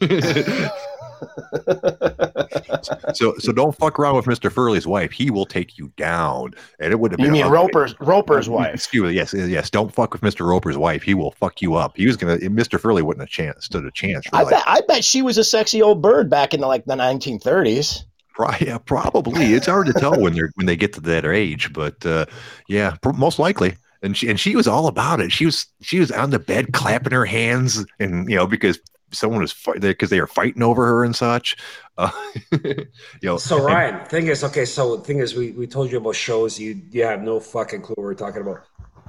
so 3.14 3.34
so 3.38 3.52
don't 3.52 3.76
fuck 3.76 3.98
around 3.98 4.16
with 4.16 4.26
Mister 4.26 4.50
Furley's 4.50 4.86
wife. 4.86 5.12
He 5.12 5.30
will 5.30 5.46
take 5.46 5.78
you 5.78 5.92
down, 5.96 6.54
and 6.78 6.92
it 6.92 7.00
would 7.00 7.12
have 7.12 7.18
been. 7.18 7.26
You 7.26 7.32
mean 7.32 7.42
ugly. 7.44 7.56
Roper's 7.56 7.94
Roper's 8.00 8.48
wife? 8.50 8.74
Excuse 8.74 9.02
me. 9.04 9.12
Yes, 9.12 9.34
yes. 9.34 9.70
Don't 9.70 9.92
fuck 9.92 10.12
with 10.12 10.22
Mister 10.22 10.44
Roper's 10.44 10.76
wife. 10.76 11.02
He 11.02 11.14
will 11.14 11.32
fuck 11.32 11.62
you 11.62 11.74
up. 11.74 11.96
He 11.96 12.06
was 12.06 12.16
gonna. 12.16 12.38
Mister 12.50 12.78
Furley 12.78 13.02
wouldn't 13.02 13.22
have 13.22 13.30
chance 13.30 13.64
stood 13.64 13.84
a 13.84 13.90
chance. 13.90 14.26
I 14.32 14.44
bet 14.44 14.62
I 14.66 14.80
bet 14.86 15.04
she 15.04 15.22
was 15.22 15.38
a 15.38 15.44
sexy 15.44 15.82
old 15.82 16.02
bird 16.02 16.28
back 16.28 16.54
in 16.54 16.60
the 16.60 16.66
like 16.66 16.84
the 16.84 16.94
1930s. 16.94 18.04
Pro- 18.34 18.50
yeah, 18.60 18.78
probably. 18.78 19.54
It's 19.54 19.66
hard 19.66 19.86
to 19.86 19.92
tell 19.92 20.20
when 20.20 20.34
they're 20.34 20.50
when 20.54 20.66
they 20.66 20.76
get 20.76 20.92
to 20.94 21.00
that 21.02 21.24
age, 21.24 21.72
but 21.72 22.04
uh, 22.04 22.26
yeah, 22.68 22.96
most 23.16 23.38
likely. 23.38 23.76
And 24.02 24.16
she 24.16 24.28
and 24.28 24.38
she 24.38 24.54
was 24.54 24.68
all 24.68 24.86
about 24.88 25.20
it. 25.20 25.32
She 25.32 25.46
was 25.46 25.66
she 25.80 25.98
was 25.98 26.10
on 26.10 26.30
the 26.30 26.38
bed 26.38 26.72
clapping 26.72 27.12
her 27.12 27.24
hands, 27.24 27.86
and 27.98 28.28
you 28.28 28.36
know 28.36 28.46
because 28.46 28.78
someone 29.14 29.40
was 29.40 29.52
fight 29.52 29.80
because 29.80 30.10
they 30.10 30.18
are 30.18 30.26
fighting 30.26 30.62
over 30.62 30.84
her 30.86 31.04
and 31.04 31.14
such. 31.16 31.56
Uh, 31.96 32.10
you 32.50 32.86
know, 33.22 33.36
So 33.36 33.54
and- 33.58 33.64
Ryan, 33.66 34.04
thing 34.06 34.26
is, 34.26 34.42
okay. 34.42 34.64
So 34.64 34.96
thing 34.98 35.18
is, 35.20 35.36
we, 35.36 35.52
we 35.52 35.68
told 35.68 35.92
you 35.92 35.98
about 35.98 36.16
shows. 36.16 36.58
You 36.58 36.80
you 36.90 37.04
have 37.04 37.22
no 37.22 37.38
fucking 37.38 37.82
clue 37.82 37.94
what 37.94 38.02
we're 38.02 38.14
talking 38.14 38.42
about. 38.42 38.64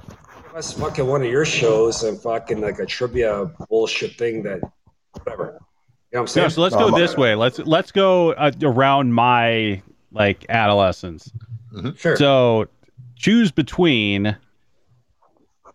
Give 0.06 0.54
us 0.54 0.72
fucking 0.72 1.04
one 1.04 1.22
of 1.22 1.28
your 1.28 1.44
shows 1.44 2.04
and 2.04 2.16
fucking 2.20 2.60
like 2.60 2.78
a 2.78 2.86
trivia 2.86 3.50
bullshit 3.68 4.16
thing 4.16 4.44
that 4.44 4.60
whatever. 5.14 5.44
You 5.44 5.48
know 5.48 5.58
what 5.58 6.18
I'm 6.18 6.22
No, 6.22 6.26
saying? 6.26 6.50
so 6.50 6.60
let's 6.62 6.76
go 6.76 6.90
my- 6.90 6.98
this 7.00 7.16
way. 7.16 7.34
Let's 7.34 7.58
let's 7.58 7.90
go 7.90 8.30
uh, 8.34 8.52
around 8.62 9.12
my 9.12 9.82
like 10.12 10.46
adolescence. 10.48 11.28
sure. 11.96 12.14
So 12.16 12.68
choose 13.16 13.50
between 13.50 14.36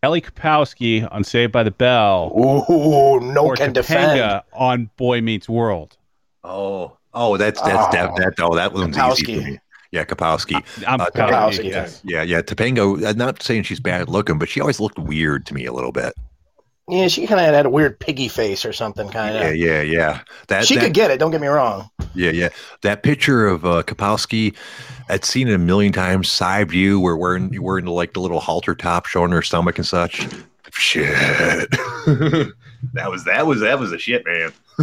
Kelly 0.03 0.21
Kapowski 0.21 1.07
on 1.11 1.23
Saved 1.23 1.51
by 1.51 1.61
the 1.63 1.69
Bell 1.71 2.31
Ooh, 2.35 3.19
no 3.19 3.45
or 3.45 3.55
can 3.55 3.71
defend. 3.71 4.19
Topanga 4.19 4.41
on 4.53 4.89
Boy 4.97 5.21
Meets 5.21 5.47
World. 5.47 5.95
oh, 6.43 6.97
oh, 7.13 7.37
that's 7.37 7.61
that's 7.61 7.93
that, 7.93 8.09
Oh. 8.09 8.15
that 8.17 8.33
oh 8.39 8.55
that 8.55 8.73
one's 8.73 8.97
easy 8.97 9.23
Kapowski. 9.25 9.43
for 9.43 9.49
me. 9.51 9.59
Yeah, 9.91 10.05
Kapowski. 10.05 10.55
I'm 10.87 11.01
Uh, 11.01 11.05
Kapowski, 11.07 11.29
Kapowski, 11.29 11.63
yes. 11.65 12.01
Yeah, 12.03 12.23
yeah. 12.23 12.41
Topanga. 12.41 13.05
I'm 13.07 13.17
not 13.17 13.43
saying 13.43 13.63
she's 13.63 13.79
bad 13.79 14.09
looking, 14.09 14.39
but 14.39 14.49
she 14.49 14.59
always 14.59 14.79
looked 14.79 14.97
weird 14.97 15.45
to 15.47 15.53
me 15.53 15.65
a 15.65 15.73
little 15.73 15.91
bit. 15.91 16.13
Yeah, 16.91 17.07
she 17.07 17.25
kind 17.25 17.39
of 17.39 17.55
had 17.55 17.65
a 17.65 17.69
weird 17.69 18.01
piggy 18.01 18.27
face 18.27 18.65
or 18.65 18.73
something, 18.73 19.07
kind 19.07 19.37
of. 19.37 19.55
yeah, 19.55 19.81
yeah. 19.81 19.81
Yeah. 19.81 20.21
That 20.47 20.65
She 20.65 20.75
that, 20.75 20.81
could 20.81 20.93
get 20.93 21.09
it. 21.09 21.19
Don't 21.19 21.31
get 21.31 21.39
me 21.39 21.47
wrong. 21.47 21.89
Yeah, 22.13 22.31
yeah. 22.31 22.49
That 22.81 23.01
picture 23.01 23.47
of 23.47 23.65
uh, 23.65 23.83
Kapowski, 23.83 24.53
I'd 25.07 25.23
seen 25.23 25.47
it 25.47 25.53
a 25.53 25.57
million 25.57 25.93
times. 25.93 26.29
Side 26.29 26.69
view, 26.69 26.99
where 26.99 27.15
wearing 27.15 27.63
wearing 27.63 27.85
like 27.85 28.11
the 28.11 28.19
little 28.19 28.41
halter 28.41 28.75
top, 28.75 29.05
showing 29.05 29.31
her 29.31 29.41
stomach 29.41 29.77
and 29.77 29.87
such. 29.87 30.27
Shit. 30.73 31.07
that 32.93 33.09
was 33.09 33.23
that 33.23 33.47
was 33.47 33.61
that 33.61 33.79
was 33.79 33.93
a 33.93 33.97
shit, 33.97 34.25
man. 34.25 34.51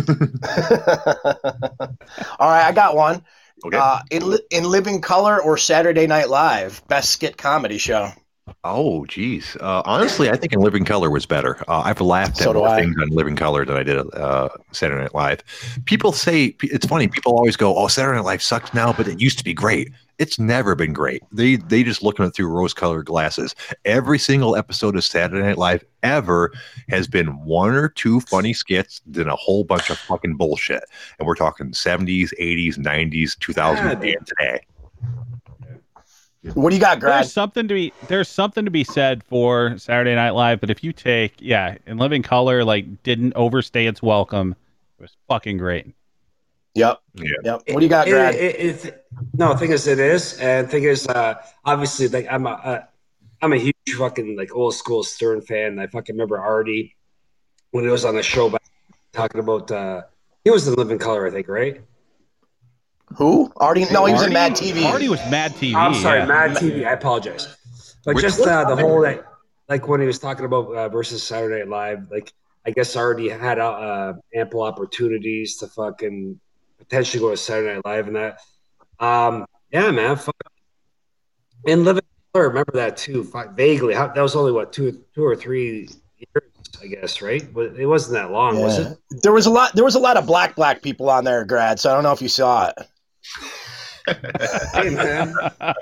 All 2.39 2.49
right, 2.49 2.67
I 2.67 2.73
got 2.73 2.97
one. 2.97 3.23
Okay. 3.67 3.77
Uh, 3.77 4.01
in 4.11 4.39
in 4.51 4.65
Living 4.65 5.03
Color 5.03 5.43
or 5.43 5.59
Saturday 5.59 6.07
Night 6.07 6.31
Live, 6.31 6.87
best 6.89 7.11
skit 7.11 7.37
comedy 7.37 7.77
show. 7.77 8.13
Oh, 8.65 9.05
geez. 9.07 9.57
Uh, 9.61 9.83
honestly, 9.85 10.31
I 10.31 10.37
think 10.37 10.53
in 10.53 10.61
Living 10.61 10.85
Color 10.85 11.11
was 11.11 11.27
better. 11.27 11.57
Uh, 11.69 11.83
I've 11.85 12.01
laughed 12.01 12.37
So 12.39 12.51
at 12.51 12.57
more 12.57 12.69
I. 12.69 12.81
things 12.81 12.97
on 13.01 13.09
Living 13.11 13.37
Color 13.37 13.65
than 13.65 13.77
I 13.77 13.83
did 13.83 13.99
uh, 14.15 14.49
Saturday 14.73 15.03
Night 15.03 15.15
Live. 15.15 15.43
People 15.85 16.13
say 16.13 16.57
it's 16.63 16.87
funny. 16.87 17.09
People 17.09 17.33
always 17.37 17.57
go, 17.57 17.77
"Oh, 17.77 17.89
Saturday 17.89 18.17
Night 18.17 18.25
Live 18.25 18.43
sucks 18.43 18.73
now, 18.75 18.93
but 18.93 19.09
it 19.09 19.21
used 19.21 19.39
to 19.39 19.45
be 19.45 19.55
great." 19.55 19.91
It's 20.19 20.37
never 20.39 20.75
been 20.75 20.93
great. 20.93 21.23
They 21.31 21.57
they 21.57 21.85
just 21.85 22.03
looking 22.03 22.25
at 22.25 22.31
it 22.31 22.35
through 22.35 22.49
rose-colored 22.49 23.07
glasses. 23.07 23.55
Every 23.85 24.19
single 24.19 24.57
episode 24.57 24.97
of 24.97 25.05
Saturday 25.05 25.43
Night 25.47 25.59
Live 25.59 25.85
ever 26.03 26.53
has 26.89 27.07
been 27.07 27.29
one 27.45 27.71
or 27.75 27.89
two 27.89 28.21
funny 28.23 28.53
skits, 28.53 29.01
then 29.07 29.29
a 29.29 29.37
whole 29.37 29.63
bunch 29.63 29.91
of 29.91 29.99
fucking 29.99 30.37
bullshit. 30.37 30.83
And 31.21 31.27
we're 31.29 31.37
talking 31.37 31.71
70s, 31.71 32.33
80s, 32.41 32.77
90s, 32.79 33.37
2000s, 33.39 33.77
Yeah, 34.05 34.17
and 34.19 34.27
today. 34.27 34.61
What 36.55 36.71
do 36.71 36.77
you 36.77 36.81
got, 36.81 37.01
Greg? 37.01 37.15
There's 37.15 37.33
something 37.33 37.67
to 37.69 37.75
be 37.75 37.93
there's 38.07 38.29
something 38.29 38.65
to 38.65 38.71
be 38.71 38.85
said 38.85 39.25
for 39.25 39.77
Saturday 39.79 40.15
Night 40.15 40.31
Live, 40.31 40.61
but 40.61 40.71
if 40.71 40.85
you 40.85 40.93
take 40.93 41.35
yeah, 41.41 41.77
in 41.87 41.99
Living 41.99 42.23
Color 42.23 42.65
like 42.65 43.03
didn't 43.03 43.33
overstay 43.35 43.87
its 43.87 44.03
welcome, 44.03 44.55
it 44.99 45.03
was 45.03 45.17
fucking 45.29 45.59
great. 45.59 45.95
Yep. 46.75 47.01
Yeah. 47.15 47.25
Yep. 47.43 47.63
What 47.71 47.81
do 47.81 47.85
you 47.87 47.91
got, 47.91 48.07
It- 48.07 48.11
Greg? 48.13 48.35
it- 48.37 48.85
it- 48.85 49.05
no, 49.35 49.57
thing 49.57 49.73
is, 49.73 49.89
it 49.89 49.99
is, 49.99 50.39
and 50.39 50.71
thing 50.71 50.85
is, 50.85 51.09
uh, 51.09 51.35
obviously, 51.65 52.07
like 52.07 52.29
I'm 52.31 52.47
a, 52.47 52.51
uh, 52.51 52.83
I'm 53.43 53.53
a 53.53 53.57
huge 53.57 53.75
fucking 53.97 54.37
like 54.37 54.55
old 54.55 54.75
school 54.75 55.03
Stern 55.03 55.41
fan. 55.41 55.79
I 55.81 55.89
fucking 55.89 56.15
remember 56.15 56.39
Artie 56.39 56.95
when 57.73 57.85
he 57.85 57.91
was 57.91 58.05
on 58.05 58.15
the 58.15 58.23
show 58.23 58.49
back, 58.49 58.63
talking 59.13 59.41
about. 59.41 59.71
Uh, 59.73 60.03
he 60.45 60.51
was 60.51 60.69
in 60.69 60.75
Living 60.75 60.99
Color, 60.99 61.27
I 61.27 61.31
think, 61.31 61.49
right? 61.49 61.81
Who? 63.17 63.53
Artie? 63.57 63.87
No, 63.91 64.05
he 64.05 64.13
was 64.13 64.23
in 64.23 64.33
Mad 64.33 64.53
TV. 64.53 64.85
Artie 64.85 65.09
was 65.09 65.21
Mad 65.31 65.53
TV. 65.53 65.75
I'm 65.75 65.95
sorry, 65.95 66.21
yeah. 66.21 66.27
Mad 66.27 66.51
TV. 66.53 66.87
I 66.87 66.93
apologize, 66.93 67.57
but 68.05 68.15
Which- 68.15 68.23
just 68.23 68.41
uh, 68.41 68.69
the 68.69 68.77
whole 68.77 69.03
like, 69.03 69.25
like 69.69 69.89
when 69.89 70.01
he 70.01 70.07
was 70.07 70.19
talking 70.19 70.45
about 70.45 70.75
uh, 70.75 70.89
versus 70.89 71.23
Saturday 71.23 71.59
Night 71.59 71.69
Live, 71.69 72.11
like 72.11 72.33
I 72.67 72.71
guess 72.71 72.97
already 72.97 73.29
had 73.29 73.59
uh, 73.59 74.15
ample 74.35 74.63
opportunities 74.63 75.57
to 75.59 75.69
fucking 75.69 76.39
potentially 76.79 77.21
go 77.21 77.31
to 77.31 77.37
Saturday 77.37 77.75
Night 77.75 77.85
Live 77.85 78.07
and 78.09 78.17
that. 78.17 78.41
Um, 79.01 79.47
yeah, 79.73 79.91
man. 79.91 80.17
Fuck. 80.17 80.35
And 81.67 81.85
living, 81.85 82.03
I 82.35 82.39
remember 82.39 82.73
that 82.75 82.97
too, 82.97 83.25
fuck, 83.25 83.57
vaguely. 83.57 83.95
How, 83.95 84.09
that 84.09 84.21
was 84.21 84.37
only 84.37 84.53
what 84.53 84.73
two, 84.73 85.03
two 85.15 85.25
or 85.25 85.35
three 85.35 85.89
years, 86.19 86.51
I 86.83 86.87
guess, 86.87 87.21
right? 87.21 87.53
But 87.53 87.77
it 87.77 87.87
wasn't 87.87 88.15
that 88.15 88.31
long, 88.31 88.59
was 88.61 88.79
it? 88.79 88.99
There 89.23 89.33
was 89.33 89.47
a 89.47 89.51
lot. 89.51 89.75
There 89.75 89.85
was 89.85 89.95
a 89.95 90.01
lot 90.01 90.17
of 90.17 90.27
black 90.27 90.55
black 90.55 90.83
people 90.83 91.11
on 91.11 91.25
there, 91.25 91.45
Grad. 91.45 91.81
So 91.81 91.91
I 91.91 91.95
don't 91.95 92.03
know 92.03 92.13
if 92.13 92.23
you 92.23 92.29
saw 92.29 92.69
it. 92.69 92.79
Hey, 94.75 94.91
man. 94.91 95.35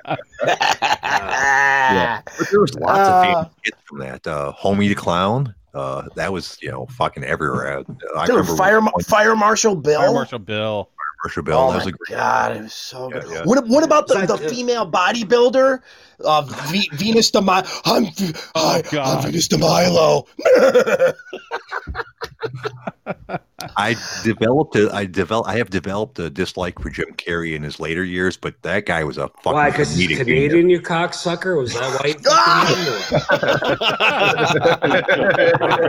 Yeah. 1.89 2.21
But 2.39 2.51
there 2.51 2.61
was 2.61 2.75
lots 2.75 2.99
Uh, 2.99 3.13
of 3.13 3.23
famous 3.25 3.47
skits 3.59 3.79
from 3.87 3.99
that. 4.01 4.27
Uh, 4.27 4.53
Homie 4.61 4.89
the 4.89 4.95
Clown. 4.97 5.55
Uh, 5.73 6.03
that 6.17 6.33
was 6.33 6.59
you 6.61 6.69
know 6.71 6.87
fucking 6.87 7.23
everywhere. 7.23 7.79
Uh, 7.79 7.85
I 8.17 8.27
Dude, 8.27 8.35
remember 8.37 8.57
Fire 8.57 8.81
one 8.81 8.91
Fire 9.05 9.37
Marshal 9.37 9.77
Bill. 9.77 10.01
Fire 10.01 10.13
Marshal 10.13 10.39
Bill. 10.41 10.91
commercial 11.23 11.43
bill. 11.45 11.59
Oh 11.59 11.71
that 11.71 11.77
was 11.77 11.85
my 11.87 11.91
a 11.91 11.93
great. 11.93 12.19
god, 12.19 12.57
it 12.57 12.63
was 12.65 12.73
so 12.75 13.09
Yeah, 13.13 13.21
good. 13.21 13.31
yeah. 13.33 13.43
What, 13.45 13.67
what 13.69 13.85
about 13.85 14.09
the, 14.09 14.27
the 14.27 14.37
female 14.49 14.91
bodybuilder? 14.91 15.81
Uh, 16.25 16.43
v- 16.43 16.91
Venus 16.95 17.31
de 17.31 17.41
Milo. 17.41 17.67
I'm, 17.85 18.07
V- 18.07 18.33
hi, 18.57 18.83
I'm 19.01 19.23
Venus 19.23 19.47
de 19.49 19.59
Milo. 19.59 20.27
I 23.79 23.95
developed 24.25 24.75
a, 24.77 24.91
I 24.95 25.05
developed, 25.07 25.49
I 25.51 25.57
have 25.59 25.69
developed 25.71 26.19
a 26.19 26.31
dislike 26.31 26.79
for 26.81 26.89
Jim 26.89 27.09
Carrey 27.17 27.55
in 27.55 27.63
his 27.63 27.79
later 27.79 28.03
years, 28.05 28.37
but 28.37 28.55
that 28.63 28.87
guy 28.87 29.05
was 29.05 29.19
a 29.19 29.29
fucking 29.29 29.53
Why? 29.53 29.71
Because 29.71 29.95
he's 29.95 30.09
comedic 30.09 30.19
Canadian, 30.19 30.71
you 30.71 30.81
cocksucker? 30.81 31.59
Was 31.59 31.75
that 31.75 31.83
why? 32.01 32.15
You 32.17 32.23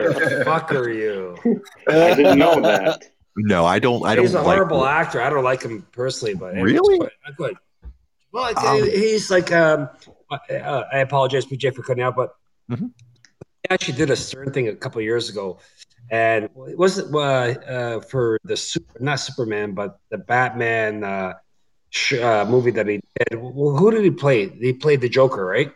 fucking 0.01 0.38
him? 0.38 0.43
Fuck 0.45 0.71
are 0.73 0.89
you? 0.89 1.38
I 1.88 2.13
didn't 2.15 2.38
know 2.39 2.59
that. 2.61 3.03
No, 3.38 3.65
I 3.65 3.79
don't. 3.79 4.03
I 4.05 4.15
don't. 4.15 4.25
He's 4.25 4.33
a 4.33 4.41
like, 4.41 4.55
horrible 4.57 4.85
actor. 4.85 5.21
I 5.21 5.29
don't 5.29 5.43
like 5.43 5.61
him 5.61 5.85
personally, 5.91 6.33
but 6.33 6.55
Really? 6.55 6.97
Good. 6.99 7.11
good. 7.38 7.55
Well, 8.31 8.51
I- 8.55 8.79
Um, 8.79 8.83
he's 8.83 9.29
like. 9.29 9.51
Um, 9.51 9.89
uh, 10.29 10.83
I 10.91 10.99
apologize, 10.99 11.45
BJ, 11.45 11.73
for 11.73 11.83
cutting 11.83 12.03
out, 12.03 12.15
but 12.15 12.35
Mhm. 12.69 12.91
I 13.69 13.73
actually 13.73 13.97
did 13.97 14.09
a 14.09 14.15
Stern 14.15 14.51
thing 14.51 14.67
a 14.67 14.75
couple 14.75 14.99
of 14.99 15.05
years 15.05 15.29
ago, 15.29 15.59
and 16.10 16.45
it 16.45 16.78
wasn't 16.78 17.14
uh, 17.14 17.20
uh, 17.20 17.99
for 18.01 18.39
the 18.43 18.55
super, 18.58 18.99
not 18.99 19.20
Superman, 19.20 19.74
but 19.74 19.99
the 20.10 20.18
Batman 20.18 21.03
uh, 21.03 21.34
sh- 21.89 22.14
uh, 22.14 22.45
movie 22.47 22.72
that 22.72 22.88
he 22.88 23.01
did. 23.30 23.39
Well, 23.41 23.76
who 23.76 23.91
did 23.91 24.03
he 24.03 24.12
play? 24.12 24.49
He 24.49 24.74
played 24.74 25.01
the 25.01 25.10
Joker, 25.10 25.45
right? 25.45 25.72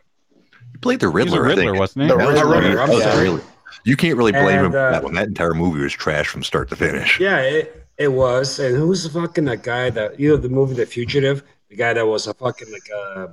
He 0.72 0.78
played 0.78 1.00
the 1.00 1.10
Riddler. 1.10 1.44
Riddler, 1.44 1.64
I 1.64 1.66
think. 1.72 1.80
wasn't 1.80 2.04
he? 2.04 2.08
The 2.10 2.18
That 2.18 2.28
was 2.28 2.36
Riddler, 2.42 2.52
really- 2.62 2.70
I'm 2.72 2.76
that 2.88 2.90
was 2.96 3.04
sorry. 3.04 3.24
really- 3.24 3.42
You 3.84 3.98
can't 3.98 4.18
really 4.18 4.32
blame 4.32 4.60
him 4.60 4.66
And, 4.66 4.74
for 4.74 4.80
uh, 4.80 4.92
that 4.92 5.04
one. 5.04 5.14
That 5.16 5.28
entire 5.28 5.54
movie 5.54 5.82
was 5.82 5.94
trash 5.94 6.28
from 6.28 6.44
start 6.44 6.70
to 6.70 6.76
finish. 6.76 7.20
Yeah, 7.20 7.40
it, 7.40 7.86
it 7.98 8.10
was. 8.10 8.60
And 8.60 8.76
who's 8.76 9.04
the 9.04 9.10
fucking 9.10 9.46
that 9.46 9.64
guy 9.64 9.90
that 9.90 10.20
you 10.20 10.30
know 10.30 10.38
the 10.38 10.50
movie 10.50 10.76
The 10.76 10.86
Fugitive? 10.86 11.44
The 11.70 11.76
guy 11.78 11.94
that 11.94 12.06
was 12.06 12.28
a 12.28 12.34
fucking 12.34 12.72
like 12.72 12.90
uh 12.96 13.28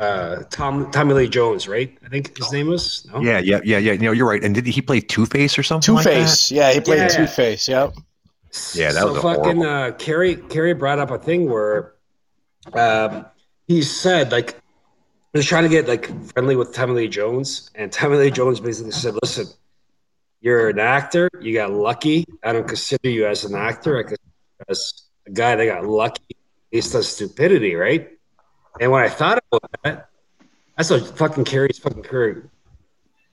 uh 0.00 0.42
Tom 0.50 0.90
Tommy 0.90 1.14
Lee 1.14 1.28
Jones, 1.28 1.68
right? 1.68 1.96
I 2.04 2.08
think 2.08 2.36
his 2.36 2.50
name 2.52 2.68
was 2.68 3.06
no. 3.12 3.20
Yeah, 3.20 3.38
yeah, 3.38 3.60
yeah, 3.62 3.78
yeah. 3.78 3.94
No, 3.96 4.12
you're 4.12 4.28
right. 4.28 4.42
And 4.42 4.54
did 4.54 4.66
he 4.66 4.80
play 4.80 5.00
Two 5.00 5.26
Face 5.26 5.58
or 5.58 5.62
something? 5.62 5.86
Two 5.86 5.94
like 5.94 6.04
that? 6.04 6.14
Face. 6.14 6.50
yeah, 6.50 6.72
he 6.72 6.80
played 6.80 6.98
Yeah. 6.98 7.08
Two 7.08 7.26
Face. 7.26 7.68
Yep. 7.68 7.94
Yeah, 8.74 8.92
that 8.92 9.00
so 9.00 9.08
was 9.08 9.16
a 9.18 9.20
fucking 9.20 9.64
uh 9.64 9.92
Carrey 9.98 10.36
Carrey 10.36 10.76
brought 10.76 10.98
up 10.98 11.10
a 11.10 11.18
thing 11.18 11.48
where 11.48 11.94
um 12.72 13.26
he 13.68 13.82
said 13.82 14.32
like 14.32 14.52
he 15.32 15.38
was 15.38 15.46
trying 15.46 15.64
to 15.64 15.68
get 15.68 15.86
like 15.86 16.06
friendly 16.32 16.56
with 16.56 16.72
Tommy 16.72 16.94
Lee 16.94 17.08
Jones, 17.08 17.70
and 17.76 17.92
Tommy 17.92 18.16
Lee 18.16 18.30
Jones 18.32 18.58
basically 18.58 18.90
said, 18.90 19.14
"Listen, 19.22 19.46
you're 20.40 20.70
an 20.70 20.80
actor. 20.80 21.28
You 21.40 21.54
got 21.54 21.70
lucky. 21.70 22.24
I 22.42 22.52
don't 22.52 22.66
consider 22.66 23.10
you 23.10 23.26
as 23.26 23.44
an 23.44 23.54
actor. 23.54 23.98
I 23.98 24.02
consider 24.02 24.22
you 24.58 24.64
as 24.68 25.02
a 25.26 25.30
guy 25.30 25.54
that 25.54 25.66
got 25.66 25.84
lucky 25.84 26.36
based 26.72 26.94
on 26.96 27.02
stupidity, 27.04 27.76
right? 27.76 28.10
And 28.78 28.90
when 28.90 29.02
I 29.02 29.08
thought 29.08 29.42
about 29.50 29.70
that, 29.82 30.08
that's 30.76 30.90
what 30.90 31.16
fucking 31.18 31.44
Carrey's 31.44 31.78
fucking 31.78 32.02
career 32.02 32.50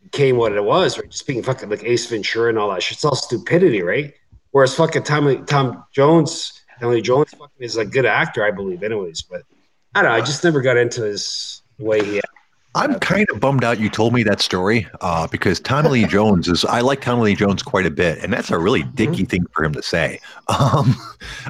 became 0.04 0.38
what 0.38 0.54
it 0.54 0.64
was, 0.64 0.98
right? 0.98 1.10
Just 1.10 1.28
being 1.28 1.44
fucking 1.44 1.70
like 1.70 1.84
Ace 1.84 2.08
Ventura 2.08 2.50
and 2.50 2.58
all 2.58 2.72
that 2.72 2.82
shit. 2.82 2.98
It's 2.98 3.06
all 3.06 3.16
stupidity, 3.16 3.82
right? 3.82 4.14
Whereas 4.52 4.76
fucking 4.76 5.04
Tom 5.04 5.46
Tom 5.46 5.84
Jones, 5.94 6.62
Emily 6.82 7.02
Jones, 7.02 7.32
fucking 7.32 7.50
is 7.60 7.78
a 7.78 7.86
good 7.86 8.06
actor, 8.06 8.44
I 8.44 8.52
believe, 8.52 8.84
anyways. 8.84 9.22
But 9.22 9.44
I 9.94 10.02
don't 10.02 10.12
know. 10.12 10.18
I 10.18 10.22
just 10.22 10.44
never 10.44 10.62
got 10.62 10.78
into 10.78 11.04
his 11.04 11.62
way 11.78 12.04
he. 12.04 12.22
I'm 12.78 13.00
kind 13.00 13.28
of 13.34 13.40
bummed 13.40 13.64
out 13.64 13.80
you 13.80 13.90
told 13.90 14.14
me 14.14 14.24
that 14.24 14.42
story 14.42 14.88
uh, 15.02 15.28
because 15.28 15.60
Tommy 15.60 15.90
Lee 15.90 16.06
Jones 16.08 16.48
is. 16.48 16.64
I 16.66 16.82
like 16.82 17.02
Tommy 17.02 17.24
Lee 17.24 17.36
Jones 17.36 17.64
quite 17.64 17.86
a 17.86 17.92
bit, 17.92 18.20
and 18.24 18.32
that's 18.32 18.52
a 18.52 18.58
really 18.60 18.84
dicky 18.84 19.26
thing 19.26 19.46
for 19.52 19.64
him 19.66 19.74
to 19.74 19.82
say. 19.84 20.20
Um, 20.50 20.96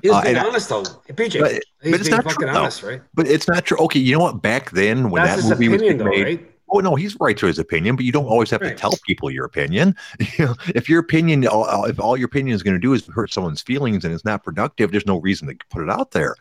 He 0.02 0.10
was 0.10 0.18
uh, 0.18 0.22
being 0.24 0.38
honest 0.38 0.70
though, 0.70 0.82
PJ. 0.84 1.40
but- 1.40 1.52
he's 1.52 1.92
but 1.92 2.00
it's 2.00 2.04
being 2.04 2.16
not 2.16 2.24
fucking 2.24 2.48
true, 2.48 2.58
honest, 2.58 2.82
right? 2.84 3.02
but 3.14 3.28
it's 3.28 3.48
not 3.48 3.66
true. 3.66 3.78
Okay, 3.78 4.00
you 4.00 4.14
know 4.18 4.24
what? 4.24 4.42
Back 4.42 4.72
then, 4.72 5.12
when 5.12 5.24
That's 5.24 5.44
that 5.44 5.50
his 5.50 5.52
movie 5.60 5.68
opinion, 5.76 5.98
was 5.98 6.04
though, 6.06 6.10
made, 6.10 6.24
right? 6.24 6.52
Oh 6.70 6.80
no, 6.80 6.96
he's 6.96 7.16
right 7.22 7.38
to 7.38 7.46
his 7.46 7.60
opinion, 7.60 7.96
but 7.96 8.04
you 8.04 8.12
don't 8.12 8.26
always 8.26 8.50
have 8.50 8.60
Right. 8.62 8.72
to 8.72 8.76
tell 8.76 8.92
people 9.06 9.30
your 9.32 9.46
opinion. 9.46 9.96
You 10.38 10.46
know, 10.48 10.56
if 10.76 10.90
your 10.90 11.00
opinion, 11.00 11.44
if 11.46 12.00
all 12.00 12.18
your 12.18 12.26
opinion 12.26 12.56
is 12.56 12.64
going 12.64 12.74
to 12.76 12.80
do 12.80 12.94
is 12.94 13.06
hurt 13.08 13.32
someone's 13.32 13.62
feelings 13.62 14.04
and 14.04 14.14
it's 14.14 14.26
not 14.26 14.44
productive, 14.44 14.92
there's 14.92 15.06
no 15.06 15.22
reason 15.22 15.48
to 15.48 15.56
put 15.70 15.82
it 15.84 15.90
out 15.90 16.12
there. 16.12 16.36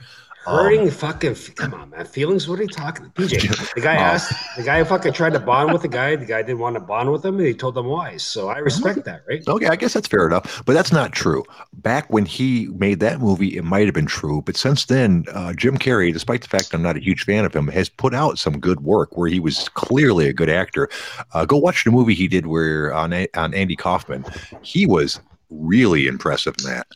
Um, 0.47 0.57
Hurting 0.57 0.91
fucking 0.91 1.35
come 1.57 1.75
on, 1.75 1.91
man. 1.91 2.05
Feelings. 2.07 2.49
What 2.49 2.61
are 2.61 2.63
you 2.63 2.69
talking? 2.69 3.07
PJ. 3.15 3.73
The 3.75 3.81
guy 3.81 3.97
Oh. 3.97 4.01
asked. 4.01 4.33
The 4.57 4.63
guy 4.63 4.83
fucking 4.85 5.13
tried 5.13 5.33
to 5.33 5.41
bond 5.41 5.73
with 5.73 5.83
the 5.83 5.89
guy. 5.89 6.15
The 6.17 6.25
guy 6.25 6.43
didn't 6.43 6.61
want 6.61 6.75
to 6.77 6.81
bond 6.81 7.11
with 7.11 7.25
him, 7.25 7.37
and 7.39 7.47
he 7.47 7.53
told 7.55 7.75
them 7.75 7.87
why. 7.87 8.17
So 8.17 8.49
I 8.49 8.59
respect 8.59 9.05
that, 9.05 9.23
right? 9.29 9.43
Okay, 9.47 9.67
I 9.67 9.77
guess 9.77 9.93
that's 9.93 10.07
fair 10.09 10.27
enough, 10.27 10.63
but 10.65 10.73
that's 10.75 10.93
not 10.93 11.13
true. 11.13 11.45
Back 11.75 12.11
when 12.13 12.25
he 12.27 12.69
made 12.77 13.01
that 13.01 13.21
movie, 13.21 13.57
it 13.57 13.65
might 13.65 13.87
have 13.87 13.95
been 13.95 14.07
true, 14.07 14.43
but 14.43 14.57
since 14.57 14.85
then, 14.87 15.25
uh, 15.33 15.53
Jim 15.53 15.77
Carrey, 15.79 16.13
despite 16.13 16.43
the 16.43 16.49
fact 16.49 16.73
I'm 16.73 16.83
not 16.83 16.97
a 16.97 17.03
huge 17.03 17.25
fan 17.25 17.45
of 17.45 17.55
him, 17.55 17.69
has 17.69 17.89
put 17.89 18.15
out 18.15 18.39
some 18.39 18.59
good 18.61 18.81
work 18.81 19.17
where 19.17 19.29
he 19.29 19.41
was 19.41 19.69
clearly 19.71 20.29
a 20.29 20.33
good 20.33 20.49
actor. 20.51 20.89
Uh, 21.35 21.45
go 21.45 21.57
watch 21.57 21.85
the 21.85 21.91
movie 21.91 22.15
he 22.15 22.29
did 22.29 22.47
where 22.47 22.95
on 22.95 23.13
on 23.35 23.53
Andy 23.55 23.77
Kaufman. 23.77 24.25
He 24.63 24.87
was 24.87 25.21
really 25.51 26.07
impressive 26.07 26.55
in 26.61 26.71
that. 26.71 26.87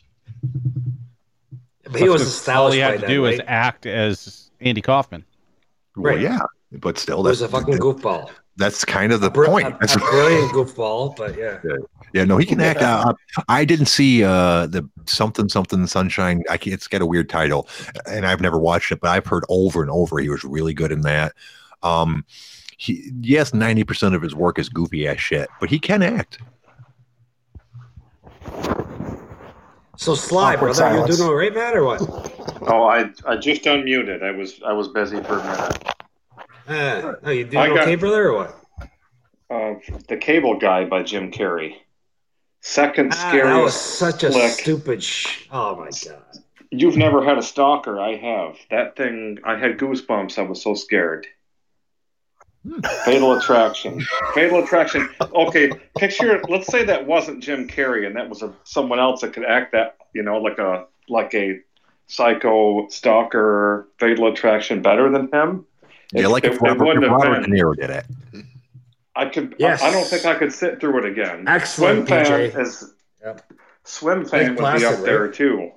But 1.91 2.01
he 2.01 2.09
was 2.09 2.23
All 2.23 2.29
established 2.29 2.75
he 2.77 2.81
by 2.83 2.87
had 2.87 2.95
to 2.95 3.07
then, 3.07 3.11
do 3.11 3.25
right? 3.25 3.31
was 3.39 3.41
act 3.47 3.87
as 3.87 4.51
Andy 4.61 4.81
Kaufman. 4.83 5.25
Well, 5.97 6.15
Right. 6.15 6.21
yeah, 6.23 6.39
but 6.73 6.99
still, 6.99 7.19
He 7.25 7.29
was 7.29 7.41
that's 7.41 7.53
a 7.53 7.57
fucking 7.59 7.79
goofball. 7.79 8.31
that's 8.57 8.85
kind 8.85 9.13
of 9.13 9.21
the 9.21 9.27
A, 9.27 9.31
br- 9.31 9.47
point. 9.47 9.67
a, 9.69 9.71
That's- 9.73 9.97
a 9.97 9.99
brilliant 9.99 10.53
goofball, 10.53 11.17
but 11.17 11.37
yeah. 11.37 11.59
Yeah, 12.13 12.25
no, 12.25 12.37
he 12.39 12.45
can 12.47 12.61
act. 12.61 12.83
Uh, 12.83 13.13
I 13.49 13.65
didn't 13.65 13.87
see 13.87 14.25
uh, 14.25 14.67
the 14.67 14.89
something 15.07 15.49
something 15.49 15.87
sunshine. 15.87 16.43
I 16.51 16.57
can't, 16.57 16.75
it's 16.75 16.89
got 16.89 17.03
a 17.03 17.07
weird 17.07 17.29
title, 17.29 17.69
and 18.07 18.27
I've 18.27 18.41
never 18.41 18.59
watched 18.59 18.91
it, 18.91 19.01
but 19.01 19.11
I've 19.11 19.27
heard 19.27 19.45
over 19.49 19.81
and 19.83 19.91
over 19.93 20.19
he 20.19 20.29
was 20.29 20.43
really 20.43 20.75
good 20.75 20.91
in 20.91 21.03
that. 21.03 21.35
Um, 21.85 22.25
he 22.77 23.13
yes, 23.21 23.55
ninety 23.55 23.85
percent 23.85 24.15
of 24.17 24.23
his 24.23 24.35
work 24.35 24.59
is 24.59 24.69
goofy 24.69 25.07
ass 25.07 25.19
shit, 25.19 25.49
but 25.61 25.71
he 25.71 25.79
can 25.79 26.03
act. 26.03 26.39
So 30.01 30.15
Sly, 30.15 30.55
Awkward 30.55 30.75
brother, 30.77 30.91
you 30.93 30.97
silence. 30.97 31.17
doing 31.19 31.29
all 31.29 31.35
right, 31.37 31.55
man, 31.55 31.77
or 31.77 31.85
what? 31.85 32.01
Oh, 32.63 32.85
I 32.85 33.11
I 33.27 33.37
just 33.37 33.63
unmuted. 33.65 34.23
I 34.23 34.31
was 34.33 34.61
I 34.67 34.73
was 34.73 34.89
busy 34.89 35.21
for 35.23 35.39
a 35.39 35.45
minute. 35.45 35.85
Uh, 36.69 37.13
no, 37.23 37.31
you 37.31 37.41
I 37.41 37.49
doing 37.49 37.75
got- 37.75 37.79
okay, 37.81 37.95
brother, 37.97 38.29
or 38.31 38.37
what? 38.37 38.61
Uh, 39.51 39.75
the 40.09 40.17
Cable 40.19 40.59
Guy 40.59 40.85
by 40.85 41.03
Jim 41.03 41.31
Carrey. 41.31 41.77
Second 42.61 43.13
Ah, 43.15 43.33
that 43.33 43.63
was 43.63 43.75
such 43.75 44.25
a 44.25 44.31
flick. 44.31 44.53
stupid. 44.53 45.03
Sh- 45.03 45.47
oh 45.51 45.75
my 45.77 45.89
god. 46.05 46.23
You've 46.71 46.99
never 46.99 47.25
had 47.25 47.39
a 47.39 47.43
stalker. 47.43 47.99
I 47.99 48.17
have. 48.17 48.57
That 48.71 48.95
thing. 48.97 49.39
I 49.45 49.57
had 49.57 49.79
goosebumps. 49.79 50.39
I 50.39 50.43
was 50.43 50.63
so 50.63 50.75
scared. 50.75 51.27
Fatal 53.05 53.39
Attraction. 53.39 54.05
Fatal 54.35 54.63
Attraction. 54.63 55.09
Okay, 55.21 55.71
picture. 55.97 56.43
Let's 56.49 56.67
say 56.67 56.85
that 56.85 57.07
wasn't 57.07 57.43
Jim 57.43 57.67
Carrey, 57.67 58.07
and 58.07 58.15
that 58.17 58.29
was 58.29 58.43
a, 58.43 58.53
someone 58.65 58.99
else 58.99 59.23
that 59.23 59.33
could 59.33 59.45
act 59.45 59.73
that. 59.73 59.97
You 60.13 60.23
know, 60.23 60.39
like 60.39 60.59
a 60.59 60.87
like 61.09 61.35
a 61.35 61.61
psycho 62.07 62.89
stalker. 62.89 63.89
Fatal 63.99 64.27
Attraction 64.31 64.83
better 64.83 65.11
than 65.11 65.31
him. 65.33 65.65
Yeah, 66.13 66.27
like 66.27 66.45
if 66.45 66.55
it 66.55 66.61
Robert, 66.61 67.03
if 67.03 67.11
Robert. 67.11 67.43
De 67.43 67.49
Niro 67.49 67.75
did 67.75 67.91
it. 67.91 68.07
I 69.17 69.27
could. 69.27 69.55
Yes. 69.59 69.83
I, 69.83 69.89
I 69.89 69.91
don't 69.93 70.07
think 70.07 70.25
I 70.27 70.35
could 70.35 70.53
sit 70.53 70.81
through 70.81 71.05
it 71.05 71.11
again. 71.11 71.45
Excellent, 71.47 72.09
Swim 72.09 72.25
fan 72.25 72.51
PJ. 72.51 72.61
is. 72.61 72.93
Yep. 73.23 73.53
Swim 73.85 74.25
fan 74.25 74.51
would 74.51 74.57
be 74.57 74.61
Placid, 74.61 74.89
up 74.89 75.05
there 75.05 75.25
right? 75.25 75.35
too. 75.35 75.73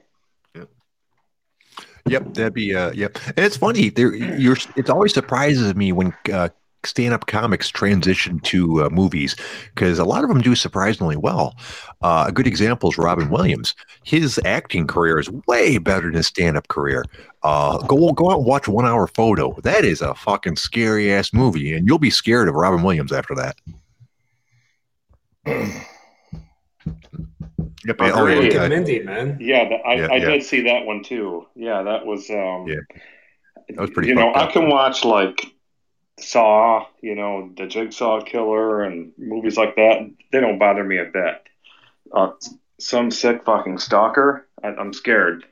Yep, 2.05 2.34
that'd 2.34 2.53
be 2.53 2.75
uh, 2.75 2.91
yep. 2.91 3.17
And 3.27 3.45
it's 3.45 3.55
funny. 3.55 3.89
There, 3.89 4.13
you're. 4.13 4.57
It 4.75 4.89
always 4.89 5.13
surprises 5.13 5.73
me 5.73 5.93
when 5.93 6.13
uh, 6.31 6.49
stand-up 6.86 7.25
comics 7.27 7.69
transition 7.69 8.39
to 8.41 8.84
uh, 8.86 8.89
movies 8.89 9.36
because 9.73 9.99
a 9.99 10.05
lot 10.05 10.23
of 10.23 10.29
them 10.29 10.41
do 10.41 10.55
surprisingly 10.55 11.15
well. 11.15 11.55
Uh, 12.01 12.25
a 12.27 12.31
good 12.31 12.47
example 12.47 12.89
is 12.91 12.97
Robin 12.97 13.29
Williams. 13.29 13.75
His 14.03 14.39
acting 14.45 14.88
career 14.88 15.19
is 15.19 15.29
way 15.47 15.77
better 15.77 16.07
than 16.07 16.15
his 16.15 16.27
stand-up 16.27 16.67
career. 16.67 17.05
Uh, 17.43 17.77
go 17.88 18.11
go 18.13 18.31
out 18.31 18.38
and 18.38 18.45
watch 18.45 18.67
One 18.67 18.86
Hour 18.86 19.07
Photo. 19.07 19.55
That 19.63 19.84
is 19.86 20.01
a 20.01 20.13
fucking 20.15 20.55
scary 20.55 21.11
ass 21.11 21.34
movie, 21.34 21.73
and 21.73 21.88
you'll 21.88 21.99
be 21.99 22.09
scared 22.09 22.47
of 22.47 22.55
Robin 22.55 22.84
Williams 22.84 23.11
after 23.11 23.36
that. 23.36 23.57
Yep. 27.86 27.97
Oh, 27.99 28.11
oh, 28.13 28.27
yeah, 28.27 28.49
Fucking 28.49 28.69
Mindy, 28.69 29.03
man. 29.03 29.38
Yeah, 29.39 29.67
that, 29.67 29.81
I, 29.86 29.93
Yeah, 29.95 30.07
I 30.07 30.15
yeah. 30.15 30.25
did 30.29 30.43
see 30.43 30.61
that 30.61 30.86
one 30.86 31.03
too. 31.03 31.47
Yeah, 31.55 31.84
that 31.84 32.05
was. 32.05 32.29
Um, 32.29 32.65
Yeah. 32.67 32.79
That 33.69 33.79
was 33.79 33.89
pretty 33.91 34.09
You 34.09 34.15
know, 34.15 34.34
fucked 34.34 34.49
I 34.49 34.51
can 34.51 34.69
watch 34.69 35.05
like 35.05 35.52
Saw, 36.20 36.86
you 37.01 37.16
know, 37.16 37.51
the 37.57 37.66
Jigsaw 37.66 38.22
Killer, 38.22 38.84
and 38.84 39.11
movies 39.18 39.57
like 39.57 39.76
that. 39.76 40.09
They 40.32 40.39
don't 40.39 40.59
bother 40.59 40.84
me 40.84 40.97
a 40.99 41.05
bit. 41.05 41.41
Uh, 42.11 42.32
some 42.80 43.09
sick 43.11 43.43
fucking 43.45 43.80
stalker. 43.80 44.47
I, 44.64 44.70
I'm 44.70 44.93
scared. 44.93 45.45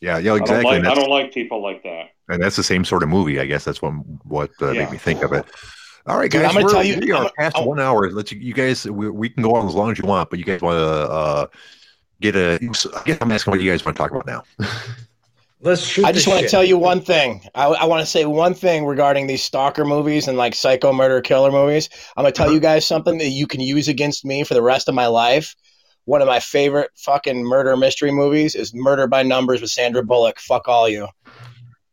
yeah, 0.00 0.18
yeah, 0.18 0.32
I 0.32 0.36
exactly. 0.38 0.72
don't 0.72 0.82
like. 0.84 0.92
I 0.92 0.94
don't 0.94 1.10
like 1.10 1.32
people 1.32 1.62
like 1.62 1.82
that. 1.84 2.10
And 2.28 2.42
that's 2.42 2.56
the 2.56 2.62
same 2.62 2.84
sort 2.84 3.02
of 3.02 3.08
movie, 3.08 3.38
I 3.40 3.46
guess. 3.46 3.64
That's 3.64 3.80
what 3.80 3.92
what 4.24 4.50
uh, 4.60 4.72
Yeah. 4.72 4.84
made 4.84 4.92
me 4.92 4.98
think 4.98 5.22
of 5.22 5.32
it. 5.32 5.44
All 6.06 6.16
right, 6.18 6.30
Dude, 6.30 6.42
guys, 6.42 6.48
I'm 6.50 6.54
gonna 6.54 6.64
we're, 6.66 6.72
tell 6.72 6.84
you- 6.84 6.98
we 7.00 7.12
are 7.12 7.22
I'm- 7.24 7.30
past 7.38 7.56
I'm- 7.56 7.66
one 7.66 7.78
hour. 7.80 8.10
Let's 8.10 8.32
you 8.32 8.54
guys. 8.54 8.84
We, 8.84 9.08
we 9.10 9.28
can 9.28 9.42
go 9.42 9.54
on 9.54 9.66
as 9.68 9.74
long 9.74 9.92
as 9.92 9.98
you 9.98 10.06
want, 10.06 10.28
but 10.30 10.38
you 10.38 10.44
guys 10.44 10.60
want 10.60 10.76
to 10.76 10.84
uh, 11.12 11.46
get 12.20 12.34
a. 12.34 12.54
I 12.54 13.02
guess 13.04 13.18
I'm 13.20 13.30
asking 13.30 13.52
what 13.52 13.60
you 13.60 13.70
guys 13.70 13.84
want 13.84 13.96
to 13.96 14.02
talk 14.02 14.10
about 14.10 14.26
now. 14.26 14.42
Let's 15.60 15.82
shoot. 15.82 16.04
I 16.04 16.12
just 16.12 16.26
the 16.26 16.30
want 16.30 16.42
to 16.44 16.48
tell 16.48 16.62
you 16.62 16.78
one 16.78 17.00
thing. 17.00 17.42
I, 17.54 17.66
I 17.66 17.84
want 17.86 18.00
to 18.00 18.06
say 18.06 18.24
one 18.24 18.54
thing 18.54 18.86
regarding 18.86 19.26
these 19.26 19.42
stalker 19.42 19.84
movies 19.84 20.28
and 20.28 20.38
like 20.38 20.54
psycho 20.54 20.92
murder 20.92 21.20
killer 21.20 21.50
movies. 21.50 21.88
I'm 22.16 22.22
gonna 22.22 22.32
tell 22.32 22.52
you 22.52 22.60
guys 22.60 22.86
something 22.86 23.18
that 23.18 23.28
you 23.30 23.46
can 23.48 23.60
use 23.60 23.88
against 23.88 24.24
me 24.24 24.44
for 24.44 24.54
the 24.54 24.62
rest 24.62 24.88
of 24.88 24.94
my 24.94 25.06
life. 25.08 25.56
One 26.04 26.22
of 26.22 26.28
my 26.28 26.40
favorite 26.40 26.90
fucking 26.96 27.44
murder 27.44 27.76
mystery 27.76 28.12
movies 28.12 28.54
is 28.54 28.72
Murder 28.72 29.06
by 29.08 29.22
Numbers 29.24 29.60
with 29.60 29.70
Sandra 29.70 30.02
Bullock. 30.04 30.38
Fuck 30.38 30.68
all 30.68 30.88
you. 30.88 31.08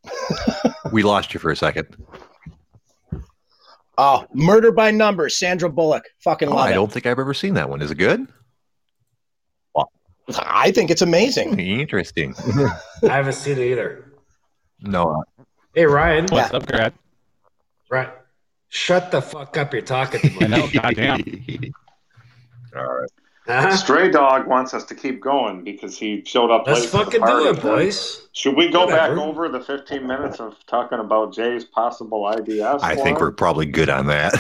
we 0.92 1.04
lost 1.04 1.34
you 1.34 1.40
for 1.40 1.50
a 1.52 1.56
second. 1.56 1.98
Oh, 3.98 4.26
Murder 4.34 4.72
by 4.72 4.92
Numbers, 4.92 5.38
Sandra 5.38 5.70
Bullock. 5.70 6.04
Fucking 6.20 6.50
Oh, 6.50 6.56
love 6.56 6.66
I 6.68 6.72
it. 6.72 6.74
don't 6.76 6.92
think 6.92 7.06
I've 7.06 7.20
ever 7.20 7.34
seen 7.34 7.56
that 7.56 7.70
one. 7.70 7.82
Is 7.82 7.92
it 7.92 7.96
good? 7.98 8.28
I 10.40 10.72
think 10.72 10.90
it's 10.90 11.02
amazing. 11.02 11.60
Interesting. 11.60 12.34
I 13.04 13.08
haven't 13.16 13.34
seen 13.34 13.58
it 13.58 13.66
either. 13.72 14.12
no, 14.82 15.24
uh, 15.40 15.44
Hey 15.76 15.86
Ryan, 15.86 16.26
What's 16.28 16.54
up, 16.54 16.66
Grad? 16.68 16.94
right? 17.90 18.10
Shut 18.70 19.12
the 19.12 19.22
fuck 19.22 19.56
up! 19.58 19.74
You're 19.74 19.82
talking 19.84 20.22
to 20.22 20.28
I 20.42 20.48
me. 20.48 20.48
know, 20.48 20.68
goddamn. 20.74 21.74
all 22.76 22.84
right. 22.84 23.10
Huh? 23.48 23.76
Stray 23.78 24.10
Dog 24.10 24.48
wants 24.48 24.74
us 24.74 24.84
to 24.86 24.96
keep 24.96 25.22
going 25.22 25.64
because 25.64 25.98
he 25.98 26.24
showed 26.26 26.50
up 26.50 26.66
Let's 26.66 26.82
late. 26.82 26.90
for 26.90 26.98
the 26.98 27.04
fucking 27.06 27.22
do 27.22 27.50
it, 27.50 27.62
boys. 27.62 28.28
Should 28.32 28.56
we 28.56 28.70
go 28.70 28.86
Whatever. 28.86 29.16
back 29.16 29.24
over 29.24 29.50
the 29.50 29.60
15 29.60 30.06
minutes 30.06 30.40
of 30.40 30.56
talking 30.66 30.98
about 30.98 31.32
Jay's 31.32 31.64
possible 31.64 32.24
IBS? 32.24 32.82
I 32.82 32.96
think 32.96 33.20
we're 33.20 33.32
probably 33.32 33.68
good 33.68 33.88
on 33.88 34.08
that. 34.08 34.34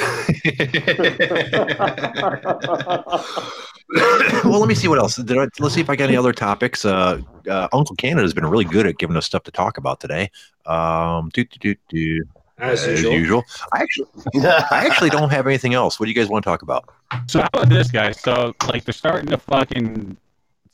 well, 4.43 4.59
let 4.59 4.67
me 4.67 4.73
see 4.73 4.87
what 4.87 4.97
else. 4.97 5.17
Did 5.17 5.37
I, 5.37 5.47
let's 5.59 5.75
see 5.75 5.81
if 5.81 5.89
I 5.89 5.95
got 5.95 6.05
any 6.05 6.17
other 6.17 6.33
topics. 6.33 6.83
Uh, 6.83 7.21
uh, 7.47 7.67
Uncle 7.71 7.95
Canada 7.95 8.23
has 8.23 8.33
been 8.33 8.47
really 8.47 8.65
good 8.65 8.87
at 8.87 8.97
giving 8.97 9.15
us 9.17 9.27
stuff 9.27 9.43
to 9.43 9.51
talk 9.51 9.77
about 9.77 9.99
today. 9.99 10.31
Um, 10.65 11.29
do, 11.31 11.43
do, 11.45 11.59
do, 11.59 11.75
do, 11.89 12.23
As 12.57 12.83
as 12.83 13.01
usual. 13.01 13.13
usual. 13.13 13.43
I 13.73 13.81
actually, 13.81 14.07
I 14.43 14.85
actually 14.87 15.09
don't 15.09 15.29
have 15.29 15.45
anything 15.45 15.73
else. 15.73 15.99
What 15.99 16.05
do 16.05 16.11
you 16.11 16.15
guys 16.15 16.29
want 16.29 16.43
to 16.45 16.49
talk 16.49 16.61
about? 16.61 16.89
So 17.27 17.41
how 17.41 17.47
about 17.53 17.69
this, 17.69 17.91
guys? 17.91 18.19
So 18.21 18.53
like 18.67 18.85
they're 18.85 18.93
starting 18.93 19.27
to 19.29 19.37
fucking 19.37 20.15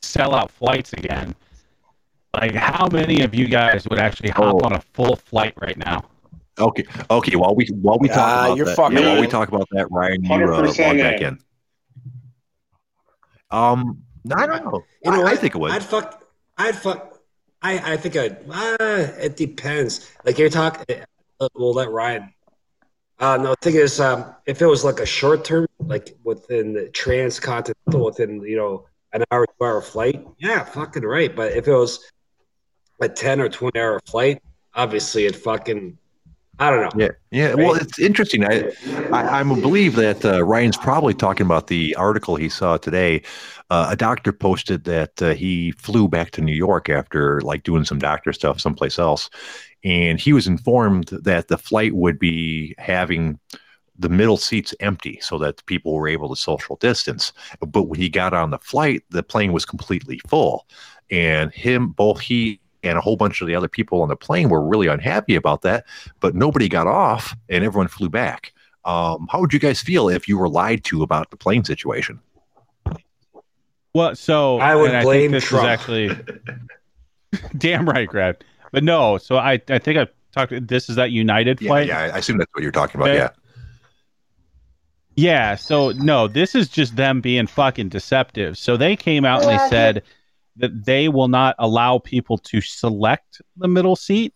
sell 0.02 0.36
out 0.36 0.52
flights 0.52 0.94
again. 0.94 1.34
Like, 2.34 2.54
how 2.56 2.88
many 2.92 3.22
of 3.24 3.34
you 3.36 3.48
guys 3.48 3.88
would 3.90 4.00
actually 4.00 4.30
hop 4.30 4.56
Oh. 4.56 4.66
on 4.66 4.74
a 4.74 4.82
full 4.94 5.16
flight 5.16 5.54
right 5.60 5.76
now? 5.78 6.06
Okay, 6.60 6.86
okay. 7.10 7.36
While 7.36 7.56
we 7.56 7.66
while 7.82 7.98
we 8.00 8.08
talk 8.10 8.18
Ah, 8.20 8.46
about 8.46 8.58
you're 8.58 8.66
that, 8.68 8.76
fucking 8.76 8.98
yeah, 9.00 9.14
while 9.14 9.22
we 9.22 9.28
talk 9.28 9.48
about 9.50 9.68
that, 9.72 9.90
Ryan, 9.92 10.24
you 10.24 10.32
uh, 10.34 10.38
log 10.48 10.66
100% 10.66 11.00
back 11.02 11.22
in. 11.22 11.28
in. 11.28 11.40
Um, 13.50 14.04
I 14.36 14.46
don't 14.46 14.64
know. 14.66 14.84
You 15.04 15.12
know 15.12 15.26
I, 15.26 15.32
I 15.32 15.36
think 15.36 15.56
it 15.56 15.58
would. 15.58 15.72
I'd 15.72 15.84
fuck. 15.84 16.24
I'd 16.58 16.76
fuck. 16.76 17.20
I 17.62 17.94
I 17.94 17.98
think 17.98 18.16
I'd. 18.16 18.38
Uh, 18.50 19.08
it 19.20 19.36
depends. 19.36 20.10
Like 20.26 20.38
you're 20.38 20.50
talking. 20.50 20.86
We'll 21.56 21.74
let 21.74 21.90
Ryan. 21.90 22.34
Uh, 23.20 23.38
no, 23.38 23.50
the 23.52 23.58
thing 23.62 23.76
is, 23.76 24.00
um, 24.00 24.36
if 24.48 24.62
it 24.62 24.66
was 24.66 24.84
like 24.84 25.00
a 25.00 25.06
short 25.06 25.46
term, 25.46 25.68
like 25.80 26.18
within 26.24 26.74
the 26.74 26.90
transcontinental, 26.90 28.06
within 28.06 28.42
you 28.42 28.58
know 28.58 28.86
an 29.14 29.24
hour, 29.32 29.46
two 29.46 29.66
hour 29.66 29.82
flight, 29.82 30.26
yeah, 30.40 30.64
fucking 30.64 31.04
right. 31.04 31.36
But 31.36 31.52
if 31.52 31.68
it 31.68 31.74
was 31.74 32.12
a 33.00 33.08
ten 33.08 33.40
or 33.40 33.48
twenty 33.48 33.80
hour 33.80 34.00
flight, 34.08 34.42
obviously 34.74 35.26
it 35.26 35.36
fucking. 35.36 35.98
I 36.60 36.70
don't 36.70 36.82
know. 36.82 37.06
Yeah, 37.06 37.12
yeah. 37.32 37.54
Well, 37.56 37.74
it's 37.74 37.98
interesting. 37.98 38.44
I, 38.44 38.72
I, 39.12 39.40
I 39.40 39.44
believe 39.44 39.96
that 39.96 40.24
uh, 40.24 40.44
Ryan's 40.44 40.78
probably 40.78 41.16
talking 41.16 41.46
about 41.46 41.68
the 41.68 41.96
article 41.96 42.36
he 42.36 42.50
saw 42.50 42.78
today. 42.78 43.24
Uh, 43.72 43.88
a 43.90 43.96
doctor 43.96 44.32
posted 44.32 44.84
that 44.84 45.22
uh, 45.24 45.34
he 45.34 45.72
flew 45.72 46.08
back 46.08 46.30
to 46.32 46.42
New 46.42 46.54
York 46.54 46.88
after 46.88 47.42
like 47.42 47.64
doing 47.64 47.84
some 47.84 47.98
doctor 47.98 48.32
stuff 48.32 48.60
someplace 48.60 49.00
else, 49.00 49.30
and 49.84 50.20
he 50.20 50.34
was 50.34 50.48
informed 50.48 51.08
that 51.08 51.48
the 51.48 51.58
flight 51.58 51.94
would 51.94 52.20
be 52.20 52.76
having 52.78 53.40
the 53.98 54.10
middle 54.10 54.38
seats 54.38 54.74
empty 54.80 55.20
so 55.22 55.38
that 55.38 55.66
people 55.66 55.94
were 55.94 56.08
able 56.08 56.30
to 56.30 56.36
social 56.36 56.76
distance. 56.78 57.34
But 57.60 57.84
when 57.84 58.00
he 58.00 58.10
got 58.10 58.34
on 58.34 58.50
the 58.50 58.58
flight, 58.60 59.04
the 59.10 59.24
plane 59.24 59.54
was 59.54 59.66
completely 59.66 60.20
full, 60.28 60.68
and 61.10 61.52
him 61.52 61.90
both 61.90 62.20
he 62.20 62.60
and 62.84 62.98
a 62.98 63.02
whole 63.02 63.16
bunch 63.16 63.42
of 63.42 63.48
the 63.48 63.56
other 63.56 63.68
people 63.68 64.02
on 64.02 64.10
the 64.10 64.16
plane 64.16 64.50
were 64.50 64.66
really 64.68 64.88
unhappy 64.88 65.36
about 65.36 65.62
that. 65.62 65.86
But 66.20 66.36
nobody 66.36 66.68
got 66.68 66.88
off, 66.88 67.36
and 67.50 67.64
everyone 67.64 67.88
flew 67.88 68.10
back. 68.10 68.54
Um, 68.86 69.28
how 69.32 69.40
would 69.40 69.54
you 69.54 69.60
guys 69.60 69.82
feel 69.82 70.10
if 70.10 70.28
you 70.28 70.38
were 70.38 70.50
lied 70.50 70.84
to 70.86 71.04
about 71.04 71.30
the 71.30 71.38
plane 71.38 71.64
situation? 71.64 72.20
Well, 73.94 74.16
so 74.16 74.58
I 74.58 74.76
would 74.76 74.92
and 74.92 75.04
blame 75.04 75.32
think 75.32 75.34
this 75.34 75.46
Trump. 75.46 75.66
is 75.66 75.70
actually 75.70 76.18
damn 77.58 77.88
right, 77.88 78.08
Grad. 78.08 78.44
But 78.72 78.84
no, 78.84 79.18
so 79.18 79.38
I 79.38 79.62
I 79.70 79.80
think 79.80 79.98
I 80.00 80.08
talked. 80.32 80.68
This 80.68 80.90
is 80.90 80.96
that 80.96 81.12
United 81.12 81.62
Yeah, 81.62 81.68
flight. 81.68 81.88
yeah, 81.88 82.00
I 82.14 82.18
assume 82.18 82.38
that's 82.38 82.52
what 82.54 82.64
you're 82.64 82.72
talking 82.72 83.00
about. 83.00 83.10
Okay. 83.10 83.20
Yeah. 83.20 83.30
Yeah, 85.16 85.56
so 85.56 85.92
no, 85.92 86.28
this 86.30 86.56
is 86.56 86.70
just 86.70 86.96
them 86.96 87.20
being 87.20 87.46
fucking 87.46 87.90
deceptive. 87.90 88.58
So 88.58 88.78
they 88.78 88.96
came 88.96 89.26
out 89.26 89.44
and 89.44 89.52
they 89.52 89.70
said 89.70 90.04
that 90.56 90.86
they 90.86 91.10
will 91.10 91.28
not 91.28 91.56
allow 91.60 92.00
people 92.00 92.38
to 92.38 92.62
select 92.62 93.42
the 93.58 93.68
middle 93.68 93.98
seat. 93.98 94.34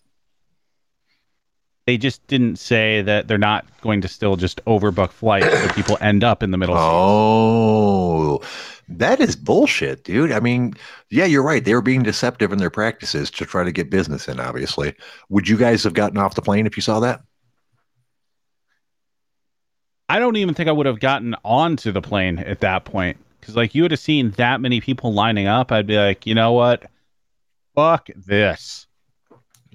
They 1.86 1.98
just 1.98 2.26
didn't 2.26 2.57
say 2.57 3.03
that 3.03 3.28
they're 3.28 3.38
not 3.38 3.66
going 3.82 4.02
to 4.02 4.07
still 4.07 4.36
just 4.38 4.64
overbook 4.66 5.12
flights 5.12 5.45
so 5.45 5.68
people 5.70 5.98
end 6.02 6.24
up 6.24 6.41
in 6.41 6.49
the 6.49 6.57
middle. 6.57 6.76
Oh, 6.76 8.41
that 8.90 9.20
is 9.20 9.36
bullshit, 9.36 10.03
dude. 10.03 10.32
I 10.32 10.40
mean, 10.40 10.74
yeah, 11.12 11.26
you're 11.26 11.44
right. 11.44 11.64
They 11.64 11.76
were 11.76 11.84
being 11.84 12.02
deceptive 12.02 12.52
in 12.52 12.57
their 12.57 12.72
practices 12.72 13.30
to 13.32 13.45
try 13.45 13.64
to 13.64 13.72
get 13.72 13.91
business 13.91 14.28
in, 14.28 14.40
obviously. 14.40 14.95
Would 15.30 15.48
you 15.48 15.57
guys 15.57 15.84
have 15.84 15.94
gotten 15.94 16.18
off 16.18 16.34
the 16.34 16.41
plane 16.41 16.66
if 16.66 16.76
you 16.76 16.82
saw 16.82 16.99
that? 17.02 17.22
I 20.10 20.20
don't 20.20 20.38
even 20.38 20.56
think 20.56 20.70
I 20.70 20.72
would 20.72 20.86
have 20.88 20.99
gotten 20.99 21.36
onto 21.44 21.91
the 21.91 22.02
plane 22.02 22.40
at 22.40 22.62
that 22.62 22.86
point. 22.86 23.18
Because, 23.40 23.56
like, 23.56 23.76
you 23.76 23.84
would 23.84 23.91
have 23.91 23.99
seen 23.99 24.32
that 24.32 24.60
many 24.60 24.82
people 24.82 25.14
lining 25.14 25.45
up. 25.45 25.72
I'd 25.72 25.86
be 25.86 25.98
like, 25.98 26.26
you 26.26 26.34
know 26.34 26.53
what? 26.53 26.90
Fuck 27.76 28.10
this. 28.16 28.88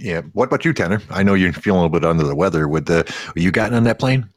Yeah. 0.02 0.22
What 0.32 0.46
about 0.46 0.64
you, 0.64 0.72
Tanner? 0.72 1.02
I 1.10 1.22
know 1.22 1.34
you're 1.34 1.52
feeling 1.52 1.80
a 1.80 1.82
little 1.82 2.00
bit 2.00 2.08
under 2.08 2.24
the 2.24 2.34
weather. 2.34 2.66
With 2.66 2.86
the 2.86 3.12
you 3.36 3.50
gotten 3.50 3.74
on 3.74 3.84
that 3.84 3.98
plane? 3.98 4.28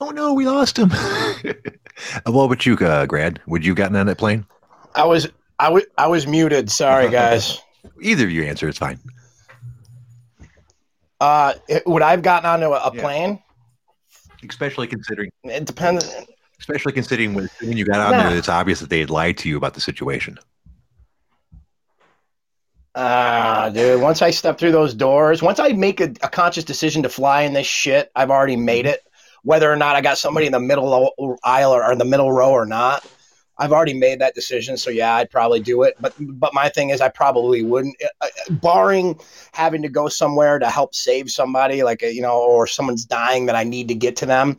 Oh 0.00 0.10
no, 0.10 0.34
we 0.34 0.46
lost 0.46 0.78
him. 0.78 0.90
what 2.26 2.44
about 2.44 2.66
you, 2.66 2.74
uh, 2.76 3.06
Grad? 3.06 3.40
Would 3.46 3.64
you 3.64 3.74
gotten 3.74 3.96
on 3.96 4.06
that 4.06 4.18
plane? 4.18 4.44
I 4.94 5.04
was 5.04 5.28
I 5.58 5.68
was 5.70 5.84
I 5.98 6.08
was 6.08 6.26
muted. 6.26 6.70
Sorry, 6.70 7.08
guys. 7.10 7.58
Either 8.00 8.24
of 8.24 8.30
you 8.30 8.42
answer, 8.42 8.68
it's 8.68 8.78
fine. 8.78 8.98
Uh, 11.20 11.54
it- 11.68 11.86
would 11.86 12.02
I 12.02 12.10
have 12.10 12.22
gotten 12.22 12.48
onto 12.48 12.66
a, 12.66 12.88
a 12.88 12.92
Yeah. 12.94 13.02
plane? 13.02 13.42
Especially 14.48 14.86
considering, 14.86 15.30
It 15.44 15.66
depends. 15.66 16.10
especially 16.58 16.92
considering 16.94 17.34
when, 17.34 17.50
when 17.60 17.76
you 17.76 17.84
got 17.84 18.00
on 18.00 18.12
Nah. 18.12 18.30
there, 18.30 18.38
it's 18.38 18.48
obvious 18.48 18.80
that 18.80 18.88
they 18.88 19.00
had 19.00 19.10
lied 19.10 19.36
to 19.38 19.50
you 19.50 19.58
about 19.58 19.74
the 19.74 19.82
situation. 19.82 20.38
Ah, 23.02 23.70
dude. 23.72 24.02
Once 24.02 24.20
I 24.20 24.30
step 24.30 24.58
through 24.58 24.72
those 24.72 24.92
doors, 24.92 25.40
once 25.40 25.58
I 25.58 25.72
make 25.72 26.02
a, 26.02 26.12
a 26.22 26.28
conscious 26.28 26.64
decision 26.64 27.02
to 27.04 27.08
fly 27.08 27.42
in 27.42 27.54
this 27.54 27.66
shit, 27.66 28.12
I've 28.14 28.30
already 28.30 28.56
made 28.56 28.84
it. 28.84 29.02
Whether 29.42 29.72
or 29.72 29.76
not 29.76 29.96
I 29.96 30.02
got 30.02 30.18
somebody 30.18 30.44
in 30.44 30.52
the 30.52 30.60
middle 30.60 31.38
aisle 31.42 31.72
or, 31.72 31.82
or 31.82 31.92
in 31.92 31.96
the 31.98 32.04
middle 32.04 32.30
row 32.30 32.50
or 32.50 32.66
not, 32.66 33.06
I've 33.56 33.72
already 33.72 33.94
made 33.94 34.18
that 34.18 34.34
decision. 34.34 34.76
So 34.76 34.90
yeah, 34.90 35.14
I'd 35.14 35.30
probably 35.30 35.60
do 35.60 35.82
it. 35.82 35.94
But 35.98 36.12
but 36.18 36.52
my 36.52 36.68
thing 36.68 36.90
is, 36.90 37.00
I 37.00 37.08
probably 37.08 37.62
wouldn't, 37.62 37.96
uh, 38.02 38.26
uh, 38.26 38.52
barring 38.52 39.18
having 39.52 39.80
to 39.80 39.88
go 39.88 40.08
somewhere 40.08 40.58
to 40.58 40.68
help 40.68 40.94
save 40.94 41.30
somebody, 41.30 41.82
like 41.82 42.02
uh, 42.02 42.08
you 42.08 42.20
know, 42.20 42.38
or 42.38 42.66
someone's 42.66 43.06
dying 43.06 43.46
that 43.46 43.56
I 43.56 43.64
need 43.64 43.88
to 43.88 43.94
get 43.94 44.16
to 44.16 44.26
them. 44.26 44.58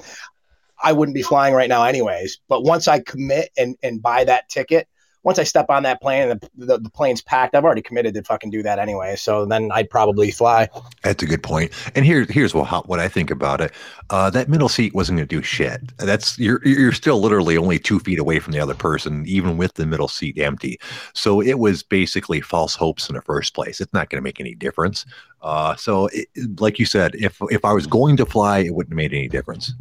I 0.83 0.93
wouldn't 0.93 1.13
be 1.13 1.21
flying 1.21 1.53
right 1.53 1.69
now, 1.69 1.83
anyways. 1.83 2.39
But 2.47 2.63
once 2.63 2.87
I 2.87 3.01
commit 3.01 3.51
and 3.55 3.77
and 3.83 4.01
buy 4.01 4.23
that 4.23 4.49
ticket, 4.49 4.87
once 5.23 5.37
I 5.37 5.43
step 5.43 5.67
on 5.69 5.83
that 5.83 6.01
plane 6.01 6.29
and 6.29 6.41
the, 6.41 6.49
the, 6.65 6.77
the 6.79 6.89
plane's 6.89 7.21
packed, 7.21 7.55
I've 7.55 7.63
already 7.63 7.81
committed 7.81 8.13
to 8.15 8.23
fucking 8.23 8.49
do 8.49 8.63
that 8.63 8.79
anyway. 8.79 9.15
So 9.15 9.45
then 9.45 9.71
I'd 9.71 9.89
probably 9.89 10.31
fly. 10.31 10.67
That's 11.03 11.21
a 11.21 11.27
good 11.27 11.43
point. 11.43 11.71
And 11.95 12.05
here, 12.05 12.25
here's 12.29 12.53
what 12.53 12.87
what 12.87 12.99
I 12.99 13.07
think 13.07 13.29
about 13.29 13.61
it. 13.61 13.71
Uh, 14.09 14.29
that 14.31 14.49
middle 14.49 14.69
seat 14.69 14.95
wasn't 14.95 15.17
going 15.17 15.27
to 15.27 15.35
do 15.35 15.43
shit. 15.43 15.95
That's 15.97 16.37
you're 16.39 16.65
you're 16.65 16.91
still 16.91 17.19
literally 17.21 17.57
only 17.57 17.77
two 17.77 17.99
feet 17.99 18.19
away 18.19 18.39
from 18.39 18.53
the 18.53 18.59
other 18.59 18.73
person, 18.73 19.23
even 19.27 19.57
with 19.57 19.75
the 19.75 19.85
middle 19.85 20.07
seat 20.07 20.39
empty. 20.39 20.79
So 21.13 21.41
it 21.41 21.59
was 21.59 21.83
basically 21.83 22.41
false 22.41 22.75
hopes 22.75 23.09
in 23.09 23.15
the 23.15 23.21
first 23.21 23.53
place. 23.53 23.79
It's 23.79 23.93
not 23.93 24.09
going 24.09 24.21
to 24.21 24.23
make 24.23 24.39
any 24.39 24.55
difference. 24.55 25.05
Uh, 25.41 25.75
so, 25.75 26.07
it, 26.13 26.27
like 26.59 26.77
you 26.79 26.85
said, 26.85 27.15
if 27.15 27.39
if 27.49 27.65
I 27.65 27.73
was 27.73 27.87
going 27.87 28.17
to 28.17 28.25
fly, 28.25 28.59
it 28.59 28.73
wouldn't 28.75 28.93
have 28.93 28.97
made 28.97 29.13
any 29.13 29.27
difference. 29.27 29.73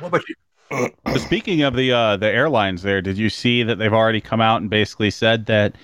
What 0.00 0.08
about 0.08 0.28
you? 0.28 0.34
Speaking 1.16 1.62
of 1.62 1.74
the 1.74 1.92
uh, 1.92 2.16
the 2.16 2.28
airlines, 2.28 2.82
there, 2.82 3.00
did 3.00 3.16
you 3.16 3.30
see 3.30 3.62
that 3.62 3.76
they've 3.78 3.92
already 3.92 4.20
come 4.20 4.40
out 4.40 4.60
and 4.60 4.68
basically 4.68 5.10
said 5.10 5.46
that 5.46 5.74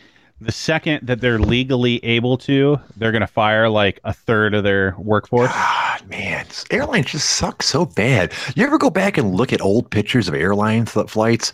the 0.40 0.52
second 0.52 1.06
that 1.06 1.20
they're 1.20 1.38
legally 1.38 2.04
able 2.04 2.36
to, 2.38 2.78
they're 2.96 3.12
going 3.12 3.20
to 3.20 3.26
fire 3.26 3.68
like 3.68 4.00
a 4.04 4.12
third 4.12 4.54
of 4.54 4.64
their 4.64 4.94
workforce? 4.98 5.50
God, 5.50 6.08
man, 6.08 6.46
airlines 6.70 7.06
just 7.06 7.30
suck 7.30 7.62
so 7.62 7.86
bad. 7.86 8.32
You 8.56 8.66
ever 8.66 8.78
go 8.78 8.90
back 8.90 9.16
and 9.16 9.34
look 9.34 9.52
at 9.52 9.60
old 9.60 9.90
pictures 9.90 10.28
of 10.28 10.34
airline 10.34 10.86
flights? 10.86 11.52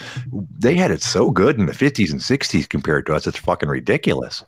They 0.58 0.74
had 0.74 0.90
it 0.90 1.02
so 1.02 1.30
good 1.30 1.58
in 1.58 1.66
the 1.66 1.72
50s 1.72 2.10
and 2.10 2.20
60s 2.20 2.68
compared 2.68 3.06
to 3.06 3.14
us. 3.14 3.26
It's 3.26 3.38
fucking 3.38 3.68
ridiculous. 3.68 4.44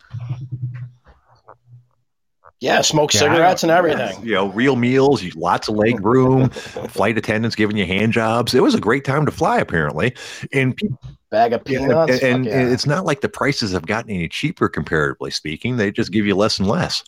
Yeah, 2.62 2.80
smoke 2.80 3.12
Yeah, 3.12 3.20
cigarettes 3.20 3.64
and 3.64 3.72
everything. 3.72 4.24
You 4.24 4.34
know, 4.34 4.51
real 4.51 4.76
meals, 4.76 5.24
lots 5.34 5.66
of 5.66 5.74
leg 5.74 6.05
room, 6.05 6.48
flight 6.51 7.18
attendants 7.18 7.56
giving 7.56 7.76
you 7.76 7.86
hand 7.86 8.12
jobs. 8.12 8.55
It 8.55 8.62
was 8.62 8.72
a 8.76 8.80
great 8.80 9.05
time 9.05 9.26
to 9.26 9.32
fly, 9.32 9.59
apparently. 9.59 10.14
And 10.52 10.76
people, 10.76 10.97
Bag 11.32 11.55
of 11.55 11.62
and, 11.62 11.66
peanuts. 11.66 12.22
and, 12.22 12.44
Fuck 12.44 12.55
yeah. 12.55 12.68
it's 12.72 12.86
not 12.86 13.05
like 13.05 13.20
the 13.20 13.28
prices 13.28 13.72
have 13.72 13.86
gotten 13.86 14.12
any 14.12 14.28
cheaper, 14.28 14.68
comparatively 14.68 15.32
speaking. 15.32 15.76
They 15.76 15.90
just 15.90 16.12
give 16.12 16.24
you 16.24 16.36
less 16.36 16.60
and 16.60 16.68
less. 16.68 17.02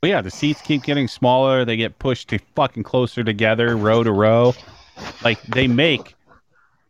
But 0.00 0.10
yeah, 0.10 0.20
the 0.22 0.30
seats 0.30 0.62
keep 0.62 0.84
getting 0.84 1.08
smaller. 1.08 1.64
They 1.64 1.76
get 1.76 1.98
pushed 1.98 2.28
to 2.28 2.38
fucking 2.54 2.84
closer 2.84 3.24
together, 3.24 3.76
row 3.76 4.04
to 4.04 4.12
row. 4.12 4.54
Like 5.24 5.42
they 5.42 5.66
make 5.66 6.14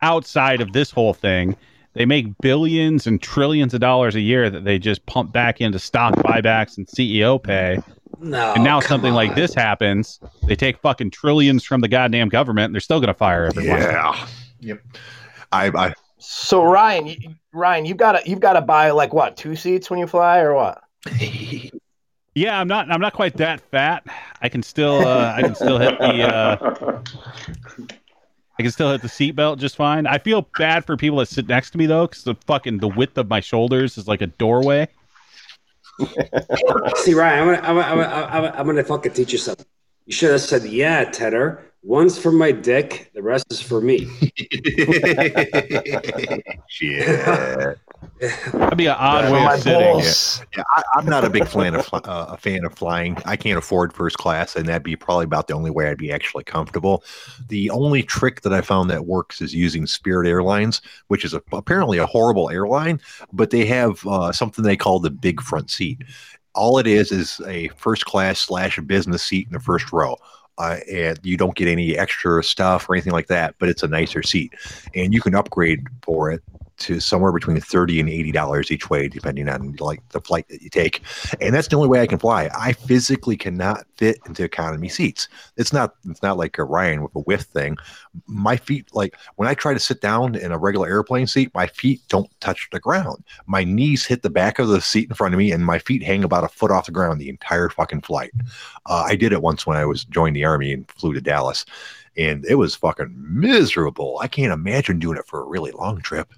outside 0.02 0.60
of 0.60 0.74
this 0.74 0.90
whole 0.90 1.14
thing, 1.14 1.56
they 1.97 2.05
make 2.05 2.27
billions 2.39 3.06
and 3.06 3.23
trillions 3.23 3.73
of 3.73 3.81
dollars 3.81 4.14
a 4.14 4.20
year 4.20 4.51
that 4.51 4.64
they 4.64 4.78
just 4.78 5.05
pump 5.06 5.32
back 5.32 5.60
into 5.60 5.78
stock 5.78 6.14
buybacks 6.16 6.77
and 6.77 6.86
CEO 6.86 7.43
pay. 7.43 7.78
No. 8.18 8.55
and 8.55 8.64
now 8.64 8.81
come 8.81 8.89
something 8.89 9.12
like 9.12 9.35
this 9.35 9.55
happens. 9.55 10.20
They 10.44 10.56
take 10.56 10.78
fucking 10.78 11.10
trillions 11.10 11.64
from 11.64 11.81
the 11.81 11.89
goddamn 11.89 12.28
government 12.28 12.66
and 12.66 12.74
they're 12.74 12.81
still 12.81 13.01
going 13.01 13.09
to 13.09 13.14
fire 13.14 13.47
everyone. 13.47 13.81
Yeah. 13.81 14.28
Yep. 14.60 14.82
I, 15.52 15.66
I 15.68 15.94
So 16.18 16.64
Ryan, 16.64 17.06
you, 17.06 17.16
Ryan, 17.52 17.85
you've 17.86 17.97
got 17.97 18.12
to 18.12 18.28
you've 18.28 18.40
got 18.40 18.55
to 18.55 18.62
buy 18.62 18.90
like 18.90 19.12
what 19.12 19.36
two 19.36 19.56
seats 19.56 19.90
when 19.90 19.98
you 19.98 20.06
fly 20.06 20.40
or 20.40 20.55
what? 20.55 20.82
Yeah, 22.36 22.60
I'm 22.60 22.68
not. 22.68 22.90
I'm 22.90 23.01
not 23.01 23.14
quite 23.14 23.39
that 23.39 23.62
fat. 23.70 24.06
I 24.43 24.51
can 24.51 24.62
still. 24.62 24.97
Uh, 25.09 25.32
I 25.35 25.40
can 25.40 25.55
still 25.55 25.78
hit 25.78 25.98
the. 25.98 26.23
Uh, 26.23 27.02
I 28.58 28.62
can 28.62 28.70
still 28.70 28.90
hit 28.90 29.02
the 29.02 29.08
seatbelt 29.08 29.58
just 29.58 29.76
fine. 29.76 30.06
I 30.06 30.16
feel 30.18 30.48
bad 30.56 30.86
for 30.86 30.96
people 30.96 31.18
that 31.18 31.26
sit 31.26 31.46
next 31.46 31.70
to 31.70 31.78
me 31.78 31.86
though, 31.86 32.06
because 32.06 32.24
the 32.24 32.34
fucking 32.46 32.78
the 32.78 32.88
width 32.88 33.18
of 33.18 33.28
my 33.28 33.40
shoulders 33.40 33.98
is 33.98 34.08
like 34.08 34.22
a 34.22 34.26
doorway. 34.26 34.88
See, 36.96 37.14
Ryan, 37.14 37.40
I'm 37.40 37.46
gonna, 37.46 37.58
I'm, 37.58 37.74
gonna, 37.74 37.82
I'm, 37.82 37.96
gonna, 37.96 38.06
I'm, 38.06 38.42
gonna, 38.42 38.54
I'm 38.58 38.66
gonna 38.66 38.84
fucking 38.84 39.12
teach 39.12 39.32
you 39.32 39.38
something. 39.38 39.66
You 40.06 40.12
should 40.12 40.30
have 40.30 40.40
said, 40.40 40.64
"Yeah, 40.64 41.04
Tedder. 41.04 41.72
One's 41.82 42.18
for 42.18 42.32
my 42.32 42.52
dick. 42.52 43.10
The 43.14 43.22
rest 43.22 43.46
is 43.50 43.60
for 43.60 43.80
me." 43.80 44.06
Shit. 46.68 47.78
That'd 48.18 48.78
be 48.78 48.86
an 48.86 48.97
odd 48.98 49.26
For 49.26 49.32
way 49.32 49.44
of 49.44 49.60
sitting. 49.60 49.80
balls. 49.80 50.43
Yeah, 50.56 50.62
I, 50.70 50.82
I'm 50.94 51.05
not 51.05 51.24
a 51.24 51.30
big 51.30 51.47
fan 51.47 51.74
of 51.74 51.88
uh, 51.93 52.01
a 52.30 52.36
fan 52.36 52.64
of 52.64 52.74
flying. 52.74 53.18
I 53.26 53.36
can't 53.36 53.59
afford 53.59 53.93
first 53.93 54.16
class, 54.16 54.56
and 54.56 54.66
that'd 54.66 54.82
be 54.82 54.97
probably 54.97 55.24
about 55.24 55.48
the 55.48 55.55
only 55.55 55.70
way 55.70 55.88
I'd 55.88 55.98
be 55.98 56.10
actually 56.10 56.44
comfortable. 56.44 57.05
The 57.48 57.68
only 57.70 58.02
trick 58.02 58.40
that 58.43 58.55
I 58.55 58.62
found 58.62 58.90
that 58.90 59.05
works 59.05 59.43
is 59.43 59.55
using 59.55 59.86
Spirit 59.86 60.26
Airlines, 60.26 60.80
which 61.09 61.24
is 61.24 61.34
a, 61.34 61.43
apparently 61.52 61.98
a 61.98 62.06
horrible 62.06 62.48
airline, 62.48 63.01
but 63.32 63.51
they 63.51 63.66
have 63.66 64.06
uh, 64.06 64.32
something 64.32 64.64
they 64.64 64.76
call 64.76 64.98
the 64.98 65.10
big 65.10 65.43
front 65.43 65.70
seat. 65.70 66.02
All 66.55 66.78
it 66.78 66.86
is 66.86 67.12
is 67.12 67.40
a 67.47 67.68
first 67.76 68.06
class 68.06 68.38
slash 68.38 68.78
business 68.80 69.22
seat 69.22 69.47
in 69.47 69.52
the 69.52 69.60
first 69.60 69.93
row. 69.93 70.16
Uh, 70.59 70.78
and 70.90 71.18
you 71.22 71.36
don't 71.36 71.55
get 71.55 71.68
any 71.68 71.98
extra 71.98 72.43
stuff 72.43 72.88
or 72.88 72.94
anything 72.94 73.12
like 73.12 73.26
that, 73.26 73.55
but 73.59 73.68
it's 73.68 73.82
a 73.82 73.88
nicer 73.88 74.22
seat, 74.22 74.55
and 74.94 75.12
you 75.12 75.20
can 75.20 75.34
upgrade 75.34 75.86
for 76.01 76.30
it 76.30 76.43
to 76.78 77.01
somewhere 77.01 77.32
between 77.32 77.61
thirty 77.61 78.01
and 78.01 78.09
eighty 78.09 78.32
dollars 78.32 78.70
each 78.70 78.90
way, 78.90 79.09
depending 79.09 79.48
on 79.48 79.77
like 79.77 80.07
the 80.11 80.20
flight 80.20 80.48
that 80.48 80.62
you 80.62 80.70
take. 80.70 81.03
And 81.40 81.55
that's 81.55 81.69
the 81.69 81.77
only 81.77 81.89
way 81.89 82.01
I 82.01 82.07
can 82.07 82.19
fly. 82.19 82.51
I 82.57 82.73
physically 82.73 83.36
cannot 83.36 83.86
fit 83.97 84.19
into 84.27 84.44
economy 84.44 84.89
seats. 84.89 85.28
It's 85.57 85.73
not 85.73 85.94
it's 86.09 86.23
not 86.23 86.36
like 86.36 86.59
a 86.59 86.65
Ryan 86.65 87.03
with 87.03 87.15
a 87.15 87.20
width 87.20 87.44
thing. 87.44 87.77
My 88.27 88.57
feet, 88.57 88.89
like 88.94 89.16
when 89.36 89.48
I 89.48 89.55
try 89.55 89.73
to 89.74 89.81
sit 89.81 90.01
down 90.01 90.35
in 90.35 90.53
a 90.53 90.59
regular 90.59 90.89
airplane 90.89 91.27
seat, 91.27 91.51
my 91.55 91.66
feet 91.66 92.03
don't 92.09 92.31
touch 92.40 92.69
the 92.73 92.81
ground. 92.81 93.24
My 93.47 93.65
knees 93.65 94.05
hit 94.05 94.23
the 94.23 94.31
back 94.31 94.59
of 94.59 94.69
the 94.69 94.81
seat 94.81 95.09
in 95.09 95.15
front 95.15 95.35
of 95.35 95.39
me, 95.39 95.53
and 95.53 95.65
my 95.65 95.78
feet 95.78 96.03
hang 96.03 96.24
about 96.24 96.44
a 96.44 96.48
foot 96.48 96.70
off 96.70 96.86
the 96.86 96.93
ground 96.93 97.20
the 97.20 97.28
entire 97.28 97.69
fucking 97.69 98.03
flight. 98.03 98.32
Uh, 98.86 99.05
I 99.07 99.16
did 99.16 99.32
it 99.32 99.43
once 99.43 99.66
when 99.66 99.77
I 99.77 99.85
was 99.85 100.05
joined 100.05 100.36
the 100.36 100.44
army 100.44 100.73
and 100.73 100.90
flew 100.90 101.12
to 101.12 101.20
Dallas. 101.20 101.65
And 102.19 102.47
it 102.47 102.55
was 102.55 102.74
fucking 102.74 103.15
miserable. 103.15 104.19
I 104.23 104.28
can't 104.28 104.53
imagine 104.53 104.98
doing 104.98 105.19
it 105.19 105.27
for 105.27 105.40
a 105.40 105.47
really 105.47 105.73
long 105.73 106.01
trip. 106.01 106.32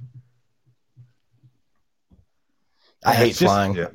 I 3.04 3.14
hate 3.14 3.28
just- 3.28 3.40
flying. 3.44 3.74
yeah. 3.74 3.88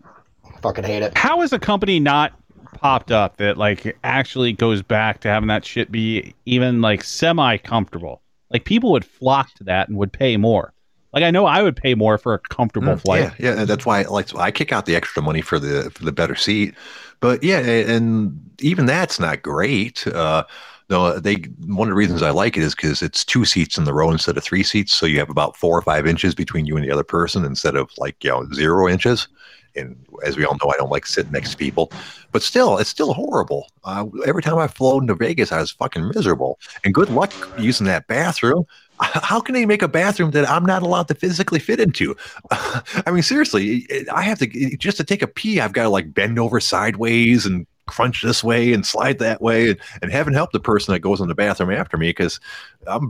Fucking 0.61 0.83
hate 0.85 1.03
it. 1.03 1.17
How 1.17 1.41
is 1.41 1.51
a 1.51 1.59
company 1.59 1.99
not 1.99 2.31
popped 2.75 3.11
up 3.11 3.37
that 3.37 3.57
like 3.57 3.97
actually 4.03 4.53
goes 4.53 4.81
back 4.81 5.19
to 5.21 5.27
having 5.27 5.47
that 5.47 5.65
shit 5.65 5.91
be 5.91 6.33
even 6.45 6.79
like 6.81 7.03
semi 7.03 7.57
comfortable? 7.57 8.21
Like 8.49 8.63
people 8.63 8.91
would 8.93 9.03
flock 9.03 9.53
to 9.55 9.63
that 9.65 9.89
and 9.89 9.97
would 9.97 10.13
pay 10.13 10.37
more. 10.37 10.73
Like 11.11 11.23
I 11.23 11.31
know 11.31 11.45
I 11.45 11.61
would 11.61 11.75
pay 11.75 11.95
more 11.95 12.17
for 12.17 12.33
a 12.33 12.39
comfortable 12.39 12.95
flight. 12.95 13.23
Mm, 13.23 13.39
Yeah, 13.39 13.55
yeah, 13.55 13.65
that's 13.65 13.85
why 13.85 14.03
like 14.03 14.33
I 14.37 14.51
kick 14.51 14.71
out 14.71 14.85
the 14.85 14.95
extra 14.95 15.21
money 15.21 15.41
for 15.41 15.59
the 15.59 15.91
for 15.91 16.05
the 16.05 16.11
better 16.13 16.35
seat. 16.35 16.73
But 17.19 17.43
yeah, 17.43 17.59
and 17.59 18.39
even 18.61 18.85
that's 18.85 19.19
not 19.19 19.41
great. 19.41 20.07
Uh 20.07 20.45
no, 20.89 21.19
they 21.19 21.35
one 21.65 21.87
of 21.87 21.91
the 21.91 21.97
reasons 21.97 22.21
I 22.21 22.31
like 22.31 22.57
it 22.57 22.63
is 22.63 22.75
because 22.75 23.01
it's 23.01 23.23
two 23.23 23.45
seats 23.45 23.77
in 23.77 23.85
the 23.85 23.93
row 23.93 24.11
instead 24.11 24.37
of 24.37 24.43
three 24.43 24.63
seats, 24.63 24.93
so 24.93 25.05
you 25.05 25.19
have 25.19 25.29
about 25.29 25.55
four 25.55 25.77
or 25.77 25.81
five 25.81 26.05
inches 26.05 26.35
between 26.35 26.65
you 26.65 26.75
and 26.75 26.85
the 26.85 26.91
other 26.91 27.03
person 27.03 27.45
instead 27.45 27.75
of 27.75 27.89
like 27.97 28.23
you 28.23 28.29
know 28.29 28.47
zero 28.53 28.87
inches. 28.87 29.27
And 29.75 29.95
as 30.23 30.37
we 30.37 30.45
all 30.45 30.55
know, 30.63 30.71
I 30.71 30.77
don't 30.77 30.91
like 30.91 31.07
sitting 31.07 31.31
next 31.31 31.51
to 31.51 31.57
people, 31.57 31.91
but 32.31 32.43
still, 32.43 32.77
it's 32.77 32.91
still 32.91 33.13
horrible. 33.13 33.71
Uh, 33.83 34.05
every 34.27 34.43
time 34.43 34.59
I've 34.59 34.73
flown 34.73 35.07
to 35.07 35.15
Vegas, 35.15 35.51
I 35.51 35.61
was 35.61 35.71
fucking 35.71 36.11
miserable. 36.13 36.59
And 36.83 36.93
good 36.93 37.09
luck 37.09 37.33
using 37.57 37.87
that 37.87 38.05
bathroom. 38.05 38.65
How 38.99 39.39
can 39.39 39.55
they 39.55 39.65
make 39.65 39.81
a 39.81 39.87
bathroom 39.87 40.29
that 40.31 40.47
I'm 40.47 40.65
not 40.65 40.83
allowed 40.83 41.07
to 41.07 41.15
physically 41.15 41.59
fit 41.59 41.79
into? 41.79 42.15
I 42.51 43.09
mean, 43.11 43.23
seriously, 43.23 43.87
I 44.13 44.21
have 44.21 44.37
to 44.39 44.77
just 44.77 44.97
to 44.97 45.03
take 45.03 45.23
a 45.23 45.27
pee. 45.27 45.59
I've 45.59 45.73
got 45.73 45.83
to 45.83 45.89
like 45.89 46.13
bend 46.13 46.37
over 46.37 46.59
sideways 46.59 47.47
and 47.47 47.65
crunch 47.85 48.21
this 48.21 48.43
way 48.43 48.73
and 48.73 48.85
slide 48.85 49.19
that 49.19 49.41
way, 49.41 49.69
and, 49.71 49.79
and 50.01 50.11
heaven 50.11 50.33
help 50.33 50.51
the 50.51 50.59
person 50.59 50.93
that 50.93 50.99
goes 50.99 51.19
in 51.21 51.27
the 51.27 51.35
bathroom 51.35 51.71
after 51.71 51.97
me 51.97 52.09
because 52.09 52.39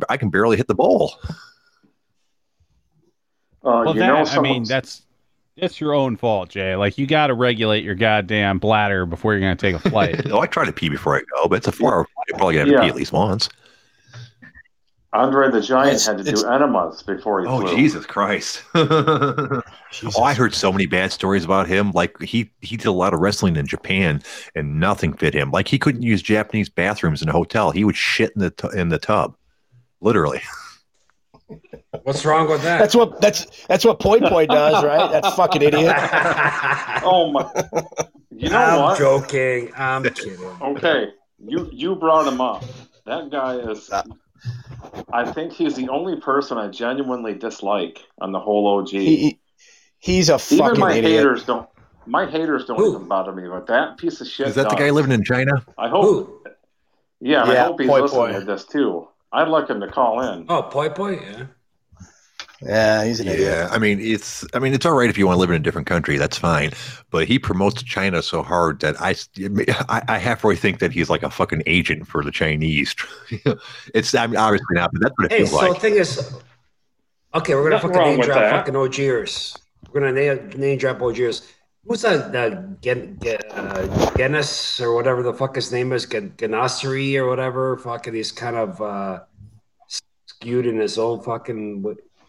I 0.10 0.18
can 0.18 0.30
barely 0.30 0.58
hit 0.58 0.68
the 0.68 0.76
bowl. 0.76 1.14
Uh, 3.64 3.84
Well, 3.86 3.94
you 3.94 4.02
that 4.02 4.08
know, 4.08 4.26
I 4.26 4.41
mean 4.41 4.64
that's 4.64 5.04
that's 5.56 5.80
your 5.80 5.94
own 5.94 6.18
fault, 6.18 6.50
Jay. 6.50 6.76
Like 6.76 6.98
you 6.98 7.06
got 7.06 7.28
to 7.28 7.34
regulate 7.34 7.84
your 7.84 7.95
goddamn 7.95 8.60
bladder 8.60 9.06
before 9.06 9.34
you're 9.34 9.41
gonna 9.41 9.56
take 9.56 9.76
a 9.76 9.80
flight. 9.90 10.26
oh, 10.32 10.40
I 10.40 10.48
try 10.48 10.66
to 10.66 10.74
pee 10.74 10.90
before 10.90 11.16
I 11.16 11.22
go, 11.36 11.48
but 11.48 11.58
it's 11.58 11.68
a 11.68 11.72
four-hour 11.72 12.06
flight. 12.06 12.26
You're 12.30 12.38
probably 12.38 12.56
gonna 12.56 12.66
have 12.66 12.68
to 12.70 12.74
Yeah. 12.74 12.82
pee 12.82 12.90
at 12.90 12.95
least 12.95 13.14
once. 13.14 13.50
Andre 15.14 15.52
the 15.52 15.61
Giant 15.61 15.90
It's- 15.90 16.06
had 16.07 16.18
to 16.18 16.23
do 16.23 16.45
enemas 16.48 17.03
before 17.03 17.41
he 17.41 17.48
Oh 17.48 17.61
flew. 17.61 17.76
Jesus 17.76 18.06
Christ! 18.06 18.64
oh, 18.76 19.61
I 20.23 20.34
heard 20.34 20.53
so 20.56 20.72
many 20.72 20.88
bad 20.88 21.11
stories 21.11 21.45
about 21.45 21.68
him. 21.68 21.91
Like 21.91 22.19
he 22.22 22.52
he 22.61 22.77
did 22.77 22.88
a 22.88 22.91
lot 22.91 23.14
of 23.14 23.19
wrestling 23.19 23.56
in 23.56 23.68
Japan, 23.68 24.23
and 24.56 24.80
nothing 24.80 25.14
fit 25.14 25.34
him. 25.35 25.52
Like 25.52 25.68
he 25.68 25.77
couldn't 25.77 26.02
use 26.02 26.22
Japanese 26.23 26.68
bathrooms 26.69 27.22
in 27.22 27.30
a 27.30 27.31
hotel. 27.31 27.69
He 27.72 27.84
would 27.84 27.95
shit 27.95 28.31
in 28.35 28.41
the 28.41 28.49
tu- 28.49 28.69
in 28.69 28.90
the 28.90 28.98
tub, 28.98 29.35
literally. 30.02 30.41
What's 32.03 32.26
wrong 32.26 32.49
with 32.49 32.64
that? 32.64 32.80
That's 32.80 32.95
what 32.95 33.22
that's 33.22 33.45
that's 33.68 33.85
what 33.85 33.99
Poi 33.99 34.19
Poi 34.19 34.48
does, 34.48 34.84
right? 34.84 35.11
That's 35.11 35.35
fucking 35.35 35.61
idiot. 35.61 35.95
Oh 37.06 37.31
my! 37.34 37.44
You 38.31 38.49
know 38.49 38.56
what? 38.60 38.69
I'm 38.69 38.81
what? 38.81 38.98
joking. 38.98 39.72
I'm 39.76 40.03
kidding. 40.03 40.40
Okay, 40.61 41.10
you 41.45 41.69
you 41.72 41.95
brought 41.95 42.26
him 42.31 42.40
up. 42.41 42.64
That 43.06 43.30
guy 43.30 43.57
is. 43.57 43.90
Uh, 43.91 44.03
I 45.11 45.32
think 45.32 45.53
he's 45.53 45.76
the 45.76 45.90
only 45.90 46.20
person 46.20 46.57
I 46.57 46.68
genuinely 46.68 47.34
dislike 47.34 47.99
on 48.20 48.32
the 48.32 48.40
whole 48.40 48.68
OG. 48.80 48.90
He, 48.90 49.15
he- 49.18 49.40
he's 49.99 50.30
a 50.30 50.40
even 50.52 50.80
my 50.80 50.91
idiot. 50.94 51.06
haters 51.20 51.45
don't. 51.45 51.68
My 52.06 52.26
haters 52.30 52.65
don't 52.65 52.78
Who? 52.78 52.95
even 52.95 53.07
bother 53.07 53.32
me, 53.32 53.48
but 53.48 53.68
that 53.68 53.98
piece 53.98 54.20
of 54.20 54.28
shit. 54.28 54.48
Is 54.48 54.56
that 54.56 54.70
the 54.70 54.76
guy 54.76 54.90
living 54.90 55.14
in 55.14 55.24
China? 55.24 55.64
I 55.78 55.88
hope. 55.88 56.03
Who? 56.03 56.44
Yeah, 57.22 57.44
and 57.44 57.52
I 57.53 57.64
hope 57.64 57.80
he's 57.80 57.90
Poi 57.90 58.02
listening 58.02 58.22
Poi. 58.34 58.40
to 58.40 58.45
this 58.45 58.65
too. 58.65 59.07
I'd 59.32 59.48
like 59.48 59.70
him 59.70 59.80
to 59.80 59.88
call 59.88 60.22
in. 60.22 60.45
Oh, 60.49 60.64
poi 60.64 60.90
poi. 60.90 61.14
Yeah. 61.14 61.45
Yeah, 62.65 63.03
he's 63.03 63.19
an 63.19 63.27
idiot. 63.27 63.57
Yeah, 63.57 63.68
I 63.72 63.77
mean 63.77 63.99
it's 63.99 64.45
I 64.53 64.60
mean 64.60 64.73
it's 64.73 64.85
all 64.85 64.94
right 64.94 65.10
if 65.10 65.18
you 65.18 65.26
want 65.27 65.35
to 65.35 65.40
live 65.41 65.49
in 65.49 65.57
a 65.57 65.60
different 65.60 65.88
country, 65.88 66.18
that's 66.18 66.38
fine. 66.38 66.72
But 67.10 67.27
he 67.27 67.38
promotes 67.38 67.84
China 67.84 68.22
so 68.23 68.41
hard 68.41 68.80
that 68.81 68.95
I 69.02 69.15
I, 69.90 70.02
I 70.07 70.18
halfway 70.18 70.56
think 70.56 70.80
that 70.80 70.91
he's 70.94 71.10
like 71.10 71.23
a 71.23 71.30
fucking 71.30 71.64
agent 71.65 72.07
for 72.07 72.23
the 72.23 72.31
Chinese. 72.31 72.95
it's 73.94 74.15
I 74.15 74.27
mean 74.27 74.38
obviously 74.38 74.76
not, 74.76 74.91
but 74.94 75.02
that's 75.02 75.14
what 75.18 75.26
it 75.26 75.31
Hey, 75.31 75.38
feels 75.40 75.49
so 75.49 75.56
like. 75.57 75.68
So 75.68 75.73
the 75.73 75.80
thing 75.80 75.95
is, 75.95 76.34
okay, 77.35 77.56
we're 77.56 77.64
gonna 77.69 77.76
Nothing 77.76 77.94
fucking 77.94 78.11
name 78.18 78.22
drop 78.22 78.40
that. 78.40 78.52
fucking 78.52 78.73
OGers. 78.76 79.57
We're 79.91 79.99
gonna 80.02 80.14
name, 80.14 80.49
name 80.57 80.77
drop 80.77 80.99
OGers. 80.99 81.52
Who's 81.85 82.02
that? 82.03 82.31
That 82.31 82.81
Gen, 82.81 83.19
Gen, 83.22 83.40
uh, 83.52 83.88
Genis 84.15 84.80
or 84.80 84.95
whatever 84.95 85.22
the 85.22 85.34
fuck 85.34 85.56
his 85.56 85.69
name 85.73 85.91
is, 85.91 86.06
Gen, 86.06 86.31
Ganassery 86.38 87.15
or 87.18 87.27
whatever. 87.27 87.76
Fucking, 87.77 88.14
he's 88.14 88.31
kind 88.31 88.56
of 88.56 88.80
uh, 88.81 89.19
skewed 90.26 90.65
in 90.65 90.77
his 90.77 90.98
own 90.98 91.22
fucking 91.22 91.81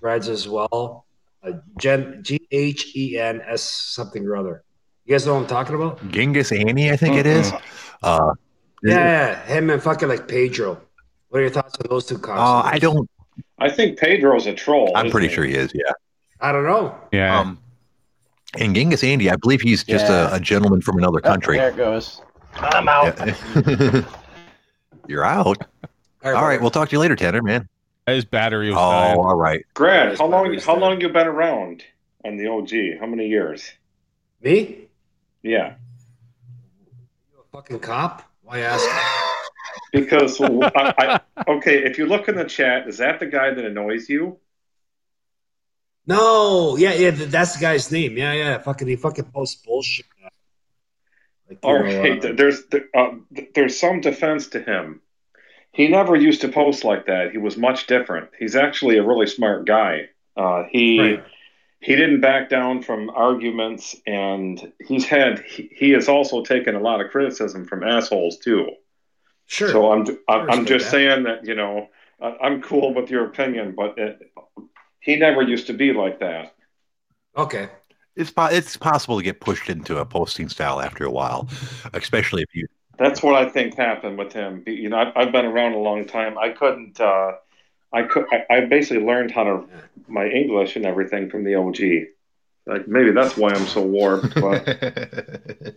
w- 0.04 0.20
threads 0.20 0.28
as 0.28 0.48
well. 0.48 1.04
Uh, 1.42 1.52
Gen 1.78 2.22
G 2.22 2.40
H 2.50 2.96
E 2.96 3.18
N 3.18 3.42
S 3.46 3.62
something 3.62 4.24
or 4.26 4.36
other. 4.36 4.62
You 5.04 5.12
guys 5.14 5.26
know 5.26 5.34
what 5.34 5.40
I'm 5.42 5.46
talking 5.46 5.74
about? 5.74 6.10
Genghis 6.10 6.50
Annie, 6.52 6.90
I 6.90 6.96
think 6.96 7.16
it 7.16 7.26
is. 7.26 7.52
Uh, 8.02 8.32
Yeah, 8.82 8.96
yeah, 8.96 9.46
him 9.46 9.70
and 9.70 9.82
fucking 9.82 10.08
like 10.08 10.26
Pedro. 10.28 10.80
What 11.28 11.38
are 11.38 11.42
your 11.42 11.50
thoughts 11.50 11.74
on 11.78 11.86
those 11.90 12.06
two 12.06 12.16
uh. 12.28 12.62
I 12.64 12.78
don't. 12.78 13.08
I 13.58 13.68
think 13.70 13.98
Pedro's 13.98 14.46
a 14.46 14.54
troll. 14.54 14.92
I'm 14.94 15.10
pretty 15.10 15.28
he? 15.28 15.34
sure 15.34 15.44
he 15.44 15.54
is. 15.54 15.72
Yeah. 15.74 15.92
I 16.40 16.52
don't 16.52 16.64
know. 16.64 16.94
Yeah. 17.12 17.38
Um, 17.40 17.58
and 18.58 18.74
Genghis 18.74 19.02
Andy, 19.02 19.30
I 19.30 19.36
believe 19.36 19.60
he's 19.60 19.82
just 19.84 20.06
Yeah. 20.06 20.32
a, 20.32 20.36
a 20.36 20.40
gentleman 20.40 20.80
from 20.80 20.98
another 20.98 21.18
Oh, 21.24 21.28
country. 21.28 21.56
there 21.56 21.70
it 21.70 21.76
goes. 21.76 22.20
I'm 22.56 22.88
out. 22.88 23.18
You're 25.08 25.24
out. 25.24 25.66
All 26.24 26.32
right, 26.32 26.60
we'll 26.60 26.70
talk 26.70 26.88
to 26.88 26.92
you 26.92 27.00
later, 27.00 27.16
Tanner. 27.16 27.42
Man. 27.42 27.68
His 28.06 28.24
battery 28.24 28.68
was 28.70 28.78
Oh, 28.78 28.90
dying. 28.90 29.18
all 29.18 29.34
right. 29.34 29.64
Grant, 29.74 30.18
how 30.18 30.26
long? 30.26 30.52
How 30.58 30.74
dead. 30.74 30.80
long 30.80 31.00
you 31.00 31.08
been 31.08 31.26
around 31.26 31.82
on 32.24 32.36
the 32.36 32.48
OG? 32.48 32.98
How 33.00 33.06
many 33.06 33.28
years? 33.28 33.70
me? 34.42 34.88
Yeah, 35.42 35.74
You 37.32 37.40
a 37.40 37.44
fucking 37.56 37.80
cop? 37.80 38.30
Why 38.42 38.60
ask? 38.60 38.86
because 39.92 40.38
I, 40.40 41.20
I, 41.36 41.42
okay, 41.50 41.84
if 41.84 41.98
you 41.98 42.06
look 42.06 42.28
in 42.28 42.36
the 42.36 42.44
chat, 42.44 42.88
is 42.88 42.98
that 42.98 43.20
the 43.20 43.26
guy 43.26 43.52
that 43.54 43.64
annoys 43.64 44.08
you? 44.08 44.38
No, 46.06 46.76
yeah, 46.76 46.92
yeah, 46.94 47.10
that's 47.10 47.54
the 47.54 47.60
guy's 47.60 47.90
name. 47.90 48.16
Yeah, 48.18 48.32
yeah, 48.34 48.58
fucking, 48.58 48.86
he 48.88 48.96
fucking 48.96 49.26
posts 49.26 49.62
bullshit. 49.64 50.04
Like, 51.48 51.58
All 51.62 51.78
know, 51.78 51.84
right, 52.00 52.24
uh, 52.24 52.32
there's 52.34 52.66
th- 52.66 52.84
uh, 52.94 53.10
there's 53.54 53.78
some 53.78 54.00
defense 54.00 54.48
to 54.48 54.60
him. 54.62 55.00
He 55.74 55.88
never 55.88 56.14
used 56.16 56.40
to 56.42 56.48
post 56.48 56.84
like 56.84 57.06
that. 57.06 57.32
He 57.32 57.38
was 57.38 57.56
much 57.56 57.86
different. 57.86 58.30
He's 58.38 58.56
actually 58.56 58.96
a 58.96 59.02
really 59.02 59.26
smart 59.26 59.66
guy. 59.66 60.08
Uh, 60.36 60.64
he 60.70 61.00
Right. 61.00 61.24
he 61.80 61.96
didn't 61.96 62.20
back 62.20 62.48
down 62.48 62.82
from 62.82 63.10
arguments, 63.10 63.94
and 64.06 64.72
he's 64.88 65.04
had 65.04 65.40
he, 65.40 65.68
he 65.72 65.90
has 65.90 66.08
also 66.08 66.42
taken 66.42 66.74
a 66.76 66.80
lot 66.80 67.00
of 67.00 67.10
criticism 67.10 67.64
from 67.66 67.82
assholes 67.82 68.38
too. 68.38 68.70
sure. 69.46 69.68
So 69.70 69.92
I'm 69.92 70.06
I'm, 70.28 70.50
I'm 70.50 70.66
just 70.66 70.86
that. 70.86 70.90
saying 70.92 71.24
that 71.24 71.44
you 71.44 71.54
know 71.54 71.88
I- 72.22 72.36
I'm 72.40 72.62
cool 72.62 72.94
with 72.94 73.10
your 73.10 73.24
opinion, 73.26 73.74
but 73.76 73.98
it, 73.98 74.32
he 75.00 75.16
never 75.16 75.42
used 75.42 75.66
to 75.66 75.72
be 75.74 75.92
like 75.92 76.20
that. 76.20 76.54
okay. 77.36 77.68
It's 78.16 78.30
po- 78.30 78.46
it's 78.52 78.76
possible 78.76 79.16
to 79.18 79.24
get 79.24 79.40
pushed 79.40 79.68
into 79.68 79.98
a 79.98 80.04
posting 80.06 80.48
style 80.48 80.80
after 80.80 81.04
a 81.04 81.10
while, 81.10 81.48
especially 81.94 82.42
if 82.42 82.54
you. 82.54 82.66
That's 82.98 83.22
what 83.22 83.34
I 83.34 83.48
think 83.48 83.76
happened 83.76 84.18
with 84.18 84.32
him. 84.32 84.62
You 84.66 84.88
know, 84.88 84.98
I've, 84.98 85.12
I've 85.16 85.32
been 85.32 85.44
around 85.46 85.72
a 85.74 85.78
long 85.78 86.04
time. 86.06 86.38
I 86.38 86.50
couldn't. 86.50 87.00
Uh, 87.00 87.32
I 87.92 88.02
could. 88.04 88.24
I, 88.32 88.44
I 88.50 88.60
basically 88.66 89.04
learned 89.04 89.30
how 89.30 89.44
to 89.44 89.64
my 90.08 90.26
English 90.28 90.76
and 90.76 90.84
everything 90.86 91.28
from 91.30 91.44
the 91.44 91.54
OG. 91.54 91.78
Like 92.66 92.88
maybe 92.88 93.10
that's 93.10 93.36
why 93.36 93.50
I'm 93.52 93.66
so 93.66 93.82
warped. 93.82 94.34
But 94.40 94.64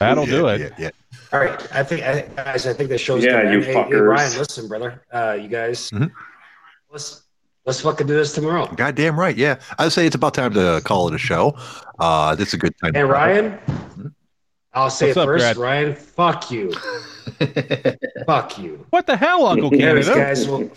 That'll 0.00 0.26
Yeah, 0.28 0.30
do 0.30 0.46
it. 0.48 0.60
Yeah, 0.60 0.68
yeah. 0.78 0.90
All 1.32 1.40
right, 1.40 1.74
I 1.74 1.82
think, 1.82 2.02
I, 2.04 2.22
guys, 2.36 2.66
I 2.66 2.72
think 2.72 2.88
the 2.88 2.98
show's 2.98 3.24
Yeah, 3.24 3.42
gonna 3.42 3.50
you 3.50 3.56
end. 3.62 3.64
Hey, 3.66 3.72
hey. 3.88 3.94
Ryan, 3.96 4.38
listen, 4.38 4.68
brother, 4.68 5.02
uh, 5.12 5.36
you 5.40 5.48
guys, 5.48 5.90
Mhm. 5.90 6.10
let's 6.90 7.24
let's 7.66 7.80
fucking 7.80 8.06
do 8.06 8.14
this 8.14 8.32
tomorrow. 8.32 8.66
Goddamn 8.76 9.18
right. 9.18 9.36
Yeah. 9.36 9.56
I'd 9.78 9.92
say 9.92 10.06
it's 10.06 10.14
about 10.14 10.34
time 10.34 10.54
to 10.54 10.80
call 10.84 11.08
it 11.08 11.14
a 11.14 11.18
show. 11.18 11.56
Uh, 11.98 12.34
this 12.36 12.48
is 12.48 12.54
a 12.54 12.58
good 12.58 12.74
time. 12.82 12.92
to 12.92 13.00
And 13.00 13.08
wrap 13.10 13.26
Ryan, 13.26 13.58
I'll 14.74 14.90
say 14.90 15.06
What's 15.08 15.16
it 15.16 15.20
up, 15.20 15.26
first. 15.26 15.42
Brad? 15.44 15.56
Ryan, 15.56 15.94
fuck 15.94 16.50
you, 16.50 16.72
fuck 18.26 18.58
you. 18.58 18.84
What 18.90 19.06
the 19.06 19.16
hell, 19.16 19.46
Uncle 19.46 19.70
Canada? 19.70 20.14
guys 20.14 20.46
will. 20.48 20.70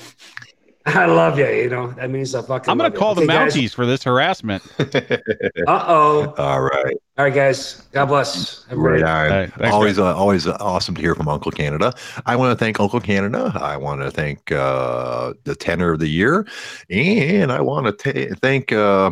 I 0.84 1.06
love 1.06 1.38
you. 1.38 1.46
You 1.48 1.70
know 1.70 1.92
that 1.92 2.10
means 2.10 2.34
I 2.34 2.42
fucking. 2.42 2.72
I'm 2.72 2.78
gonna 2.78 2.90
love 2.90 2.98
call 2.98 3.10
you. 3.20 3.28
the 3.28 3.32
Okay, 3.34 3.46
Mounties 3.46 3.74
for 3.76 3.86
this 3.86 4.04
harassment. 4.04 4.64
Uh 5.68 5.86
oh. 5.88 6.34
All 6.38 6.62
right. 6.62 6.96
All 7.20 7.26
right, 7.26 7.34
guys. 7.34 7.84
God 7.92 8.08
bless. 8.08 8.66
Right 8.72 9.02
Everybody. 9.02 9.04
on. 9.04 9.10
All 9.10 9.40
right, 9.40 9.54
thanks, 9.54 9.74
always, 9.76 10.00
uh, 10.00 10.16
always 10.16 10.48
uh, 10.48 10.58
awesome 10.60 10.96
to 10.96 11.02
hear 11.02 11.14
from 11.14 11.28
Uncle 11.28 11.52
Canada. 11.52 11.94
I 12.26 12.36
want 12.36 12.58
to 12.58 12.64
thank 12.66 12.80
Uncle 12.80 13.00
Canada. 13.00 13.52
I 13.56 13.78
want 13.78 14.02
to 14.02 14.10
thank 14.10 14.52
uh, 14.52 15.34
the 15.44 15.56
tenor 15.56 15.92
of 15.92 16.00
the 16.00 16.08
year, 16.08 16.48
and 16.90 17.52
I 17.52 17.62
want 17.62 17.86
to 18.00 18.14
ta 18.14 18.36
thank 18.42 18.72
uh, 18.72 19.12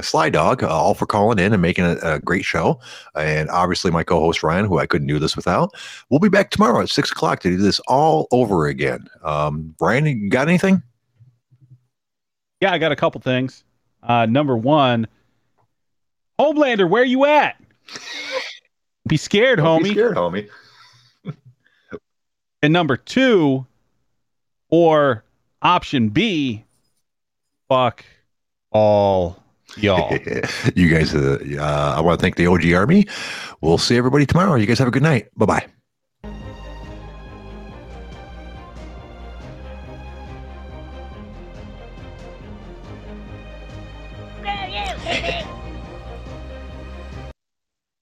Sly 0.00 0.30
Dog 0.30 0.62
uh, 0.62 0.68
all 0.68 0.94
for 0.94 1.06
calling 1.06 1.38
in 1.38 1.52
and 1.52 1.60
making 1.60 1.84
a, 1.84 1.96
a 2.02 2.18
great 2.20 2.44
show, 2.44 2.80
and 3.14 3.50
obviously 3.50 3.90
my 3.90 4.02
co-host 4.02 4.42
Ryan, 4.42 4.64
who 4.64 4.78
I 4.78 4.86
couldn't 4.86 5.08
do 5.08 5.18
this 5.18 5.36
without. 5.36 5.74
We'll 6.08 6.20
be 6.20 6.28
back 6.30 6.50
tomorrow 6.50 6.80
at 6.80 6.88
six 6.88 7.10
o'clock 7.10 7.40
to 7.40 7.50
do 7.50 7.56
this 7.58 7.78
all 7.88 8.26
over 8.30 8.66
again. 8.66 9.06
Um, 9.22 9.74
Ryan, 9.80 10.06
you 10.06 10.30
got 10.30 10.48
anything? 10.48 10.82
Yeah, 12.60 12.72
I 12.72 12.78
got 12.78 12.92
a 12.92 12.96
couple 12.96 13.20
things. 13.20 13.64
Uh, 14.02 14.26
number 14.26 14.56
one, 14.56 15.06
Homelander, 16.38 16.88
where 16.88 17.04
you 17.04 17.24
at? 17.24 17.56
Be 19.08 19.16
scared, 19.16 19.58
Don't 19.58 19.80
homie. 19.80 19.84
be 19.84 19.90
scared, 19.90 20.16
homie. 20.16 20.48
And 22.64 22.72
number 22.72 22.96
two, 22.96 23.66
or 24.68 25.24
option 25.62 26.10
B, 26.10 26.62
fuck 27.68 28.04
all 28.70 29.41
y'all. 29.76 30.16
you 30.74 30.88
guys, 30.88 31.14
uh, 31.14 31.38
uh, 31.58 31.94
I 31.96 32.00
want 32.00 32.18
to 32.18 32.22
thank 32.22 32.36
the 32.36 32.46
OG 32.46 32.72
Army. 32.72 33.06
We'll 33.60 33.78
see 33.78 33.96
everybody 33.96 34.26
tomorrow. 34.26 34.54
You 34.54 34.66
guys 34.66 34.78
have 34.78 34.88
a 34.88 34.92
good 34.92 35.02
night. 35.02 35.28
Bye 35.36 35.46
bye. 35.46 35.66